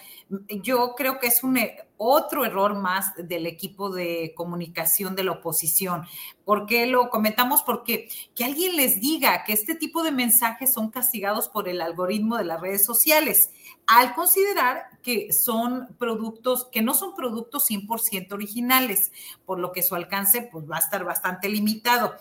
yo 0.62 0.94
creo 0.96 1.20
que 1.20 1.28
es 1.28 1.44
un 1.44 1.58
e, 1.58 1.78
otro 1.98 2.46
error 2.46 2.76
más 2.76 3.14
del 3.16 3.46
equipo 3.46 3.90
de 3.90 4.34
comunicación 4.36 5.16
de 5.16 5.24
la 5.24 5.34
oposición. 5.34 6.06
¿Por 6.46 6.66
qué 6.66 6.86
lo 6.86 7.10
comentamos? 7.10 7.64
Porque 7.64 8.10
que 8.36 8.44
alguien 8.44 8.76
les 8.76 9.00
diga 9.00 9.44
que 9.46 9.54
este 9.54 9.76
tipo 9.76 10.04
de 10.04 10.12
mensajes 10.12 10.74
son 10.74 10.90
castigados 10.92 11.48
por 11.48 11.70
el 11.70 11.82
algoritmo 11.82 12.38
de 12.38 12.46
las 12.46 12.60
redes 12.60 12.86
sociales, 12.86 13.52
al 13.88 14.14
considerar 14.16 14.88
que 15.02 15.32
son 15.32 15.96
productos, 15.98 16.66
que 16.72 16.82
no 16.82 16.94
son 16.94 17.16
productos 17.16 17.70
100% 17.70 18.34
originales, 18.34 19.12
por 19.46 19.60
lo 19.60 19.72
que 19.72 19.84
su 19.84 19.96
alcance 19.96 20.50
pues, 20.52 20.70
va 20.70 20.78
a 20.78 20.80
estar 20.80 21.04
bastante 21.06 21.48
limitado. 21.50 22.14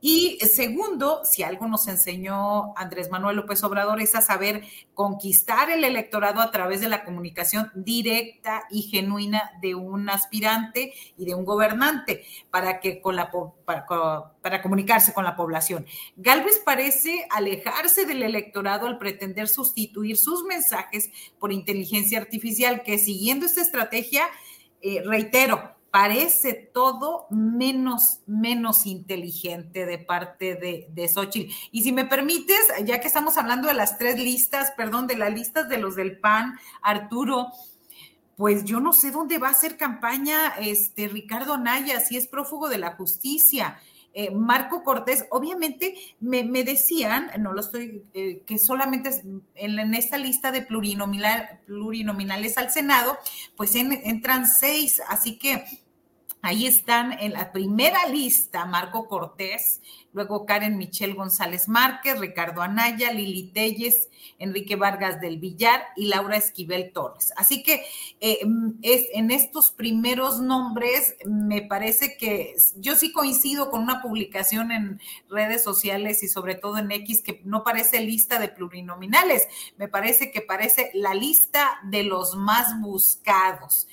Y 0.00 0.38
segundo, 0.40 1.24
si 1.24 1.42
algo 1.42 1.66
nos 1.66 1.88
enseñó 1.88 2.76
Andrés 2.76 3.10
Manuel 3.10 3.36
López 3.36 3.64
Obrador 3.64 4.00
es 4.00 4.14
a 4.14 4.20
saber 4.20 4.62
conquistar 4.94 5.70
el 5.70 5.82
electorado 5.82 6.40
a 6.40 6.52
través 6.52 6.80
de 6.80 6.88
la 6.88 7.04
comunicación 7.04 7.72
directa 7.74 8.62
y 8.70 8.82
genuina 8.82 9.50
de 9.60 9.74
un 9.74 10.08
aspirante 10.08 10.92
y 11.16 11.24
de 11.24 11.34
un 11.34 11.44
gobernante 11.44 12.24
para 12.50 12.78
que 12.78 13.00
con 13.00 13.16
la 13.16 13.32
para, 13.64 13.86
para 14.40 14.62
comunicarse 14.62 15.12
con 15.12 15.24
la 15.24 15.34
población. 15.34 15.84
Galvez 16.16 16.60
parece 16.64 17.26
alejarse 17.30 18.06
del 18.06 18.22
electorado 18.22 18.86
al 18.86 18.98
pretender 18.98 19.48
sustituir 19.48 20.16
sus 20.16 20.44
mensajes 20.44 21.10
por 21.38 21.52
inteligencia 21.52 22.18
artificial, 22.18 22.82
que 22.82 22.98
siguiendo 22.98 23.46
esta 23.46 23.62
estrategia, 23.62 24.24
eh, 24.80 25.02
reitero, 25.04 25.77
parece 25.90 26.52
todo 26.54 27.26
menos, 27.30 28.20
menos 28.26 28.86
inteligente 28.86 29.86
de 29.86 29.98
parte 29.98 30.54
de, 30.54 30.88
de 30.90 31.08
Xochitl. 31.08 31.52
Y 31.72 31.82
si 31.82 31.92
me 31.92 32.04
permites, 32.04 32.58
ya 32.84 33.00
que 33.00 33.06
estamos 33.06 33.36
hablando 33.38 33.68
de 33.68 33.74
las 33.74 33.98
tres 33.98 34.18
listas, 34.18 34.72
perdón, 34.76 35.06
de 35.06 35.16
las 35.16 35.32
listas 35.32 35.68
de 35.68 35.78
los 35.78 35.96
del 35.96 36.18
PAN, 36.18 36.58
Arturo, 36.82 37.48
pues 38.36 38.64
yo 38.64 38.78
no 38.78 38.92
sé 38.92 39.10
dónde 39.10 39.38
va 39.38 39.48
a 39.48 39.52
hacer 39.52 39.76
campaña 39.76 40.54
este 40.60 41.08
Ricardo 41.08 41.58
Naya, 41.58 42.00
si 42.00 42.16
es 42.16 42.28
prófugo 42.28 42.68
de 42.68 42.78
la 42.78 42.94
justicia. 42.94 43.80
Eh, 44.20 44.32
Marco 44.32 44.82
Cortés, 44.82 45.26
obviamente 45.30 45.94
me, 46.18 46.42
decían, 46.64 47.30
no 47.38 47.52
lo 47.52 47.60
estoy, 47.60 48.02
eh, 48.14 48.42
que 48.44 48.58
solamente 48.58 49.10
en, 49.54 49.94
esta 49.94 50.18
lista 50.18 50.50
de 50.50 50.62
plurinominales 50.62 52.58
al 52.58 52.72
Senado, 52.72 53.16
pues 53.56 53.76
entran 53.76 54.48
seis, 54.48 55.00
así 55.08 55.38
que 55.38 55.64
Ahí 56.40 56.66
están 56.66 57.12
en 57.18 57.32
la 57.32 57.50
primera 57.50 58.06
lista 58.06 58.64
Marco 58.64 59.08
Cortés, 59.08 59.80
luego 60.18 60.46
Karen 60.46 60.76
Michelle 60.76 61.14
González 61.14 61.68
Márquez, 61.68 62.18
Ricardo 62.18 62.60
Anaya, 62.60 63.12
Lili 63.12 63.52
Telles, 63.52 64.08
Enrique 64.40 64.74
Vargas 64.74 65.20
del 65.20 65.38
Villar 65.38 65.80
y 65.94 66.06
Laura 66.06 66.36
Esquivel 66.36 66.92
Torres. 66.92 67.32
Así 67.36 67.62
que 67.62 67.84
eh, 68.20 68.40
es, 68.82 69.06
en 69.12 69.30
estos 69.30 69.70
primeros 69.70 70.40
nombres 70.40 71.14
me 71.24 71.62
parece 71.62 72.16
que 72.16 72.56
yo 72.78 72.96
sí 72.96 73.12
coincido 73.12 73.70
con 73.70 73.80
una 73.80 74.02
publicación 74.02 74.72
en 74.72 75.00
redes 75.30 75.62
sociales 75.62 76.24
y 76.24 76.28
sobre 76.28 76.56
todo 76.56 76.78
en 76.78 76.90
X 76.90 77.22
que 77.22 77.40
no 77.44 77.62
parece 77.62 78.00
lista 78.00 78.40
de 78.40 78.48
plurinominales, 78.48 79.46
me 79.76 79.86
parece 79.86 80.32
que 80.32 80.40
parece 80.40 80.90
la 80.94 81.14
lista 81.14 81.78
de 81.84 82.02
los 82.02 82.34
más 82.34 82.80
buscados. 82.80 83.86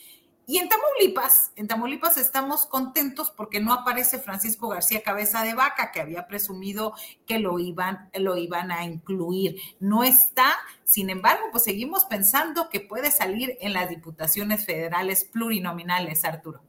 Y 0.48 0.60
en 0.60 0.70
Tamaulipas, 0.70 1.52
en 1.56 1.68
Tamaulipas 1.68 2.18
estamos 2.18 2.68
contentos 2.68 3.32
porque 3.32 3.60
no 3.60 3.74
aparece 3.74 4.20
Francisco 4.20 4.68
García 4.68 5.02
Cabeza 5.02 5.44
de 5.44 5.56
Vaca, 5.56 5.92
que 5.92 6.00
había 6.00 6.28
presumido 6.28 6.94
que 7.26 7.40
lo 7.40 7.58
iban, 7.58 8.10
lo 8.14 8.38
iban 8.38 8.72
a 8.72 8.86
incluir. 8.86 9.60
No 9.80 10.04
está, 10.04 10.56
sin 10.84 11.10
embargo, 11.10 11.46
pues 11.52 11.64
seguimos 11.64 12.06
pensando 12.06 12.70
que 12.70 12.80
puede 12.80 13.10
salir 13.10 13.58
en 13.60 13.74
las 13.74 13.90
diputaciones 13.90 14.66
federales 14.66 15.24
plurinominales, 15.24 16.24
Arturo. 16.24 16.62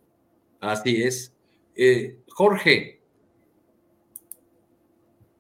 Así 0.61 1.03
es. 1.03 1.35
Eh, 1.75 2.21
Jorge, 2.29 3.03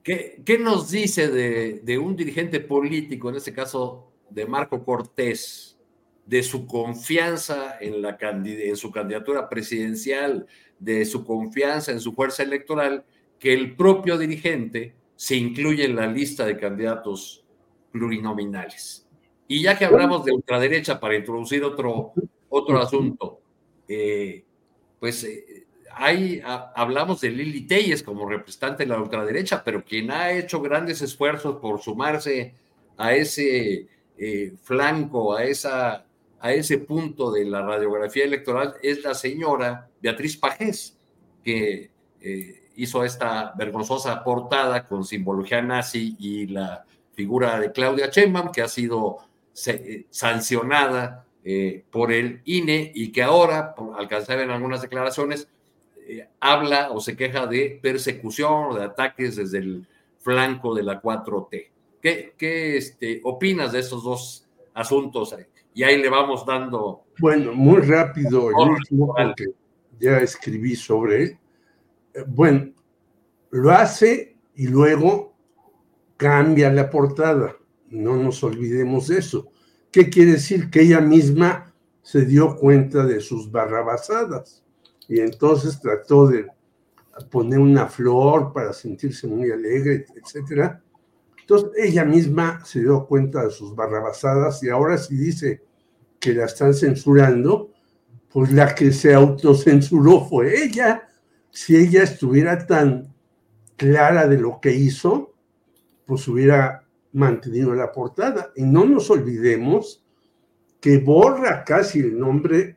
¿qué, 0.02 0.58
nos 0.60 0.90
dice 0.90 1.28
de, 1.28 1.80
de 1.82 1.98
un 1.98 2.14
dirigente 2.14 2.60
político, 2.60 3.30
en 3.30 3.36
este 3.36 3.54
caso 3.54 4.12
de 4.28 4.44
Marco 4.44 4.84
Cortés? 4.84 5.75
De 6.26 6.42
su 6.42 6.66
confianza 6.66 7.78
en, 7.80 8.02
la 8.02 8.18
en 8.20 8.76
su 8.76 8.90
candidatura 8.90 9.48
presidencial, 9.48 10.46
de 10.78 11.04
su 11.04 11.24
confianza 11.24 11.92
en 11.92 12.00
su 12.00 12.12
fuerza 12.12 12.42
electoral, 12.42 13.04
que 13.38 13.54
el 13.54 13.76
propio 13.76 14.18
dirigente 14.18 14.94
se 15.14 15.36
incluye 15.36 15.84
en 15.84 15.96
la 15.96 16.06
lista 16.06 16.44
de 16.44 16.58
candidatos 16.58 17.44
plurinominales. 17.92 19.06
Y 19.48 19.62
ya 19.62 19.78
que 19.78 19.84
hablamos 19.84 20.24
de 20.24 20.32
ultraderecha, 20.32 20.98
para 20.98 21.16
introducir 21.16 21.62
otro, 21.62 22.12
otro 22.48 22.78
asunto, 22.80 23.40
eh, 23.88 24.44
pues 24.98 25.22
eh, 25.24 25.66
hay, 25.92 26.42
hablamos 26.44 27.20
de 27.20 27.30
Lili 27.30 27.66
Telles 27.66 28.02
como 28.02 28.28
representante 28.28 28.82
de 28.82 28.88
la 28.90 29.00
ultraderecha, 29.00 29.62
pero 29.62 29.84
quien 29.84 30.10
ha 30.10 30.32
hecho 30.32 30.60
grandes 30.60 31.00
esfuerzos 31.00 31.56
por 31.60 31.80
sumarse 31.80 32.54
a 32.96 33.14
ese 33.14 33.86
eh, 34.18 34.52
flanco, 34.62 35.34
a 35.34 35.44
esa 35.44 36.05
a 36.46 36.52
ese 36.52 36.78
punto 36.78 37.32
de 37.32 37.44
la 37.44 37.60
radiografía 37.60 38.24
electoral 38.24 38.76
es 38.80 39.02
la 39.02 39.14
señora 39.14 39.88
Beatriz 40.00 40.36
Pajés, 40.36 40.96
que 41.42 41.90
eh, 42.20 42.70
hizo 42.76 43.02
esta 43.02 43.52
vergonzosa 43.58 44.22
portada 44.22 44.86
con 44.86 45.04
simbología 45.04 45.60
nazi 45.60 46.14
y 46.20 46.46
la 46.46 46.84
figura 47.14 47.58
de 47.58 47.72
Claudia 47.72 48.10
Sheinbaum, 48.12 48.52
que 48.52 48.62
ha 48.62 48.68
sido 48.68 49.18
eh, 49.66 50.06
sancionada 50.10 51.26
eh, 51.44 51.82
por 51.90 52.12
el 52.12 52.42
INE 52.44 52.92
y 52.94 53.10
que 53.10 53.24
ahora, 53.24 53.74
por 53.74 53.98
alcanzar 53.98 54.38
en 54.38 54.50
algunas 54.50 54.82
declaraciones, 54.82 55.48
habla 56.38 56.92
o 56.92 57.00
se 57.00 57.16
queja 57.16 57.48
de 57.48 57.80
persecución 57.82 58.70
o 58.70 58.74
de 58.76 58.84
ataques 58.84 59.34
desde 59.34 59.58
el 59.58 59.86
flanco 60.20 60.72
de 60.72 60.84
la 60.84 61.02
4T. 61.02 61.70
¿Qué, 62.00 62.76
este, 62.76 63.20
opinas 63.24 63.72
de 63.72 63.80
estos 63.80 64.04
dos 64.04 64.46
asuntos? 64.72 65.34
Y 65.76 65.82
ahí 65.82 66.00
le 66.00 66.08
vamos 66.08 66.46
dando. 66.46 67.04
Bueno, 67.18 67.52
muy 67.52 67.82
rápido, 67.82 68.48
el 68.48 68.70
último, 68.70 69.14
que 69.36 69.44
ya 70.00 70.20
escribí 70.20 70.74
sobre 70.74 71.22
él. 71.22 71.38
Eh, 72.14 72.24
bueno, 72.26 72.72
lo 73.50 73.70
hace 73.70 74.38
y 74.54 74.68
luego 74.68 75.34
cambia 76.16 76.72
la 76.72 76.88
portada. 76.88 77.56
No 77.90 78.16
nos 78.16 78.42
olvidemos 78.42 79.08
de 79.08 79.18
eso. 79.18 79.48
¿Qué 79.92 80.08
quiere 80.08 80.32
decir? 80.32 80.70
Que 80.70 80.80
ella 80.80 81.02
misma 81.02 81.74
se 82.00 82.24
dio 82.24 82.56
cuenta 82.56 83.04
de 83.04 83.20
sus 83.20 83.52
barrabasadas 83.52 84.64
y 85.08 85.20
entonces 85.20 85.78
trató 85.78 86.26
de 86.26 86.46
poner 87.30 87.58
una 87.58 87.86
flor 87.86 88.54
para 88.54 88.72
sentirse 88.72 89.26
muy 89.26 89.50
alegre, 89.50 90.06
etcétera. 90.14 90.82
Entonces 91.38 91.70
ella 91.76 92.06
misma 92.06 92.64
se 92.64 92.80
dio 92.80 93.06
cuenta 93.06 93.44
de 93.44 93.50
sus 93.50 93.76
barrabasadas 93.76 94.62
y 94.62 94.70
ahora 94.70 94.96
sí 94.96 95.16
dice, 95.16 95.65
que 96.20 96.32
la 96.32 96.46
están 96.46 96.74
censurando, 96.74 97.70
pues 98.32 98.52
la 98.52 98.74
que 98.74 98.92
se 98.92 99.14
autocensuró 99.14 100.26
fue 100.26 100.64
ella. 100.64 101.08
Si 101.50 101.76
ella 101.76 102.02
estuviera 102.02 102.66
tan 102.66 103.14
clara 103.76 104.26
de 104.26 104.38
lo 104.38 104.60
que 104.60 104.72
hizo, 104.72 105.34
pues 106.04 106.26
hubiera 106.28 106.84
mantenido 107.12 107.74
la 107.74 107.92
portada. 107.92 108.52
Y 108.56 108.62
no 108.62 108.84
nos 108.84 109.10
olvidemos 109.10 110.04
que 110.80 110.98
borra 110.98 111.64
casi 111.64 112.00
el 112.00 112.18
nombre 112.18 112.76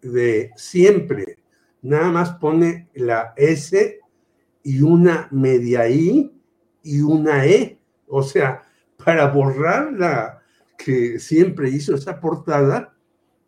de 0.00 0.50
siempre. 0.56 1.38
Nada 1.82 2.10
más 2.10 2.32
pone 2.32 2.88
la 2.94 3.34
S 3.36 3.98
y 4.62 4.82
una 4.82 5.28
media 5.30 5.88
I 5.88 6.32
y 6.82 7.00
una 7.00 7.46
E. 7.46 7.78
O 8.06 8.22
sea, 8.22 8.62
para 9.04 9.28
borrar 9.28 9.92
la, 9.92 10.39
que 10.84 11.18
siempre 11.18 11.68
hizo 11.68 11.94
esa 11.94 12.18
portada 12.20 12.94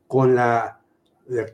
con 0.06 0.34
la, 0.34 0.80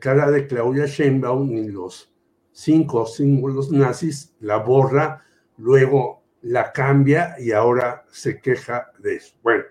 cara 0.01 0.29
de 0.29 0.45
Claudia 0.45 0.85
Sheinbaum 0.85 1.51
y 1.57 1.69
los 1.69 2.13
cinco 2.51 3.05
símbolos 3.05 3.71
nazis, 3.71 4.33
la 4.41 4.57
borra, 4.57 5.23
luego 5.57 6.23
la 6.41 6.73
cambia 6.73 7.35
y 7.39 7.51
ahora 7.51 8.05
se 8.11 8.41
queja 8.41 8.91
de 8.99 9.15
eso. 9.15 9.35
Bueno, 9.41 9.63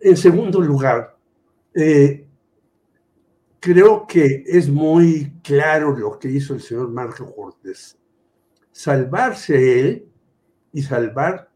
en 0.00 0.16
segundo 0.16 0.60
lugar, 0.60 1.16
eh, 1.74 2.24
creo 3.58 4.06
que 4.06 4.44
es 4.46 4.68
muy 4.68 5.32
claro 5.42 5.96
lo 5.96 6.18
que 6.18 6.28
hizo 6.28 6.54
el 6.54 6.60
señor 6.60 6.88
Marco 6.90 7.34
Cortés. 7.34 7.98
Salvarse 8.70 9.80
él 9.80 10.08
y 10.72 10.82
salvar 10.82 11.50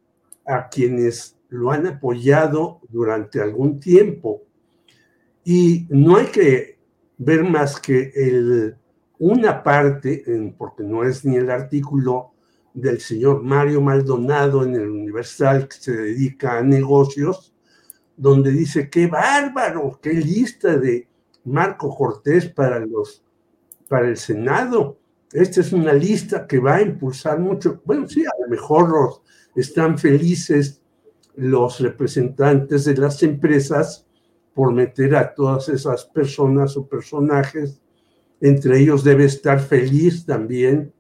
a 0.45 0.69
quienes 0.69 1.38
lo 1.49 1.71
han 1.71 1.87
apoyado 1.87 2.81
durante 2.89 3.41
algún 3.41 3.81
tiempo. 3.81 4.43
Y 5.45 5.87
no 5.91 6.17
hay 6.17 6.27
que 6.27 6.79
ver 7.17 7.45
más 7.45 7.81
que 7.81 8.13
el, 8.15 8.77
una 9.19 9.63
parte, 9.63 10.25
porque 10.57 10.83
no 10.83 11.05
es 11.05 11.25
ni 11.25 11.37
el 11.37 11.51
artículo 11.51 12.33
del 12.75 13.01
señor 13.01 13.43
Mario 13.43 13.81
Maldonado 13.81 14.63
en 14.63 14.75
el 14.75 14.89
Universal 14.89 15.69
que 15.69 15.77
se 15.77 15.97
dedica 15.97 16.59
a 16.59 16.63
negocios, 16.63 17.55
donde 18.17 18.51
dice, 18.51 18.91
qué 18.91 19.07
bárbaro, 19.07 19.99
qué 20.03 20.13
lista 20.13 20.77
de 20.77 21.09
Marco 21.45 21.95
Cortés 21.95 22.47
para, 22.47 22.79
los, 22.81 23.25
para 23.89 24.09
el 24.09 24.17
Senado. 24.17 24.99
Esta 25.33 25.61
es 25.61 25.73
una 25.73 25.93
lista 25.93 26.47
que 26.47 26.59
va 26.59 26.77
a 26.77 26.83
impulsar 26.83 27.39
mucho. 27.39 27.81
Bueno, 27.85 28.09
sí, 28.09 28.25
a 28.25 28.43
lo 28.43 28.49
mejor 28.49 28.91
los, 28.91 29.23
están 29.55 29.99
felices 29.99 30.78
los 31.39 31.79
representantes 31.79 32.85
de 32.85 32.97
las 32.97 33.23
empresas 33.23 34.05
por 34.53 34.73
meter 34.73 35.15
a 35.15 35.33
todas 35.35 35.69
esas 35.69 36.05
personas 36.05 36.77
o 36.77 36.89
personajes. 36.89 37.81
Entre 38.41 38.81
ellos 38.81 39.05
debe 39.05 39.25
estar 39.25 39.61
feliz 39.61 40.27
también 40.27 40.93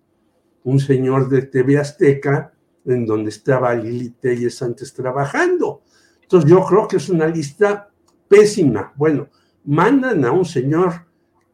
un 0.62 0.78
señor 0.78 1.28
de 1.28 1.42
TV 1.42 1.78
Azteca, 1.78 2.52
en 2.84 3.04
donde 3.04 3.30
estaba 3.30 3.74
Lili 3.74 4.10
Telles 4.10 4.62
antes 4.62 4.94
trabajando. 4.94 5.82
Entonces 6.22 6.48
yo 6.48 6.64
creo 6.64 6.86
que 6.86 6.98
es 6.98 7.08
una 7.08 7.26
lista 7.26 7.90
pésima. 8.28 8.92
Bueno, 8.96 9.28
mandan 9.64 10.24
a 10.24 10.30
un 10.30 10.44
señor 10.44 11.06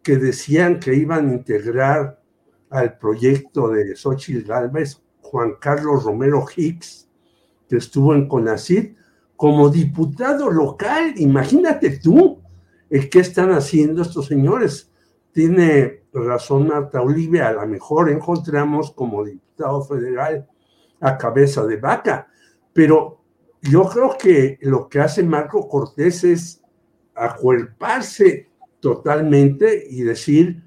que 0.02 0.18
decían 0.18 0.78
que 0.78 0.94
iban 0.94 1.30
a 1.30 1.32
integrar 1.32 2.20
al 2.68 2.98
proyecto 2.98 3.68
de 3.68 3.96
Xochitl 3.96 4.46
Galvez, 4.46 5.00
Juan 5.22 5.54
Carlos 5.58 6.04
Romero 6.04 6.44
Hicks, 6.54 7.03
estuvo 7.78 8.14
en 8.14 8.28
CONACID, 8.28 8.94
como 9.36 9.68
diputado 9.68 10.50
local. 10.50 11.14
Imagínate 11.16 11.98
tú 11.98 12.40
el 12.90 13.08
qué 13.10 13.20
están 13.20 13.50
haciendo 13.50 14.02
estos 14.02 14.26
señores. 14.26 14.90
Tiene 15.32 16.04
razón 16.12 16.68
Marta 16.68 17.02
Olivia, 17.02 17.48
a 17.48 17.52
lo 17.52 17.66
mejor 17.66 18.10
encontramos 18.10 18.92
como 18.92 19.24
diputado 19.24 19.82
federal 19.82 20.46
a 21.00 21.18
cabeza 21.18 21.66
de 21.66 21.76
vaca, 21.76 22.28
pero 22.72 23.20
yo 23.60 23.84
creo 23.88 24.16
que 24.18 24.58
lo 24.62 24.88
que 24.88 25.00
hace 25.00 25.22
Marco 25.22 25.68
Cortés 25.68 26.22
es 26.24 26.62
acuerparse 27.14 28.50
totalmente 28.80 29.86
y 29.88 30.02
decir, 30.02 30.62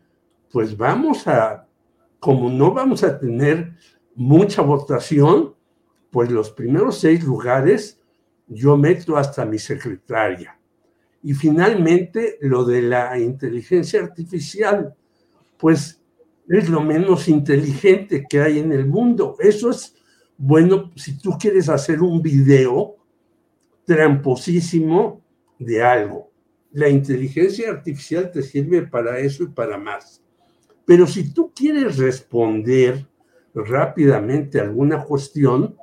pues 0.52 0.76
vamos 0.76 1.28
a, 1.28 1.68
como 2.20 2.50
no 2.50 2.74
vamos 2.74 3.04
a 3.04 3.20
tener 3.20 3.74
mucha 4.16 4.62
votación, 4.64 5.54
pues 6.12 6.32
los 6.32 6.52
primeros 6.52 7.00
seis 7.00 7.24
lugares 7.24 8.00
yo 8.48 8.78
meto 8.78 9.18
hasta 9.18 9.46
mi 9.46 9.60
secretaria. 9.60 10.58
Y 11.24 11.34
finalmente 11.34 12.38
lo 12.42 12.64
de 12.64 12.82
la 12.82 13.20
inteligencia 13.20 14.02
artificial, 14.02 14.94
pues 15.58 16.02
es 16.48 16.70
lo 16.70 16.82
menos 16.82 17.28
inteligente 17.28 18.26
que 18.30 18.40
hay 18.40 18.60
en 18.60 18.72
el 18.72 18.86
mundo. 18.86 19.36
Eso 19.40 19.70
es 19.70 19.96
bueno 20.38 20.92
si 20.96 21.18
tú 21.18 21.32
quieres 21.38 21.68
hacer 21.68 22.02
un 22.02 22.22
video 22.22 22.96
tramposísimo 23.86 25.22
de 25.60 25.84
algo. 25.84 26.32
La 26.72 26.88
inteligencia 26.88 27.70
artificial 27.70 28.32
te 28.32 28.42
sirve 28.42 28.84
para 28.84 29.20
eso 29.20 29.44
y 29.44 29.48
para 29.48 29.78
más. 29.78 30.22
Pero 30.86 31.08
si 31.08 31.34
tú 31.34 31.52
quieres 31.54 31.98
responder 31.98 33.06
rápidamente 33.54 34.60
a 34.60 34.64
alguna 34.64 35.04
cuestión, 35.04 35.76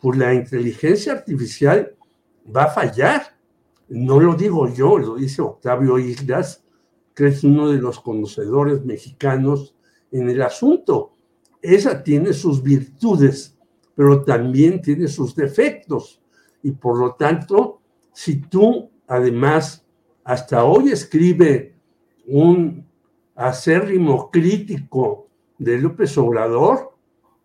pues 0.00 0.18
la 0.18 0.34
inteligencia 0.34 1.12
artificial 1.12 1.94
va 2.54 2.64
a 2.64 2.70
fallar. 2.70 3.36
No 3.88 4.20
lo 4.20 4.34
digo 4.34 4.68
yo, 4.72 4.98
lo 4.98 5.16
dice 5.16 5.42
Octavio 5.42 5.98
Islas, 5.98 6.64
que 7.14 7.28
es 7.28 7.44
uno 7.44 7.70
de 7.70 7.78
los 7.78 8.00
conocedores 8.00 8.84
mexicanos 8.84 9.74
en 10.10 10.28
el 10.28 10.42
asunto. 10.42 11.14
Esa 11.62 12.02
tiene 12.02 12.32
sus 12.32 12.62
virtudes, 12.62 13.56
pero 13.94 14.22
también 14.22 14.82
tiene 14.82 15.08
sus 15.08 15.34
defectos. 15.34 16.20
Y 16.62 16.72
por 16.72 16.98
lo 16.98 17.14
tanto, 17.14 17.80
si 18.12 18.40
tú 18.40 18.90
además 19.06 19.84
hasta 20.24 20.64
hoy 20.64 20.90
escribe 20.90 21.74
un 22.26 22.84
acérrimo 23.34 24.30
crítico 24.30 25.28
de 25.58 25.78
López 25.78 26.16
Obrador, 26.18 26.96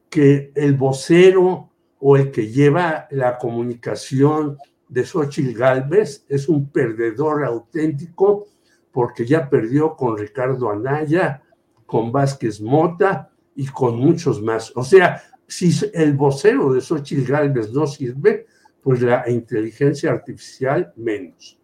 que 0.10 0.52
el 0.56 0.76
vocero 0.76 1.70
o 2.02 2.18
el 2.18 2.32
que 2.32 2.48
lleva 2.48 3.07
la 3.11 3.38
comunicación 3.38 4.57
de 4.90 5.06
Xochitl 5.06 5.57
Galvez 5.57 6.26
es 6.28 6.49
un 6.49 6.69
perdedor 6.69 7.45
auténtico 7.45 8.48
porque 8.91 9.26
ya 9.26 9.49
perdió 9.49 9.95
con 9.95 10.18
Ricardo 10.18 10.69
Anaya, 10.69 11.44
con 11.86 12.11
Vázquez 12.11 12.60
Mota 12.60 13.30
y 13.56 13.68
con 13.68 13.98
muchos 13.98 14.41
más. 14.41 14.73
O 14.76 14.84
sea, 14.84 15.22
si 15.48 15.72
el 15.94 16.14
vocero 16.14 16.73
de 16.73 16.82
Xochitl 16.82 17.32
Galvez 17.32 17.72
no 17.72 17.86
sirve, 17.86 18.48
pues 18.82 19.02
la 19.02 19.23
inteligencia 19.30 20.11
artificial 20.11 20.91
menos. 20.95 21.60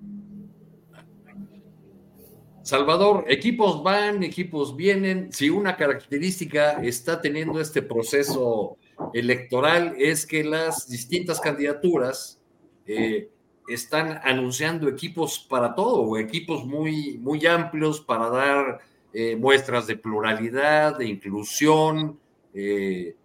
Salvador, 2.61 3.25
equipos 3.27 3.81
van, 3.81 4.23
equipos 4.23 4.75
vienen. 4.75 5.31
Si 5.31 5.49
una 5.49 5.75
característica 5.75 6.73
está 6.83 7.19
teniendo 7.19 7.59
este 7.59 7.81
proceso 7.81 8.77
electoral 9.13 9.95
es 9.97 10.25
que 10.25 10.43
las 10.43 10.89
distintas 10.89 11.39
candidaturas 11.39 12.39
eh, 12.85 13.29
están 13.67 14.19
anunciando 14.23 14.87
equipos 14.87 15.39
para 15.39 15.75
todo, 15.75 16.17
equipos 16.17 16.65
muy, 16.65 17.17
muy 17.17 17.45
amplios 17.45 17.99
para 17.99 18.29
dar 18.29 18.79
eh, 19.13 19.35
muestras 19.35 19.87
de 19.87 19.97
pluralidad, 19.97 20.97
de 20.97 21.07
inclusión. 21.07 22.19
Eh, 22.53 23.15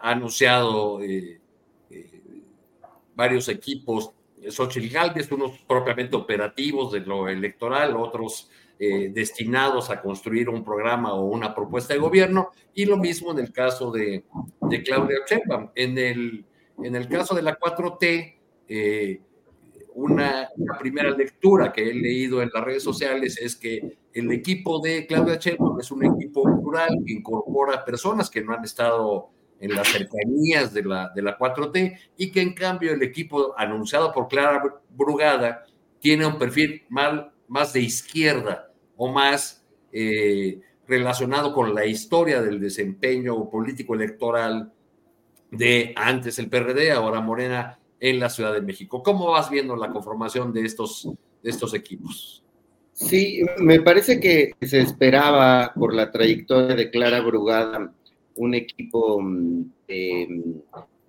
ha 0.00 0.10
anunciado 0.10 0.98
varios 3.14 3.48
equipos, 3.48 4.10
Xochitl 4.48 4.88
Galvez, 4.88 5.30
unos 5.30 5.58
propiamente 5.68 6.16
operativos 6.16 6.92
de 6.92 7.00
lo 7.00 7.28
electoral, 7.28 7.94
otros 7.96 8.50
destinados 9.12 9.90
a 9.90 10.00
construir 10.00 10.48
un 10.48 10.64
programa 10.64 11.12
o 11.12 11.26
una 11.26 11.54
propuesta 11.54 11.92
de 11.92 12.00
gobierno, 12.00 12.50
y 12.72 12.86
lo 12.86 12.96
mismo 12.96 13.32
en 13.32 13.40
el 13.40 13.52
caso 13.52 13.90
de, 13.90 14.24
de 14.62 14.82
Claudia 14.82 15.18
Sheinbaum. 15.28 15.70
En 15.74 15.98
el 15.98 16.46
en 16.82 16.96
el 16.96 17.08
caso 17.08 17.34
de 17.34 17.42
la 17.42 17.58
4T, 17.58 18.34
eh, 18.68 19.20
una, 19.94 20.48
primera 20.78 21.10
lectura 21.10 21.72
que 21.72 21.90
he 21.90 21.94
leído 21.94 22.42
en 22.42 22.50
las 22.52 22.64
redes 22.64 22.82
sociales 22.82 23.38
es 23.38 23.56
que 23.56 23.98
el 24.12 24.30
equipo 24.32 24.80
de 24.80 25.06
Claudia 25.06 25.36
Sheinbaum 25.36 25.80
es 25.80 25.90
un 25.90 26.04
equipo 26.04 26.42
plural 26.42 26.90
que 27.04 27.12
incorpora 27.12 27.84
personas 27.84 28.30
que 28.30 28.42
no 28.42 28.54
han 28.54 28.64
estado 28.64 29.30
en 29.58 29.74
las 29.74 29.88
cercanías 29.88 30.72
de 30.72 30.84
la, 30.84 31.10
de 31.14 31.22
la 31.22 31.36
4T 31.36 31.98
y 32.16 32.30
que 32.30 32.40
en 32.40 32.54
cambio 32.54 32.92
el 32.92 33.02
equipo 33.02 33.52
anunciado 33.58 34.12
por 34.12 34.28
Clara 34.28 34.62
Brugada 34.88 35.64
tiene 35.98 36.24
un 36.24 36.38
perfil 36.38 36.84
mal, 36.88 37.32
más 37.46 37.72
de 37.74 37.80
izquierda 37.80 38.69
o 39.02 39.08
más 39.08 39.64
eh, 39.92 40.60
relacionado 40.86 41.54
con 41.54 41.74
la 41.74 41.86
historia 41.86 42.42
del 42.42 42.60
desempeño 42.60 43.48
político 43.48 43.94
electoral 43.94 44.74
de 45.50 45.94
antes 45.96 46.38
el 46.38 46.50
PRD, 46.50 46.92
ahora 46.92 47.22
Morena 47.22 47.78
en 47.98 48.20
la 48.20 48.28
Ciudad 48.28 48.52
de 48.52 48.60
México. 48.60 49.02
¿Cómo 49.02 49.30
vas 49.30 49.48
viendo 49.48 49.74
la 49.74 49.90
conformación 49.90 50.52
de 50.52 50.66
estos, 50.66 51.08
de 51.42 51.50
estos 51.50 51.72
equipos? 51.72 52.44
Sí, 52.92 53.40
me 53.58 53.80
parece 53.80 54.20
que 54.20 54.52
se 54.60 54.80
esperaba 54.82 55.72
por 55.74 55.94
la 55.94 56.10
trayectoria 56.10 56.76
de 56.76 56.90
Clara 56.90 57.22
Brugada 57.22 57.94
un 58.34 58.54
equipo 58.54 59.18
mm, 59.18 59.64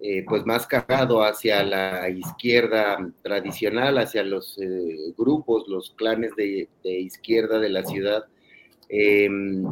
eh, 0.02 0.26
pues 0.28 0.46
más 0.46 0.66
cargado 0.66 1.24
hacia 1.24 1.64
la 1.64 2.10
izquierda 2.10 2.98
tradicional, 3.22 3.98
hacia 4.00 4.24
los 4.24 4.58
eh, 4.58 5.14
grupos, 5.18 5.68
los 5.68 5.92
clanes 5.92 6.32
de, 6.36 6.68
izquierda 6.84 7.60
de 7.60 7.70
la 7.70 7.86
ciudad. 7.86 8.26
Em, 8.90 9.64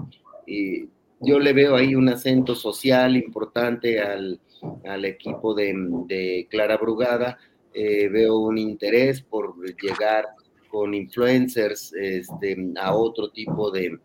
yo 1.22 1.40
le 1.40 1.54
veo 1.54 1.76
ahí 1.76 1.96
un 1.96 2.10
acento 2.10 2.56
social 2.56 3.18
importante 3.18 4.00
al, 4.00 4.40
al 4.86 5.06
equipo 5.06 5.54
de, 5.54 6.48
Clara 6.50 6.78
Brugada. 6.78 7.38
Eh, 7.74 8.08
veo 8.10 8.38
un 8.38 8.58
interés 8.58 9.22
por 9.22 9.56
llegar 9.82 10.26
con 10.70 10.94
influencers 10.94 11.94
este, 11.94 12.72
a 12.80 12.96
otro 12.96 13.32
tipo 13.32 13.72
de, 13.72 14.00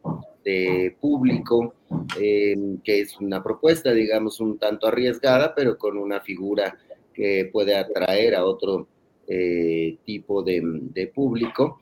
público, 1.00 1.74
eh, 2.20 2.54
que 2.84 3.00
es 3.00 3.18
una 3.18 3.42
propuesta, 3.42 3.92
digamos, 3.92 4.40
un 4.40 4.58
tanto 4.58 4.86
arriesgada, 4.86 5.54
pero 5.54 5.78
con 5.78 5.96
una 5.96 6.20
figura 6.20 6.76
que 7.14 7.48
puede 7.50 7.74
atraer 7.76 8.34
a 8.34 8.44
otro 8.44 8.88
eh, 9.26 9.96
tipo 10.04 10.42
de, 10.42 11.10
público. 11.14 11.80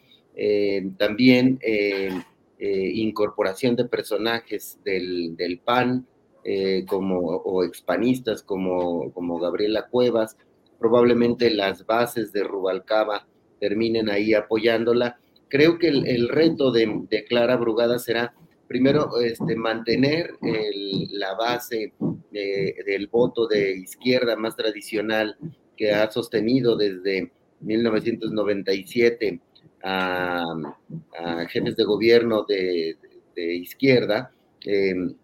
también 0.97 1.59
incorporación 2.59 3.75
de 3.75 3.85
personajes 3.87 4.79
del, 4.85 5.37
del 5.37 5.59
PAN, 5.59 6.07
eh, 6.45 6.85
como, 6.89 7.21
o 7.21 7.63
expanistas 7.63 8.43
como, 8.43 9.13
como 9.13 9.39
Gabriela 9.39 9.87
Cuevas, 9.87 10.37
probablemente 10.77 11.49
las 11.51 11.87
bases 11.87 12.33
de 12.33 12.43
Rubalcaba 12.43 13.29
terminen 13.63 14.11
ahí 14.11 14.35
apoyándola. 14.35 15.21
Creo 15.49 15.79
que 15.79 15.87
el, 15.89 16.29
reto 16.29 16.73
de, 16.73 17.25
Clara 17.29 17.57
Brugada 17.57 18.01
será 18.01 18.35
primero 18.67 19.21
este, 19.21 19.55
mantener 19.55 20.33
la 21.13 21.35
base 21.35 21.93
del 22.31 23.07
voto 23.07 23.47
de 23.47 23.77
izquierda 23.77 24.35
más 24.35 24.57
tradicional 24.57 25.37
que 25.77 25.93
ha 25.93 26.11
sostenido 26.11 26.77
desde, 26.77 27.31
1997 27.63 29.41
a, 29.85 30.45
jefes 31.49 31.77
de 31.77 31.85
gobierno 31.85 32.45
de, 32.45 32.97
izquierda, 33.37 34.33
em, 34.65 35.15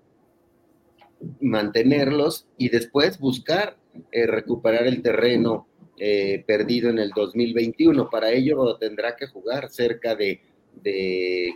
mantenerlos 1.41 2.47
y 2.57 2.69
después 2.69 3.19
buscar 3.19 3.77
eh, 4.13 4.27
recuperar 4.27 4.87
el 4.87 5.03
terreno 5.03 5.67
eh, 5.99 6.45
perdido 6.47 6.91
en 6.91 6.99
el 6.99 7.11
2021. 7.11 8.09
Para 8.11 8.31
ello 8.31 8.77
tendrá 8.77 9.17
que 9.17 9.27
jugar 9.27 9.69
cerca 9.71 10.15
de, 10.15 10.41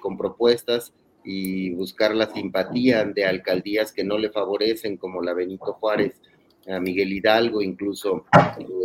con 0.01 0.16
propuestas 0.16 0.93
y 1.24 1.70
buscar 1.70 2.14
la 2.14 2.32
simpatía 2.32 3.05
de 3.05 3.24
alcaldías 3.24 3.93
que 3.93 4.05
no 4.05 4.19
le 4.19 4.31
favorecen, 4.31 4.97
como 4.97 5.23
la 5.23 5.35
Benito 5.35 5.73
Juárez, 5.74 6.20
a 6.69 6.81
Miguel 6.81 7.12
Hidalgo, 7.12 7.62
incluso 7.62 8.24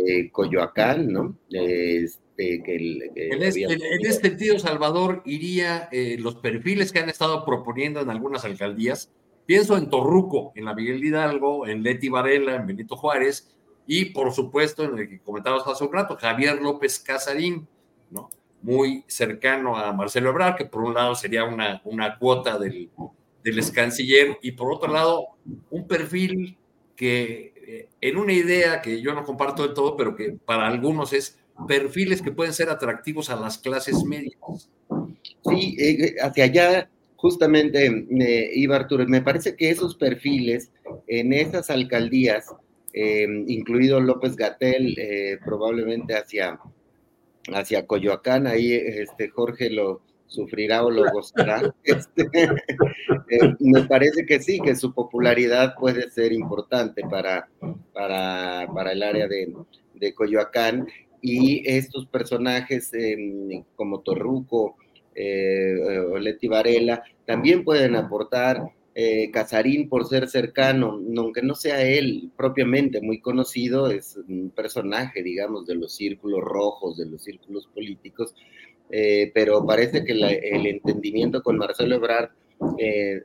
eh, 0.06 0.30
Coyoacán, 0.30 1.12
¿no? 1.12 1.38
Este, 1.50 2.62
que 2.62 2.76
en, 3.16 3.42
este, 3.42 4.12
sentido, 4.12 4.58
Salvador, 4.58 5.22
iría 5.24 5.88
eh, 5.90 6.16
los 6.18 6.36
perfiles 6.36 6.92
que 6.92 7.00
han 7.00 7.08
estado 7.08 7.44
proponiendo 7.44 8.00
en 8.00 8.10
algunas 8.10 8.44
alcaldías. 8.44 9.10
Pienso 9.46 9.76
en 9.76 9.88
Torruco, 9.88 10.52
en 10.54 10.66
la 10.66 10.74
Miguel 10.74 11.04
Hidalgo, 11.04 11.66
en 11.66 11.82
Leti 11.82 12.08
Varela, 12.08 12.56
en 12.56 12.66
Benito 12.66 12.96
Juárez, 12.96 13.48
y 13.88 14.04
por 14.04 14.32
supuesto, 14.32 14.84
en 14.84 14.98
el 14.98 15.08
que 15.08 15.18
comentabas 15.18 15.66
hace 15.66 15.82
un 15.82 15.92
rato, 15.92 16.16
Javier 16.16 16.60
López 16.62 17.00
Casarín, 17.00 17.66
¿no? 18.10 18.30
Muy 18.62 19.02
cercano 19.08 19.76
a 19.76 19.92
Marcelo 19.92 20.30
Ebrard, 20.30 20.56
que 20.56 20.66
por 20.66 20.82
un 20.82 20.94
lado 20.94 21.14
sería 21.14 21.44
una, 21.44 21.80
una 21.84 22.18
cuota 22.18 22.58
del, 22.58 22.90
del 23.42 23.58
ex 23.58 23.70
canciller, 23.70 24.38
y 24.42 24.52
por 24.52 24.72
otro 24.72 24.92
lado, 24.92 25.26
un 25.70 25.86
perfil 25.88 26.58
que 26.94 27.54
eh, 27.56 27.88
en 28.00 28.16
una 28.18 28.32
idea 28.32 28.82
que 28.82 29.00
yo 29.00 29.14
no 29.14 29.24
comparto 29.24 29.62
del 29.62 29.72
todo, 29.74 29.96
pero 29.96 30.14
que 30.14 30.32
para 30.32 30.66
algunos 30.66 31.12
es 31.12 31.38
perfiles 31.66 32.20
que 32.20 32.32
pueden 32.32 32.52
ser 32.52 32.68
atractivos 32.68 33.30
a 33.30 33.36
las 33.36 33.56
clases 33.56 34.04
medias. 34.04 34.36
Sí, 35.48 35.76
eh, 35.78 36.16
hacia 36.20 36.44
allá 36.44 36.90
justamente 37.16 37.86
eh, 37.86 38.50
iba 38.54 38.76
Arturo. 38.76 39.06
Me 39.06 39.22
parece 39.22 39.56
que 39.56 39.70
esos 39.70 39.96
perfiles 39.96 40.72
en 41.06 41.32
esas 41.32 41.70
alcaldías, 41.70 42.46
incluido 43.46 44.00
López 44.00 44.36
Gatel, 44.36 44.96
probablemente 45.44 46.14
hacia, 46.16 46.58
hacia 47.52 47.86
Coyoacán, 47.86 48.46
ahí 48.46 48.72
este, 48.72 49.28
Jorge 49.28 49.70
lo, 49.70 50.02
sufrirá 50.28 50.84
o 50.84 50.90
lo 50.90 51.10
gozará. 51.10 51.74
Este, 51.84 52.28
eh, 53.30 53.54
me 53.58 53.84
parece 53.84 54.24
que 54.24 54.40
sí, 54.40 54.60
que 54.60 54.76
su 54.76 54.92
popularidad 54.92 55.74
puede 55.74 56.10
ser 56.10 56.32
importante 56.32 57.02
para, 57.10 57.48
para, 57.92 58.92
el 58.92 59.02
área 59.02 59.26
de, 59.26 60.14
Coyoacán 60.14 60.86
y 61.20 61.68
estos 61.68 62.06
personajes 62.06 62.94
em, 62.94 63.64
como 63.74 64.00
Torruco 64.00 64.76
eh, 65.14 65.74
o 66.12 66.18
Leti 66.18 66.46
Varela 66.46 67.02
también 67.26 67.64
pueden 67.64 67.96
aportar. 67.96 68.62
Eh, 68.94 69.30
Casarín, 69.30 69.88
por 69.88 70.06
ser 70.06 70.28
cercano, 70.28 71.00
aunque 71.16 71.42
no 71.42 71.54
sea 71.54 71.82
él 71.82 72.32
propiamente 72.36 73.00
muy 73.00 73.20
conocido, 73.20 73.90
es 73.90 74.18
un 74.28 74.50
personaje, 74.50 75.22
digamos, 75.22 75.66
de 75.66 75.76
los 75.76 75.94
círculos 75.94 76.40
rojos, 76.42 76.96
de 76.96 77.06
los 77.06 77.22
círculos 77.22 77.68
políticos, 77.68 78.34
eh, 78.90 79.30
pero 79.34 79.64
parece 79.66 80.04
que 80.04 80.12
el 80.12 80.66
entendimiento 80.66 81.42
con 81.42 81.58
Marcelo 81.58 81.96
Ebrard 81.96 82.30
eh, 82.78 83.22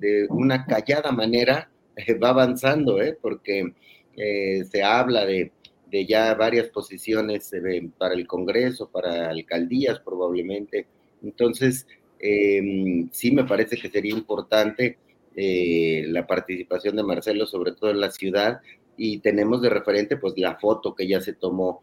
de 0.00 0.26
una 0.30 0.66
callada 0.66 1.12
manera 1.12 1.70
eh, 1.94 2.14
va 2.14 2.30
avanzando, 2.30 2.98
porque 3.20 3.72
se 4.16 4.82
habla 4.82 5.26
de, 5.26 5.52
ya 6.06 6.34
varias 6.34 6.68
posiciones 6.68 7.50
para 7.98 8.14
el 8.14 8.26
Congreso, 8.26 8.88
para 8.90 9.28
alcaldías 9.28 10.00
probablemente. 10.00 10.86
Entonces, 11.22 11.86
em, 12.28 13.08
sí 13.12 13.30
me 13.32 13.44
parece 13.44 13.76
que 13.76 13.90
sería 13.90 14.12
importante 14.12 14.98
la 15.38 16.26
participación 16.26 16.96
de 16.96 17.02
Marcelo, 17.02 17.46
sobre 17.46 17.72
todo 17.72 17.90
en 17.90 18.00
la 18.00 18.10
ciudad, 18.10 18.60
y 18.96 19.18
tenemos 19.18 19.60
de 19.60 19.68
referente 19.68 20.16
pues 20.16 20.32
la 20.38 20.56
foto 20.58 20.94
que 20.94 21.06
ya 21.06 21.20
se 21.20 21.34
tomó 21.34 21.82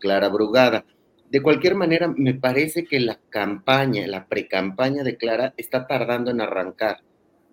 Clara 0.00 0.28
Brugada. 0.28 0.84
De 1.30 1.40
cualquier 1.40 1.76
manera, 1.76 2.08
me 2.08 2.34
parece 2.34 2.84
que 2.84 2.98
la 2.98 3.20
campaña, 3.28 4.04
la 4.08 4.26
pre-campaña 4.26 5.04
de 5.04 5.16
Clara 5.16 5.54
está 5.56 5.86
tardando 5.86 6.32
en 6.32 6.40
arrancar. 6.40 6.98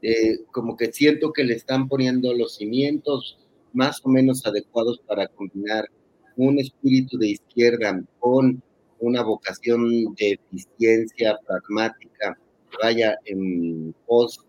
Eh, 0.02 0.40
como 0.52 0.78
que 0.78 0.91
siento 0.91 1.34
que 1.34 1.44
le 1.44 1.54
están 1.54 1.88
poniendo 1.88 2.34
los 2.34 2.56
cimientos 2.56 3.40
más 3.74 3.99
o 4.04 4.10
menos 4.10 4.45
adecuados 4.45 4.99
para 5.06 5.28
combinar 5.28 5.90
un 6.36 6.60
espíritu 6.60 7.18
de 7.18 7.30
izquierda 7.30 8.02
con 8.20 8.62
una 8.99 9.22
vocación 9.24 10.14
de 10.15 10.40
eficiencia 10.52 11.38
pragmática, 11.45 12.38
vaya 12.82 13.18
en 13.26 13.94
pos 14.06 14.45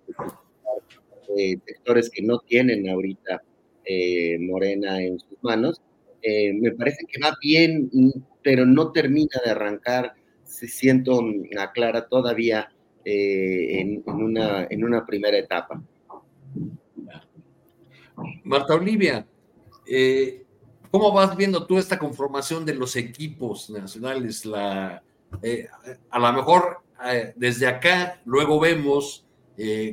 de 1.37 1.61
sectores 1.66 2.11
que 2.11 2.23
no 2.23 2.39
tienen 2.41 2.89
ahorita 2.89 3.43
eh, 3.85 4.39
Morena 4.39 5.03
en 5.03 5.19
sus 5.19 5.43
manos. 5.43 5.81
Eh, 6.23 6.53
me 6.53 6.73
parece 6.73 7.05
que 7.07 7.20
va 7.20 7.35
bien 7.41 7.91
pero 8.43 8.65
no 8.65 8.93
termina 8.93 9.41
de 9.45 9.51
arrancar, 9.51 10.15
se 10.43 10.66
siento 10.66 11.23
a 11.59 11.70
Clara 11.73 12.09
todavía 12.09 12.70
eh, 13.05 13.81
en, 13.81 14.03
una, 14.07 14.66
en 14.70 14.85
una 14.85 15.05
primera 15.05 15.37
etapa. 15.37 15.83
Marta 18.45 18.75
Olivia, 18.75 19.27
eh, 19.87 20.45
¿cómo 20.90 21.12
vas 21.12 21.36
viendo 21.36 21.66
tú 21.66 21.78
esta 21.78 21.98
conformación 21.98 22.65
de 22.65 22.74
los 22.74 22.97
equipos 22.97 23.70
nacionales? 23.70 24.44
La, 24.44 25.02
eh, 25.43 25.69
a 26.10 26.19
lo 26.19 26.32
mejor 26.32 26.81
desde 27.36 27.69
acá 27.69 28.20
luego 28.24 28.59
vemos 28.59 29.24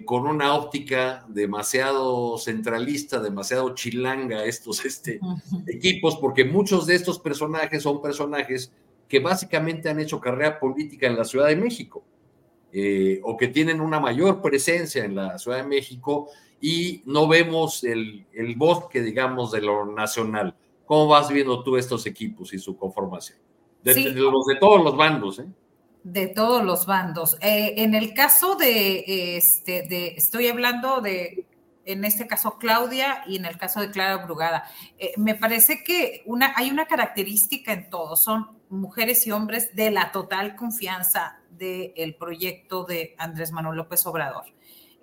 con 0.05 0.25
una 0.25 0.55
óptica 0.55 1.23
demasiado 1.27 2.37
centralista, 2.39 3.19
demasiado 3.19 3.75
chilanga 3.75 4.43
estos 4.43 4.83
este, 4.85 5.19
equipos, 5.67 6.17
porque 6.17 6.45
muchos 6.45 6.87
de 6.87 6.95
estos 6.95 7.19
personajes 7.19 7.83
son 7.83 8.01
personajes 8.01 8.71
que 9.07 9.19
básicamente 9.19 9.89
han 9.89 9.99
hecho 9.99 10.19
carrera 10.19 10.59
política 10.59 11.07
en 11.07 11.15
la 11.15 11.25
Ciudad 11.25 11.47
de 11.47 11.55
México, 11.55 12.03
eh, 12.71 13.21
o 13.23 13.37
que 13.37 13.47
tienen 13.47 13.79
una 13.79 13.99
mayor 13.99 14.41
presencia 14.41 15.05
en 15.05 15.15
la 15.15 15.37
Ciudad 15.37 15.57
de 15.57 15.67
México 15.67 16.27
y 16.59 17.03
no 17.05 17.27
vemos 17.27 17.83
el, 17.83 18.25
el 18.33 18.55
bosque, 18.55 19.01
digamos, 19.01 19.51
de 19.51 19.61
lo 19.61 19.85
nacional. 19.85 20.55
¿Cómo 20.85 21.07
vas 21.07 21.29
viendo 21.29 21.63
tú 21.63 21.77
estos 21.77 22.05
equipos 22.05 22.53
y 22.53 22.59
su 22.59 22.77
conformación? 22.77 23.37
De, 23.83 23.93
los 24.11 24.45
de 24.45 24.55
todos 24.55 24.83
los 24.83 24.97
bandos, 24.97 25.39
¿eh? 25.39 25.45
de 26.05 26.27
todos 26.27 26.63
los 26.63 26.85
bandos. 26.85 27.35
Eh, 27.41 27.73
en 27.77 27.95
el 27.95 28.13
caso 28.13 28.55
de, 28.55 29.37
este, 29.37 29.87
de, 29.89 30.09
estoy 30.15 30.47
hablando 30.47 31.01
de, 31.01 31.47
en 31.83 32.05
este 32.05 32.27
caso 32.27 32.59
Claudia 32.59 33.23
y 33.27 33.37
en 33.37 33.45
el 33.45 33.57
caso 33.57 33.81
de 33.81 33.89
Clara 33.89 34.23
Brugada, 34.23 34.65
eh, 34.99 35.13
me 35.17 35.33
parece 35.33 35.83
que 35.83 36.21
una, 36.27 36.53
hay 36.55 36.69
una 36.69 36.85
característica 36.85 37.73
en 37.73 37.89
todos, 37.89 38.23
son 38.23 38.59
mujeres 38.69 39.25
y 39.25 39.31
hombres 39.31 39.75
de 39.75 39.89
la 39.89 40.11
total 40.11 40.55
confianza 40.55 41.39
del 41.49 42.15
proyecto 42.19 42.83
de 42.83 43.15
Andrés 43.17 43.51
Manuel 43.51 43.77
López 43.77 44.05
Obrador. 44.05 44.45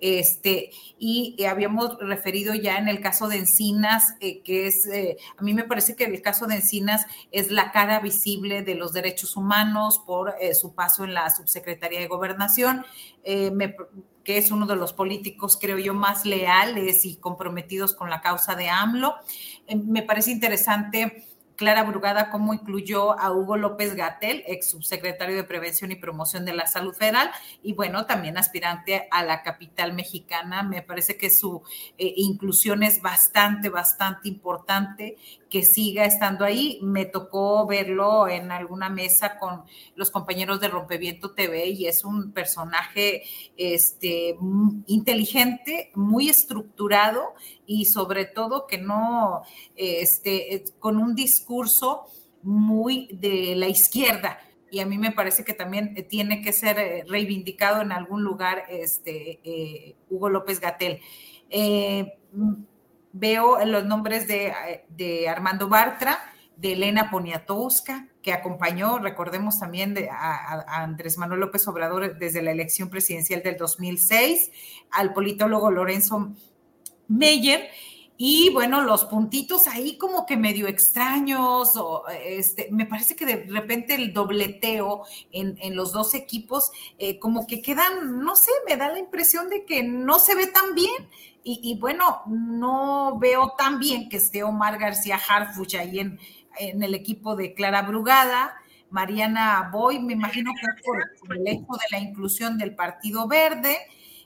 Este, 0.02 0.72
y 0.98 1.36
eh, 1.38 1.46
habíamos 1.46 1.96
referido 2.00 2.54
ya 2.54 2.76
en 2.78 2.88
el 2.88 3.00
caso 3.00 3.28
de 3.28 3.36
Encinas, 3.36 4.16
eh, 4.18 4.42
que 4.42 4.66
es, 4.66 4.84
eh, 4.88 5.16
a 5.38 5.42
mí 5.44 5.54
me 5.54 5.62
parece 5.62 5.94
que 5.94 6.02
el 6.02 6.20
caso 6.20 6.48
de 6.48 6.56
Encinas 6.56 7.06
es 7.30 7.52
la 7.52 7.70
cara 7.70 8.00
visible 8.00 8.62
de 8.62 8.74
los 8.74 8.92
derechos 8.92 9.36
humanos 9.36 10.02
por 10.04 10.34
su 10.60 10.74
paso 10.74 11.04
en 11.04 11.14
la 11.14 11.30
subsecretaría 11.30 12.00
de 12.00 12.08
gobernación, 12.08 12.84
que 13.22 14.38
es 14.38 14.50
uno 14.50 14.66
de 14.66 14.74
los 14.74 14.92
políticos, 14.92 15.56
creo 15.60 15.78
yo, 15.78 15.94
más 15.94 16.26
leales 16.26 17.04
y 17.04 17.16
comprometidos 17.16 17.94
con 17.94 18.10
la 18.10 18.20
causa 18.20 18.56
de 18.56 18.68
AMLO. 18.70 19.14
me 19.84 20.02
parece 20.02 20.32
interesante 20.32 21.31
Clara 21.62 21.84
Brugada 21.84 22.28
cómo 22.28 22.54
incluyó 22.54 23.16
a 23.16 23.30
Hugo 23.30 23.56
López 23.56 23.94
Gatel, 23.94 24.42
ex 24.48 24.68
subsecretario 24.68 25.36
de 25.36 25.44
Prevención 25.44 25.92
y 25.92 25.94
Promoción 25.94 26.44
de 26.44 26.52
la 26.52 26.66
Salud 26.66 26.92
Federal, 26.92 27.30
y 27.62 27.72
bueno, 27.72 28.04
también 28.04 28.36
aspirante 28.36 29.06
a 29.12 29.22
la 29.22 29.44
capital 29.44 29.92
mexicana. 29.92 30.64
Me 30.64 30.82
parece 30.82 31.16
que 31.16 31.30
su 31.30 31.62
eh, 31.98 32.14
inclusión 32.16 32.82
es 32.82 33.00
bastante, 33.00 33.68
bastante 33.68 34.28
importante 34.28 35.16
que 35.52 35.66
siga 35.66 36.06
estando 36.06 36.46
ahí. 36.46 36.78
Me 36.80 37.04
tocó 37.04 37.66
verlo 37.66 38.26
en 38.26 38.50
alguna 38.50 38.88
mesa 38.88 39.38
con 39.38 39.64
los 39.96 40.10
compañeros 40.10 40.62
de 40.62 40.68
Rompeviento 40.68 41.34
TV 41.34 41.66
y 41.66 41.86
es 41.86 42.06
un 42.06 42.32
personaje 42.32 43.24
este, 43.58 44.38
inteligente, 44.86 45.92
muy 45.94 46.30
estructurado 46.30 47.34
y 47.66 47.84
sobre 47.84 48.24
todo 48.24 48.66
que 48.66 48.78
no, 48.78 49.42
este, 49.76 50.64
con 50.78 50.96
un 50.96 51.14
discurso 51.14 52.06
muy 52.42 53.10
de 53.12 53.54
la 53.54 53.68
izquierda 53.68 54.38
y 54.70 54.80
a 54.80 54.86
mí 54.86 54.96
me 54.96 55.12
parece 55.12 55.44
que 55.44 55.52
también 55.52 55.94
tiene 56.08 56.40
que 56.40 56.54
ser 56.54 56.78
eh, 56.78 57.04
reivindicado 57.06 57.82
en 57.82 57.92
algún 57.92 58.24
lugar 58.24 58.64
este, 58.70 59.38
eh, 59.44 59.96
Hugo 60.08 60.30
López 60.30 60.60
Gatel. 60.60 60.98
Eh, 61.50 62.14
veo 63.12 63.64
los 63.64 63.84
nombres 63.84 64.26
de, 64.26 65.28
Armando 65.28 65.68
Bartra, 65.68 66.18
de 66.56 66.72
Elena 66.72 67.10
Poniatowska, 67.10 68.08
que 68.22 68.32
acompañó, 68.32 68.98
recordemos 68.98 69.58
también 69.58 69.94
de, 69.94 70.08
a, 70.10 70.64
Andrés 70.82 71.18
Manuel 71.18 71.40
López 71.40 71.66
Obrador 71.66 72.18
desde 72.18 72.42
la 72.42 72.52
elección 72.52 72.88
presidencial 72.88 73.42
del 73.42 73.56
2006, 73.56 74.50
al 74.90 75.12
politólogo 75.12 75.70
Lorenzo 75.70 76.32
Meyer. 77.08 77.68
Y 78.24 78.50
bueno, 78.50 78.82
los 78.82 79.06
puntitos 79.06 79.66
ahí 79.66 79.98
como 79.98 80.26
que 80.26 80.36
medio 80.36 80.68
extraños, 80.68 81.76
o 81.76 82.04
este, 82.24 82.68
me 82.70 82.86
parece 82.86 83.16
que 83.16 83.26
de 83.26 83.46
repente 83.48 83.96
el 83.96 84.12
dobleteo 84.12 85.02
en, 85.32 85.58
en 85.60 85.74
los 85.74 85.92
dos 85.92 86.14
equipos 86.14 86.70
eh, 86.98 87.18
como 87.18 87.46
que 87.48 87.60
quedan, 87.60 88.20
no 88.20 88.36
sé, 88.36 88.52
me 88.68 88.76
da 88.76 88.92
la 88.92 89.00
impresión 89.00 89.48
de 89.48 89.64
que 89.64 89.82
no 89.82 90.20
se 90.20 90.36
ve 90.36 90.46
tan 90.46 90.74
bien. 90.76 91.08
Y, 91.44 91.76
bueno, 91.80 92.22
no 92.26 93.18
veo 93.18 93.54
tan 93.58 93.80
bien 93.80 94.08
que 94.08 94.18
esté 94.18 94.44
Omar 94.44 94.78
García 94.78 95.18
Harfuch 95.28 95.74
ahí 95.74 95.98
en, 95.98 96.20
en 96.58 96.82
el 96.82 96.94
equipo 96.94 97.34
de 97.34 97.52
Clara 97.54 97.82
Brugada, 97.82 98.54
Mariana 98.92 99.70
Boy, 99.72 99.98
me 99.98 100.12
imagino 100.12 100.52
que 100.52 100.66
es 100.66 100.84
por, 100.84 101.36
el 101.36 101.48
hecho 101.48 101.72
de 101.72 101.86
la 101.90 101.98
inclusión 101.98 102.58
del 102.58 102.74
Partido 102.74 103.26
Verde. 103.26 103.78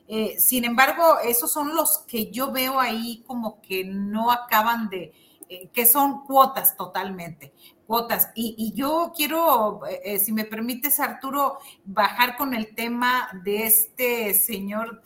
Eh, 0.09 0.39
sin 0.39 0.65
embargo, 0.65 1.19
esos 1.25 1.53
son 1.53 1.75
los 1.75 2.05
que 2.09 2.31
yo 2.31 2.51
veo 2.53 2.81
ahí 2.81 3.23
como 3.27 3.61
que 3.63 3.85
no 3.85 4.31
acaban 4.33 4.89
de, 4.89 5.13
eh, 5.49 5.69
que 5.73 5.87
son 5.87 6.25
cuotas 6.25 6.77
totalmente, 6.77 7.53
cuotas. 7.87 8.31
Y, 8.35 8.73
yo 8.75 9.13
quiero, 9.17 9.81
eh, 9.87 10.19
si 10.19 10.33
me 10.33 10.45
permites, 10.45 10.99
Arturo, 10.99 11.59
bajar 11.85 12.37
con 12.37 12.53
el 12.53 12.75
tema 12.75 13.29
de 13.45 13.67
este 13.67 14.35
señor, 14.35 15.01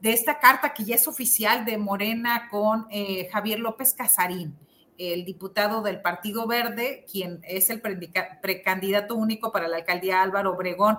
de 0.00 0.12
esta 0.12 0.38
carta 0.38 0.72
que 0.74 0.84
ya 0.84 0.94
es 0.94 1.08
oficial 1.08 1.64
de 1.64 1.78
Morena 1.78 2.48
con 2.50 2.86
Javier 3.30 3.58
López 3.58 3.94
Casarín 3.94 4.56
el 4.98 5.24
diputado 5.24 5.80
del 5.80 6.02
Partido 6.02 6.46
Verde, 6.46 7.06
quien 7.10 7.40
es 7.44 7.70
el 7.70 7.80
precandidato 7.80 9.14
único 9.14 9.52
para 9.52 9.68
la 9.68 9.76
alcaldía 9.76 10.22
Álvaro 10.22 10.52
Obregón, 10.52 10.98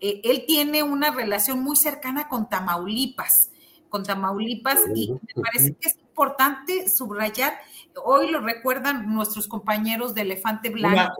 eh, 0.00 0.20
él 0.22 0.44
tiene 0.46 0.82
una 0.82 1.10
relación 1.10 1.60
muy 1.60 1.76
cercana 1.76 2.28
con 2.28 2.48
Tamaulipas, 2.48 3.50
con 3.88 4.04
Tamaulipas, 4.04 4.80
y 4.94 5.10
me 5.10 5.42
parece 5.42 5.74
que 5.74 5.88
es 5.88 5.96
importante 6.18 6.88
subrayar, 6.88 7.52
hoy 8.04 8.28
lo 8.30 8.40
recuerdan 8.40 9.14
nuestros 9.14 9.46
compañeros 9.46 10.16
de 10.16 10.22
Elefante 10.22 10.68
Blanco. 10.68 11.14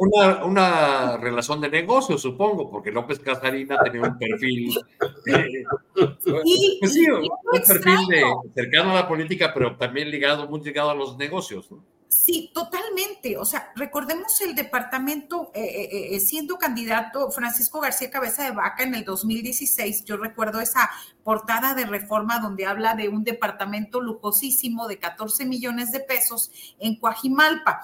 Una, 0.45 1.17
relación 1.19 1.61
de 1.61 1.71
negocio, 1.71 2.19
supongo, 2.19 2.69
porque 2.69 2.91
López 2.91 3.21
Casarina 3.21 3.79
tenía 3.81 4.03
un 4.03 4.19
perfil, 4.19 4.77
eh, 5.27 5.65
pues 5.95 6.09
un 6.35 7.63
perfil 7.65 8.07
de, 8.09 8.23
cercano 8.55 8.91
a 8.91 8.95
la 8.95 9.09
política, 9.09 9.53
pero 9.55 9.77
también 9.77 10.11
ligado, 10.11 10.49
muy 10.49 10.61
ligado 10.63 10.91
a 10.91 10.95
los 10.95 11.17
negocios. 11.17 11.71
¿no? 11.71 11.79
Sí, 12.09 12.51
totalmente. 12.55 13.37
O 13.37 13.45
sea, 13.45 13.71
recordemos 13.77 14.41
el 14.41 14.55
departamento, 14.55 15.51
eh, 15.55 15.63
eh, 15.63 16.17
eh, 16.17 16.21
siendo 16.21 16.57
candidato 16.57 17.31
Francisco 17.31 17.81
García 17.81 18.11
Cabeza 18.11 18.45
de 18.45 18.53
Vaca 18.53 18.83
en 18.83 18.95
el 18.95 19.05
2016, 19.05 20.07
yo 20.07 20.17
recuerdo 20.17 20.61
esa 20.61 20.89
portada 21.23 21.75
de 21.75 21.85
reforma 21.85 22.39
donde 22.39 22.65
habla 22.65 22.95
de 22.95 23.11
un 23.11 23.25
departamento 23.25 24.01
lujosísimo 24.01 24.89
de 24.89 24.99
14 24.99 25.45
millones 25.45 25.93
de 25.93 26.01
pesos 26.01 26.51
en 26.79 26.99
Coajimalpa 26.99 27.83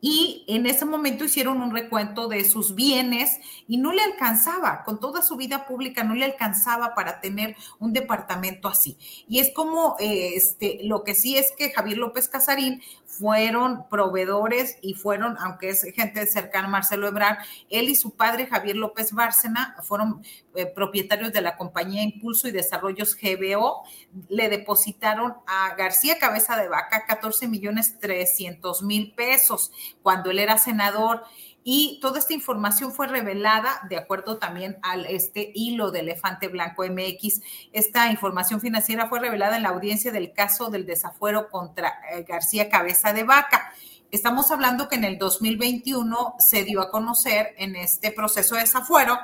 y 0.00 0.44
en 0.46 0.66
ese 0.66 0.84
momento 0.84 1.24
hicieron 1.24 1.62
un 1.62 1.74
recuento 1.74 2.28
de 2.28 2.44
sus 2.44 2.74
bienes 2.74 3.40
y 3.66 3.78
no 3.78 3.92
le 3.92 4.02
alcanzaba, 4.02 4.84
con 4.84 5.00
toda 5.00 5.22
su 5.22 5.36
vida 5.36 5.66
pública 5.66 6.04
no 6.04 6.14
le 6.14 6.26
alcanzaba 6.26 6.94
para 6.94 7.20
tener 7.20 7.56
un 7.78 7.92
departamento 7.92 8.68
así. 8.68 8.98
Y 9.26 9.40
es 9.40 9.52
como, 9.54 9.96
este, 9.98 10.80
lo 10.82 11.02
que 11.02 11.14
sí 11.14 11.36
es 11.38 11.50
que 11.56 11.72
Javier 11.72 11.98
López 11.98 12.28
Casarín 12.28 12.82
fueron 13.18 13.88
proveedores 13.88 14.78
y 14.82 14.94
fueron, 14.94 15.36
aunque 15.38 15.70
es 15.70 15.82
gente 15.94 16.26
cercana 16.26 16.68
a 16.68 16.70
Marcelo 16.70 17.06
Ebrard, 17.06 17.38
él 17.70 17.88
y 17.88 17.94
su 17.94 18.14
padre 18.16 18.46
Javier 18.46 18.76
López 18.76 19.12
Bárcena 19.12 19.76
fueron 19.82 20.22
eh, 20.54 20.66
propietarios 20.66 21.32
de 21.32 21.40
la 21.40 21.56
compañía 21.56 22.02
Impulso 22.02 22.48
y 22.48 22.52
Desarrollos 22.52 23.16
GBO, 23.16 23.84
le 24.28 24.48
depositaron 24.48 25.34
a 25.46 25.74
García 25.76 26.18
Cabeza 26.18 26.56
de 26.56 26.68
Vaca 26.68 27.04
14 27.06 27.48
millones 27.48 27.98
300 27.98 28.82
mil 28.82 29.14
pesos 29.14 29.72
cuando 30.02 30.30
él 30.30 30.38
era 30.38 30.58
senador 30.58 31.22
y 31.68 31.98
toda 32.00 32.20
esta 32.20 32.32
información 32.32 32.92
fue 32.92 33.08
revelada 33.08 33.80
de 33.90 33.96
acuerdo 33.96 34.38
también 34.38 34.78
al 34.82 35.04
este 35.06 35.50
hilo 35.52 35.90
de 35.90 35.98
Elefante 35.98 36.46
Blanco 36.46 36.84
MX. 36.84 37.40
Esta 37.72 38.08
información 38.08 38.60
financiera 38.60 39.08
fue 39.08 39.18
revelada 39.18 39.56
en 39.56 39.64
la 39.64 39.70
audiencia 39.70 40.12
del 40.12 40.32
caso 40.32 40.70
del 40.70 40.86
desafuero 40.86 41.50
contra 41.50 41.92
eh, 42.12 42.22
García 42.22 42.70
Cabeza 42.70 43.12
de 43.12 43.24
Vaca. 43.24 43.72
Estamos 44.12 44.52
hablando 44.52 44.88
que 44.88 44.94
en 44.94 45.02
el 45.02 45.18
2021 45.18 46.36
se 46.38 46.62
dio 46.62 46.80
a 46.80 46.88
conocer 46.92 47.52
en 47.58 47.74
este 47.74 48.12
proceso 48.12 48.54
de 48.54 48.60
desafuero 48.60 49.18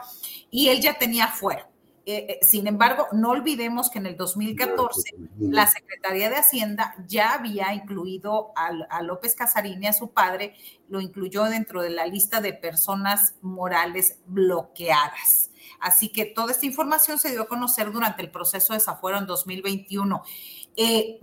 y 0.50 0.66
él 0.70 0.80
ya 0.80 0.94
tenía 0.94 1.28
fuero. 1.28 1.71
Eh, 2.04 2.26
eh, 2.40 2.44
sin 2.44 2.66
embargo, 2.66 3.06
no 3.12 3.30
olvidemos 3.30 3.88
que 3.88 4.00
en 4.00 4.06
el 4.06 4.16
2014 4.16 5.14
la 5.38 5.68
Secretaría 5.68 6.30
de 6.30 6.36
Hacienda 6.36 6.96
ya 7.06 7.34
había 7.34 7.72
incluido 7.74 8.52
a, 8.56 9.02
López 9.02 9.36
Casarín 9.36 9.82
y 9.82 9.86
a 9.86 9.92
su 9.92 10.10
padre, 10.10 10.54
lo 10.88 11.00
incluyó 11.00 11.44
dentro 11.44 11.80
de 11.80 11.90
la 11.90 12.06
lista 12.06 12.40
de 12.40 12.54
personas 12.54 13.36
morales 13.40 14.18
bloqueadas. 14.26 15.50
Así 15.78 16.08
que 16.08 16.24
toda 16.24 16.50
esta 16.50 16.66
información 16.66 17.20
se 17.20 17.30
dio 17.30 17.42
a 17.42 17.48
conocer 17.48 17.92
durante 17.92 18.22
el 18.22 18.30
proceso 18.30 18.72
de 18.72 18.80
desafuero 18.80 19.18
en 19.18 19.26
2021. 19.26 20.22
Eh, 20.76 21.18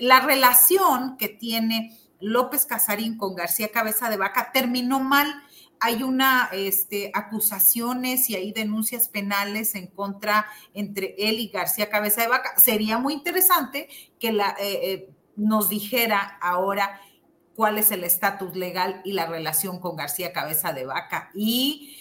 la 0.00 0.20
relación 0.20 1.18
que 1.18 1.28
tiene 1.28 1.98
López 2.20 2.64
Casarín 2.64 3.18
con 3.18 3.34
García 3.34 3.68
Cabeza 3.68 4.08
de 4.08 4.16
Vaca 4.16 4.50
terminó 4.52 4.98
mal 5.00 5.42
hay 5.82 6.02
una 6.02 6.48
este, 6.52 7.10
acusaciones 7.12 8.30
y 8.30 8.36
hay 8.36 8.52
denuncias 8.52 9.08
penales 9.08 9.74
en 9.74 9.88
contra 9.88 10.46
entre 10.74 11.14
él 11.18 11.40
y 11.40 11.48
García 11.48 11.90
Cabeza 11.90 12.22
de 12.22 12.28
Vaca. 12.28 12.58
Sería 12.58 12.98
muy 12.98 13.14
interesante 13.14 13.88
que 14.20 14.32
la, 14.32 14.56
eh, 14.60 14.92
eh, 14.92 15.10
nos 15.34 15.68
dijera 15.68 16.38
ahora 16.40 17.00
cuál 17.56 17.78
es 17.78 17.90
el 17.90 18.04
estatus 18.04 18.54
legal 18.54 19.02
y 19.04 19.12
la 19.12 19.26
relación 19.26 19.80
con 19.80 19.96
García 19.96 20.32
Cabeza 20.32 20.72
de 20.72 20.86
Vaca. 20.86 21.30
Y, 21.34 21.96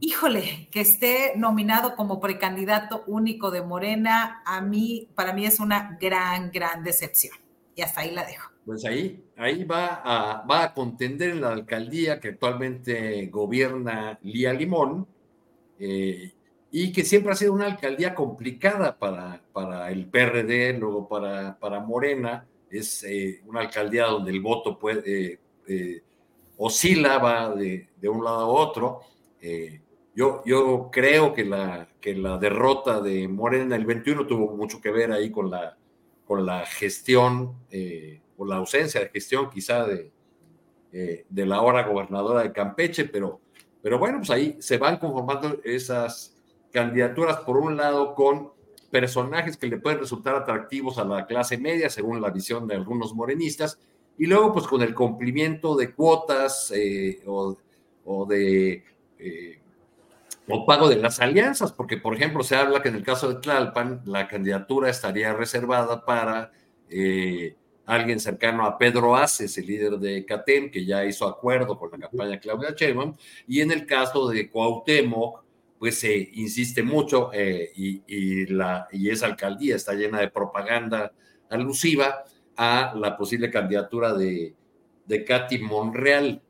híjole, 0.00 0.68
que 0.70 0.80
esté 0.80 1.32
nominado 1.36 1.96
como 1.96 2.20
precandidato 2.20 3.02
único 3.08 3.50
de 3.50 3.62
Morena, 3.62 4.42
a 4.46 4.60
mí, 4.60 5.08
para 5.16 5.32
mí 5.32 5.46
es 5.46 5.58
una 5.58 5.98
gran, 6.00 6.52
gran 6.52 6.84
decepción. 6.84 7.36
Y 7.74 7.82
hasta 7.82 8.02
ahí 8.02 8.12
la 8.12 8.24
dejo 8.24 8.56
pues 8.66 8.84
ahí, 8.84 9.24
ahí 9.36 9.64
va, 9.64 10.00
a, 10.02 10.46
va 10.46 10.64
a 10.64 10.74
contender 10.74 11.30
en 11.30 11.42
la 11.42 11.52
alcaldía 11.52 12.18
que 12.20 12.28
actualmente 12.28 13.26
gobierna 13.26 14.18
Lía 14.22 14.52
Limón 14.52 15.06
eh, 15.78 16.32
y 16.70 16.92
que 16.92 17.04
siempre 17.04 17.32
ha 17.32 17.36
sido 17.36 17.52
una 17.52 17.66
alcaldía 17.66 18.14
complicada 18.14 18.98
para, 18.98 19.40
para 19.52 19.90
el 19.90 20.06
PRD, 20.06 20.78
luego 20.78 21.08
para, 21.08 21.58
para 21.58 21.80
Morena. 21.80 22.46
Es 22.70 23.04
eh, 23.04 23.40
una 23.46 23.60
alcaldía 23.60 24.06
donde 24.06 24.32
el 24.32 24.40
voto 24.40 24.78
puede, 24.78 25.38
eh, 25.68 26.02
oscila, 26.56 27.18
va 27.18 27.54
de, 27.54 27.88
de, 27.96 28.08
un 28.08 28.24
lado 28.24 28.40
a 28.40 28.46
otro. 28.46 29.00
yo, 30.14 30.42
yo 30.44 30.90
creo 30.90 31.32
que 31.32 31.44
la, 31.44 31.88
que 32.00 32.14
la 32.14 32.38
derrota 32.38 33.00
de 33.00 33.28
Morena 33.28 33.76
el 33.76 33.86
21 33.86 34.26
tuvo 34.26 34.56
mucho 34.56 34.80
que 34.80 34.90
ver 34.90 35.12
ahí 35.12 35.30
con 35.30 35.50
la, 35.50 35.76
con 36.26 36.44
la 36.44 36.66
gestión 36.66 37.54
por 38.36 38.48
la 38.48 38.56
ausencia 38.56 39.00
de 39.00 39.08
gestión 39.08 39.50
quizá 39.50 39.86
de, 39.86 40.10
eh, 40.92 41.26
de 41.28 41.46
la 41.46 41.56
ahora 41.56 41.86
gobernadora 41.86 42.42
de 42.42 42.52
Campeche, 42.52 43.04
pero, 43.06 43.40
pero 43.82 43.98
bueno, 43.98 44.18
pues 44.18 44.30
ahí 44.30 44.56
se 44.60 44.78
van 44.78 44.98
conformando 44.98 45.58
esas 45.64 46.36
candidaturas, 46.72 47.38
por 47.38 47.56
un 47.56 47.76
lado, 47.76 48.14
con 48.14 48.52
personajes 48.90 49.56
que 49.56 49.66
le 49.66 49.78
pueden 49.78 49.98
resultar 49.98 50.34
atractivos 50.34 50.98
a 50.98 51.04
la 51.04 51.26
clase 51.26 51.58
media, 51.58 51.90
según 51.90 52.20
la 52.20 52.30
visión 52.30 52.66
de 52.66 52.76
algunos 52.76 53.14
morenistas, 53.14 53.78
y 54.18 54.26
luego 54.26 54.52
pues 54.52 54.66
con 54.66 54.80
el 54.82 54.94
cumplimiento 54.94 55.76
de 55.76 55.92
cuotas 55.92 56.72
eh, 56.74 57.20
o, 57.26 57.56
o, 58.04 58.26
de... 58.26 58.84
Eh, 59.18 59.60
o 60.48 60.64
pago 60.64 60.88
de 60.88 60.96
las 60.96 61.20
alianzas, 61.20 61.72
porque 61.72 61.96
por 61.96 62.14
ejemplo 62.14 62.42
se 62.44 62.54
habla 62.54 62.80
que 62.80 62.88
en 62.88 62.94
el 62.94 63.02
caso 63.02 63.28
de 63.28 63.40
Tlalpan 63.40 64.02
la 64.04 64.28
candidatura 64.28 64.88
estaría 64.88 65.32
reservada 65.32 66.04
para 66.04 66.52
alguien 67.86 68.18
cercano 68.18 68.66
a 68.66 68.76
Pedro 68.76 69.16
Aces, 69.16 69.56
el 69.58 69.66
líder 69.66 69.98
de 69.98 70.24
CATEM, 70.26 70.70
que 70.70 70.84
ya 70.84 71.04
hizo 71.04 71.26
acuerdo 71.26 71.78
con 71.78 71.90
la 71.92 71.98
campaña 71.98 72.40
Claudia 72.40 72.74
Sheinbaum, 72.76 73.14
y 73.46 73.60
en 73.60 73.70
el 73.70 73.86
caso 73.86 74.28
de 74.28 74.50
Cuauhtémoc, 74.50 75.44
pues 75.78 76.00
se 76.00 76.30
insiste 76.34 76.82
mucho 76.82 77.30
eh, 77.32 77.70
y, 77.76 78.46
la, 78.46 78.88
y 78.90 79.10
esa 79.10 79.26
alcaldía 79.26 79.76
está 79.76 79.92
llena 79.92 80.20
de 80.20 80.28
propaganda 80.28 81.12
alusiva 81.48 82.24
a 82.56 82.94
la 82.96 83.16
posible 83.16 83.50
candidatura 83.50 84.14
de, 84.14 84.54
de 85.04 85.24
Katy 85.24 85.58
Monreal. 85.58 86.42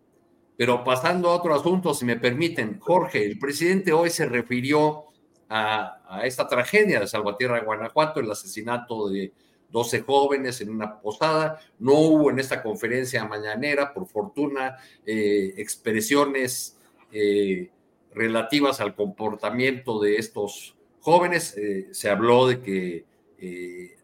Pero 0.56 0.84
pasando 0.84 1.28
a 1.28 1.34
otro 1.34 1.54
asunto, 1.54 1.92
si 1.92 2.04
me 2.04 2.16
permiten, 2.16 2.78
Jorge, 2.78 3.26
el 3.26 3.38
presidente 3.38 3.92
hoy 3.92 4.10
se 4.10 4.26
refirió 4.26 5.06
a, 5.48 6.00
a 6.08 6.24
esta 6.24 6.48
tragedia 6.48 7.00
de 7.00 7.06
Salvatierra, 7.06 7.60
Guanajuato, 7.60 8.20
el 8.20 8.30
asesinato 8.30 9.08
de 9.08 9.32
12 9.70 10.02
jóvenes 10.02 10.60
en 10.60 10.70
una 10.70 11.00
posada. 11.00 11.60
No 11.78 11.94
hubo 11.94 12.30
en 12.30 12.38
esta 12.38 12.62
conferencia 12.62 13.24
mañanera, 13.24 13.92
por 13.92 14.06
fortuna, 14.06 14.76
eh, 15.04 15.54
expresiones 15.56 16.78
eh, 17.12 17.70
relativas 18.14 18.80
al 18.80 18.94
comportamiento 18.94 20.00
de 20.00 20.16
estos 20.16 20.76
jóvenes. 21.00 21.56
Eh, 21.56 21.88
se 21.92 22.08
habló 22.08 22.48
de 22.48 22.60
que 22.60 23.04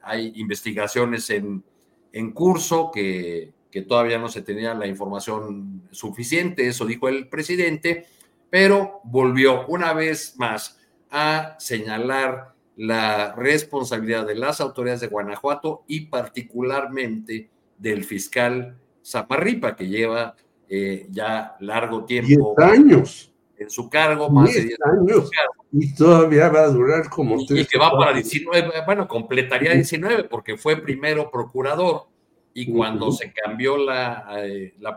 hay 0.02 0.32
investigaciones 0.36 1.30
en, 1.30 1.64
en 2.12 2.32
curso, 2.32 2.90
que, 2.92 3.52
que 3.70 3.82
todavía 3.82 4.18
no 4.18 4.28
se 4.28 4.42
tenía 4.42 4.74
la 4.74 4.86
información 4.86 5.88
suficiente, 5.90 6.68
eso 6.68 6.84
dijo 6.84 7.08
el 7.08 7.28
presidente, 7.28 8.06
pero 8.50 9.00
volvió 9.04 9.66
una 9.66 9.94
vez 9.94 10.34
más 10.36 10.78
a 11.10 11.56
señalar 11.58 12.51
la 12.76 13.34
responsabilidad 13.34 14.26
de 14.26 14.34
las 14.34 14.60
autoridades 14.60 15.00
de 15.00 15.08
Guanajuato 15.08 15.84
y 15.86 16.06
particularmente 16.06 17.50
del 17.78 18.04
fiscal 18.04 18.76
Zaparripa, 19.04 19.76
que 19.76 19.88
lleva 19.88 20.36
eh, 20.68 21.06
ya 21.10 21.56
largo 21.60 22.04
tiempo 22.04 22.54
años. 22.58 23.32
en 23.58 23.68
su 23.68 23.90
cargo, 23.90 24.30
más 24.30 24.54
de 24.54 24.62
10 24.62 24.78
años. 24.84 25.30
Y 25.72 25.94
todavía 25.94 26.48
va 26.48 26.60
a 26.60 26.68
durar 26.68 27.08
como 27.08 27.36
y, 27.40 27.60
Y 27.60 27.66
que 27.66 27.78
va 27.78 27.90
para 27.90 28.12
19, 28.12 28.70
bueno, 28.86 29.06
completaría 29.08 29.72
19 29.72 30.24
porque 30.24 30.56
fue 30.56 30.76
primero 30.76 31.30
procurador 31.30 32.06
y 32.54 32.70
cuando 32.72 33.10
se 33.12 33.32
cambió 33.32 33.76
la, 33.76 34.26
eh, 34.44 34.74
la 34.78 34.96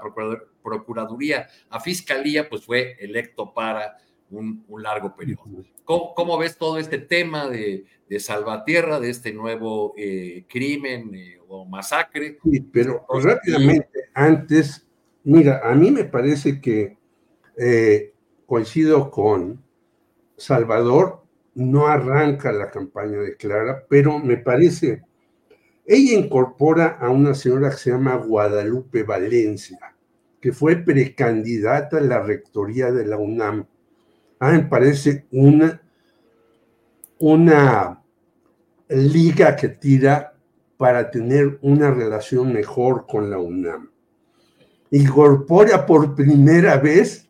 Procuraduría 0.62 1.48
a 1.70 1.80
Fiscalía, 1.80 2.50
pues 2.50 2.66
fue 2.66 2.98
electo 3.00 3.54
para 3.54 3.98
un, 4.30 4.66
largo 4.78 5.16
periodo. 5.16 5.44
¿Cómo, 5.84 6.38
ves 6.38 6.58
todo 6.58 6.78
este 6.78 6.98
tema 6.98 7.48
de, 7.48 7.86
de 8.10 8.20
Salvatierra, 8.20 9.00
de 9.00 9.10
este 9.10 9.34
nuevo 9.34 9.94
eh, 9.98 10.46
crimen 10.48 11.14
eh, 11.16 11.40
o 11.48 11.66
masacre? 11.66 12.40
Sí, 12.44 12.60
pero 12.60 13.06
rápidamente, 13.22 14.10
antes, 14.14 14.88
mira, 15.24 15.62
a 15.64 15.74
mí 15.76 15.92
me 15.92 16.06
parece 16.06 16.60
que 16.60 16.98
coincido 18.46 19.10
con 19.10 19.64
Salvador, 20.36 21.24
no 21.54 21.88
arranca 21.88 22.52
la 22.52 22.70
campaña 22.70 23.20
de 23.20 23.38
Clara, 23.38 23.86
pero 23.88 24.20
me 24.20 24.36
parece 24.36 25.04
ella 25.88 26.18
incorpora 26.18 26.98
a 27.00 27.10
una 27.10 27.36
señora 27.36 27.70
que 27.70 27.78
se 27.78 27.92
llama 27.92 28.16
Guadalupe 28.16 29.04
Valencia, 29.04 29.96
que 30.42 30.52
fue 30.52 30.78
precandidata 30.78 31.98
a 31.98 32.02
la 32.02 32.22
rectoría 32.22 32.92
de 32.92 33.06
la 33.06 33.18
UNAM. 33.18 33.68
Ah, 34.40 34.52
me 34.52 34.64
parece 34.64 35.26
una, 35.32 35.82
una 37.20 38.04
liga 38.90 39.56
que 39.56 39.70
tira 39.70 40.36
para 40.78 41.10
tener 41.10 41.58
una 41.62 41.92
relación 41.92 42.52
mejor 42.52 43.06
con 43.08 43.30
la 43.30 43.40
UNAM. 43.40 43.90
Incorpora 44.92 45.86
por 45.86 46.16
primera 46.16 46.78
vez 46.78 47.30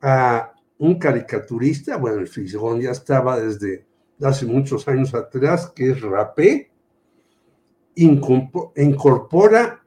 a 0.00 0.52
un 0.78 0.98
caricaturista, 0.98 1.96
bueno, 1.96 2.18
el 2.20 2.28
Fisgón 2.28 2.80
ya 2.80 2.90
estaba 2.90 3.38
desde 3.40 3.86
hace 4.20 4.46
muchos 4.46 4.86
años 4.88 5.14
atrás, 5.14 5.70
que 5.74 5.90
es 5.90 6.00
Rapé, 6.00 6.70
incorpora, 7.94 9.84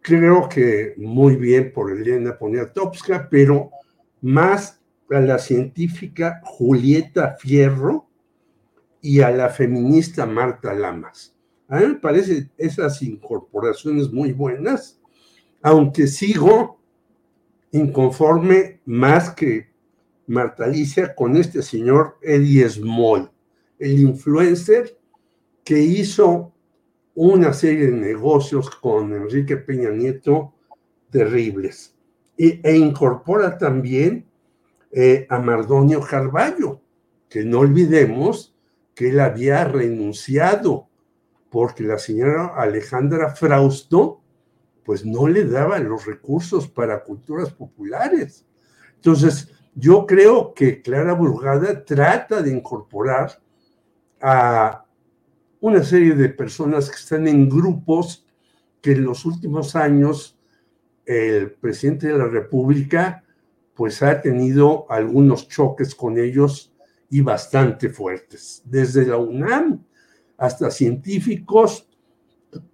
creo 0.00 0.48
que 0.48 0.94
muy 0.96 1.36
bien 1.36 1.72
por 1.72 1.92
Elena 1.92 2.36
Poniatowska, 2.38 3.28
pero 3.30 3.70
más 4.20 4.77
a 5.10 5.20
la 5.20 5.38
científica 5.38 6.40
Julieta 6.44 7.36
Fierro 7.38 8.08
y 9.00 9.20
a 9.20 9.30
la 9.30 9.48
feminista 9.48 10.26
Marta 10.26 10.74
Lamas. 10.74 11.34
A 11.68 11.80
mí 11.80 11.86
me 11.86 11.94
parecen 11.94 12.50
esas 12.56 13.02
incorporaciones 13.02 14.12
muy 14.12 14.32
buenas, 14.32 15.00
aunque 15.62 16.06
sigo 16.06 16.80
inconforme 17.72 18.80
más 18.84 19.30
que 19.30 19.68
Marta 20.26 20.64
Alicia 20.64 21.14
con 21.14 21.36
este 21.36 21.62
señor 21.62 22.18
Eddie 22.22 22.68
Small, 22.68 23.30
el 23.78 24.00
influencer 24.00 24.98
que 25.64 25.78
hizo 25.78 26.52
una 27.14 27.52
serie 27.52 27.86
de 27.86 27.96
negocios 27.96 28.70
con 28.70 29.12
Enrique 29.12 29.56
Peña 29.56 29.90
Nieto 29.90 30.54
terribles. 31.10 31.94
e 32.36 32.76
incorpora 32.76 33.58
también 33.58 34.27
eh, 34.90 35.26
a 35.28 35.38
Mardonio 35.38 36.00
Carballo, 36.00 36.80
que 37.28 37.44
no 37.44 37.60
olvidemos 37.60 38.54
que 38.94 39.10
él 39.10 39.20
había 39.20 39.64
renunciado 39.64 40.88
porque 41.50 41.82
la 41.82 41.98
señora 41.98 42.54
Alejandra 42.56 43.34
Frausto 43.34 44.22
pues 44.84 45.04
no 45.04 45.28
le 45.28 45.44
daba 45.44 45.78
los 45.78 46.06
recursos 46.06 46.66
para 46.66 47.04
culturas 47.04 47.52
populares. 47.52 48.46
Entonces, 48.94 49.50
yo 49.74 50.06
creo 50.06 50.54
que 50.54 50.80
Clara 50.80 51.12
Burgada 51.12 51.84
trata 51.84 52.42
de 52.42 52.50
incorporar 52.50 53.38
a 54.20 54.86
una 55.60 55.84
serie 55.84 56.14
de 56.14 56.30
personas 56.30 56.88
que 56.88 56.96
están 56.96 57.28
en 57.28 57.48
grupos 57.48 58.26
que 58.80 58.92
en 58.92 59.04
los 59.04 59.24
últimos 59.26 59.76
años 59.76 60.38
el 61.04 61.52
presidente 61.52 62.08
de 62.08 62.18
la 62.18 62.26
República 62.26 63.24
pues 63.78 64.02
ha 64.02 64.20
tenido 64.20 64.84
algunos 64.90 65.48
choques 65.48 65.94
con 65.94 66.18
ellos 66.18 66.74
y 67.08 67.22
bastante 67.22 67.88
fuertes, 67.88 68.60
desde 68.66 69.06
la 69.06 69.16
UNAM 69.16 69.82
hasta 70.36 70.70
científicos, 70.70 71.88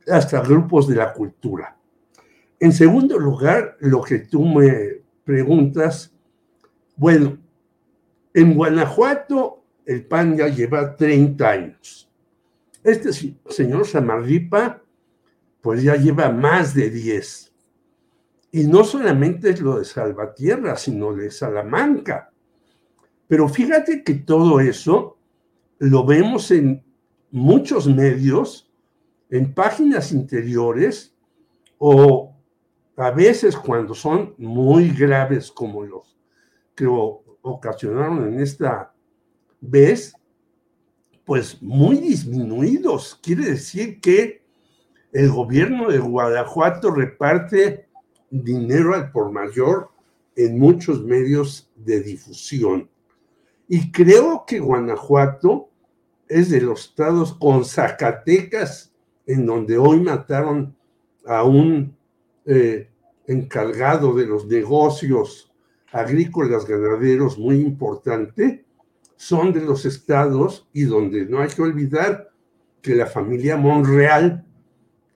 hasta 0.09 0.40
grupos 0.40 0.89
de 0.89 0.97
la 0.97 1.12
cultura. 1.12 1.78
En 2.59 2.72
segundo 2.72 3.18
lugar, 3.18 3.76
lo 3.81 4.01
que 4.01 4.20
tú 4.20 4.44
me 4.44 5.02
preguntas, 5.22 6.12
bueno, 6.97 7.39
en 8.32 8.55
Guanajuato 8.55 9.62
el 9.86 10.06
PAN 10.06 10.39
ya 10.39 10.48
lleva 10.48 10.97
30 10.97 11.48
años 11.48 12.05
este 12.85 13.10
señor 13.48 13.86
Samarripa, 13.86 14.82
pues 15.62 15.82
ya 15.82 15.97
lleva 15.97 16.28
más 16.31 16.74
de 16.74 16.90
10. 16.90 17.53
Y 18.55 18.68
no 18.68 18.85
solamente 18.85 19.51
es 19.51 19.60
lo 19.60 19.81
de 19.81 19.85
Salvatierra, 19.85 20.76
sino 20.76 21.12
de 21.12 21.28
Salamanca. 21.28 22.31
Pero 23.26 23.48
fíjate 23.48 24.05
que 24.05 24.14
todo 24.14 24.60
eso 24.60 25.18
lo 25.81 26.06
vemos 26.06 26.52
en 26.52 26.85
muchos 27.32 27.89
medios, 27.89 28.72
en 29.28 29.52
páginas 29.52 30.12
interiores, 30.12 31.16
o 31.78 32.32
a 32.97 33.10
veces 33.10 33.56
cuando 33.56 33.93
son 33.93 34.36
muy 34.39 34.90
graves 34.90 35.51
como 35.51 35.82
los 35.82 36.16
que 36.76 36.86
ocasionaron 36.86 38.35
en 38.35 38.39
esta 38.39 38.94
vez, 39.60 40.14
pues 41.24 41.60
muy 41.60 41.97
disminuidos. 41.97 43.18
Quiere 43.20 43.47
decir 43.47 44.01
que 44.01 44.44
el 45.10 45.28
gobierno 45.28 45.89
de 45.90 45.98
Guanajuato 45.98 46.93
reparte 46.93 47.84
dinero 48.43 48.94
al 48.94 49.12
por 49.12 49.31
mayor 49.31 49.90
en 50.36 50.59
muchos 50.59 51.05
medios 51.05 51.70
de 51.77 52.01
difusión. 52.01 52.89
Y 53.69 53.93
creo 53.93 54.44
que 54.47 54.59
Guanajuato 54.59 55.69
es 56.28 56.51
de 56.51 56.61
los 56.61 56.86
estados 56.86 57.35
con 57.35 57.65
Zacatecas, 57.65 58.93
en 59.27 59.47
donde 59.47 59.78
hoy 59.78 60.01
mataron 60.01 60.77
a 61.27 61.44
un 61.44 61.97
eh, 62.44 62.90
encargado 63.27 64.15
de 64.15 64.27
los 64.27 64.47
negocios 64.47 65.52
agrícolas 65.93 66.66
ganaderos 66.66 67.39
muy 67.39 67.61
importante, 67.61 68.65
son 69.16 69.52
de 69.52 69.61
los 69.61 69.86
estados 69.86 70.69
y 70.73 70.82
donde 70.82 71.24
no 71.24 71.40
hay 71.40 71.48
que 71.48 71.62
olvidar 71.62 72.31
que 72.82 72.94
la 72.94 73.06
familia 73.06 73.56
Monreal 73.56 74.44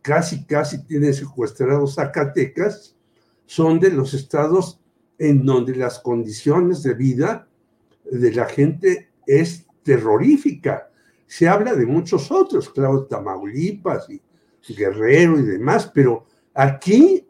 casi, 0.01 0.47
casi 0.47 0.87
tiene 0.87 1.13
secuestrados 1.13 1.97
Zacatecas, 1.97 2.97
son 3.49 3.81
de 3.81 3.91
los 3.91 4.13
estados 4.13 4.79
en 5.19 5.47
donde 5.47 5.75
las 5.75 6.01
condiciones 6.01 6.83
de 6.83 6.93
vida 6.93 7.49
de 8.05 8.33
la 8.35 8.45
gente 8.45 9.09
es 9.27 9.67
terrorífica. 9.83 10.91
Se 11.27 11.49
habla 11.49 11.75
de 11.75 11.87
muchos 11.87 12.31
otros, 12.31 12.69
claro, 12.69 13.07
Tamaulipas 13.07 14.11
y 14.11 14.21
Guerrero 14.75 15.39
y 15.39 15.45
demás, 15.45 15.91
pero 15.95 16.27
aquí 16.53 17.27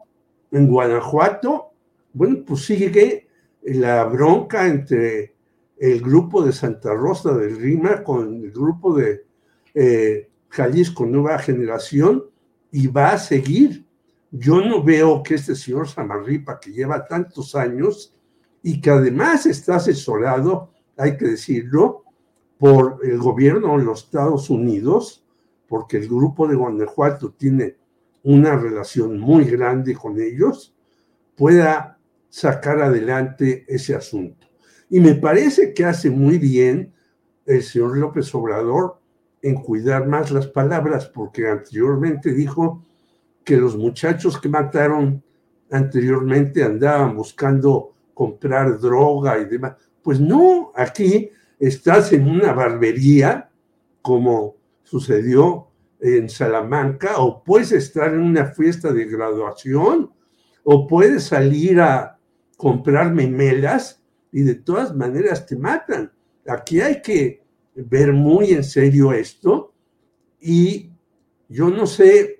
en 0.51 0.67
Guanajuato, 0.67 1.71
bueno, 2.11 2.43
pues 2.45 2.65
sigue 2.65 3.27
la 3.63 4.03
bronca 4.03 4.67
entre 4.67 5.35
el 5.77 6.01
grupo 6.01 6.43
de 6.43 6.51
Santa 6.51 6.93
Rosa 6.95 7.33
del 7.33 7.55
Rima 7.55 8.03
con 8.03 8.43
el 8.43 8.51
grupo 8.51 8.93
de 8.93 9.23
eh, 9.73 10.27
Jalisco 10.49 11.05
Nueva 11.05 11.39
Generación 11.39 12.25
y 12.73 12.87
va 12.87 13.13
a 13.13 13.17
seguir. 13.17 13.85
Yo 14.31 14.61
no 14.61 14.83
veo 14.83 15.23
que 15.23 15.35
este 15.35 15.55
señor 15.55 15.87
Samarripa, 15.87 16.59
que 16.59 16.71
lleva 16.71 17.05
tantos 17.05 17.55
años 17.55 18.15
y 18.61 18.79
que 18.79 18.91
además 18.91 19.45
está 19.45 19.77
asesorado, 19.77 20.71
hay 20.97 21.17
que 21.17 21.25
decirlo, 21.25 22.03
por 22.57 22.99
el 23.03 23.17
gobierno 23.17 23.77
de 23.77 23.85
los 23.85 24.03
Estados 24.03 24.49
Unidos, 24.49 25.25
porque 25.67 25.97
el 25.97 26.07
grupo 26.07 26.47
de 26.47 26.55
Guanajuato 26.55 27.31
tiene 27.31 27.77
una 28.23 28.57
relación 28.57 29.17
muy 29.17 29.45
grande 29.45 29.95
con 29.95 30.19
ellos, 30.19 30.75
pueda 31.37 31.97
sacar 32.27 32.81
adelante 32.81 33.65
ese 33.67 33.95
asunto. 33.95 34.47
Y 34.89 34.99
me 34.99 35.15
parece 35.15 35.73
que 35.73 35.85
hace 35.85 36.09
muy 36.09 36.37
bien 36.37 36.93
el 37.45 37.63
señor 37.63 37.97
López 37.97 38.35
Obrador 38.35 38.99
en 39.41 39.55
cuidar 39.55 40.05
más 40.05 40.31
las 40.31 40.47
palabras, 40.47 41.07
porque 41.07 41.47
anteriormente 41.47 42.33
dijo 42.33 42.83
que 43.49 43.57
los 43.57 43.75
muchachos 43.75 44.39
que 44.39 44.47
mataron 44.47 45.23
anteriormente 45.71 46.63
andaban 46.63 47.15
buscando 47.15 47.95
comprar 48.13 48.79
droga 48.79 49.39
y 49.39 49.45
demás. 49.45 49.73
Pues 50.03 50.19
no, 50.19 50.71
aquí 50.75 51.31
estás 51.57 52.13
en 52.13 52.29
una 52.29 52.53
barbería, 52.53 53.49
como 54.03 54.55
sucedió 54.83 55.69
en 55.99 56.29
Salamanca, 56.29 57.17
o 57.17 57.43
puedes 57.43 57.71
estar 57.71 58.13
en 58.13 58.21
una 58.21 58.45
fiesta 58.45 58.93
de 58.93 59.05
graduación, 59.05 60.11
o 60.63 60.85
puedes 60.85 61.23
salir 61.23 61.81
a 61.81 62.19
comprar 62.55 63.11
memelas 63.15 63.99
y 64.31 64.43
de 64.43 64.53
todas 64.53 64.95
maneras 64.95 65.47
te 65.47 65.55
matan. 65.55 66.11
Aquí 66.47 66.81
hay 66.81 67.01
que 67.01 67.41
ver 67.73 68.13
muy 68.13 68.51
en 68.51 68.63
serio 68.63 69.11
esto 69.11 69.73
y 70.39 70.91
yo 71.47 71.71
no 71.71 71.87
sé 71.87 72.38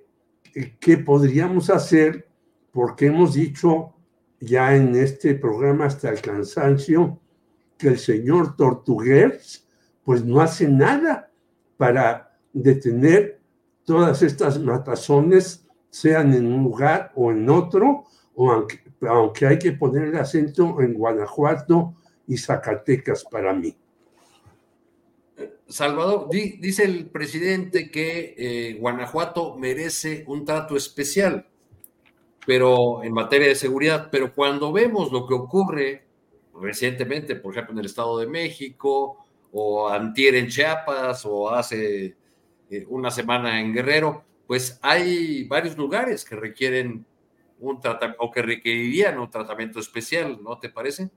qué 0.79 0.97
podríamos 0.97 1.69
hacer 1.69 2.27
porque 2.71 3.07
hemos 3.07 3.33
dicho 3.33 3.93
ya 4.39 4.75
en 4.75 4.95
este 4.95 5.35
programa 5.35 5.85
hasta 5.85 6.09
el 6.09 6.21
cansancio 6.21 7.19
que 7.77 7.89
el 7.89 7.97
señor 7.97 8.55
Tortuguers 8.55 9.67
pues 10.03 10.23
no 10.23 10.41
hace 10.41 10.67
nada 10.67 11.31
para 11.77 12.37
detener 12.51 13.39
todas 13.85 14.21
estas 14.21 14.59
matazones, 14.59 15.65
sean 15.89 16.33
en 16.33 16.45
un 16.45 16.63
lugar 16.63 17.11
o 17.15 17.31
en 17.31 17.49
otro, 17.49 18.03
o 18.35 18.51
aunque, 18.51 18.81
aunque 19.07 19.47
hay 19.47 19.57
que 19.57 19.71
poner 19.71 20.09
el 20.09 20.17
acento 20.17 20.81
en 20.81 20.93
Guanajuato 20.93 21.95
y 22.27 22.37
Zacatecas 22.37 23.23
para 23.23 23.53
mí. 23.53 23.75
Salvador, 25.69 26.29
dice 26.31 26.83
el 26.83 27.05
presidente 27.05 27.91
que 27.91 28.33
eh, 28.37 28.77
Guanajuato 28.79 29.55
merece 29.55 30.23
un 30.27 30.43
trato 30.43 30.75
especial, 30.75 31.47
pero 32.45 33.03
en 33.03 33.13
materia 33.13 33.47
de 33.47 33.55
seguridad, 33.55 34.09
pero 34.11 34.33
cuando 34.33 34.71
vemos 34.71 35.11
lo 35.11 35.27
que 35.27 35.35
ocurre 35.35 36.03
recientemente, 36.59 37.35
por 37.35 37.53
ejemplo, 37.53 37.73
en 37.73 37.79
el 37.79 37.85
Estado 37.85 38.17
de 38.17 38.25
México, 38.25 39.25
o 39.51 39.87
antier 39.87 40.35
en 40.35 40.47
Chiapas, 40.47 41.25
o 41.25 41.49
hace 41.51 42.15
eh, 42.71 42.85
una 42.89 43.11
semana 43.11 43.61
en 43.61 43.71
Guerrero, 43.71 44.23
pues 44.47 44.79
hay 44.81 45.43
varios 45.43 45.77
lugares 45.77 46.25
que 46.25 46.35
requieren 46.35 47.05
un 47.59 47.79
tratamiento, 47.79 48.23
o 48.23 48.31
que 48.31 48.41
requerirían 48.41 49.19
un 49.19 49.29
tratamiento 49.29 49.79
especial, 49.79 50.39
¿no 50.41 50.57
te 50.57 50.69
parece? 50.69 51.09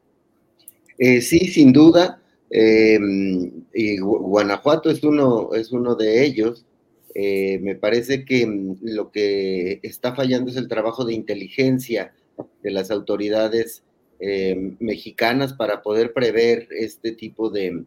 Eh, 0.98 1.22
sí, 1.22 1.38
sin 1.48 1.72
duda. 1.72 2.20
Em, 2.54 3.64
y 3.72 3.98
Guanajuato 3.98 4.90
es 4.90 5.02
uno, 5.02 5.54
es 5.54 5.72
uno 5.72 5.94
de 5.94 6.22
ellos. 6.24 6.66
Eh, 7.14 7.58
me 7.62 7.76
parece 7.76 8.26
que 8.26 8.46
mm, 8.46 8.76
lo 8.82 9.10
que 9.10 9.80
está 9.82 10.14
fallando 10.14 10.50
es 10.50 10.56
el 10.58 10.68
trabajo 10.68 11.04
de 11.06 11.14
inteligencia 11.14 12.14
de 12.62 12.70
las 12.70 12.90
autoridades 12.90 13.82
em, 14.20 14.76
mexicanas 14.80 15.54
para 15.54 15.82
poder 15.82 16.12
prever 16.12 16.68
este 16.70 17.12
tipo 17.12 17.50
de, 17.50 17.84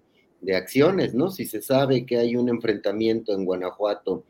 acciones, 0.55 1.15
¿no? 1.15 1.31
Si 1.31 1.45
se 1.45 1.61
sabe 1.61 2.05
que 2.05 2.17
hay 2.17 2.35
un 2.35 2.49
enfrentamiento 2.49 3.33
en 3.33 3.45
Guanajuato 3.45 4.23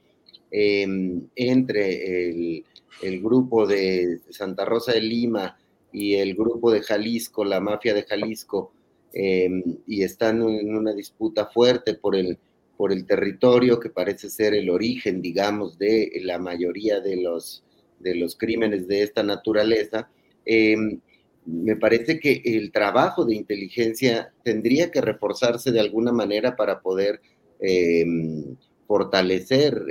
em, 0.51 1.27
entre 1.35 2.29
el, 2.29 2.65
el, 3.01 3.21
grupo 3.21 3.67
de 3.67 4.19
Santa 4.29 4.63
Rosa 4.65 4.93
de 4.93 5.01
Lima 5.01 5.57
y 5.91 6.15
el 6.15 6.35
grupo 6.35 6.71
de 6.71 6.81
Jalisco, 6.81 7.43
la 7.43 7.59
mafia 7.59 7.93
de 7.93 8.03
Jalisco, 8.03 8.71
Em, 9.17 9.63
y 9.87 10.03
están 10.03 10.41
en 10.41 10.75
una 10.75 10.93
disputa 10.93 11.45
fuerte 11.45 11.93
por 11.93 12.17
el, 12.17 12.37
por 12.75 12.91
el 12.91 13.05
territorio 13.05 13.79
que 13.79 13.89
parece 13.89 14.29
ser 14.29 14.53
el 14.53 14.69
origen, 14.69 15.21
digamos, 15.21 15.77
de 15.79 16.11
la 16.21 16.37
mayoría 16.37 16.99
de 16.99 17.15
los, 17.15 17.63
de 17.99 18.13
los 18.15 18.35
crímenes 18.35 18.89
de 18.89 19.03
esta 19.03 19.23
naturaleza. 19.23 20.09
Em, 20.45 20.99
me 21.45 21.77
parece 21.77 22.19
que 22.19 22.41
el 22.43 22.73
trabajo 22.73 23.23
de 23.23 23.35
inteligencia 23.35 24.33
tendría 24.43 24.91
que 24.91 24.99
reforzarse 24.99 25.71
de 25.71 25.79
alguna 25.79 26.11
manera 26.11 26.57
para 26.57 26.81
poder 26.81 27.21
em, 27.61 28.57
fortalecer 28.85 29.81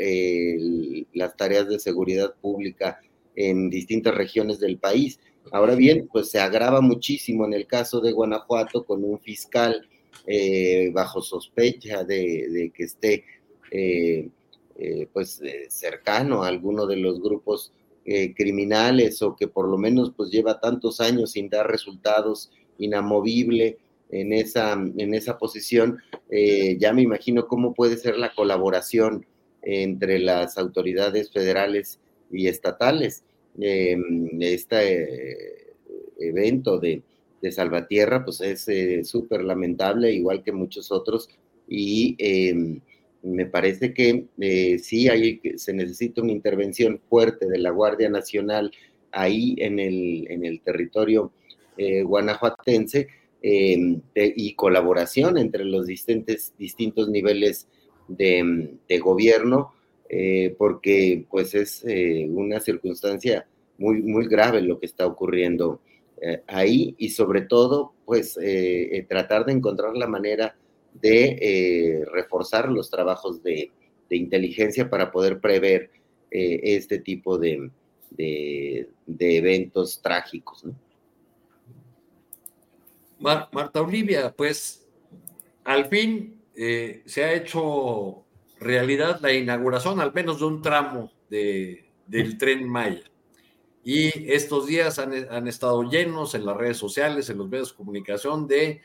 las 1.15 1.35
tareas 1.37 1.67
de 1.67 1.79
seguridad 1.79 2.35
pública 2.43 3.01
en 3.37 3.71
distintas 3.71 4.15
regiones 4.15 4.61
del 4.61 4.79
país. 4.79 5.19
Ahora 5.55 5.77
bien, 5.77 6.09
pues 6.11 6.33
se 6.33 6.41
agrava 6.41 6.81
muchísimo 6.81 7.45
en 7.45 7.53
el 7.53 7.69
caso 7.69 8.01
de 8.01 8.11
Guanajuato 8.11 8.85
con 8.85 9.05
un 9.05 9.21
fiscal 9.21 9.89
eh, 10.27 10.91
bajo 10.93 11.23
sospecha 11.23 12.03
de, 12.03 12.73
que 12.75 12.83
esté 12.83 13.25
eh, 13.71 14.29
eh, 14.77 15.07
pues 15.13 15.41
cercano 15.69 16.43
a 16.43 16.49
alguno 16.49 16.89
de 16.89 16.97
los 16.97 17.21
grupos 17.21 17.73
criminales 18.35 19.23
o 19.23 19.37
que 19.37 19.47
por 19.47 19.69
lo 19.69 19.79
menos 19.79 20.13
pues 20.15 20.29
lleva 20.31 20.59
tantos 20.59 21.01
años 21.01 21.31
sin 21.31 21.49
dar 21.49 21.71
resultados 21.71 22.51
inamovible 22.77 23.79
en 24.11 24.33
esa, 24.33 24.73
en 24.73 25.15
esa 25.15 25.39
posición, 25.39 25.99
ya 26.79 26.93
me 26.93 27.01
imagino 27.01 27.47
cómo 27.47 27.73
puede 27.75 27.97
ser 27.97 28.19
la 28.19 28.35
colaboración 28.35 29.25
entre 29.63 30.19
las 30.19 30.59
autoridades 30.59 31.31
federales 31.31 32.01
y 32.31 32.49
estatales. 32.49 33.23
Em, 33.61 34.43
este 34.43 35.37
evento 36.19 36.79
de, 36.79 37.03
Salvatierra, 37.51 38.25
pues 38.25 38.41
es 38.41 38.67
eh, 38.69 39.05
súper 39.05 39.45
lamentable, 39.45 40.11
igual 40.11 40.43
que 40.43 40.51
muchos 40.51 40.91
otros, 40.91 41.29
y 41.69 42.17
em, 42.19 42.81
me 43.23 43.45
parece 43.45 43.93
que 43.93 44.25
eh, 44.41 44.79
sí 44.79 45.11
hay, 45.11 45.43
se 45.57 45.75
necesita 45.75 46.23
una 46.23 46.33
intervención 46.33 46.99
fuerte 47.11 47.47
de 47.47 47.59
la 47.59 47.69
Guardia 47.69 48.09
Nacional 48.09 48.73
ahí 49.13 49.57
en 49.59 49.79
el, 49.79 50.27
en 50.31 50.45
el 50.47 50.63
territorio 50.63 51.33
guanajuatense 51.77 53.09
em, 53.43 54.01
y 54.15 54.55
colaboración 54.55 55.37
entre 55.37 55.67
los 55.67 55.87
distintos, 55.87 56.55
distintos 56.57 57.11
niveles 57.11 57.69
de, 58.09 58.79
de 58.89 58.99
gobierno 59.01 59.75
eh, 60.09 60.55
porque 60.59 61.25
pues 61.31 61.55
es 61.55 61.83
eh, 61.87 62.27
una 62.29 62.61
circunstancia 62.61 63.47
muy, 63.79 64.03
muy 64.03 64.29
grave 64.29 64.61
lo 64.61 64.79
que 64.79 64.87
está 64.87 65.07
ocurriendo 65.07 65.81
eh, 66.21 66.43
ahí 66.47 66.95
y 66.99 67.09
sobre 67.09 67.43
todo 67.43 67.95
pues 68.05 68.39
tratar 69.09 69.47
de 69.47 69.53
encontrar 69.53 69.97
la 69.97 70.07
manera 70.07 70.57
de 70.93 72.05
reforzar 72.13 72.69
los 72.69 72.91
trabajos 72.91 73.43
de, 73.43 73.71
inteligencia 74.11 74.89
para 74.89 75.11
poder 75.11 75.41
prever 75.41 75.91
este 76.31 77.01
tipo 77.01 77.37
de, 77.37 77.69
de, 78.11 78.87
eventos 79.19 80.01
trágicos. 80.01 80.65
Marta 83.19 83.83
Olivia, 83.83 84.33
pues 84.37 84.87
al 85.65 85.87
fin 85.87 86.37
se 86.55 87.25
ha 87.25 87.33
hecho 87.33 88.24
realidad 88.65 89.21
la 89.21 89.33
inauguración 89.33 90.01
al 90.01 90.13
menos 90.13 90.41
de 90.41 90.47
un 90.47 90.63
tramo 90.63 91.13
de, 91.31 91.85
del 92.07 92.39
tren 92.39 92.69
Maya. 92.69 93.05
Y 93.85 94.33
estos 94.33 94.67
días 94.67 94.99
han, 94.99 95.47
estado 95.47 95.83
llenos 95.83 96.35
en 96.35 96.47
las 96.47 96.57
redes 96.57 96.79
sociales, 96.79 97.29
en 97.29 97.37
los 97.37 97.49
medios 97.49 97.71
de 97.71 97.77
comunicación, 97.77 98.49
de 98.49 98.81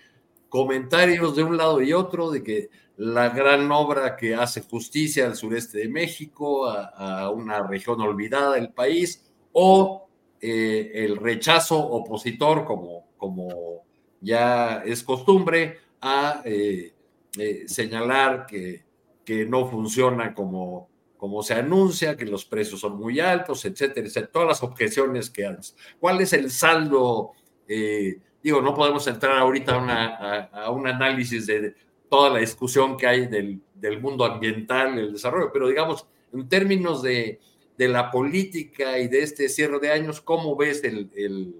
comentarios 0.49 1.37
de 1.37 1.43
un 1.43 1.55
lado 1.55 1.81
y 1.81 1.93
otro, 1.93 2.29
de 2.31 2.43
que 2.43 2.69
la 2.97 3.29
gran 3.29 3.71
obra 3.71 4.17
que 4.17 4.35
hace 4.35 4.61
justicia 4.61 5.25
al 5.25 5.37
sureste 5.37 5.77
de 5.77 5.87
México, 5.87 6.67
a, 6.67 7.29
una 7.29 7.65
región 7.65 8.01
olvidada 8.01 8.55
del 8.55 8.73
país, 8.73 9.23
o 9.53 10.09
eh, 10.41 10.91
el 10.93 11.15
rechazo 11.15 11.79
opositor, 11.79 12.65
como, 12.65 13.05
como 13.17 13.85
ya 14.19 14.83
es 14.85 15.01
costumbre, 15.03 15.77
a 16.01 16.41
eh, 16.43 16.93
eh, 17.37 17.63
señalar 17.67 18.45
que 18.45 18.83
que 19.29 19.45
no 19.45 19.69
funciona 19.69 20.33
como, 20.33 20.89
como 21.15 21.43
se 21.43 21.53
anuncia, 21.53 22.17
que 22.17 22.25
los 22.25 22.45
precios 22.45 22.79
son 22.79 22.97
muy 22.97 23.19
altos, 23.19 23.63
etcétera, 23.63 24.07
etcétera, 24.07 24.31
todas 24.31 24.47
las 24.47 24.63
objeciones 24.63 25.29
que 25.29 25.45
haces. 25.45 25.77
¿Cuál 25.99 26.19
es 26.21 26.33
el 26.33 26.49
saldo? 26.49 27.33
Eh, 27.67 28.17
digo, 28.41 28.59
no 28.59 28.73
podemos 28.73 29.05
entrar 29.05 29.37
ahorita 29.37 30.49
a, 30.51 30.71
un 30.71 30.87
análisis 30.87 31.45
de 31.45 31.75
toda 32.09 32.31
la 32.31 32.39
discusión 32.39 32.97
que 32.97 33.05
hay 33.05 33.27
del, 33.27 33.61
del, 33.75 34.01
mundo 34.01 34.25
ambiental, 34.25 34.97
el 34.97 35.13
desarrollo, 35.13 35.51
pero 35.53 35.67
digamos, 35.67 36.07
en 36.33 36.49
términos 36.49 37.03
de, 37.03 37.39
de, 37.77 37.87
la 37.87 38.09
política 38.09 38.97
y 38.97 39.09
de 39.09 39.21
este 39.21 39.47
cierre 39.47 39.77
de 39.77 39.91
años, 39.91 40.21
¿cómo 40.21 40.55
ves 40.55 40.83
el, 40.83 41.11
el, 41.15 41.55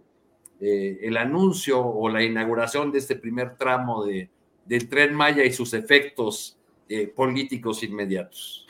eh, 0.59 1.15
anuncio 1.19 1.85
o 1.85 2.09
la 2.09 2.23
inauguración 2.23 2.91
de 2.91 2.97
este 2.97 3.15
primer 3.15 3.57
tramo 3.57 4.05
de, 4.05 4.31
del 4.65 4.89
tren 4.89 5.13
Maya 5.13 5.43
y 5.43 5.53
sus 5.53 5.75
efectos 5.75 6.58
eh, 6.89 7.07
políticos 7.07 7.83
inmediatos. 7.83 8.65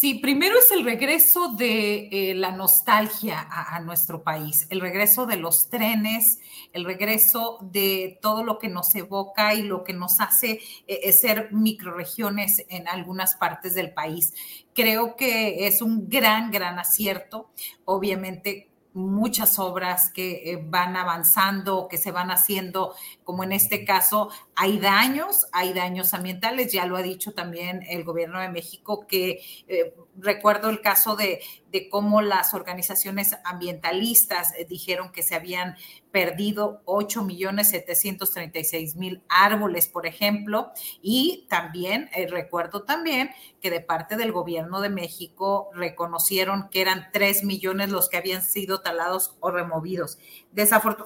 Sí, 0.00 0.14
primero 0.14 0.58
es 0.58 0.70
el 0.70 0.82
regreso 0.82 1.52
de 1.52 2.08
eh, 2.10 2.34
la 2.34 2.52
nostalgia 2.52 3.46
a, 3.50 3.78
nuestro 3.80 4.22
país, 4.22 4.66
el 4.70 4.80
regreso 4.80 5.26
de 5.26 5.36
los 5.36 5.68
trenes, 5.68 6.38
el 6.72 6.86
regreso 6.86 7.58
de 7.60 8.18
todo 8.22 8.42
lo 8.42 8.58
que 8.58 8.68
nos 8.68 8.94
evoca 8.94 9.52
y 9.52 9.62
lo 9.62 9.84
que 9.84 9.92
nos 9.92 10.20
hace 10.20 10.60
eh, 10.86 11.12
ser 11.12 11.52
microregiones 11.52 12.64
en 12.70 12.88
algunas 12.88 13.34
partes 13.34 13.74
del 13.74 13.92
país. 13.92 14.32
Creo 14.72 15.16
que 15.16 15.66
es 15.66 15.82
un 15.82 16.08
gran, 16.08 16.50
gran 16.50 16.78
acierto. 16.78 17.50
Obviamente 17.84 18.69
muchas 18.92 19.58
obras 19.58 20.10
que 20.10 20.52
eh, 20.52 20.58
van 20.62 20.96
avanzando, 20.96 21.86
que 21.88 21.98
se 21.98 22.10
van 22.10 22.30
haciendo, 22.30 22.94
como 23.24 23.44
en 23.44 23.52
este 23.52 23.84
caso, 23.84 24.30
hay 24.56 24.78
daños, 24.78 25.46
hay 25.52 25.72
daños 25.72 26.12
ambientales, 26.14 26.72
ya 26.72 26.86
lo 26.86 26.96
ha 26.96 27.02
dicho 27.02 27.32
también 27.32 27.82
el 27.88 28.04
gobierno 28.04 28.40
de 28.40 28.48
México, 28.48 29.06
que 29.06 29.42
eh, 29.68 29.94
recuerdo 30.16 30.70
el 30.70 30.80
caso 30.80 31.16
de, 31.16 31.40
de 31.70 31.88
cómo 31.88 32.22
las 32.22 32.54
organizaciones 32.54 33.36
ambientalistas 33.44 34.52
eh, 34.56 34.66
dijeron 34.68 35.12
que 35.12 35.22
se 35.22 35.34
habían 35.34 35.76
perdido 36.10 36.82
8 36.86 37.24
millones 37.24 37.70
736 37.70 38.96
mil 38.96 39.22
árboles, 39.28 39.88
por 39.88 40.06
ejemplo, 40.06 40.72
y 41.00 41.46
también 41.48 42.10
eh, 42.14 42.26
recuerdo 42.26 42.82
también 42.82 43.30
que 43.60 43.70
de 43.70 43.80
parte 43.80 44.16
del 44.16 44.32
gobierno 44.32 44.80
de 44.80 44.90
México 44.90 45.70
reconocieron 45.74 46.68
que 46.70 46.80
eran 46.80 47.08
3 47.12 47.44
millones 47.44 47.90
los 47.90 48.08
que 48.08 48.16
habían 48.16 48.42
sido 48.42 48.80
talados 48.80 49.36
o 49.40 49.50
removidos. 49.50 50.18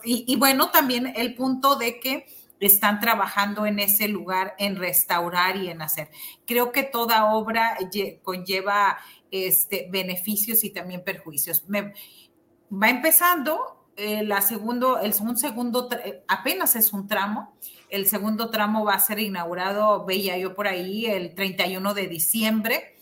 y, 0.04 0.24
y 0.26 0.36
bueno, 0.36 0.70
también 0.70 1.12
el 1.14 1.34
punto 1.34 1.76
de 1.76 2.00
que 2.00 2.26
están 2.60 3.00
trabajando 3.00 3.66
en 3.66 3.78
ese 3.78 4.08
lugar 4.08 4.54
en 4.58 4.76
restaurar 4.76 5.56
y 5.56 5.68
en 5.68 5.82
hacer. 5.82 6.10
Creo 6.46 6.72
que 6.72 6.82
toda 6.82 7.34
obra 7.34 7.76
conlleva 8.22 8.98
este, 9.30 9.88
beneficios 9.90 10.64
y 10.64 10.70
también 10.70 11.02
perjuicios. 11.04 11.64
va 11.70 12.88
empezando, 12.88 13.88
eh, 13.96 14.22
la 14.24 14.40
segundo, 14.40 14.98
el 14.98 15.14
un 15.20 15.36
segundo, 15.36 15.88
apenas 16.28 16.76
es 16.76 16.92
un 16.92 17.06
tramo, 17.06 17.56
el 17.90 18.06
segundo 18.06 18.50
tramo 18.50 18.84
va 18.84 18.94
a 18.94 19.00
ser 19.00 19.20
inaugurado, 19.20 20.04
veía 20.04 20.36
yo 20.38 20.54
por 20.54 20.66
ahí, 20.66 21.06
el 21.06 21.34
31 21.34 21.94
de 21.94 22.08
diciembre 22.08 22.93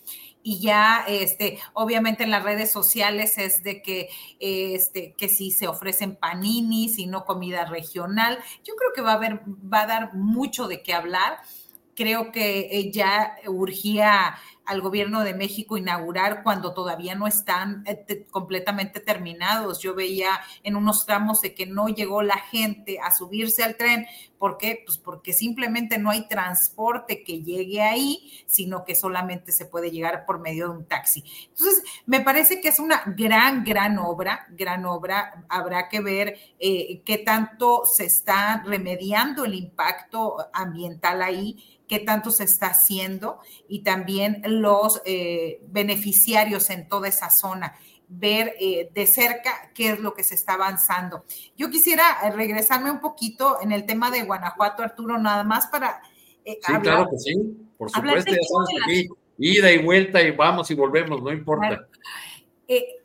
y 0.43 0.59
ya, 0.59 1.05
este, 1.07 1.57
obviamente 1.71 2.23
en 2.23 2.31
las 2.31 2.43
redes 2.43 2.69
sociales 2.69 3.37
es 3.37 3.63
de 3.63 3.81
que, 3.81 4.09
este, 4.39 5.13
que 5.13 5.29
si 5.29 5.51
se 5.51 5.69
ofrecen 5.69 6.17
paninis 6.17 6.99
y 6.99 7.07
no 7.07 7.23
comida 7.23 7.65
regional. 7.65 8.37
Yo 8.65 8.75
creo 8.75 8.91
que 8.93 9.01
va 9.01 9.13
a 9.13 9.15
haber, 9.15 9.41
va 9.47 9.83
a 9.83 9.87
dar 9.87 10.13
mucho 10.13 10.67
de 10.67 10.83
qué 10.83 10.93
hablar. 10.93 11.37
Creo 11.95 12.31
que 12.31 12.67
eh, 12.71 12.91
ya 12.91 13.37
urgía 13.47 14.35
al 14.65 14.81
gobierno 14.81 15.21
de 15.23 15.33
México 15.33 15.77
inaugurar 15.77 16.43
cuando 16.43 16.73
todavía 16.73 17.15
no 17.15 17.27
están 17.27 17.83
eh, 17.85 18.25
completamente 18.31 18.99
terminados. 18.99 19.79
Yo 19.79 19.93
veía 19.93 20.39
en 20.63 20.75
unos 20.75 21.05
tramos 21.05 21.41
de 21.41 21.53
que 21.53 21.65
no 21.65 21.87
llegó 21.87 22.21
la 22.21 22.37
gente 22.37 22.99
a 22.99 23.11
subirse 23.11 23.63
al 23.63 23.75
tren. 23.75 24.05
¿Por 24.37 24.57
qué? 24.57 24.83
Pues 24.85 24.97
porque 24.97 25.31
simplemente 25.31 25.97
no 25.97 26.09
hay 26.09 26.27
transporte 26.27 27.23
que 27.23 27.43
llegue 27.43 27.81
ahí, 27.81 28.31
sino 28.45 28.83
que 28.83 28.95
solamente 28.95 29.51
se 29.51 29.65
puede 29.65 29.89
llegar 29.89 30.25
por 30.25 30.39
medio 30.39 30.69
de 30.69 30.77
un 30.77 30.85
taxi. 30.85 31.23
Entonces, 31.49 31.83
me 32.05 32.19
parece 32.19 32.59
que 32.59 32.67
es 32.69 32.79
una 32.79 33.03
gran, 33.05 33.63
gran 33.63 33.97
obra, 33.97 34.47
gran 34.49 34.85
obra. 34.85 35.45
Habrá 35.47 35.87
que 35.87 36.01
ver 36.01 36.37
eh, 36.59 37.01
qué 37.05 37.19
tanto 37.19 37.85
se 37.85 38.05
está 38.05 38.63
remediando 38.65 39.45
el 39.45 39.55
impacto 39.55 40.49
ambiental 40.53 41.21
ahí 41.21 41.79
qué 41.87 41.99
tanto 41.99 42.31
se 42.31 42.43
está 42.43 42.67
haciendo 42.67 43.39
y 43.67 43.83
también 43.83 44.41
los 44.61 45.01
eh, 45.05 45.61
beneficiarios 45.67 46.69
en 46.69 46.87
toda 46.87 47.07
esa 47.07 47.29
zona 47.29 47.75
ver 48.07 48.53
eh, 48.59 48.89
de 48.93 49.07
cerca 49.07 49.71
qué 49.73 49.91
es 49.91 49.99
lo 49.99 50.13
que 50.13 50.23
se 50.23 50.35
está 50.35 50.53
avanzando. 50.53 51.25
Yo 51.57 51.69
quisiera 51.69 52.03
eh, 52.23 52.31
regresarme 52.31 52.91
un 52.91 52.99
poquito 52.99 53.59
en 53.61 53.71
el 53.71 53.85
tema 53.85 54.11
de 54.11 54.23
Guanajuato, 54.23 54.83
Arturo, 54.83 55.17
nada 55.17 55.43
más 55.43 55.67
para... 55.67 56.01
sí, 56.45 56.57
claro 56.81 57.09
que 57.09 57.17
sí, 57.17 57.33
por 57.77 57.89
supuesto, 57.89 58.31
ya 58.31 58.37
estamos 58.39 58.69
aquí, 58.83 59.09
ida 59.37 59.71
y 59.71 59.83
vuelta 59.83 60.21
y 60.21 60.31
vamos 60.31 60.69
y 60.69 60.75
volvemos, 60.75 61.23
no 61.23 61.31
importa. 61.31 61.87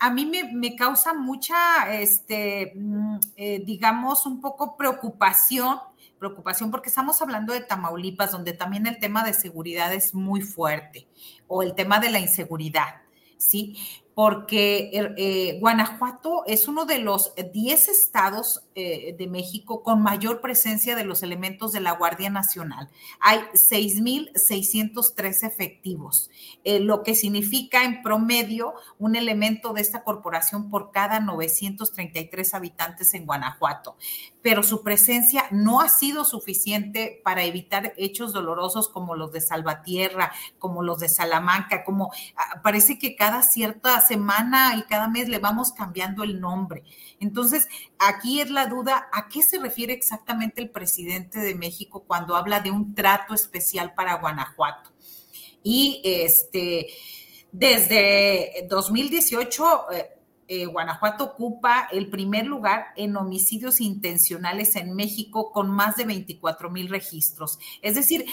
a 0.00 0.10
mí 0.10 0.26
me, 0.26 0.52
me, 0.52 0.76
causa 0.76 1.14
mucha, 1.14 1.94
este, 1.94 2.72
mm, 2.74 3.18
digamos, 3.64 4.26
un 4.26 4.40
poco 4.40 4.76
preocupación 4.76 5.78
preocupación 6.18 6.70
porque 6.70 6.88
estamos 6.88 7.22
hablando 7.22 7.52
de 7.52 7.60
Tamaulipas, 7.60 8.32
donde 8.32 8.52
también 8.52 8.86
el 8.86 8.98
tema 8.98 9.24
de 9.24 9.32
seguridad 9.32 9.92
es 9.94 10.14
muy 10.14 10.42
fuerte, 10.42 11.06
o 11.48 11.62
el 11.62 11.74
tema 11.74 11.98
de 11.98 12.10
la 12.10 12.20
inseguridad, 12.20 13.02
¿sí? 13.36 13.76
porque 14.18 14.90
er, 14.94 15.14
eh, 15.16 15.58
Guanajuato 15.60 16.42
es 16.48 16.66
uno 16.66 16.86
de 16.86 16.98
los 16.98 17.32
10 17.52 17.86
estados 17.86 18.64
eh, 18.74 19.14
de 19.16 19.28
México 19.28 19.84
con 19.84 20.02
mayor 20.02 20.40
presencia 20.40 20.96
de 20.96 21.04
los 21.04 21.22
elementos 21.22 21.70
de 21.70 21.78
la 21.78 21.92
Guardia 21.92 22.28
Nacional. 22.28 22.90
Hay 23.20 23.38
6.603 23.52 25.46
efectivos, 25.46 26.32
eh, 26.64 26.80
lo 26.80 27.04
que 27.04 27.14
significa 27.14 27.84
en 27.84 28.02
promedio 28.02 28.74
un 28.98 29.14
elemento 29.14 29.72
de 29.72 29.82
esta 29.82 30.02
corporación 30.02 30.68
por 30.68 30.90
cada 30.90 31.20
933 31.20 32.54
habitantes 32.54 33.14
en 33.14 33.24
Guanajuato. 33.24 33.96
Pero 34.48 34.62
su 34.62 34.82
presencia 34.82 35.44
no 35.50 35.82
ha 35.82 35.90
sido 35.90 36.24
suficiente 36.24 37.20
para 37.22 37.44
evitar 37.44 37.92
hechos 37.98 38.32
dolorosos 38.32 38.88
como 38.88 39.14
los 39.14 39.30
de 39.30 39.42
Salvatierra, 39.42 40.32
como 40.58 40.82
los 40.82 41.00
de 41.00 41.10
Salamanca, 41.10 41.84
como 41.84 42.10
ah, 42.34 42.62
parece 42.62 42.98
que 42.98 43.14
cada 43.14 43.42
cierta 43.42 44.00
semana 44.00 44.74
y 44.78 44.84
cada 44.84 45.06
mes 45.06 45.28
le 45.28 45.38
vamos 45.38 45.72
cambiando 45.72 46.24
el 46.24 46.40
nombre. 46.40 46.82
Entonces, 47.20 47.68
aquí 47.98 48.40
es 48.40 48.48
la 48.48 48.68
duda, 48.68 49.10
¿a 49.12 49.28
qué 49.28 49.42
se 49.42 49.58
refiere 49.58 49.92
exactamente 49.92 50.62
el 50.62 50.70
presidente 50.70 51.40
de 51.40 51.54
México 51.54 52.04
cuando 52.06 52.34
habla 52.34 52.60
de 52.60 52.70
un 52.70 52.94
trato 52.94 53.34
especial 53.34 53.92
para 53.92 54.14
Guanajuato? 54.14 54.92
Y 55.62 56.00
este, 56.02 56.86
desde 57.52 58.66
2018... 58.66 59.92
Eh, 59.92 60.14
eh, 60.48 60.66
Guanajuato 60.66 61.24
ocupa 61.24 61.88
el 61.92 62.08
primer 62.08 62.46
lugar 62.46 62.86
en 62.96 63.16
homicidios 63.16 63.80
intencionales 63.80 64.76
en 64.76 64.94
México 64.94 65.52
con 65.52 65.70
más 65.70 65.96
de 65.96 66.04
24 66.04 66.70
mil 66.70 66.88
registros. 66.88 67.58
Es 67.82 67.94
decir, 67.94 68.24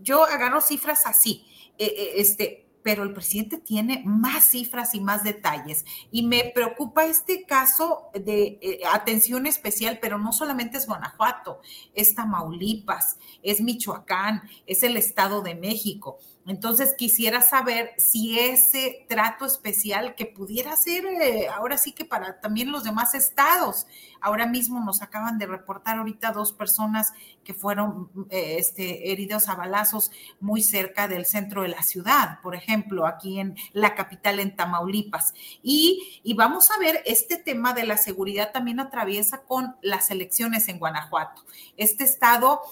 yo 0.00 0.24
agarro 0.24 0.60
cifras 0.60 1.06
así. 1.06 1.44
Eh, 1.78 2.12
este, 2.16 2.66
pero 2.86 3.02
el 3.02 3.12
presidente 3.12 3.58
tiene 3.58 4.04
más 4.06 4.44
cifras 4.44 4.94
y 4.94 5.00
más 5.00 5.24
detalles. 5.24 5.84
Y 6.12 6.24
me 6.24 6.52
preocupa 6.54 7.04
este 7.04 7.44
caso 7.44 8.10
de 8.14 8.60
eh, 8.62 8.80
atención 8.92 9.44
especial, 9.46 9.98
pero 10.00 10.18
no 10.18 10.32
solamente 10.32 10.78
es 10.78 10.86
Guanajuato, 10.86 11.60
es 11.94 12.14
Tamaulipas, 12.14 13.18
es 13.42 13.60
Michoacán, 13.60 14.42
es 14.68 14.84
el 14.84 14.96
Estado 14.96 15.42
de 15.42 15.56
México. 15.56 16.20
Entonces 16.46 16.94
quisiera 16.96 17.42
saber 17.42 17.92
si 17.98 18.38
ese 18.38 19.04
trato 19.08 19.44
especial 19.46 20.14
que 20.14 20.26
pudiera 20.26 20.76
ser 20.76 21.04
eh, 21.04 21.48
ahora 21.48 21.76
sí 21.76 21.92
que 21.92 22.04
para 22.04 22.40
también 22.40 22.70
los 22.70 22.84
demás 22.84 23.14
estados. 23.14 23.86
Ahora 24.20 24.46
mismo 24.46 24.80
nos 24.80 25.02
acaban 25.02 25.38
de 25.38 25.46
reportar 25.46 25.98
ahorita 25.98 26.30
dos 26.30 26.52
personas 26.52 27.12
que 27.42 27.52
fueron 27.52 28.10
eh, 28.30 28.56
este, 28.58 29.12
heridos 29.12 29.48
a 29.48 29.56
balazos 29.56 30.12
muy 30.38 30.62
cerca 30.62 31.08
del 31.08 31.26
centro 31.26 31.62
de 31.62 31.68
la 31.68 31.82
ciudad, 31.82 32.40
por 32.42 32.54
ejemplo, 32.54 33.06
aquí 33.06 33.40
en 33.40 33.56
la 33.72 33.94
capital, 33.94 34.38
en 34.38 34.54
Tamaulipas. 34.54 35.34
Y, 35.62 36.20
y 36.22 36.34
vamos 36.34 36.70
a 36.70 36.78
ver, 36.78 37.02
este 37.06 37.38
tema 37.38 37.72
de 37.72 37.84
la 37.84 37.96
seguridad 37.96 38.52
también 38.52 38.78
atraviesa 38.78 39.42
con 39.42 39.76
las 39.82 40.10
elecciones 40.10 40.68
en 40.68 40.78
Guanajuato. 40.78 41.44
Este 41.76 42.04
estado 42.04 42.62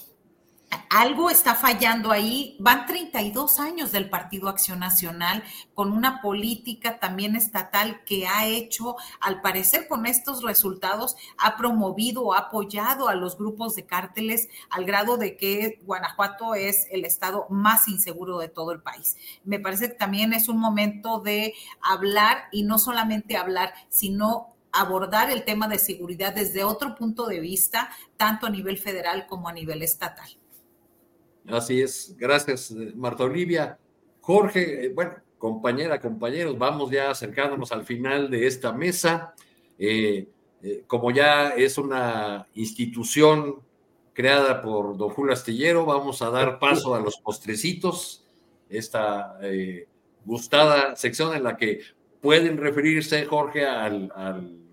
algo 0.94 1.28
está 1.28 1.56
fallando 1.56 2.12
ahí. 2.12 2.56
Van 2.60 2.86
32 2.86 3.58
años 3.58 3.90
del 3.90 4.08
Partido 4.08 4.48
Acción 4.48 4.78
Nacional 4.78 5.42
con 5.74 5.90
una 5.90 6.22
política 6.22 7.00
también 7.00 7.34
estatal 7.34 8.04
que 8.04 8.28
ha 8.28 8.46
hecho, 8.46 8.94
al 9.20 9.40
parecer 9.40 9.88
con 9.88 10.06
estos 10.06 10.44
resultados, 10.44 11.16
ha 11.36 11.56
promovido, 11.56 12.32
ha 12.32 12.38
apoyado 12.38 13.08
a 13.08 13.16
los 13.16 13.36
grupos 13.36 13.74
de 13.74 13.86
cárteles 13.86 14.48
al 14.70 14.84
grado 14.84 15.16
de 15.16 15.36
que 15.36 15.80
Guanajuato 15.82 16.54
es 16.54 16.86
el 16.92 17.04
estado 17.04 17.46
más 17.50 17.88
inseguro 17.88 18.38
de 18.38 18.48
todo 18.48 18.70
el 18.70 18.80
país. 18.80 19.16
Me 19.42 19.58
parece 19.58 19.88
que 19.88 19.94
también 19.94 20.32
es 20.32 20.48
un 20.48 20.58
momento 20.58 21.18
de 21.18 21.54
hablar 21.82 22.44
y 22.52 22.62
no 22.62 22.78
solamente 22.78 23.36
hablar, 23.36 23.74
sino 23.88 24.54
abordar 24.70 25.30
el 25.30 25.44
tema 25.44 25.66
de 25.66 25.78
seguridad 25.78 26.34
desde 26.34 26.62
otro 26.62 26.94
punto 26.94 27.26
de 27.26 27.40
vista, 27.40 27.90
tanto 28.16 28.46
a 28.46 28.50
nivel 28.50 28.78
federal 28.78 29.26
como 29.26 29.48
a 29.48 29.52
nivel 29.52 29.82
estatal. 29.82 30.28
Así 31.48 31.82
es, 31.82 32.16
gracias 32.18 32.70
eh, 32.70 32.92
Marta 32.94 33.24
Olivia. 33.24 33.78
Jorge, 34.20 34.86
eh, 34.86 34.88
bueno, 34.94 35.14
compañera, 35.38 36.00
compañeros, 36.00 36.56
vamos 36.56 36.90
ya 36.90 37.10
acercándonos 37.10 37.70
al 37.72 37.84
final 37.84 38.30
de 38.30 38.46
esta 38.46 38.72
mesa. 38.72 39.34
Eh, 39.78 40.28
como 40.86 41.10
ya 41.10 41.50
es 41.50 41.76
una 41.76 42.46
institución 42.54 43.60
creada 44.14 44.62
por 44.62 44.96
don 44.96 45.10
Julio 45.10 45.34
Astillero, 45.34 45.84
vamos 45.84 46.22
a 46.22 46.30
dar 46.30 46.58
paso 46.58 46.94
a 46.94 47.00
los 47.00 47.18
postrecitos. 47.18 48.24
Esta 48.70 49.38
gustada 50.24 50.96
sección 50.96 51.36
en 51.36 51.44
la 51.44 51.58
que 51.58 51.80
pueden 52.24 52.56
referirse, 52.56 53.26
Jorge, 53.26 53.66
a 53.66 53.90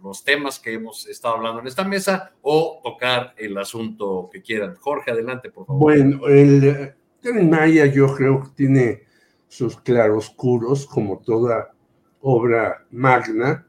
los 0.01 0.23
temas 0.23 0.57
que 0.57 0.73
hemos 0.73 1.05
estado 1.05 1.35
hablando 1.35 1.59
en 1.59 1.67
esta 1.67 1.83
mesa 1.83 2.31
o 2.41 2.79
tocar 2.81 3.33
el 3.35 3.57
asunto 3.57 4.29
que 4.31 4.41
quieran. 4.41 4.75
Jorge, 4.75 5.11
adelante, 5.11 5.49
por 5.49 5.65
favor. 5.65 5.81
Bueno, 5.81 6.27
el 6.27 6.93
Tren 7.19 7.49
Maya 7.49 7.87
yo 7.87 8.15
creo 8.15 8.41
que 8.41 8.49
tiene 8.55 9.03
sus 9.49 9.75
claroscuros, 9.81 10.85
como 10.85 11.19
toda 11.19 11.73
obra 12.21 12.85
magna. 12.89 13.67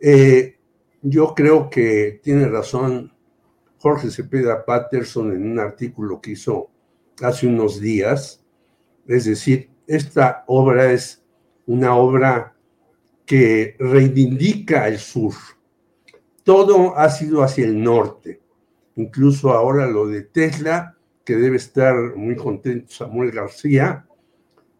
Eh, 0.00 0.56
yo 1.02 1.34
creo 1.34 1.68
que 1.68 2.20
tiene 2.22 2.46
razón 2.46 3.12
Jorge 3.78 4.08
Cepeda 4.08 4.64
Patterson 4.64 5.32
en 5.32 5.50
un 5.50 5.58
artículo 5.58 6.20
que 6.20 6.30
hizo 6.30 6.70
hace 7.20 7.48
unos 7.48 7.80
días. 7.80 8.40
Es 9.08 9.24
decir, 9.24 9.68
esta 9.88 10.44
obra 10.46 10.92
es 10.92 11.24
una 11.66 11.96
obra 11.96 12.53
que 13.26 13.76
reivindica 13.78 14.88
el 14.88 14.98
sur. 14.98 15.34
Todo 16.42 16.96
ha 16.96 17.10
sido 17.10 17.42
hacia 17.42 17.64
el 17.64 17.82
norte. 17.82 18.40
Incluso 18.96 19.50
ahora 19.50 19.86
lo 19.86 20.06
de 20.06 20.22
Tesla, 20.22 20.96
que 21.24 21.36
debe 21.36 21.56
estar 21.56 21.94
muy 22.16 22.36
contento 22.36 22.92
Samuel 22.92 23.30
García, 23.30 24.06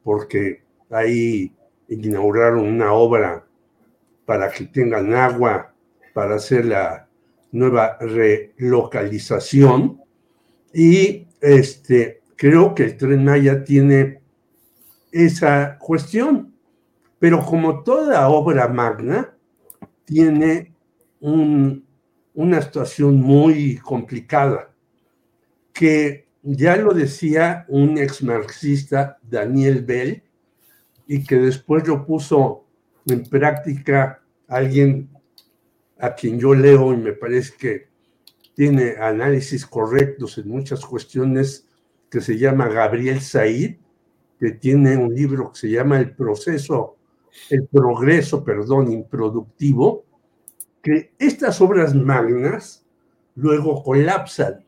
porque 0.03 0.63
ahí 0.91 1.55
inauguraron 1.89 2.67
una 2.67 2.93
obra 2.93 3.47
para 4.27 4.51
que 4.51 4.67
tengan 4.67 5.15
agua 5.15 5.75
para 6.13 6.37
hacer 6.37 6.67
la 6.67 7.09
nueva 7.51 7.97
relocalización. 7.99 10.01
Y 10.73 11.27
este, 11.41 12.23
creo 12.37 12.75
que 12.75 12.85
el 12.85 12.97
tren 12.97 13.25
Maya 13.25 13.65
tiene 13.65 14.21
esa 15.13 15.79
cuestión. 15.79 16.54
Pero 17.25 17.43
como 17.43 17.83
toda 17.83 18.29
obra 18.29 18.69
magna, 18.69 19.35
tiene 20.05 20.75
una 21.21 22.61
situación 22.61 23.17
muy 23.17 23.79
complicada, 23.79 24.75
que 25.73 26.29
ya 26.43 26.77
lo 26.77 26.93
decía 26.93 27.65
un 27.69 27.97
ex 27.97 28.23
marxista, 28.23 29.17
Daniel 29.23 29.83
Bell, 29.87 30.23
y 31.07 31.25
que 31.25 31.37
después 31.37 31.89
lo 31.89 32.05
puso 32.05 32.67
en 33.07 33.23
práctica 33.23 34.23
alguien 34.47 35.09
a 35.99 36.15
quien 36.15 36.39
yo 36.39 36.55
leo 36.55 36.93
y 36.93 36.99
me 36.99 37.15
parece 37.15 37.55
que 37.57 37.89
tiene 38.53 38.97
análisis 39.01 39.65
correctos 39.65 40.37
en 40.37 40.51
muchas 40.51 40.85
cuestiones, 40.85 41.67
que 42.11 42.21
se 42.21 42.37
llama 42.37 42.69
Gabriel 42.69 43.23
Said, 43.23 43.77
que 44.39 44.51
tiene 44.51 44.99
un 44.99 45.15
libro 45.15 45.53
que 45.53 45.61
se 45.61 45.71
llama 45.71 45.99
El 45.99 46.15
proceso, 46.15 46.99
el 47.51 47.67
progreso, 47.67 48.45
perdón, 48.45 48.93
improductivo, 48.93 50.05
que 50.83 51.13
estas 51.19 51.61
obras 51.61 51.95
magnas 51.95 52.85
luego 53.35 53.83
colapsan 53.83 54.65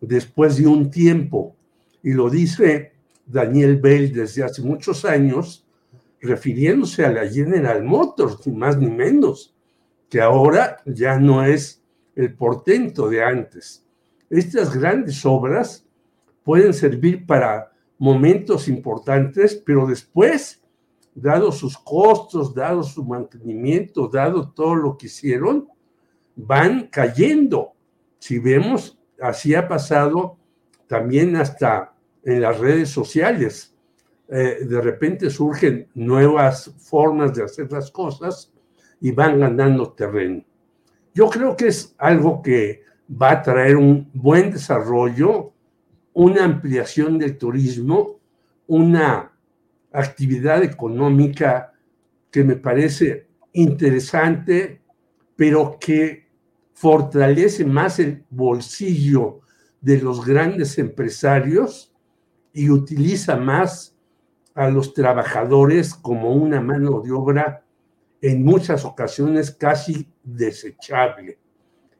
después 0.00 0.56
de 0.56 0.66
un 0.66 0.90
tiempo, 0.90 1.54
y 2.02 2.12
lo 2.12 2.30
dice 2.30 2.92
Daniel 3.26 3.76
Bell 3.76 4.12
desde 4.12 4.42
hace 4.42 4.62
muchos 4.62 5.04
años, 5.04 5.66
refiriéndose 6.20 7.04
a 7.04 7.10
la 7.10 7.26
General 7.28 7.82
Motors, 7.82 8.46
ni 8.46 8.56
más 8.56 8.76
ni 8.78 8.90
menos, 8.90 9.54
que 10.08 10.20
ahora 10.20 10.78
ya 10.86 11.18
no 11.18 11.44
es 11.44 11.82
el 12.16 12.34
portento 12.34 13.08
de 13.08 13.22
antes. 13.22 13.84
Estas 14.28 14.76
grandes 14.76 15.24
obras 15.24 15.86
pueden 16.42 16.74
servir 16.74 17.26
para 17.26 17.72
momentos 17.98 18.68
importantes, 18.68 19.54
pero 19.54 19.86
después, 19.86 20.59
dado 21.14 21.52
sus 21.52 21.76
costos, 21.78 22.54
dado 22.54 22.82
su 22.82 23.04
mantenimiento, 23.04 24.08
dado 24.08 24.50
todo 24.50 24.74
lo 24.74 24.96
que 24.96 25.06
hicieron, 25.06 25.68
van 26.36 26.88
cayendo. 26.88 27.72
Si 28.18 28.38
vemos, 28.38 28.98
así 29.20 29.54
ha 29.54 29.66
pasado 29.68 30.36
también 30.86 31.36
hasta 31.36 31.94
en 32.22 32.40
las 32.40 32.58
redes 32.58 32.90
sociales. 32.90 33.74
Eh, 34.28 34.64
de 34.64 34.80
repente 34.80 35.28
surgen 35.28 35.88
nuevas 35.94 36.72
formas 36.78 37.34
de 37.34 37.44
hacer 37.44 37.70
las 37.72 37.90
cosas 37.90 38.52
y 39.00 39.10
van 39.10 39.40
ganando 39.40 39.92
terreno. 39.92 40.44
Yo 41.12 41.28
creo 41.28 41.56
que 41.56 41.68
es 41.68 41.94
algo 41.98 42.40
que 42.40 42.82
va 43.10 43.32
a 43.32 43.42
traer 43.42 43.76
un 43.76 44.08
buen 44.14 44.52
desarrollo 44.52 45.52
una 46.12 46.44
ampliación 46.44 47.18
del 47.18 47.38
turismo, 47.38 48.20
una 48.66 49.29
actividad 49.92 50.62
económica 50.62 51.72
que 52.30 52.44
me 52.44 52.56
parece 52.56 53.28
interesante, 53.52 54.80
pero 55.36 55.78
que 55.80 56.28
fortalece 56.74 57.64
más 57.64 57.98
el 57.98 58.24
bolsillo 58.30 59.40
de 59.80 60.00
los 60.00 60.24
grandes 60.24 60.78
empresarios 60.78 61.92
y 62.52 62.70
utiliza 62.70 63.36
más 63.36 63.96
a 64.54 64.68
los 64.68 64.94
trabajadores 64.94 65.94
como 65.94 66.32
una 66.34 66.60
mano 66.60 67.00
de 67.00 67.12
obra 67.12 67.64
en 68.20 68.44
muchas 68.44 68.84
ocasiones 68.84 69.50
casi 69.50 70.06
desechable. 70.22 71.38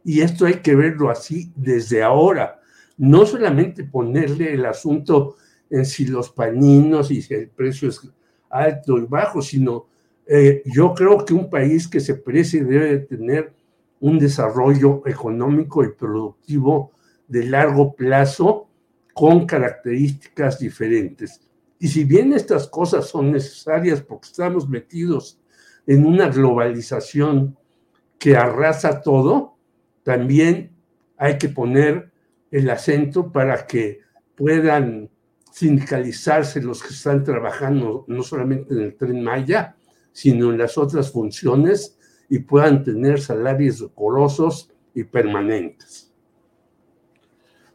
Y 0.05 0.21
esto 0.21 0.47
hay 0.47 0.55
que 0.55 0.75
verlo 0.75 1.11
así 1.11 1.53
desde 1.57 2.03
ahora 2.03 2.61
no 3.01 3.25
solamente 3.25 3.83
ponerle 3.83 4.53
el 4.53 4.67
asunto 4.67 5.37
en 5.71 5.87
si 5.87 6.07
los 6.07 6.31
paninos 6.31 7.11
y 7.11 7.23
si 7.23 7.35
el 7.35 7.49
precio 7.49 7.89
es 7.89 8.01
alto 8.51 8.99
y 8.99 9.07
bajo, 9.07 9.41
sino 9.41 9.87
eh, 10.27 10.63
yo 10.67 10.95
creo 10.95 11.25
que 11.25 11.33
un 11.33 11.49
país 11.49 11.89
que 11.89 12.01
se 12.01 12.15
precie 12.15 12.65
debe 12.65 12.99
tener 12.99 13.53
un 14.01 14.19
desarrollo 14.19 15.03
económico 15.07 15.85
y 15.85 15.93
productivo 15.93 16.93
de 17.29 17.45
largo 17.45 17.95
plazo 17.95 18.69
con 19.15 19.47
características 19.47 20.59
diferentes. 20.59 21.41
Y 21.79 21.89
si 21.89 22.05
bien 22.05 22.33
estas 22.33 22.67
cosas 22.69 23.07
son 23.07 23.33
necesarias 23.33 24.03
porque 24.03 24.29
estamos 24.29 24.69
metidos 24.69 25.41
en 25.87 26.05
una 26.07 26.29
globalización 26.29 27.57
que 28.19 28.37
arrasa 28.37 29.01
todo, 29.01 29.57
también 30.03 30.71
hay 31.17 31.39
que 31.39 31.49
poner 31.49 32.11
el 32.51 32.69
acento 32.71 33.33
para 33.33 33.67
que 33.67 34.01
puedan 34.35 35.11
sindicalizarse 35.51 36.63
los 36.63 36.83
que 36.83 36.95
están 36.95 37.25
trabajando 37.25 38.05
no 38.09 38.23
solamente 38.23 38.75
en 38.75 38.81
el 38.81 38.97
tren 38.97 39.23
Maya, 39.23 39.77
sino 40.13 40.51
en 40.51 40.59
las 40.59 40.79
otras 40.79 41.11
funciones 41.11 41.99
y 42.29 42.39
puedan 42.41 42.85
tener 42.85 43.21
salarios 43.21 43.81
decorosos 43.81 44.71
y 44.95 45.05
permanentes. 45.05 46.13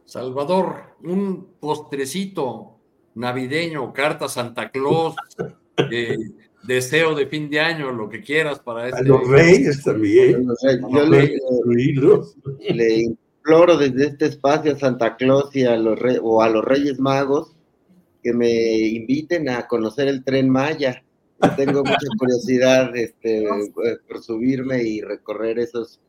Salvador, 0.04 0.96
un 1.02 1.48
postrecito 1.58 2.76
navideño, 3.14 3.92
carta 3.92 4.28
Santa 4.28 4.70
Claus, 4.70 5.16
eh, 5.90 6.16
deseo 6.62 7.14
de 7.14 7.26
fin 7.26 7.50
de 7.50 7.60
año, 7.60 7.90
lo 7.92 8.08
que 8.08 8.22
quieras 8.22 8.60
para 8.60 8.88
este. 8.88 9.00
A 9.00 9.02
los 9.02 9.28
reyes 9.28 9.82
también. 9.82 10.46
Yo 10.90 11.06
le, 11.06 11.38
le, 12.74 12.98
imploro 13.00 13.76
desde 13.76 14.06
este 14.06 14.26
espacio 14.26 14.72
a 14.72 14.78
Santa 14.78 15.16
Claus 15.16 15.54
y 15.54 15.64
a 15.64 15.76
los 15.76 15.98
o 16.22 16.42
a 16.42 16.48
los 16.48 16.64
Reyes 16.64 16.98
Magos 16.98 17.55
que 18.26 18.32
me 18.32 18.78
inviten 18.88 19.48
a 19.48 19.68
conocer 19.68 20.08
el 20.08 20.24
tren 20.24 20.50
Maya. 20.50 21.04
Tengo 21.56 21.84
mucha 21.84 21.96
curiosidad 22.18 22.96
este, 22.96 23.44
eh, 23.44 23.98
por 24.08 24.20
subirme 24.20 24.82
y 24.82 25.00
recorrer 25.00 25.60
esos 25.60 26.00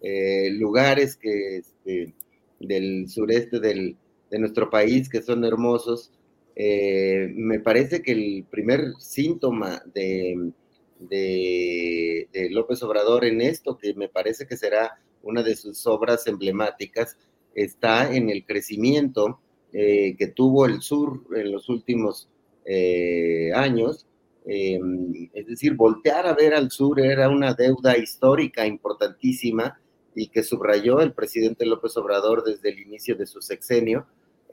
eh, 0.00 0.50
lugares 0.52 1.16
que 1.16 1.56
este, 1.56 2.14
del 2.60 3.08
sureste 3.08 3.58
del, 3.58 3.96
de 4.30 4.38
nuestro 4.38 4.70
país 4.70 5.08
que 5.08 5.20
son 5.20 5.44
hermosos. 5.44 6.12
Eh, 6.54 7.32
me 7.34 7.58
parece 7.58 8.02
que 8.02 8.12
el 8.12 8.46
primer 8.48 8.92
síntoma 9.00 9.82
de, 9.92 10.52
de, 11.00 12.28
de 12.32 12.50
López 12.50 12.80
Obrador 12.84 13.24
en 13.24 13.40
esto, 13.40 13.76
que 13.76 13.94
me 13.94 14.08
parece 14.08 14.46
que 14.46 14.56
será 14.56 14.96
una 15.24 15.42
de 15.42 15.56
sus 15.56 15.84
obras 15.88 16.24
emblemáticas, 16.28 17.16
está 17.52 18.14
en 18.14 18.30
el 18.30 18.44
crecimiento 18.44 19.40
eh, 19.74 20.16
que 20.16 20.28
tuvo 20.28 20.64
el 20.64 20.80
sur 20.80 21.24
en 21.36 21.52
los 21.52 21.68
últimos 21.68 22.30
eh, 22.64 23.52
años. 23.54 24.06
Em, 24.46 25.28
es 25.34 25.46
decir, 25.46 25.74
voltear 25.74 26.26
a 26.26 26.34
ver 26.34 26.54
al 26.54 26.70
sur 26.70 27.00
era 27.00 27.28
una 27.28 27.52
deuda 27.52 27.98
histórica 27.98 28.66
importantísima 28.66 29.78
y 30.14 30.28
que 30.28 30.42
subrayó 30.42 31.00
el 31.00 31.12
presidente 31.12 31.66
López 31.66 31.96
Obrador 31.98 32.44
desde 32.44 32.70
el 32.70 32.78
inicio 32.78 33.16
de 33.16 33.26
su 33.26 33.42
sexenio. 33.42 34.06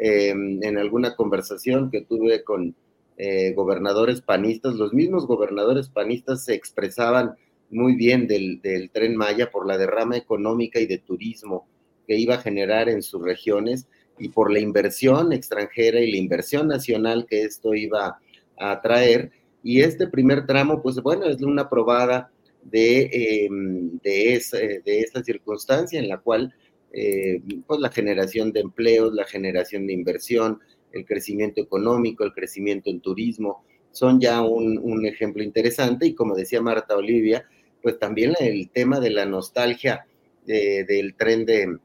En 0.03 0.79
alguna 0.79 1.15
conversación 1.15 1.91
que 1.91 2.01
tuve 2.01 2.43
con 2.43 2.75
eh, 3.23 3.53
gobernadores 3.53 4.19
panistas, 4.19 4.73
los 4.73 4.93
mismos 4.93 5.27
gobernadores 5.27 5.89
panistas 5.89 6.43
se 6.43 6.55
expresaban 6.55 7.35
muy 7.69 7.95
bien 7.95 8.25
del, 8.25 8.59
tren 8.91 9.15
Maya 9.15 9.51
por 9.51 9.67
la 9.67 9.77
derrama 9.77 10.17
económica 10.17 10.79
y 10.79 10.87
de 10.87 10.97
turismo 10.97 11.67
que 12.07 12.15
iba 12.17 12.33
a 12.33 12.41
generar 12.41 12.89
en 12.89 13.03
sus 13.03 13.21
regiones 13.21 13.87
y 14.21 14.29
por 14.29 14.51
la 14.51 14.59
inversión 14.59 15.33
extranjera 15.33 15.99
y 15.99 16.11
la 16.11 16.17
inversión 16.17 16.67
nacional 16.67 17.25
que 17.27 17.41
esto 17.41 17.73
iba 17.73 18.19
a 18.57 18.81
traer. 18.81 19.31
Y 19.63 19.81
este 19.81 20.07
primer 20.07 20.45
tramo, 20.45 20.81
pues 20.81 20.97
bueno, 21.01 21.25
es 21.25 21.41
una 21.41 21.69
probada 21.69 22.31
de, 22.63 23.09
em, 23.11 23.97
de, 24.03 24.35
esa, 24.35 24.57
de 24.57 24.99
esa 24.99 25.23
circunstancia 25.23 25.99
en 25.99 26.07
la 26.07 26.19
cual 26.19 26.53
eh, 26.93 27.41
pues 27.65 27.79
la 27.79 27.89
generación 27.89 28.51
de 28.51 28.59
empleos, 28.59 29.13
la 29.13 29.25
generación 29.25 29.87
de 29.87 29.93
inversión, 29.93 30.59
el 30.91 31.05
crecimiento 31.05 31.61
económico, 31.61 32.23
el 32.23 32.33
crecimiento 32.33 32.89
en 32.89 32.99
turismo, 32.99 33.63
son 33.91 34.19
ya 34.19 34.41
un, 34.41 35.05
ejemplo 35.05 35.43
interesante 35.43 36.05
y 36.05 36.13
como 36.13 36.35
decía 36.35 36.61
Marta 36.61 36.95
Olivia, 36.95 37.45
pues 37.81 37.97
también 37.97 38.33
el 38.39 38.69
tema 38.69 38.99
de 38.99 39.09
la 39.09 39.25
nostalgia 39.25 40.05
del 40.45 41.15
tren 41.15 41.45
de, 41.45 41.77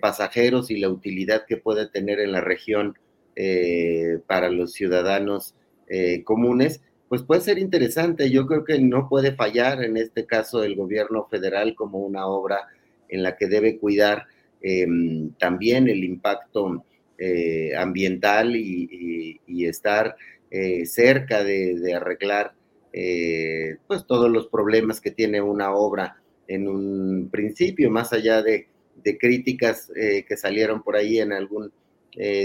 pasajeros 0.00 0.70
y 0.70 0.78
la 0.78 0.88
utilidad 0.88 1.44
que 1.46 1.56
puede 1.56 1.88
tener 1.88 2.20
en 2.20 2.32
la 2.32 2.40
región 2.40 2.98
eh, 3.36 4.18
para 4.26 4.50
los 4.50 4.72
ciudadanos 4.72 5.54
eh, 5.88 6.22
comunes, 6.24 6.82
pues 7.08 7.22
puede 7.22 7.40
ser 7.40 7.58
interesante. 7.58 8.30
Yo 8.30 8.46
creo 8.46 8.64
que 8.64 8.78
no 8.78 9.08
puede 9.08 9.32
fallar 9.34 9.82
en 9.82 9.96
este 9.96 10.26
caso 10.26 10.62
el 10.62 10.76
gobierno 10.76 11.26
federal 11.28 11.74
como 11.74 11.98
una 11.98 12.26
obra 12.26 12.68
en 13.08 13.22
la 13.22 13.36
que 13.36 13.48
debe 13.48 13.78
cuidar 13.78 14.26
Em, 14.62 15.32
también 15.38 15.88
el 15.88 16.04
impacto 16.04 16.84
eh, 17.18 17.74
ambiental 17.76 18.56
y, 18.56 19.40
estar 19.64 20.16
eh, 20.50 20.84
cerca 20.86 21.44
de, 21.44 21.94
arreglar 21.94 22.54
eh, 22.92 23.76
pues 23.86 24.06
todos 24.06 24.30
los 24.30 24.48
problemas 24.48 25.00
que 25.00 25.10
tiene 25.10 25.40
una 25.40 25.72
obra 25.72 26.16
en 26.48 26.66
un 26.66 27.28
principio, 27.30 27.90
más 27.90 28.12
allá 28.12 28.42
de, 28.42 28.68
críticas 29.18 29.90
que 29.94 30.36
salieron 30.36 30.82
por 30.82 30.96
ahí 30.96 31.18
en 31.18 31.32
algún 31.32 31.72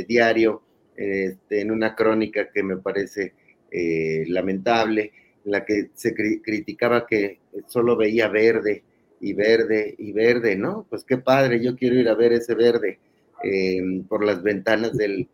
diario, 0.08 0.62
este, 0.96 1.62
en 1.62 1.72
una 1.72 1.96
crónica 1.96 2.50
que 2.52 2.64
me 2.64 2.78
parece 2.78 3.34
lamentable, 4.28 5.12
en 5.46 5.52
la 5.52 5.66
que 5.66 5.90
se 5.94 6.14
criticaba 6.14 7.06
que 7.06 7.40
solo 7.68 7.96
veía 7.96 8.28
verde 8.28 8.84
y 9.20 9.34
verde 9.34 9.96
y 9.98 10.12
verde, 10.12 10.56
¿no? 10.56 10.86
Pues 10.90 11.04
qué 11.04 11.18
padre, 11.18 11.64
yo 11.64 11.76
quiero 11.76 11.96
ir 11.96 12.10
a 12.10 12.16
ver 12.16 12.34
ese 12.34 12.56
verde 12.56 13.00
em, 13.44 14.04
por 14.04 14.24
las 14.24 14.44
ventanas 14.44 14.94
del, 14.98 15.28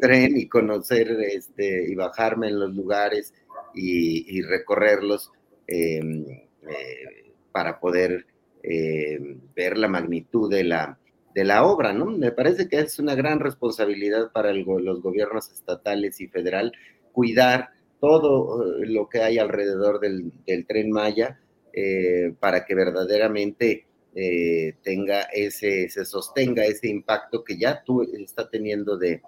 tren 0.00 0.36
y 0.36 0.48
conocer 0.48 1.10
este, 1.20 1.90
y 1.90 1.94
bajarme 1.94 2.48
en 2.48 2.58
los 2.58 2.74
lugares 2.74 3.34
y, 3.74 4.42
recorrerlos 4.42 5.30
em, 5.66 6.24
eh, 6.28 7.32
para 7.52 7.78
poder 7.78 8.26
em, 8.62 9.40
ver 9.54 9.78
la 9.78 9.88
magnitud 9.88 10.50
de 10.50 10.64
la, 10.64 10.98
de 11.34 11.44
la 11.44 11.64
obra, 11.64 11.92
¿no? 11.92 12.06
Me 12.06 12.32
parece 12.32 12.68
que 12.68 12.78
es 12.80 12.98
una 12.98 13.14
gran 13.14 13.40
responsabilidad 13.40 14.32
para 14.32 14.52
los 14.52 15.02
gobiernos 15.02 15.50
estatales 15.50 16.20
y 16.20 16.28
federal 16.28 16.72
cuidar 17.12 17.70
todo 18.00 18.74
eh, 18.74 18.86
lo 18.86 19.08
que 19.08 19.20
hay 19.22 19.38
alrededor 19.38 20.00
del, 20.00 20.32
tren 20.66 20.90
Maya, 20.90 21.38
eh, 21.72 22.32
para 22.40 22.64
que 22.64 22.74
verdaderamente 22.74 23.86
eh, 24.14 24.74
tenga 24.82 25.22
ese, 25.32 25.88
se 25.88 26.04
sostenga 26.04 26.64
ese 26.64 26.88
impacto 26.88 27.44
que 27.44 27.56
ya 27.56 27.84
tú 27.84 28.02
está 28.02 28.48
teniendo 28.48 28.98
de, 28.98 29.20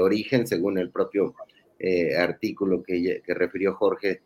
origen, 0.00 0.46
según 0.46 0.78
el 0.78 0.90
propio 0.90 1.34
eh, 1.78 2.14
artículo 2.16 2.82
que, 2.82 3.22
refirió 3.26 3.74
Jorge 3.74 4.20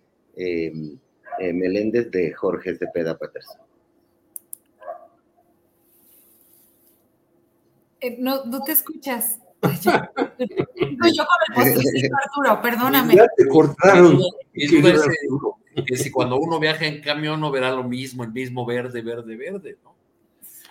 Meléndez 1.38 2.10
de 2.10 2.32
Jorge 2.32 2.76
Cepeda 2.76 3.16
Patterson. 3.16 3.63
No, 8.18 8.44
no 8.44 8.62
te 8.62 8.72
escuchas. 8.72 9.38
yo, 9.62 9.92
con 11.54 11.66
el 11.66 12.10
Arturo, 12.14 12.62
perdóname. 12.62 13.14
Ya 13.16 13.26
te 13.36 13.48
cortaron 13.48 14.20
que 14.52 15.96
si 15.96 16.10
cuando 16.10 16.36
uno 16.36 16.60
viaja 16.60 16.86
en 16.86 17.00
camión 17.00 17.40
no 17.40 17.50
verá 17.50 17.70
lo 17.70 17.82
mismo, 17.82 18.22
el 18.22 18.32
mismo 18.32 18.64
verde, 18.64 19.02
verde, 19.02 19.36
verde, 19.36 19.78
¿no? 19.82 19.94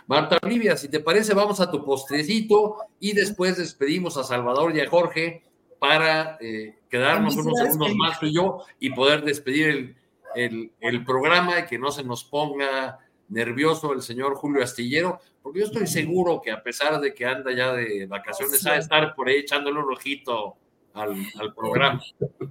Marta 0.08 0.38
Olivia, 0.44 0.76
si 0.76 0.90
te 0.90 1.00
parece, 1.00 1.34
vamos 1.34 1.60
a 1.60 1.72
tu 1.72 1.84
postrecito 1.84 2.78
y 3.00 3.14
después 3.14 3.58
despedimos 3.58 4.18
a 4.18 4.24
Salvador 4.24 4.76
y 4.76 4.82
a 4.82 4.90
Jorge 4.90 5.44
para 5.80 6.38
eh, 6.42 6.78
quedarnos 6.90 7.36
unos 7.38 7.58
segundos 7.58 7.96
más 7.96 8.20
tú 8.20 8.26
y 8.26 8.34
yo 8.34 8.60
y 8.80 8.90
poder 8.92 9.24
despedir 9.24 9.96
el, 10.36 11.06
programa 11.06 11.60
y 11.60 11.66
que 11.66 11.78
no 11.78 11.92
se 11.92 12.04
nos 12.04 12.24
ponga 12.24 13.00
nervioso 13.30 13.94
el 13.94 14.02
señor 14.02 14.36
Julio 14.36 14.64
Astillero, 14.64 15.20
porque 15.44 15.60
yo 15.60 15.66
estoy 15.66 15.86
seguro 15.88 16.42
que 16.42 16.52
a 16.52 16.64
pesar 16.64 17.00
de 17.02 17.14
que 17.14 17.26
anda 17.26 17.54
ya 17.54 17.74
de 17.74 18.08
vacaciones, 18.08 18.66
va 18.66 18.72
a 18.72 18.78
estar 18.78 19.14
por 19.14 19.28
ahí 19.28 19.36
echándole 19.36 19.82
un 19.82 19.92
ojito 19.92 20.56
al, 20.94 21.54
programa. 21.54 22.02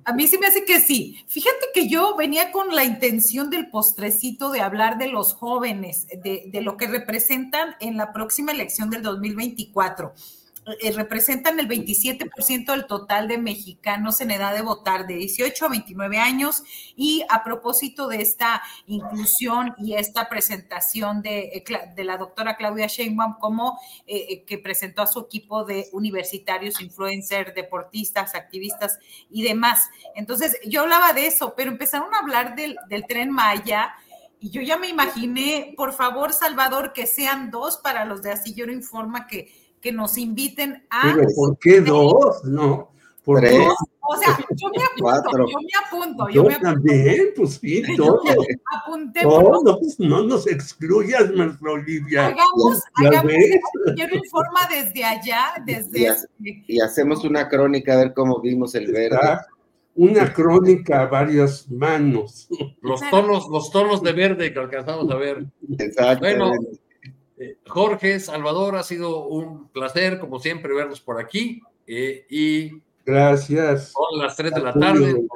A 0.04 0.12
mí 0.12 0.26
sí 0.26 0.36
me 0.36 0.46
hace 0.46 0.64
que 0.64 0.78
sí. 0.80 1.24
Fíjate 1.26 1.66
que 1.72 1.88
yo 1.88 2.16
venía 2.16 2.52
con 2.52 2.74
la 2.74 2.84
intención 2.84 3.48
del 3.48 3.70
postrecito 3.70 4.50
de 4.50 4.60
hablar 4.60 4.98
de 4.98 5.08
los 5.08 5.34
jóvenes, 5.34 6.06
de, 6.08 6.44
de 6.48 6.60
lo 6.60 6.76
que 6.76 6.86
representan 6.86 7.76
en 7.80 7.96
la 7.96 8.12
próxima 8.12 8.52
elección 8.52 8.90
del 8.90 9.02
2024. 9.02 10.12
Eh, 10.80 10.92
representan 10.92 11.58
el 11.58 11.66
27% 11.66 12.70
del 12.70 12.86
total 12.86 13.26
de 13.26 13.36
mexicanos 13.36 14.20
en 14.20 14.30
edad 14.30 14.54
de 14.54 14.62
votar 14.62 15.08
de 15.08 15.14
18 15.14 15.66
a 15.66 15.68
29 15.68 16.18
años 16.18 16.62
y 16.94 17.24
a 17.30 17.42
propósito 17.42 18.06
de 18.06 18.22
esta 18.22 18.62
inclusión 18.86 19.74
y 19.76 19.94
esta 19.94 20.28
presentación 20.28 21.20
de, 21.20 21.40
eh, 21.40 21.64
de 21.96 22.04
la 22.04 22.16
doctora 22.16 22.56
Claudia 22.56 22.86
Sheinbaum 22.86 23.38
como 23.40 23.76
eh, 24.06 24.44
que 24.44 24.56
presentó 24.56 25.02
a 25.02 25.08
su 25.08 25.18
equipo 25.18 25.64
de 25.64 25.88
universitarios, 25.92 26.80
influencers, 26.80 27.56
deportistas, 27.56 28.36
activistas 28.36 29.00
y 29.30 29.42
demás. 29.42 29.90
Entonces, 30.14 30.60
yo 30.64 30.82
hablaba 30.82 31.12
de 31.12 31.26
eso, 31.26 31.54
pero 31.56 31.72
empezaron 31.72 32.14
a 32.14 32.20
hablar 32.20 32.54
del, 32.54 32.78
tren 33.08 33.32
Maya. 33.32 33.94
Y 34.38 34.50
yo 34.50 34.60
ya 34.62 34.76
me 34.76 34.88
imaginé, 34.88 35.74
por 35.76 35.92
favor, 35.92 36.32
Salvador, 36.32 36.92
que 36.92 37.08
sean 37.08 37.50
dos 37.50 37.78
para 37.78 38.04
los 38.04 38.22
de 38.22 38.30
Astillero 38.30 38.72
Informa 38.72 39.26
que 39.26 39.61
que 39.82 39.92
nos 39.92 40.16
inviten 40.16 40.84
a... 40.88 41.12
Pero 41.14 41.28
¿por 41.34 41.58
qué 41.58 41.80
dos? 41.80 42.44
No. 42.44 42.92
¿Por 43.24 43.40
qué? 43.40 43.66
O 44.04 44.16
sea, 44.16 44.38
yo 44.56 44.68
me 44.68 44.82
apunto, 44.82 45.46
yo 45.48 45.58
me 45.60 45.86
apunto. 45.86 46.28
Yo, 46.30 46.44
me 46.44 46.56
también, 46.56 47.28
pues 47.36 47.58
sí, 47.60 47.82
todos. 47.96 48.22
Todos, 49.22 49.78
pues, 49.80 50.00
no 50.00 50.22
nos 50.22 50.46
excluyas, 50.46 51.30
nuestra 51.30 51.72
Olivia. 51.72 52.26
Hagamos, 52.28 52.82
hagamos 52.94 53.32
yo 53.96 54.08
me 54.08 54.16
informa 54.16 54.60
desde 54.70 55.04
allá, 55.04 55.54
desde... 55.64 56.14
Y, 56.40 56.76
y, 56.76 56.80
hacemos 56.80 57.24
una 57.24 57.48
crónica 57.48 57.94
a 57.94 57.96
ver 57.96 58.14
cómo 58.14 58.40
vimos 58.40 58.74
el 58.74 58.90
verde. 58.90 59.18
Una 59.94 60.32
crónica 60.32 61.02
a 61.02 61.06
varias 61.06 61.70
manos. 61.70 62.48
Los 62.80 63.00
tonos, 63.10 63.46
los 63.50 63.70
tonos 63.70 64.02
de 64.02 64.12
verde 64.12 64.52
que 64.52 64.58
alcanzamos 64.58 65.10
a 65.10 65.16
ver. 65.16 65.44
Exacto. 65.78 66.20
Bueno, 66.20 66.52
eh, 67.38 67.58
Jorge, 67.66 68.20
Salvador, 68.20 68.76
ha 68.76 68.82
sido 68.82 69.26
un 69.26 69.68
placer, 69.68 70.18
como 70.18 70.38
siempre, 70.38 70.74
verlos 70.74 71.00
por 71.00 71.20
aquí. 71.20 71.62
Eh, 71.86 72.26
y 72.28 72.82
gracias. 73.04 73.92
Son 73.92 74.18
las 74.18 74.36
3 74.36 74.54
de 74.54 74.60
la 74.60 74.72
tarde. 74.72 75.26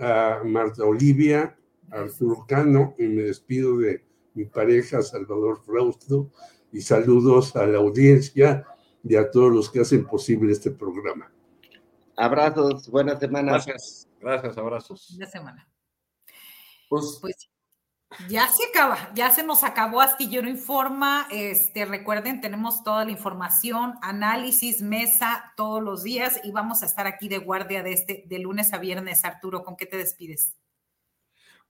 a 0.00 0.40
Marta 0.44 0.84
Olivia, 0.84 1.56
a 1.90 2.00
Arturo 2.00 2.46
Cano, 2.48 2.94
y 2.98 3.04
me 3.04 3.22
despido 3.22 3.78
de 3.78 4.04
mi 4.34 4.44
pareja 4.46 5.02
Salvador 5.02 5.60
Frausto, 5.62 6.30
y 6.72 6.80
saludos 6.80 7.54
a 7.56 7.66
la 7.66 7.78
audiencia 7.78 8.64
y 9.02 9.16
a 9.16 9.30
todos 9.30 9.52
los 9.52 9.70
que 9.70 9.80
hacen 9.80 10.06
posible 10.06 10.52
este 10.52 10.70
programa. 10.70 11.30
Abrazos, 12.16 12.88
buena 12.88 13.18
semana. 13.18 13.52
Gracias, 13.52 14.08
gracias, 14.20 14.56
abrazos. 14.56 15.08
Buena 15.10 15.30
semana. 15.30 15.68
Pues, 16.88 17.18
pues 17.20 17.50
ya 18.28 18.48
se 18.48 18.64
acaba, 18.64 19.10
ya 19.14 19.30
se 19.30 19.42
nos 19.42 19.62
acabó 19.62 20.00
Astillero 20.00 20.48
Informa. 20.48 21.28
Este, 21.30 21.84
recuerden, 21.84 22.40
tenemos 22.40 22.82
toda 22.82 23.04
la 23.04 23.12
información, 23.12 23.94
análisis, 24.02 24.82
mesa 24.82 25.52
todos 25.56 25.82
los 25.82 26.02
días 26.02 26.40
y 26.42 26.50
vamos 26.50 26.82
a 26.82 26.86
estar 26.86 27.06
aquí 27.06 27.28
de 27.28 27.38
guardia 27.38 27.82
de 27.82 27.92
este 27.92 28.24
de 28.26 28.38
lunes 28.40 28.72
a 28.72 28.78
viernes. 28.78 29.24
Arturo, 29.24 29.62
¿con 29.62 29.76
qué 29.76 29.86
te 29.86 29.96
despides? 29.96 30.56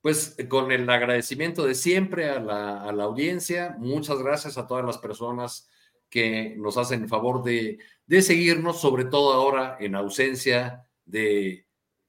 Pues 0.01 0.37
con 0.49 0.73
el 0.73 0.89
agradecimiento 0.89 1.67
de 1.67 1.75
siempre 1.75 2.31
a 2.31 2.41
la, 2.41 3.05
audiencia. 3.05 3.77
Muchas 3.79 4.19
gracias 4.23 4.57
a 4.57 4.67
todas 4.67 4.85
las 4.85 4.97
personas 4.97 5.69
que 6.09 6.55
nos 6.57 6.79
hacen 6.79 7.03
el 7.03 7.09
favor 7.09 7.45
de, 7.45 7.79
seguirnos, 8.23 8.81
sobre 8.81 9.05
todo 9.05 9.35
ahora 9.35 9.77
en 9.79 9.95
ausencia 9.95 10.89
de, 11.05 11.67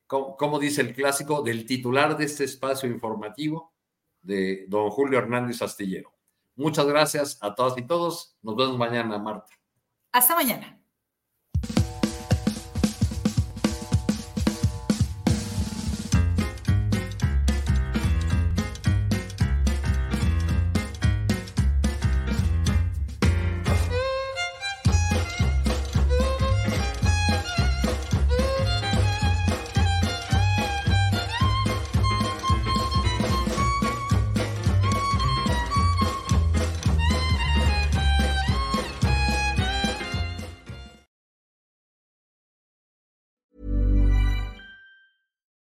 como 0.08 0.58
dice 0.58 0.82
el 0.82 0.96
clásico, 0.96 1.42
del 1.42 1.66
titular 1.66 2.18
de 2.18 2.26
este 2.26 2.46
espacio 2.46 2.90
informativo 2.90 3.71
de 4.22 4.66
don 4.68 4.90
Julio 4.90 5.20
Hernández 5.20 5.62
Astillero. 5.62 6.14
Muchas 6.56 6.86
gracias 6.86 7.38
a 7.42 7.56
todas 7.56 7.78
y 7.78 7.84
todos. 7.84 8.38
Nos 8.42 8.56
vemos 8.56 8.78
mañana, 8.78 9.18
Marta. 9.18 9.54
Hasta 10.12 10.36
mañana. 10.36 10.81